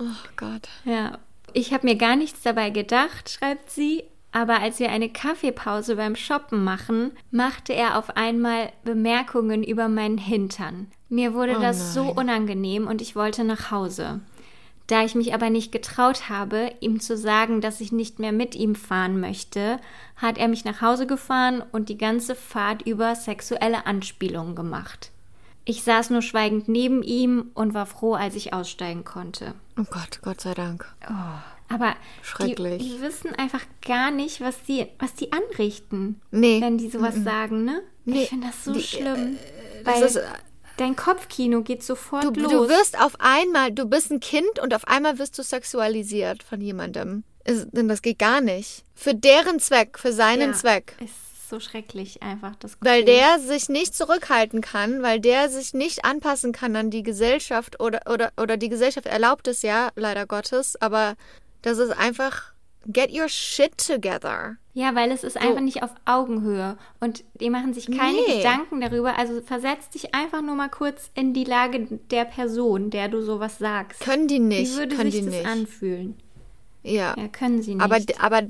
Oh 0.00 0.28
Gott. 0.36 0.68
Ja. 0.84 1.18
Ich 1.54 1.72
habe 1.72 1.86
mir 1.86 1.96
gar 1.96 2.16
nichts 2.16 2.42
dabei 2.42 2.70
gedacht, 2.70 3.30
schreibt 3.30 3.70
sie. 3.70 4.04
Aber 4.30 4.60
als 4.60 4.78
wir 4.78 4.90
eine 4.90 5.08
Kaffeepause 5.08 5.96
beim 5.96 6.14
Shoppen 6.14 6.62
machen, 6.62 7.12
machte 7.30 7.72
er 7.72 7.96
auf 7.98 8.14
einmal 8.16 8.70
Bemerkungen 8.84 9.64
über 9.64 9.88
meinen 9.88 10.18
Hintern. 10.18 10.88
Mir 11.08 11.32
wurde 11.32 11.56
Oh 11.58 11.62
das 11.62 11.94
so 11.94 12.02
unangenehm 12.12 12.86
und 12.86 13.00
ich 13.00 13.16
wollte 13.16 13.42
nach 13.44 13.70
Hause. 13.70 14.20
Da 14.88 15.04
ich 15.04 15.14
mich 15.14 15.32
aber 15.34 15.50
nicht 15.50 15.70
getraut 15.70 16.28
habe, 16.28 16.72
ihm 16.80 16.98
zu 16.98 17.16
sagen, 17.16 17.60
dass 17.60 17.80
ich 17.80 17.92
nicht 17.92 18.18
mehr 18.18 18.32
mit 18.32 18.54
ihm 18.56 18.74
fahren 18.74 19.20
möchte, 19.20 19.78
hat 20.16 20.38
er 20.38 20.48
mich 20.48 20.64
nach 20.64 20.80
Hause 20.80 21.06
gefahren 21.06 21.62
und 21.72 21.88
die 21.90 21.98
ganze 21.98 22.34
Fahrt 22.34 22.82
über 22.82 23.14
sexuelle 23.14 23.86
Anspielungen 23.86 24.56
gemacht. 24.56 25.10
Ich 25.66 25.82
saß 25.82 26.08
nur 26.08 26.22
schweigend 26.22 26.68
neben 26.68 27.02
ihm 27.02 27.50
und 27.52 27.74
war 27.74 27.84
froh, 27.84 28.14
als 28.14 28.34
ich 28.34 28.54
aussteigen 28.54 29.04
konnte. 29.04 29.52
Oh 29.78 29.84
Gott, 29.90 30.20
Gott 30.22 30.40
sei 30.40 30.54
Dank. 30.54 30.86
Aber 31.68 31.94
Schrecklich. 32.22 32.82
Die, 32.82 32.88
die 32.96 33.02
wissen 33.02 33.34
einfach 33.34 33.60
gar 33.86 34.10
nicht, 34.10 34.40
was 34.40 34.62
die, 34.62 34.86
was 34.98 35.12
die 35.14 35.30
anrichten, 35.32 36.18
Nee. 36.30 36.62
wenn 36.62 36.78
die 36.78 36.88
sowas 36.88 37.14
sagen, 37.22 37.64
ne? 37.66 37.82
Nee, 38.06 38.22
Ich 38.22 38.28
finde 38.30 38.46
das 38.46 38.64
so 38.64 38.72
die, 38.72 38.80
schlimm. 38.80 39.36
das 39.84 39.94
weil 39.96 40.02
ist- 40.02 40.16
äh, 40.16 40.22
dein 40.78 40.96
Kopfkino 40.96 41.62
geht 41.62 41.82
sofort 41.82 42.24
Du, 42.24 42.40
los. 42.40 42.50
du 42.52 42.68
wirst 42.68 43.00
auf 43.00 43.14
einmal, 43.18 43.72
du 43.72 43.84
bist 43.86 44.10
ein 44.10 44.20
Kind 44.20 44.58
und 44.62 44.74
auf 44.74 44.86
einmal 44.88 45.18
wirst 45.18 45.38
du 45.38 45.42
sexualisiert 45.42 46.42
von 46.42 46.60
jemandem. 46.60 47.24
Denn 47.46 47.88
das 47.88 48.02
geht 48.02 48.18
gar 48.18 48.40
nicht. 48.40 48.84
Für 48.94 49.14
deren 49.14 49.58
Zweck, 49.58 49.98
für 49.98 50.12
seinen 50.12 50.50
Ja, 50.50 50.56
Zweck. 50.56 50.96
Ist 51.00 51.48
so 51.48 51.60
schrecklich 51.60 52.22
einfach 52.22 52.56
das 52.56 52.78
Gefühl. 52.78 52.90
Weil 52.90 53.04
der 53.04 53.38
sich 53.38 53.70
nicht 53.70 53.94
zurückhalten 53.94 54.60
kann, 54.60 55.02
weil 55.02 55.18
der 55.18 55.48
sich 55.48 55.72
nicht 55.72 56.04
anpassen 56.04 56.52
kann 56.52 56.76
an 56.76 56.90
die 56.90 57.02
Gesellschaft 57.02 57.80
oder, 57.80 58.02
oder, 58.12 58.32
oder 58.38 58.58
die 58.58 58.68
Gesellschaft 58.68 59.06
erlaubt 59.06 59.48
es 59.48 59.62
ja, 59.62 59.88
leider 59.96 60.26
Gottes, 60.26 60.80
aber 60.80 61.14
das 61.62 61.78
ist 61.78 61.90
einfach, 61.90 62.52
get 62.86 63.10
your 63.12 63.28
shit 63.30 63.78
together. 63.78 64.56
Ja, 64.78 64.94
weil 64.94 65.10
es 65.10 65.24
ist 65.24 65.36
einfach 65.36 65.60
nicht 65.60 65.82
auf 65.82 65.90
Augenhöhe 66.04 66.78
und 67.00 67.24
die 67.40 67.50
machen 67.50 67.74
sich 67.74 67.86
keine 67.90 68.16
Nee. 68.28 68.36
Gedanken 68.36 68.80
darüber. 68.80 69.18
Also 69.18 69.40
versetz 69.40 69.88
dich 69.88 70.14
einfach 70.14 70.40
nur 70.40 70.54
mal 70.54 70.68
kurz 70.68 71.10
in 71.16 71.34
die 71.34 71.42
Lage 71.42 71.98
der 72.12 72.24
Person, 72.24 72.90
der 72.90 73.08
du 73.08 73.20
sowas 73.20 73.58
sagst. 73.58 73.98
Können 73.98 74.28
die 74.28 74.38
nicht, 74.38 74.74
Wie 74.74 74.78
würde 74.78 74.94
können 74.94 75.10
sich 75.10 75.18
die 75.22 75.26
das 75.26 75.34
nicht. 75.34 75.46
anfühlen? 75.46 76.16
Ja. 76.84 77.16
Ja, 77.18 77.26
können 77.26 77.60
sie 77.60 77.74
nicht. 77.74 77.82
Aber, 77.82 77.98
aber 78.20 78.42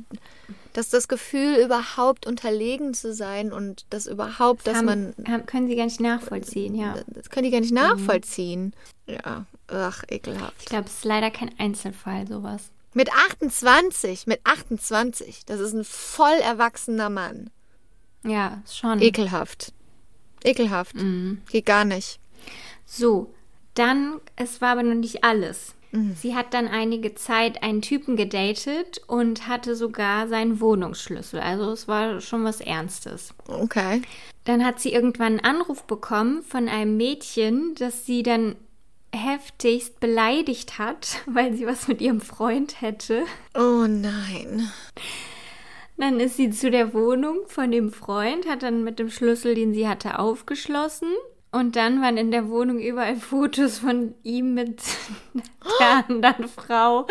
dass 0.74 0.90
das 0.90 1.08
Gefühl, 1.08 1.56
überhaupt 1.64 2.26
unterlegen 2.26 2.92
zu 2.92 3.14
sein 3.14 3.50
und 3.50 3.86
das 3.88 4.06
überhaupt, 4.06 4.66
dass 4.66 4.76
haben, 4.76 4.84
man, 4.84 5.14
haben, 5.26 5.46
können 5.46 5.66
sie 5.66 5.76
gar 5.76 5.86
nicht 5.86 5.98
nachvollziehen, 5.98 6.74
ja. 6.74 6.94
das 7.06 7.30
können 7.30 7.44
die 7.44 7.50
gar 7.50 7.60
nicht 7.60 7.72
nachvollziehen. 7.72 8.74
Ja, 9.06 9.46
ach, 9.68 10.04
ekelhaft. 10.10 10.56
Ich 10.58 10.66
glaube, 10.66 10.88
es 10.88 10.98
ist 10.98 11.04
leider 11.06 11.30
kein 11.30 11.58
Einzelfall, 11.58 12.28
sowas. 12.28 12.70
Mit 12.98 13.12
28, 13.12 14.26
mit 14.26 14.40
28, 14.42 15.46
das 15.46 15.60
ist 15.60 15.72
ein 15.72 15.84
voll 15.84 16.34
erwachsener 16.42 17.08
Mann. 17.08 17.48
Ja, 18.24 18.60
schon. 18.68 19.00
Ekelhaft. 19.00 19.72
Ekelhaft. 20.42 20.96
Geht 21.48 21.64
gar 21.64 21.84
nicht. 21.84 22.18
So, 22.86 23.32
dann, 23.74 24.20
es 24.34 24.60
war 24.60 24.70
aber 24.70 24.82
noch 24.82 24.96
nicht 24.96 25.22
alles. 25.22 25.76
Sie 26.16 26.34
hat 26.34 26.52
dann 26.54 26.66
einige 26.66 27.14
Zeit 27.14 27.62
einen 27.62 27.82
Typen 27.82 28.16
gedatet 28.16 29.00
und 29.06 29.46
hatte 29.46 29.76
sogar 29.76 30.26
seinen 30.26 30.60
Wohnungsschlüssel. 30.60 31.38
Also 31.38 31.70
es 31.70 31.86
war 31.86 32.20
schon 32.20 32.42
was 32.42 32.60
Ernstes. 32.60 33.32
Okay. 33.46 34.02
Dann 34.42 34.66
hat 34.66 34.80
sie 34.80 34.92
irgendwann 34.92 35.38
einen 35.38 35.58
Anruf 35.58 35.84
bekommen 35.84 36.42
von 36.42 36.68
einem 36.68 36.96
Mädchen, 36.96 37.76
das 37.76 38.06
sie 38.06 38.24
dann 38.24 38.56
heftigst 39.14 40.00
beleidigt 40.00 40.78
hat, 40.78 41.18
weil 41.26 41.54
sie 41.54 41.66
was 41.66 41.88
mit 41.88 42.00
ihrem 42.00 42.20
Freund 42.20 42.80
hätte. 42.80 43.24
Oh 43.54 43.86
nein. 43.86 44.70
Dann 45.96 46.20
ist 46.20 46.36
sie 46.36 46.50
zu 46.50 46.70
der 46.70 46.94
Wohnung 46.94 47.40
von 47.48 47.70
dem 47.72 47.90
Freund, 47.90 48.46
hat 48.48 48.62
dann 48.62 48.84
mit 48.84 48.98
dem 49.00 49.10
Schlüssel, 49.10 49.54
den 49.56 49.74
sie 49.74 49.88
hatte, 49.88 50.18
aufgeschlossen. 50.20 51.08
Und 51.50 51.76
dann 51.76 52.00
waren 52.02 52.16
in 52.18 52.30
der 52.30 52.48
Wohnung 52.50 52.78
überall 52.78 53.16
Fotos 53.30 53.78
von 53.78 54.14
ihm 54.22 54.54
mit 54.54 54.82
der 55.80 56.04
anderen 56.08 56.46
Frau. 56.48 57.06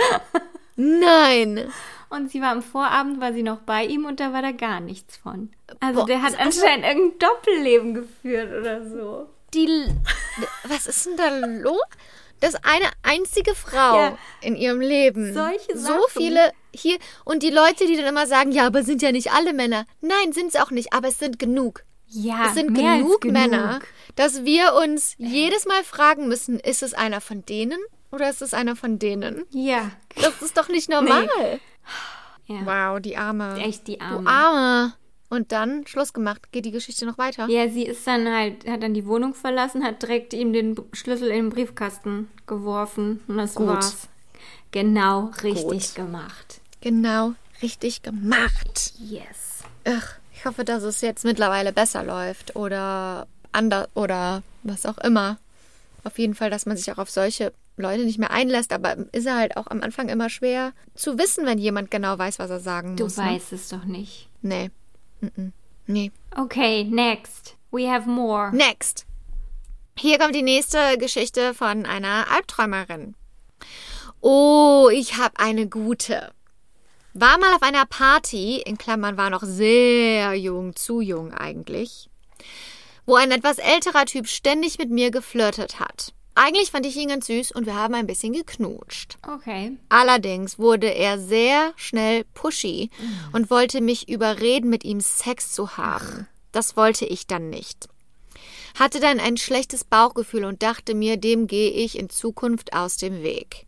Nein. 0.76 1.65
Und 2.10 2.32
sie 2.32 2.40
war 2.41 2.52
am 2.52 2.61
Vorabend, 2.61 3.19
war 3.19 3.34
sie 3.34 3.44
noch 3.44 3.57
bei 3.60 3.84
ihm 3.84 4.06
und 4.06 4.19
da 4.22 4.32
war 4.32 4.41
da 4.41 4.52
gar 4.53 4.80
nichts 4.80 5.18
von. 5.18 5.49
Also 5.82 6.02
Boah, 6.02 6.06
der 6.06 6.22
hat 6.22 6.40
also- 6.40 6.61
anscheinend 6.61 6.86
irgendein 6.86 7.19
Doppelleben 7.19 7.94
geführt 7.94 8.53
oder 8.57 8.88
so. 8.88 9.28
Die. 9.53 9.86
Was 10.68 10.88
ist 10.88 11.06
denn 11.06 11.18
da 11.18 11.30
los? 11.61 11.80
Das 12.40 12.56
eine 12.56 12.86
einzige 13.02 13.56
Frau 13.56 13.95
Ja. 13.98 14.18
in 14.41 14.56
ihrem 14.56 14.80
Leben. 14.80 15.34
Solche 15.34 15.76
So 15.78 15.88
Sachen. 15.88 16.02
viele 16.11 16.52
hier. 16.74 16.98
Und 17.26 17.41
die 17.41 17.49
Leute, 17.49 17.88
die 17.88 17.95
dann 17.98 18.06
immer 18.06 18.28
sagen, 18.28 18.52
ja, 18.52 18.68
aber 18.68 18.84
sind 18.84 19.02
ja 19.02 19.11
nicht 19.11 19.32
alle 19.32 19.53
Männer. 19.53 19.86
Nein, 20.02 20.34
sind 20.34 20.53
es 20.53 20.61
auch 20.61 20.69
nicht, 20.69 20.94
aber 20.94 21.07
es 21.07 21.18
sind 21.18 21.40
genug. 21.40 21.84
Ja, 22.10 22.45
Es 22.48 22.53
sind 22.53 22.72
mehr 22.72 22.91
als 22.91 23.02
genug, 23.03 23.22
genug 23.22 23.34
Männer, 23.34 23.80
dass 24.15 24.45
wir 24.45 24.76
uns 24.76 25.15
jedes 25.18 25.65
Mal 25.65 25.84
fragen 25.84 26.28
müssen, 26.30 26.57
ist 26.60 26.82
es 26.84 26.94
einer 26.94 27.19
von 27.19 27.44
denen 27.45 27.80
oder 28.11 28.30
ist 28.30 28.41
es 28.41 28.53
einer 28.53 28.76
von 28.78 28.98
denen? 28.99 29.44
Ja, 29.49 29.91
Das 30.15 30.41
ist 30.41 30.56
doch 30.57 30.69
nicht 30.69 30.90
normal. 30.90 31.28
ja. 32.45 32.60
Wow, 32.94 33.02
die 33.02 33.18
Arme. 33.18 33.60
Echt 33.60 33.88
die 33.88 33.98
Du 33.98 34.26
Arme. 34.26 34.94
Und 35.30 35.52
dann 35.52 35.86
Schluss 35.88 36.14
gemacht. 36.14 36.52
Geht 36.52 36.66
die 36.66 36.72
Geschichte 36.72 37.06
noch 37.06 37.18
weiter? 37.18 37.48
Ja, 37.49 37.68
sie 37.70 37.84
ist 37.86 38.08
dann 38.08 38.28
halt, 38.34 38.66
hat 38.68 38.82
dann 38.84 38.94
die 38.94 39.06
Wohnung 39.06 39.34
verlassen, 39.34 39.84
hat 39.84 40.02
direkt 40.02 40.34
ihm 40.34 40.54
den 40.54 40.76
Schlüssel 40.94 41.28
in 41.30 41.45
den 41.45 41.49
Briefkasten 41.49 42.30
geworfen 42.45 43.20
und 43.28 43.38
das 43.38 43.56
Gut. 43.56 43.68
war's. 43.68 44.08
Genau 44.72 45.32
richtig 45.44 45.64
Gut. 45.90 45.95
gemacht. 45.95 46.62
Genau, 46.82 47.34
richtig 47.62 48.02
gemacht. 48.04 48.94
Yes. 48.99 49.64
Ach, 49.86 50.16
ich 50.34 50.45
hoffe, 50.45 50.64
dass 50.64 50.84
es 50.84 51.02
jetzt 51.02 51.24
mittlerweile 51.26 51.74
besser 51.74 52.04
läuft 52.04 52.56
oder 52.56 53.28
anders 53.52 53.88
oder 53.95 54.44
was 54.64 54.86
auch 54.86 54.98
immer. 54.99 55.38
Auf 56.04 56.20
jeden 56.20 56.36
Fall, 56.36 56.49
dass 56.49 56.66
man 56.66 56.78
sich 56.78 56.91
auch 56.91 56.98
auf 56.99 57.10
solche 57.10 57.52
Leute 57.76 58.06
nicht 58.06 58.18
mehr 58.20 58.32
einlässt, 58.32 58.72
aber 58.74 58.95
ist 59.12 59.26
ja 59.26 59.36
halt 59.38 59.58
auch 59.58 59.68
am 59.68 59.82
Anfang 59.82 60.10
immer 60.10 60.30
schwer 60.30 60.74
zu 60.95 61.18
wissen, 61.20 61.45
wenn 61.45 61.58
jemand 61.58 61.91
genau 61.91 62.18
weiß, 62.18 62.40
was 62.40 62.49
er 62.49 62.60
sagen 62.60 62.95
Du 62.95 63.04
muss. 63.06 63.18
ne? 63.18 63.26
weißt 63.26 63.54
es 63.54 63.70
doch 63.70 63.84
nicht. 63.86 64.30
Nee. 64.41 64.70
Mm-mm. 65.22 65.52
Nee. 65.88 66.11
Okay, 66.35 66.84
next. 66.84 67.56
We 67.72 67.89
have 67.89 68.07
more. 68.07 68.52
Next. 68.53 69.06
Hier 69.98 70.19
kommt 70.19 70.35
die 70.35 70.44
nächste 70.44 70.98
Geschichte 70.98 71.53
von 71.53 71.85
einer 71.85 72.27
Albträumerin. 72.31 73.15
Oh, 74.22 74.89
ich 74.91 75.18
habe 75.18 75.39
eine 75.39 75.68
gute. 75.68 76.31
War 77.14 77.39
mal 77.39 77.53
auf 77.56 77.64
einer 77.64 77.85
Party, 77.85 78.61
in 78.61 78.77
Klammern 78.77 79.18
war 79.18 79.31
noch 79.31 79.41
sehr 79.44 80.35
jung, 80.35 80.76
zu 80.76 81.02
jung 81.02 81.34
eigentlich, 81.34 82.10
wo 83.07 83.15
ein 83.15 83.31
etwas 83.31 83.57
älterer 83.57 84.06
Typ 84.06 84.27
ständig 84.27 84.77
mit 84.77 84.91
mir 84.91 85.10
geflirtet 85.10 85.80
hat. 85.80 86.14
Eigentlich 86.40 86.70
fand 86.70 86.86
ich 86.86 86.96
ihn 86.96 87.10
ganz 87.10 87.26
süß 87.28 87.52
und 87.54 87.66
wir 87.66 87.74
haben 87.76 87.96
ein 87.96 88.06
bisschen 88.06 88.34
geknutscht. 88.34 89.18
Okay. 89.28 89.76
Allerdings 89.90 90.60
wurde 90.60 90.88
er 90.94 91.18
sehr 91.20 91.74
schnell 91.78 92.26
pushy 92.36 92.92
und 93.34 93.50
wollte 93.50 93.82
mich 93.82 94.08
überreden, 94.08 94.70
mit 94.70 94.84
ihm 94.84 95.00
Sex 95.02 95.52
zu 95.52 95.78
haben. 95.78 96.28
Das 96.52 96.78
wollte 96.78 97.06
ich 97.06 97.26
dann 97.26 97.50
nicht. 97.50 97.88
Hatte 98.80 99.00
dann 99.00 99.20
ein 99.20 99.38
schlechtes 99.38 99.84
Bauchgefühl 99.84 100.46
und 100.46 100.62
dachte 100.62 100.94
mir, 100.94 101.18
dem 101.18 101.48
gehe 101.48 101.72
ich 101.72 101.98
in 101.98 102.10
Zukunft 102.10 102.74
aus 102.74 102.98
dem 102.98 103.24
Weg. 103.24 103.66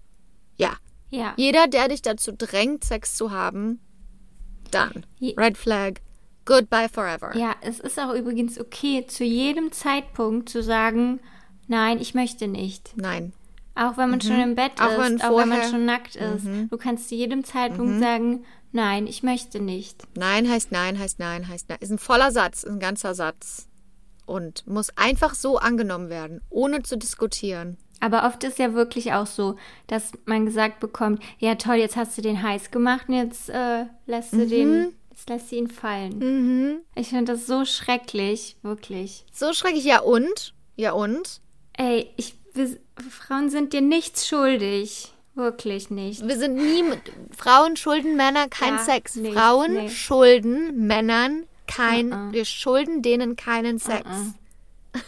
Ja, 0.58 0.74
Ja. 1.10 1.34
jeder, 1.38 1.68
der 1.68 1.88
dich 1.88 2.04
dazu 2.04 2.32
drängt, 2.32 2.84
Sex 2.84 3.16
zu 3.16 3.32
haben, 3.32 3.80
dann. 4.70 5.08
Red 5.20 5.58
Flag. 5.58 5.94
Goodbye 6.46 6.90
forever. 6.90 7.36
Ja, 7.36 7.56
es 7.62 7.80
ist 7.80 8.00
auch 8.00 8.14
übrigens 8.14 8.60
okay, 8.60 9.06
zu 9.08 9.24
jedem 9.24 9.72
Zeitpunkt 9.72 10.50
zu 10.50 10.62
sagen, 10.62 11.20
nein, 11.70 12.00
ich 12.00 12.14
möchte 12.14 12.48
nicht. 12.48 12.92
Nein. 12.98 13.34
Auch 13.76 13.96
wenn 13.96 14.10
man 14.10 14.20
schon 14.20 14.40
im 14.40 14.56
Bett 14.56 14.74
Auch 14.82 14.92
ist, 14.92 14.98
wenn 14.98 15.22
auch 15.22 15.38
wenn 15.38 15.48
man 15.48 15.70
schon 15.70 15.86
nackt 15.86 16.18
ist. 16.18 16.46
Du 16.70 16.78
kannst 16.78 17.08
zu 17.08 17.16
jedem 17.16 17.46
Zeitpunkt 17.46 18.02
sagen, 18.02 18.44
nein, 18.74 19.08
ich 19.08 19.24
möchte 19.24 19.62
nicht. 19.62 20.04
Nein 20.18 20.50
heißt 20.50 20.74
nein, 20.74 21.00
heißt 21.00 21.20
nein, 21.20 21.48
heißt 21.48 21.70
nein. 21.70 21.78
Ist 21.80 21.92
ein 21.92 21.98
voller 21.98 22.32
Satz, 22.32 22.66
ein 22.66 22.80
ganzer 22.80 23.16
Satz. 23.16 23.70
Und 24.26 24.68
muss 24.68 24.90
einfach 24.98 25.34
so 25.34 25.58
angenommen 25.58 26.10
werden, 26.10 26.42
ohne 26.50 26.84
zu 26.84 26.98
diskutieren. 26.98 27.78
Aber 28.02 28.26
oft 28.26 28.44
ist 28.44 28.60
ja 28.60 28.74
wirklich 28.74 29.14
auch 29.14 29.28
so, 29.28 29.56
dass 29.88 30.12
man 30.26 30.46
gesagt 30.46 30.80
bekommt, 30.80 31.24
ja 31.40 31.56
toll, 31.56 31.76
jetzt 31.76 31.96
hast 31.96 32.18
du 32.18 32.22
den 32.22 32.42
heiß 32.44 32.72
gemacht 32.72 33.08
und 33.08 33.16
jetzt 33.16 33.50
äh, 33.50 33.86
lässt 34.06 34.34
du 34.34 34.46
den, 34.46 34.94
jetzt 35.10 35.30
lässt 35.30 35.50
sie 35.50 35.58
ihn 35.58 35.70
fallen. 35.70 36.82
Ich 36.96 37.10
finde 37.10 37.34
das 37.34 37.48
so 37.48 37.66
schrecklich, 37.66 38.58
wirklich. 38.62 39.26
So 39.32 39.54
schrecklich. 39.54 39.84
Ja 39.86 40.02
und? 40.02 40.54
Ja 40.76 40.92
und? 40.92 41.42
Ey, 41.80 42.10
ich, 42.18 42.36
wir, 42.54 42.78
Frauen 43.10 43.50
sind 43.50 43.72
dir 43.72 43.80
nichts 43.82 44.28
schuldig. 44.28 45.14
Wirklich 45.34 45.90
nicht. 45.90 46.28
Wir 46.28 46.38
sind 46.38 46.56
nie 46.56 46.84
Frauen 47.38 47.78
schulden 47.78 48.18
Männer 48.18 48.50
kein 48.50 48.74
Ja, 48.76 48.80
Sex. 48.80 49.16
nicht, 49.16 49.34
Frauen 49.34 49.74
nee. 49.74 49.90
schulden 49.90 50.86
Männern 50.88 51.46
kein, 51.68 52.12
Uh-uh. 52.12 52.32
wir 52.34 52.44
schulden 52.44 53.02
denen 53.02 53.38
keinen 53.38 53.80
Sex. 53.80 54.04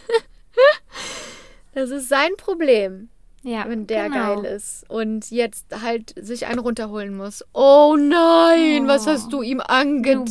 das 1.74 1.90
ist 1.90 2.08
sein 2.08 2.30
Problem, 2.38 3.10
Ja, 3.42 3.64
wenn 3.68 3.86
der 3.86 4.08
genau. 4.08 4.36
geil 4.40 4.44
ist 4.54 4.88
und 4.88 5.30
jetzt 5.30 5.66
halt 5.82 6.14
sich 6.16 6.46
einen 6.46 6.60
runterholen 6.60 7.14
muss. 7.14 7.44
Oh 7.52 7.96
nein, 7.98 8.86
was 8.86 9.06
hast 9.06 9.30
du 9.34 9.42
ihm 9.42 9.58
Du 9.58 9.68
angetan? 9.68 10.24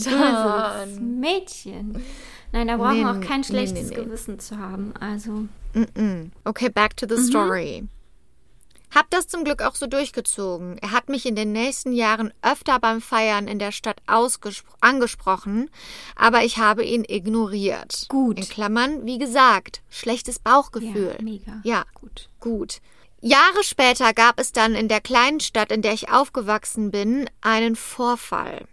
böses 0.88 0.99
Mädchen. 0.99 2.03
Nein, 2.52 2.68
da 2.68 2.78
brauchen 2.78 2.98
Nee, 2.98 3.03
wir 3.06 3.11
auch 3.11 3.22
kein 3.22 3.44
schlechtes 3.44 3.90
nee, 3.90 3.95
nee. 3.98 4.03
Gewissen 4.03 4.40
zu 4.40 4.57
haben. 4.57 4.94
Also. 4.99 5.45
Okay, 6.44 6.69
back 6.69 6.98
to 6.98 7.06
the 7.07 7.15
Mhm. 7.22 7.26
story. 7.28 7.84
Hab 8.94 9.10
das 9.10 9.28
zum 9.30 9.45
Glück 9.45 9.61
auch 9.61 9.76
so 9.76 9.88
durchgezogen. 9.88 10.78
Er 10.80 10.91
hat 10.91 11.07
mich 11.07 11.26
in 11.26 11.38
den 11.38 11.53
nächsten 11.53 11.94
Jahren 11.94 12.34
öfter 12.41 12.78
beim 12.78 12.99
Feiern 12.99 13.48
in 13.48 13.57
der 13.57 13.72
Stadt 13.72 14.02
angesprochen, 14.82 15.69
aber 16.18 16.44
ich 16.44 16.57
habe 16.57 16.84
ihn 16.84 17.06
ignoriert. 17.07 18.07
Gut. 18.10 18.38
In 18.38 18.49
Klammern, 18.49 19.06
wie 19.06 19.18
gesagt, 19.18 19.82
schlechtes 19.90 20.40
Bauchgefühl. 20.40 21.15
ja, 21.18 21.23
mega. 21.23 21.61
Ja, 21.64 21.86
Gut. 21.95 22.28
gut. 22.41 22.82
Jahre 23.22 23.64
später 23.64 24.14
gab 24.14 24.40
es 24.40 24.52
dann 24.52 24.76
in 24.76 24.88
der 24.90 24.99
kleinen 24.99 25.40
Stadt, 25.40 25.72
in 25.72 25.82
der 25.84 25.94
ich 25.94 26.10
aufgewachsen 26.10 26.91
bin, 26.91 27.30
einen 27.40 27.76
Vorfall. 27.78 28.65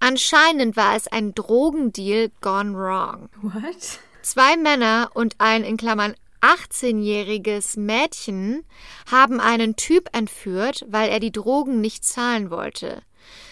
Anscheinend 0.00 0.76
war 0.76 0.96
es 0.96 1.06
ein 1.08 1.34
Drogendeal 1.34 2.30
gone 2.40 2.74
wrong. 2.74 3.28
What? 3.42 4.00
Zwei 4.22 4.56
Männer 4.56 5.10
und 5.14 5.36
ein 5.38 5.62
in 5.62 5.76
Klammern 5.76 6.14
18-jähriges 6.40 7.78
Mädchen 7.78 8.64
haben 9.10 9.40
einen 9.40 9.76
Typ 9.76 10.08
entführt, 10.16 10.86
weil 10.88 11.10
er 11.10 11.20
die 11.20 11.32
Drogen 11.32 11.80
nicht 11.80 12.04
zahlen 12.04 12.50
wollte. 12.50 13.02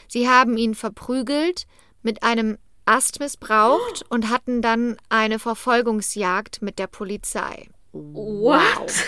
Sie 0.09 0.29
haben 0.29 0.57
ihn 0.57 0.75
verprügelt, 0.75 1.67
mit 2.03 2.23
einem 2.23 2.57
Ast 2.87 3.21
missbraucht 3.21 4.07
und 4.09 4.31
hatten 4.31 4.63
dann 4.63 4.97
eine 5.11 5.39
Verfolgungsjagd 5.39 6.63
mit 6.63 6.79
der 6.79 6.87
Polizei. 6.87 7.69
What? 7.93 8.93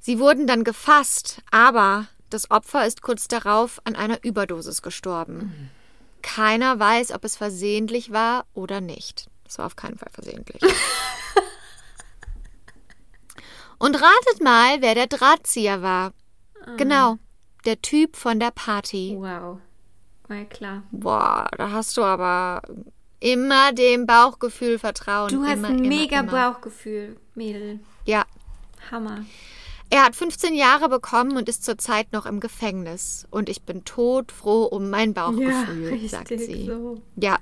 Sie 0.00 0.18
wurden 0.18 0.46
dann 0.46 0.64
gefasst, 0.64 1.42
aber 1.50 2.06
das 2.34 2.50
Opfer 2.50 2.84
ist 2.86 3.00
kurz 3.00 3.28
darauf 3.28 3.80
an 3.84 3.94
einer 3.94 4.22
Überdosis 4.24 4.82
gestorben. 4.82 5.70
Keiner 6.20 6.78
weiß, 6.78 7.12
ob 7.12 7.24
es 7.24 7.36
versehentlich 7.36 8.10
war 8.10 8.44
oder 8.54 8.80
nicht. 8.80 9.28
Es 9.46 9.58
war 9.58 9.66
auf 9.66 9.76
keinen 9.76 9.96
Fall 9.96 10.10
versehentlich. 10.12 10.60
Und 13.78 13.94
ratet 13.94 14.42
mal, 14.42 14.80
wer 14.80 14.94
der 14.94 15.06
Drahtzieher 15.06 15.80
war. 15.82 16.12
Genau, 16.76 17.18
der 17.66 17.80
Typ 17.82 18.16
von 18.16 18.40
der 18.40 18.50
Party. 18.50 19.14
Wow. 19.16 19.58
War 20.28 20.44
klar. 20.46 20.82
Boah, 20.90 21.48
da 21.56 21.70
hast 21.70 21.96
du 21.96 22.02
aber 22.02 22.62
immer 23.20 23.72
dem 23.72 24.06
Bauchgefühl 24.06 24.78
vertrauen. 24.78 25.28
Du 25.28 25.44
hast 25.44 25.58
immer, 25.58 25.68
ein 25.68 25.78
immer, 25.78 25.88
mega 25.88 26.20
immer. 26.20 26.32
Bauchgefühl, 26.32 27.16
Mädel. 27.34 27.80
Ja, 28.06 28.24
Hammer. 28.90 29.24
Er 29.94 30.02
hat 30.02 30.16
15 30.16 30.54
Jahre 30.54 30.88
bekommen 30.88 31.36
und 31.36 31.48
ist 31.48 31.64
zurzeit 31.64 32.12
noch 32.12 32.26
im 32.26 32.40
Gefängnis. 32.40 33.28
Und 33.30 33.48
ich 33.48 33.62
bin 33.62 33.84
todfroh 33.84 34.64
um 34.64 34.90
mein 34.90 35.14
Bauchgefühl, 35.14 36.08
sagt 36.08 36.30
sie. 36.36 36.66
so. 36.66 37.00
Ja, 37.14 37.38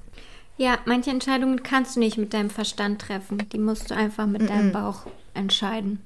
Ja, 0.58 0.76
manche 0.84 1.08
Entscheidungen 1.08 1.62
kannst 1.62 1.96
du 1.96 2.00
nicht 2.00 2.18
mit 2.18 2.34
deinem 2.34 2.50
Verstand 2.50 3.00
treffen. 3.00 3.38
Die 3.50 3.58
musst 3.58 3.90
du 3.90 3.94
einfach 3.94 4.26
mit 4.26 4.50
deinem 4.50 4.70
Bauch 4.70 5.06
entscheiden. 5.32 6.02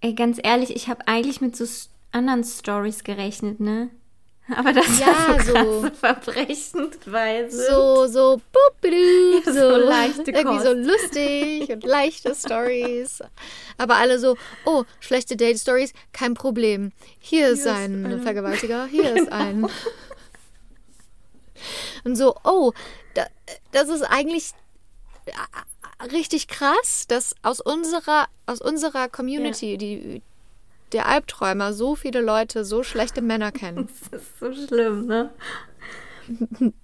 Ey, 0.00 0.14
ganz 0.14 0.40
ehrlich, 0.42 0.74
ich 0.74 0.88
habe 0.88 1.06
eigentlich 1.06 1.42
mit 1.42 1.54
so 1.54 1.66
anderen 2.10 2.42
Stories 2.42 3.04
gerechnet, 3.04 3.60
ne? 3.60 3.90
Aber 4.54 4.72
das 4.72 4.98
Ja, 5.00 5.06
war 5.06 5.40
so 5.42 5.52
so- 5.52 5.80
krasse 5.82 5.90
Verbrechensweise. 5.98 7.66
so, 7.68 8.06
so, 8.06 8.40
bupidu, 8.52 9.40
Ja, 9.44 9.52
so, 9.52 9.52
so 9.52 9.76
leichte 9.88 10.30
irgendwie 10.30 10.56
Kost. 10.58 10.64
so 10.66 10.72
lustig 10.72 11.68
und 11.70 11.82
leichte 11.84 12.34
Stories. 12.34 13.22
Aber 13.76 13.96
alle 13.96 14.18
so, 14.20 14.36
oh, 14.64 14.84
schlechte 15.00 15.36
Date-Stories, 15.36 15.92
kein 16.12 16.34
Problem. 16.34 16.92
Hier 17.18 17.48
ist 17.48 17.60
ist 17.60 17.66
ein 17.66 18.02
eine. 18.04 18.22
Vergewaltiger, 18.22 18.86
hier 18.86 19.16
ist 19.16 19.32
ein. 19.32 19.66
Und 22.04 22.16
so, 22.16 22.36
oh, 22.44 22.72
da, 23.14 23.26
das 23.72 23.88
ist 23.88 24.02
eigentlich 24.02 24.50
äh, 25.26 26.04
richtig 26.12 26.46
krass, 26.48 27.06
dass 27.08 27.34
aus 27.42 27.60
unserer, 27.60 28.28
aus 28.46 28.60
unserer 28.60 29.08
Community, 29.08 29.76
die, 29.78 30.22
der 30.92 31.06
Albträumer, 31.06 31.72
so 31.72 31.94
viele 31.94 32.20
Leute 32.20 32.64
so 32.64 32.82
schlechte 32.82 33.22
Männer 33.22 33.52
kennen. 33.52 33.88
Das 34.10 34.22
ist 34.22 34.38
so 34.38 34.52
schlimm, 34.52 35.06
ne? 35.06 35.30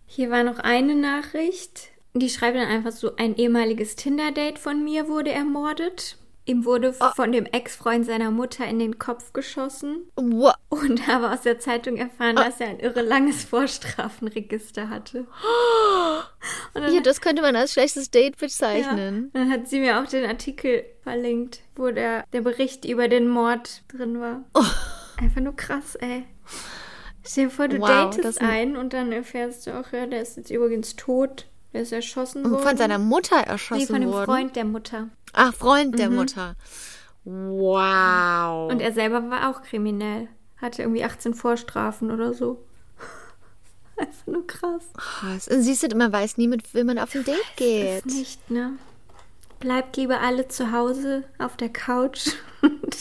Hier 0.06 0.30
war 0.30 0.44
noch 0.44 0.58
eine 0.58 0.94
Nachricht. 0.94 1.88
Die 2.14 2.28
schreibt 2.28 2.56
dann 2.56 2.68
einfach 2.68 2.92
so: 2.92 3.16
Ein 3.16 3.36
ehemaliges 3.36 3.96
Tinder-Date 3.96 4.58
von 4.58 4.84
mir 4.84 5.08
wurde 5.08 5.32
ermordet. 5.32 6.18
Ihm 6.44 6.64
wurde 6.64 6.92
von 6.92 7.30
dem 7.30 7.46
Ex-Freund 7.46 8.04
seiner 8.04 8.30
Mutter 8.32 8.66
in 8.66 8.78
den 8.80 8.98
Kopf 8.98 9.32
geschossen 9.32 10.02
Wow. 10.16 10.54
und 10.70 11.06
habe 11.06 11.30
aus 11.30 11.42
der 11.42 11.58
Zeitung 11.60 11.96
erfahren, 11.96 12.34
dass 12.34 12.60
er 12.60 12.68
ein 12.68 12.80
irre 12.80 13.02
langes 13.02 13.44
Vorstrafenregister 13.44 14.88
hatte. 14.88 15.26
Dann, 16.74 16.92
Ja, 16.92 17.00
das 17.00 17.20
könnte 17.20 17.42
man 17.42 17.54
als 17.54 17.72
schlechtes 17.72 18.10
Date 18.10 18.34
ja, 18.40 18.46
bezeichnen. 18.46 19.30
dann 19.34 19.50
hat 19.50 19.68
sie 19.68 19.78
mir 19.80 20.00
auch 20.00 20.06
den 20.06 20.24
Artikel 20.26 20.84
verlinkt, 21.02 21.60
wo 21.76 21.90
der, 21.90 22.24
der 22.32 22.40
Bericht 22.40 22.84
über 22.84 23.08
den 23.08 23.28
Mord 23.28 23.82
drin 23.88 24.20
war. 24.20 24.42
Einfach 25.18 25.40
nur 25.40 25.54
krass, 25.54 25.94
ey. 25.96 26.24
Stell 27.24 27.44
dir 27.44 27.50
vor, 27.50 27.68
du 27.68 27.78
Wow, 27.78 27.86
datest 27.88 28.40
einen 28.40 28.76
und 28.76 28.92
dann 28.94 29.12
erfährst 29.12 29.66
du 29.66 29.78
auch, 29.78 29.92
ja, 29.92 30.06
der 30.06 30.22
ist 30.22 30.36
jetzt 30.36 30.50
übrigens 30.50 30.96
tot. 30.96 31.46
Der 31.72 31.82
ist 31.82 31.92
erschossen 31.92 32.44
worden. 32.44 32.54
Und 32.54 32.62
von 32.62 32.76
seiner 32.76 32.98
Mutter 32.98 33.36
erschossen 33.36 33.80
Nee, 33.80 33.86
von 33.86 34.00
dem 34.00 34.10
worden. 34.10 34.24
Freund 34.26 34.56
der 34.56 34.64
Mutter. 34.64 35.08
Ach, 35.32 35.54
Freund 35.54 35.98
der 35.98 36.10
Mutter. 36.10 36.54
Wow. 37.24 38.70
Und 38.70 38.80
er 38.80 38.92
selber 38.92 39.28
war 39.30 39.50
auch 39.50 39.62
kriminell. 39.62 40.28
Hatte 40.58 40.82
irgendwie 40.82 41.04
18 41.04 41.34
Vorstrafen 41.34 42.10
oder 42.10 42.34
so. 42.34 42.62
Einfach 43.96 44.26
nur 44.26 44.46
krass. 44.46 44.82
Oh, 45.22 45.60
siehst 45.60 45.90
du, 45.90 45.96
man 45.96 46.12
weiß 46.12 46.36
nie, 46.36 46.48
mit 46.48 46.74
wem 46.74 46.86
man 46.88 46.98
auf 46.98 47.14
ein 47.14 47.24
Date 47.24 47.56
geht. 47.56 48.06
Nicht, 48.06 48.50
ne? 48.50 48.72
Bleibt 49.60 49.96
lieber 49.96 50.20
alle 50.20 50.48
zu 50.48 50.72
Hause 50.72 51.24
auf 51.38 51.56
der 51.56 51.68
Couch 51.68 52.30
und 52.62 52.96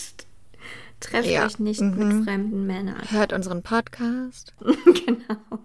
trefft 0.99 1.27
Ja. 1.29 1.45
euch 1.45 1.59
nicht 1.59 1.81
Mhm. 1.81 1.97
mit 2.17 2.23
fremden 2.25 2.65
Männern. 2.67 3.01
Hört 3.09 3.33
unseren 3.33 3.63
Podcast. 3.63 4.53
genau. 4.85 5.59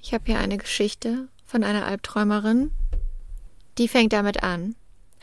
Ich 0.00 0.14
habe 0.14 0.24
hier 0.26 0.38
eine 0.38 0.56
Geschichte 0.58 1.28
von 1.50 1.64
einer 1.64 1.84
Albträumerin. 1.84 2.70
Die 3.76 3.88
fängt 3.88 4.12
damit 4.12 4.42
an. 4.42 4.76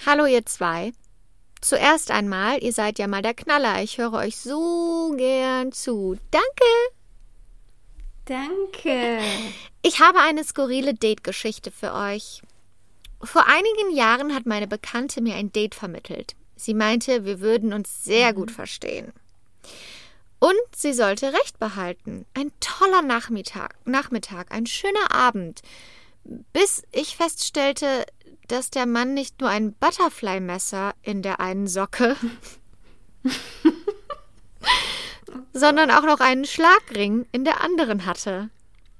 Hallo 0.05 0.25
ihr 0.25 0.45
zwei. 0.45 0.91
Zuerst 1.61 2.11
einmal, 2.11 2.61
ihr 2.61 2.73
seid 2.73 2.99
ja 2.99 3.07
mal 3.07 3.21
der 3.21 3.33
Knaller. 3.33 3.81
Ich 3.81 3.97
höre 3.97 4.13
euch 4.13 4.37
so 4.37 5.13
gern 5.17 5.71
zu. 5.71 6.17
Danke. 6.31 6.45
Danke. 8.25 9.19
Ich 9.81 10.01
habe 10.01 10.19
eine 10.19 10.43
skurrile 10.43 10.93
Date-Geschichte 10.93 11.71
für 11.71 11.93
euch. 11.93 12.41
Vor 13.23 13.45
einigen 13.47 13.95
Jahren 13.95 14.35
hat 14.35 14.45
meine 14.45 14.67
Bekannte 14.67 15.21
mir 15.21 15.35
ein 15.35 15.53
Date 15.53 15.75
vermittelt. 15.75 16.35
Sie 16.57 16.73
meinte, 16.73 17.23
wir 17.23 17.39
würden 17.39 17.71
uns 17.71 18.03
sehr 18.03 18.33
gut 18.33 18.51
verstehen. 18.51 19.13
Und 20.39 20.75
sie 20.75 20.93
sollte 20.93 21.33
Recht 21.33 21.57
behalten. 21.57 22.25
Ein 22.33 22.51
toller 22.59 23.01
Nachmittag, 23.01 23.75
Nachmittag, 23.85 24.51
ein 24.51 24.65
schöner 24.65 25.11
Abend. 25.11 25.61
Bis 26.53 26.83
ich 26.91 27.15
feststellte, 27.15 28.05
dass 28.47 28.69
der 28.69 28.85
Mann 28.85 29.13
nicht 29.13 29.39
nur 29.41 29.49
ein 29.49 29.73
Butterfly-Messer 29.73 30.93
in 31.01 31.21
der 31.21 31.39
einen 31.39 31.67
Socke, 31.67 32.15
sondern 35.53 35.91
auch 35.91 36.03
noch 36.03 36.19
einen 36.19 36.45
Schlagring 36.45 37.25
in 37.31 37.43
der 37.43 37.61
anderen 37.61 38.05
hatte. 38.05 38.49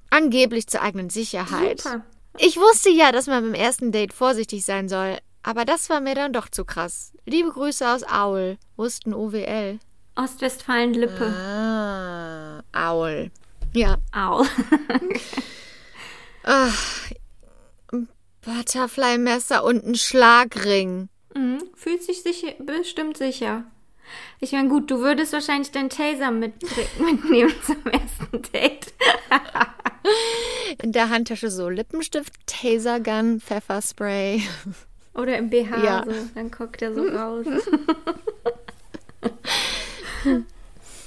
Angeblich 0.10 0.68
zur 0.68 0.82
eigenen 0.82 1.10
Sicherheit. 1.10 1.82
Super. 1.82 2.02
Ich 2.38 2.58
wusste 2.58 2.90
ja, 2.90 3.12
dass 3.12 3.28
man 3.28 3.44
beim 3.44 3.54
ersten 3.54 3.92
Date 3.92 4.14
vorsichtig 4.14 4.64
sein 4.64 4.88
soll, 4.90 5.18
aber 5.44 5.66
das 5.66 5.90
war 5.90 6.02
mir 6.02 6.16
dann 6.16 6.34
doch 6.34 6.50
zu 6.50 6.66
krass. 6.66 7.14
Liebe 7.26 7.50
Grüße 7.52 7.90
aus 7.90 8.04
Aul. 8.04 8.58
Wussten 8.76 9.14
OWL. 9.14 9.80
Ostwestfalen-Lippe. 10.16 11.26
Ah, 11.26 12.64
Aul. 12.74 13.32
Ja. 13.74 13.98
Au. 14.12 14.46
Butterfly-Messer 18.48 19.64
und 19.64 19.86
ein 19.86 19.96
Schlagring. 19.96 21.10
Mhm. 21.36 21.62
Fühlt 21.76 22.02
sich 22.04 22.24
sicher, 22.24 22.54
bestimmt 22.60 23.18
sicher. 23.18 23.66
Ich 24.40 24.54
meine, 24.54 24.70
gut, 24.70 24.90
du 24.90 25.00
würdest 25.02 25.34
wahrscheinlich 25.34 25.72
deinen 25.72 25.90
Taser 25.90 26.32
mit, 26.32 26.54
mitnehmen 26.98 27.54
zum 27.66 27.86
ersten 27.86 28.42
Date. 28.54 28.94
In 30.82 30.94
der 30.94 31.10
Handtasche 31.10 31.52
so 31.52 31.68
Lippenstift, 31.68 32.32
Tasergun, 32.46 33.42
Pfefferspray. 33.42 34.42
Oder 35.14 35.38
im 35.38 35.50
BH, 35.50 35.84
Ja. 35.84 36.04
so. 36.06 36.14
Dann 36.36 36.50
guckt 36.50 36.82
er 36.82 36.94
so 36.94 37.04
raus. 37.10 37.46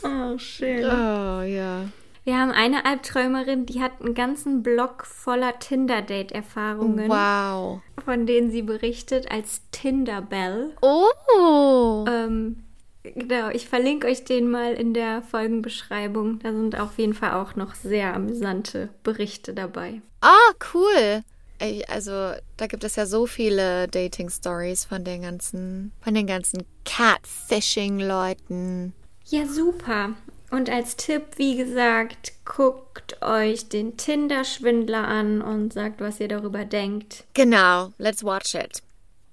oh, 0.02 0.38
schön. 0.38 0.84
Oh, 0.84 1.40
ja. 1.42 1.84
Wir 2.24 2.38
haben 2.38 2.50
eine 2.50 2.84
Albträumerin, 2.84 3.64
die 3.66 3.80
hat 3.80 3.92
einen 4.00 4.14
ganzen 4.14 4.62
Blog 4.62 5.06
voller 5.06 5.58
Tinder-Date-Erfahrungen, 5.58 7.08
Wow. 7.08 7.80
von 8.04 8.26
denen 8.26 8.50
sie 8.50 8.62
berichtet 8.62 9.30
als 9.30 9.62
Tinderbell. 9.70 10.74
Oh. 10.82 12.04
Ähm, 12.06 12.62
genau, 13.02 13.48
ich 13.48 13.68
verlinke 13.68 14.06
euch 14.06 14.24
den 14.24 14.50
mal 14.50 14.74
in 14.74 14.92
der 14.92 15.22
Folgenbeschreibung. 15.22 16.40
Da 16.40 16.52
sind 16.52 16.78
auf 16.78 16.98
jeden 16.98 17.14
Fall 17.14 17.32
auch 17.32 17.56
noch 17.56 17.74
sehr 17.74 18.14
amüsante 18.14 18.90
Berichte 19.02 19.54
dabei. 19.54 20.02
Ah, 20.20 20.52
cool. 20.74 21.22
Ey, 21.58 21.84
also, 21.88 22.32
da 22.56 22.66
gibt 22.66 22.84
es 22.84 22.96
ja 22.96 23.06
so 23.06 23.26
viele 23.26 23.88
Dating-Stories 23.88 24.84
von 24.84 25.04
den 25.04 25.22
ganzen, 25.22 25.92
von 26.00 26.14
den 26.14 26.26
ganzen 26.26 26.64
Catfishing-Leuten. 26.84 28.92
Ja, 29.26 29.46
super. 29.46 30.10
Und 30.50 30.68
als 30.68 30.96
Tipp, 30.96 31.22
wie 31.36 31.56
gesagt, 31.56 32.32
guckt 32.44 33.22
euch 33.22 33.68
den 33.68 33.96
Tinder-Schwindler 33.96 35.06
an 35.06 35.42
und 35.42 35.72
sagt, 35.72 36.00
was 36.00 36.18
ihr 36.18 36.28
darüber 36.28 36.64
denkt. 36.64 37.24
Genau, 37.34 37.92
let's 37.98 38.24
watch 38.24 38.54
it. 38.54 38.82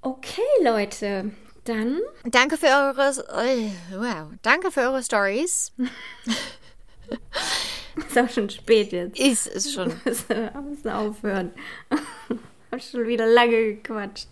Okay, 0.02 0.42
Leute, 0.64 1.32
dann 1.64 2.00
Danke 2.24 2.58
für 2.58 2.68
eure, 2.68 3.10
äh, 3.44 3.70
wow, 3.96 4.30
danke 4.42 4.72
für 4.72 4.82
eure 4.82 5.04
Stories. 5.04 5.72
ist 7.96 8.18
auch 8.18 8.30
schon 8.30 8.50
spät 8.50 8.92
jetzt. 8.92 9.20
Ist 9.20 9.48
es 9.48 9.74
schon. 9.74 9.94
Wir 10.28 10.54
müssen 10.62 10.90
aufhören. 10.90 11.52
Hab 12.72 12.82
schon 12.82 13.08
wieder 13.08 13.26
lange 13.26 13.76
gequatscht. 13.76 14.28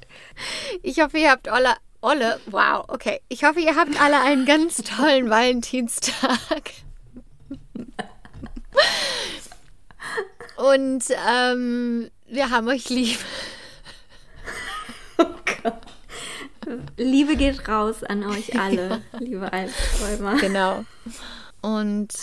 Ich 0.83 1.01
hoffe, 1.01 1.17
ihr 1.17 1.31
habt 1.31 1.47
alle, 1.47 1.75
alle, 2.05 2.39
wow, 2.47 2.85
okay. 2.87 3.21
Ich 3.29 3.43
hoffe, 3.43 3.59
ihr 3.59 3.75
habt 3.75 3.99
alle 3.99 4.21
einen 4.21 4.45
ganz 4.45 4.77
tollen 4.77 5.29
Valentinstag. 5.29 6.71
Und 10.57 11.03
ähm, 11.27 12.09
wir 12.27 12.49
haben 12.49 12.67
euch 12.67 12.89
lieb. 12.89 13.19
Liebe 16.97 17.35
geht 17.35 17.67
raus 17.67 18.03
an 18.03 18.23
euch 18.23 18.59
alle, 18.59 19.01
liebe 19.19 19.51
Albträumer. 19.51 20.37
Genau. 20.37 20.85
Und 21.61 22.13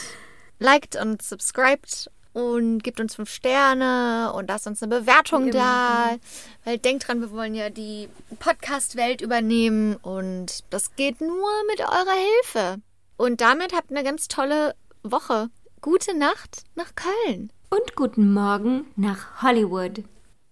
liked 0.58 0.96
und 0.96 1.22
subscribed 1.22 2.10
und 2.32 2.82
gebt 2.82 3.00
uns 3.00 3.14
fünf 3.14 3.30
Sterne 3.30 4.32
und 4.34 4.48
lasst 4.48 4.66
uns 4.66 4.82
eine 4.82 5.00
Bewertung 5.00 5.50
da. 5.50 6.16
Weil 6.64 6.78
denkt 6.78 7.06
dran, 7.06 7.20
wir 7.20 7.30
wollen 7.30 7.54
ja 7.54 7.70
die 7.70 8.08
Podcast-Welt 8.38 9.20
übernehmen 9.20 9.96
und 9.96 10.64
das 10.70 10.96
geht 10.96 11.20
nur 11.20 11.50
mit 11.68 11.80
eurer 11.80 12.16
Hilfe. 12.44 12.82
Und 13.16 13.40
damit 13.40 13.74
habt 13.74 13.90
eine 13.90 14.04
ganz 14.04 14.28
tolle 14.28 14.74
Woche. 15.02 15.50
Gute 15.80 16.16
Nacht 16.16 16.64
nach 16.74 16.92
Köln. 16.94 17.52
Und 17.70 17.96
guten 17.96 18.32
Morgen 18.32 18.86
nach 18.96 19.42
Hollywood. 19.42 20.04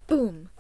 Boom. 0.06 0.50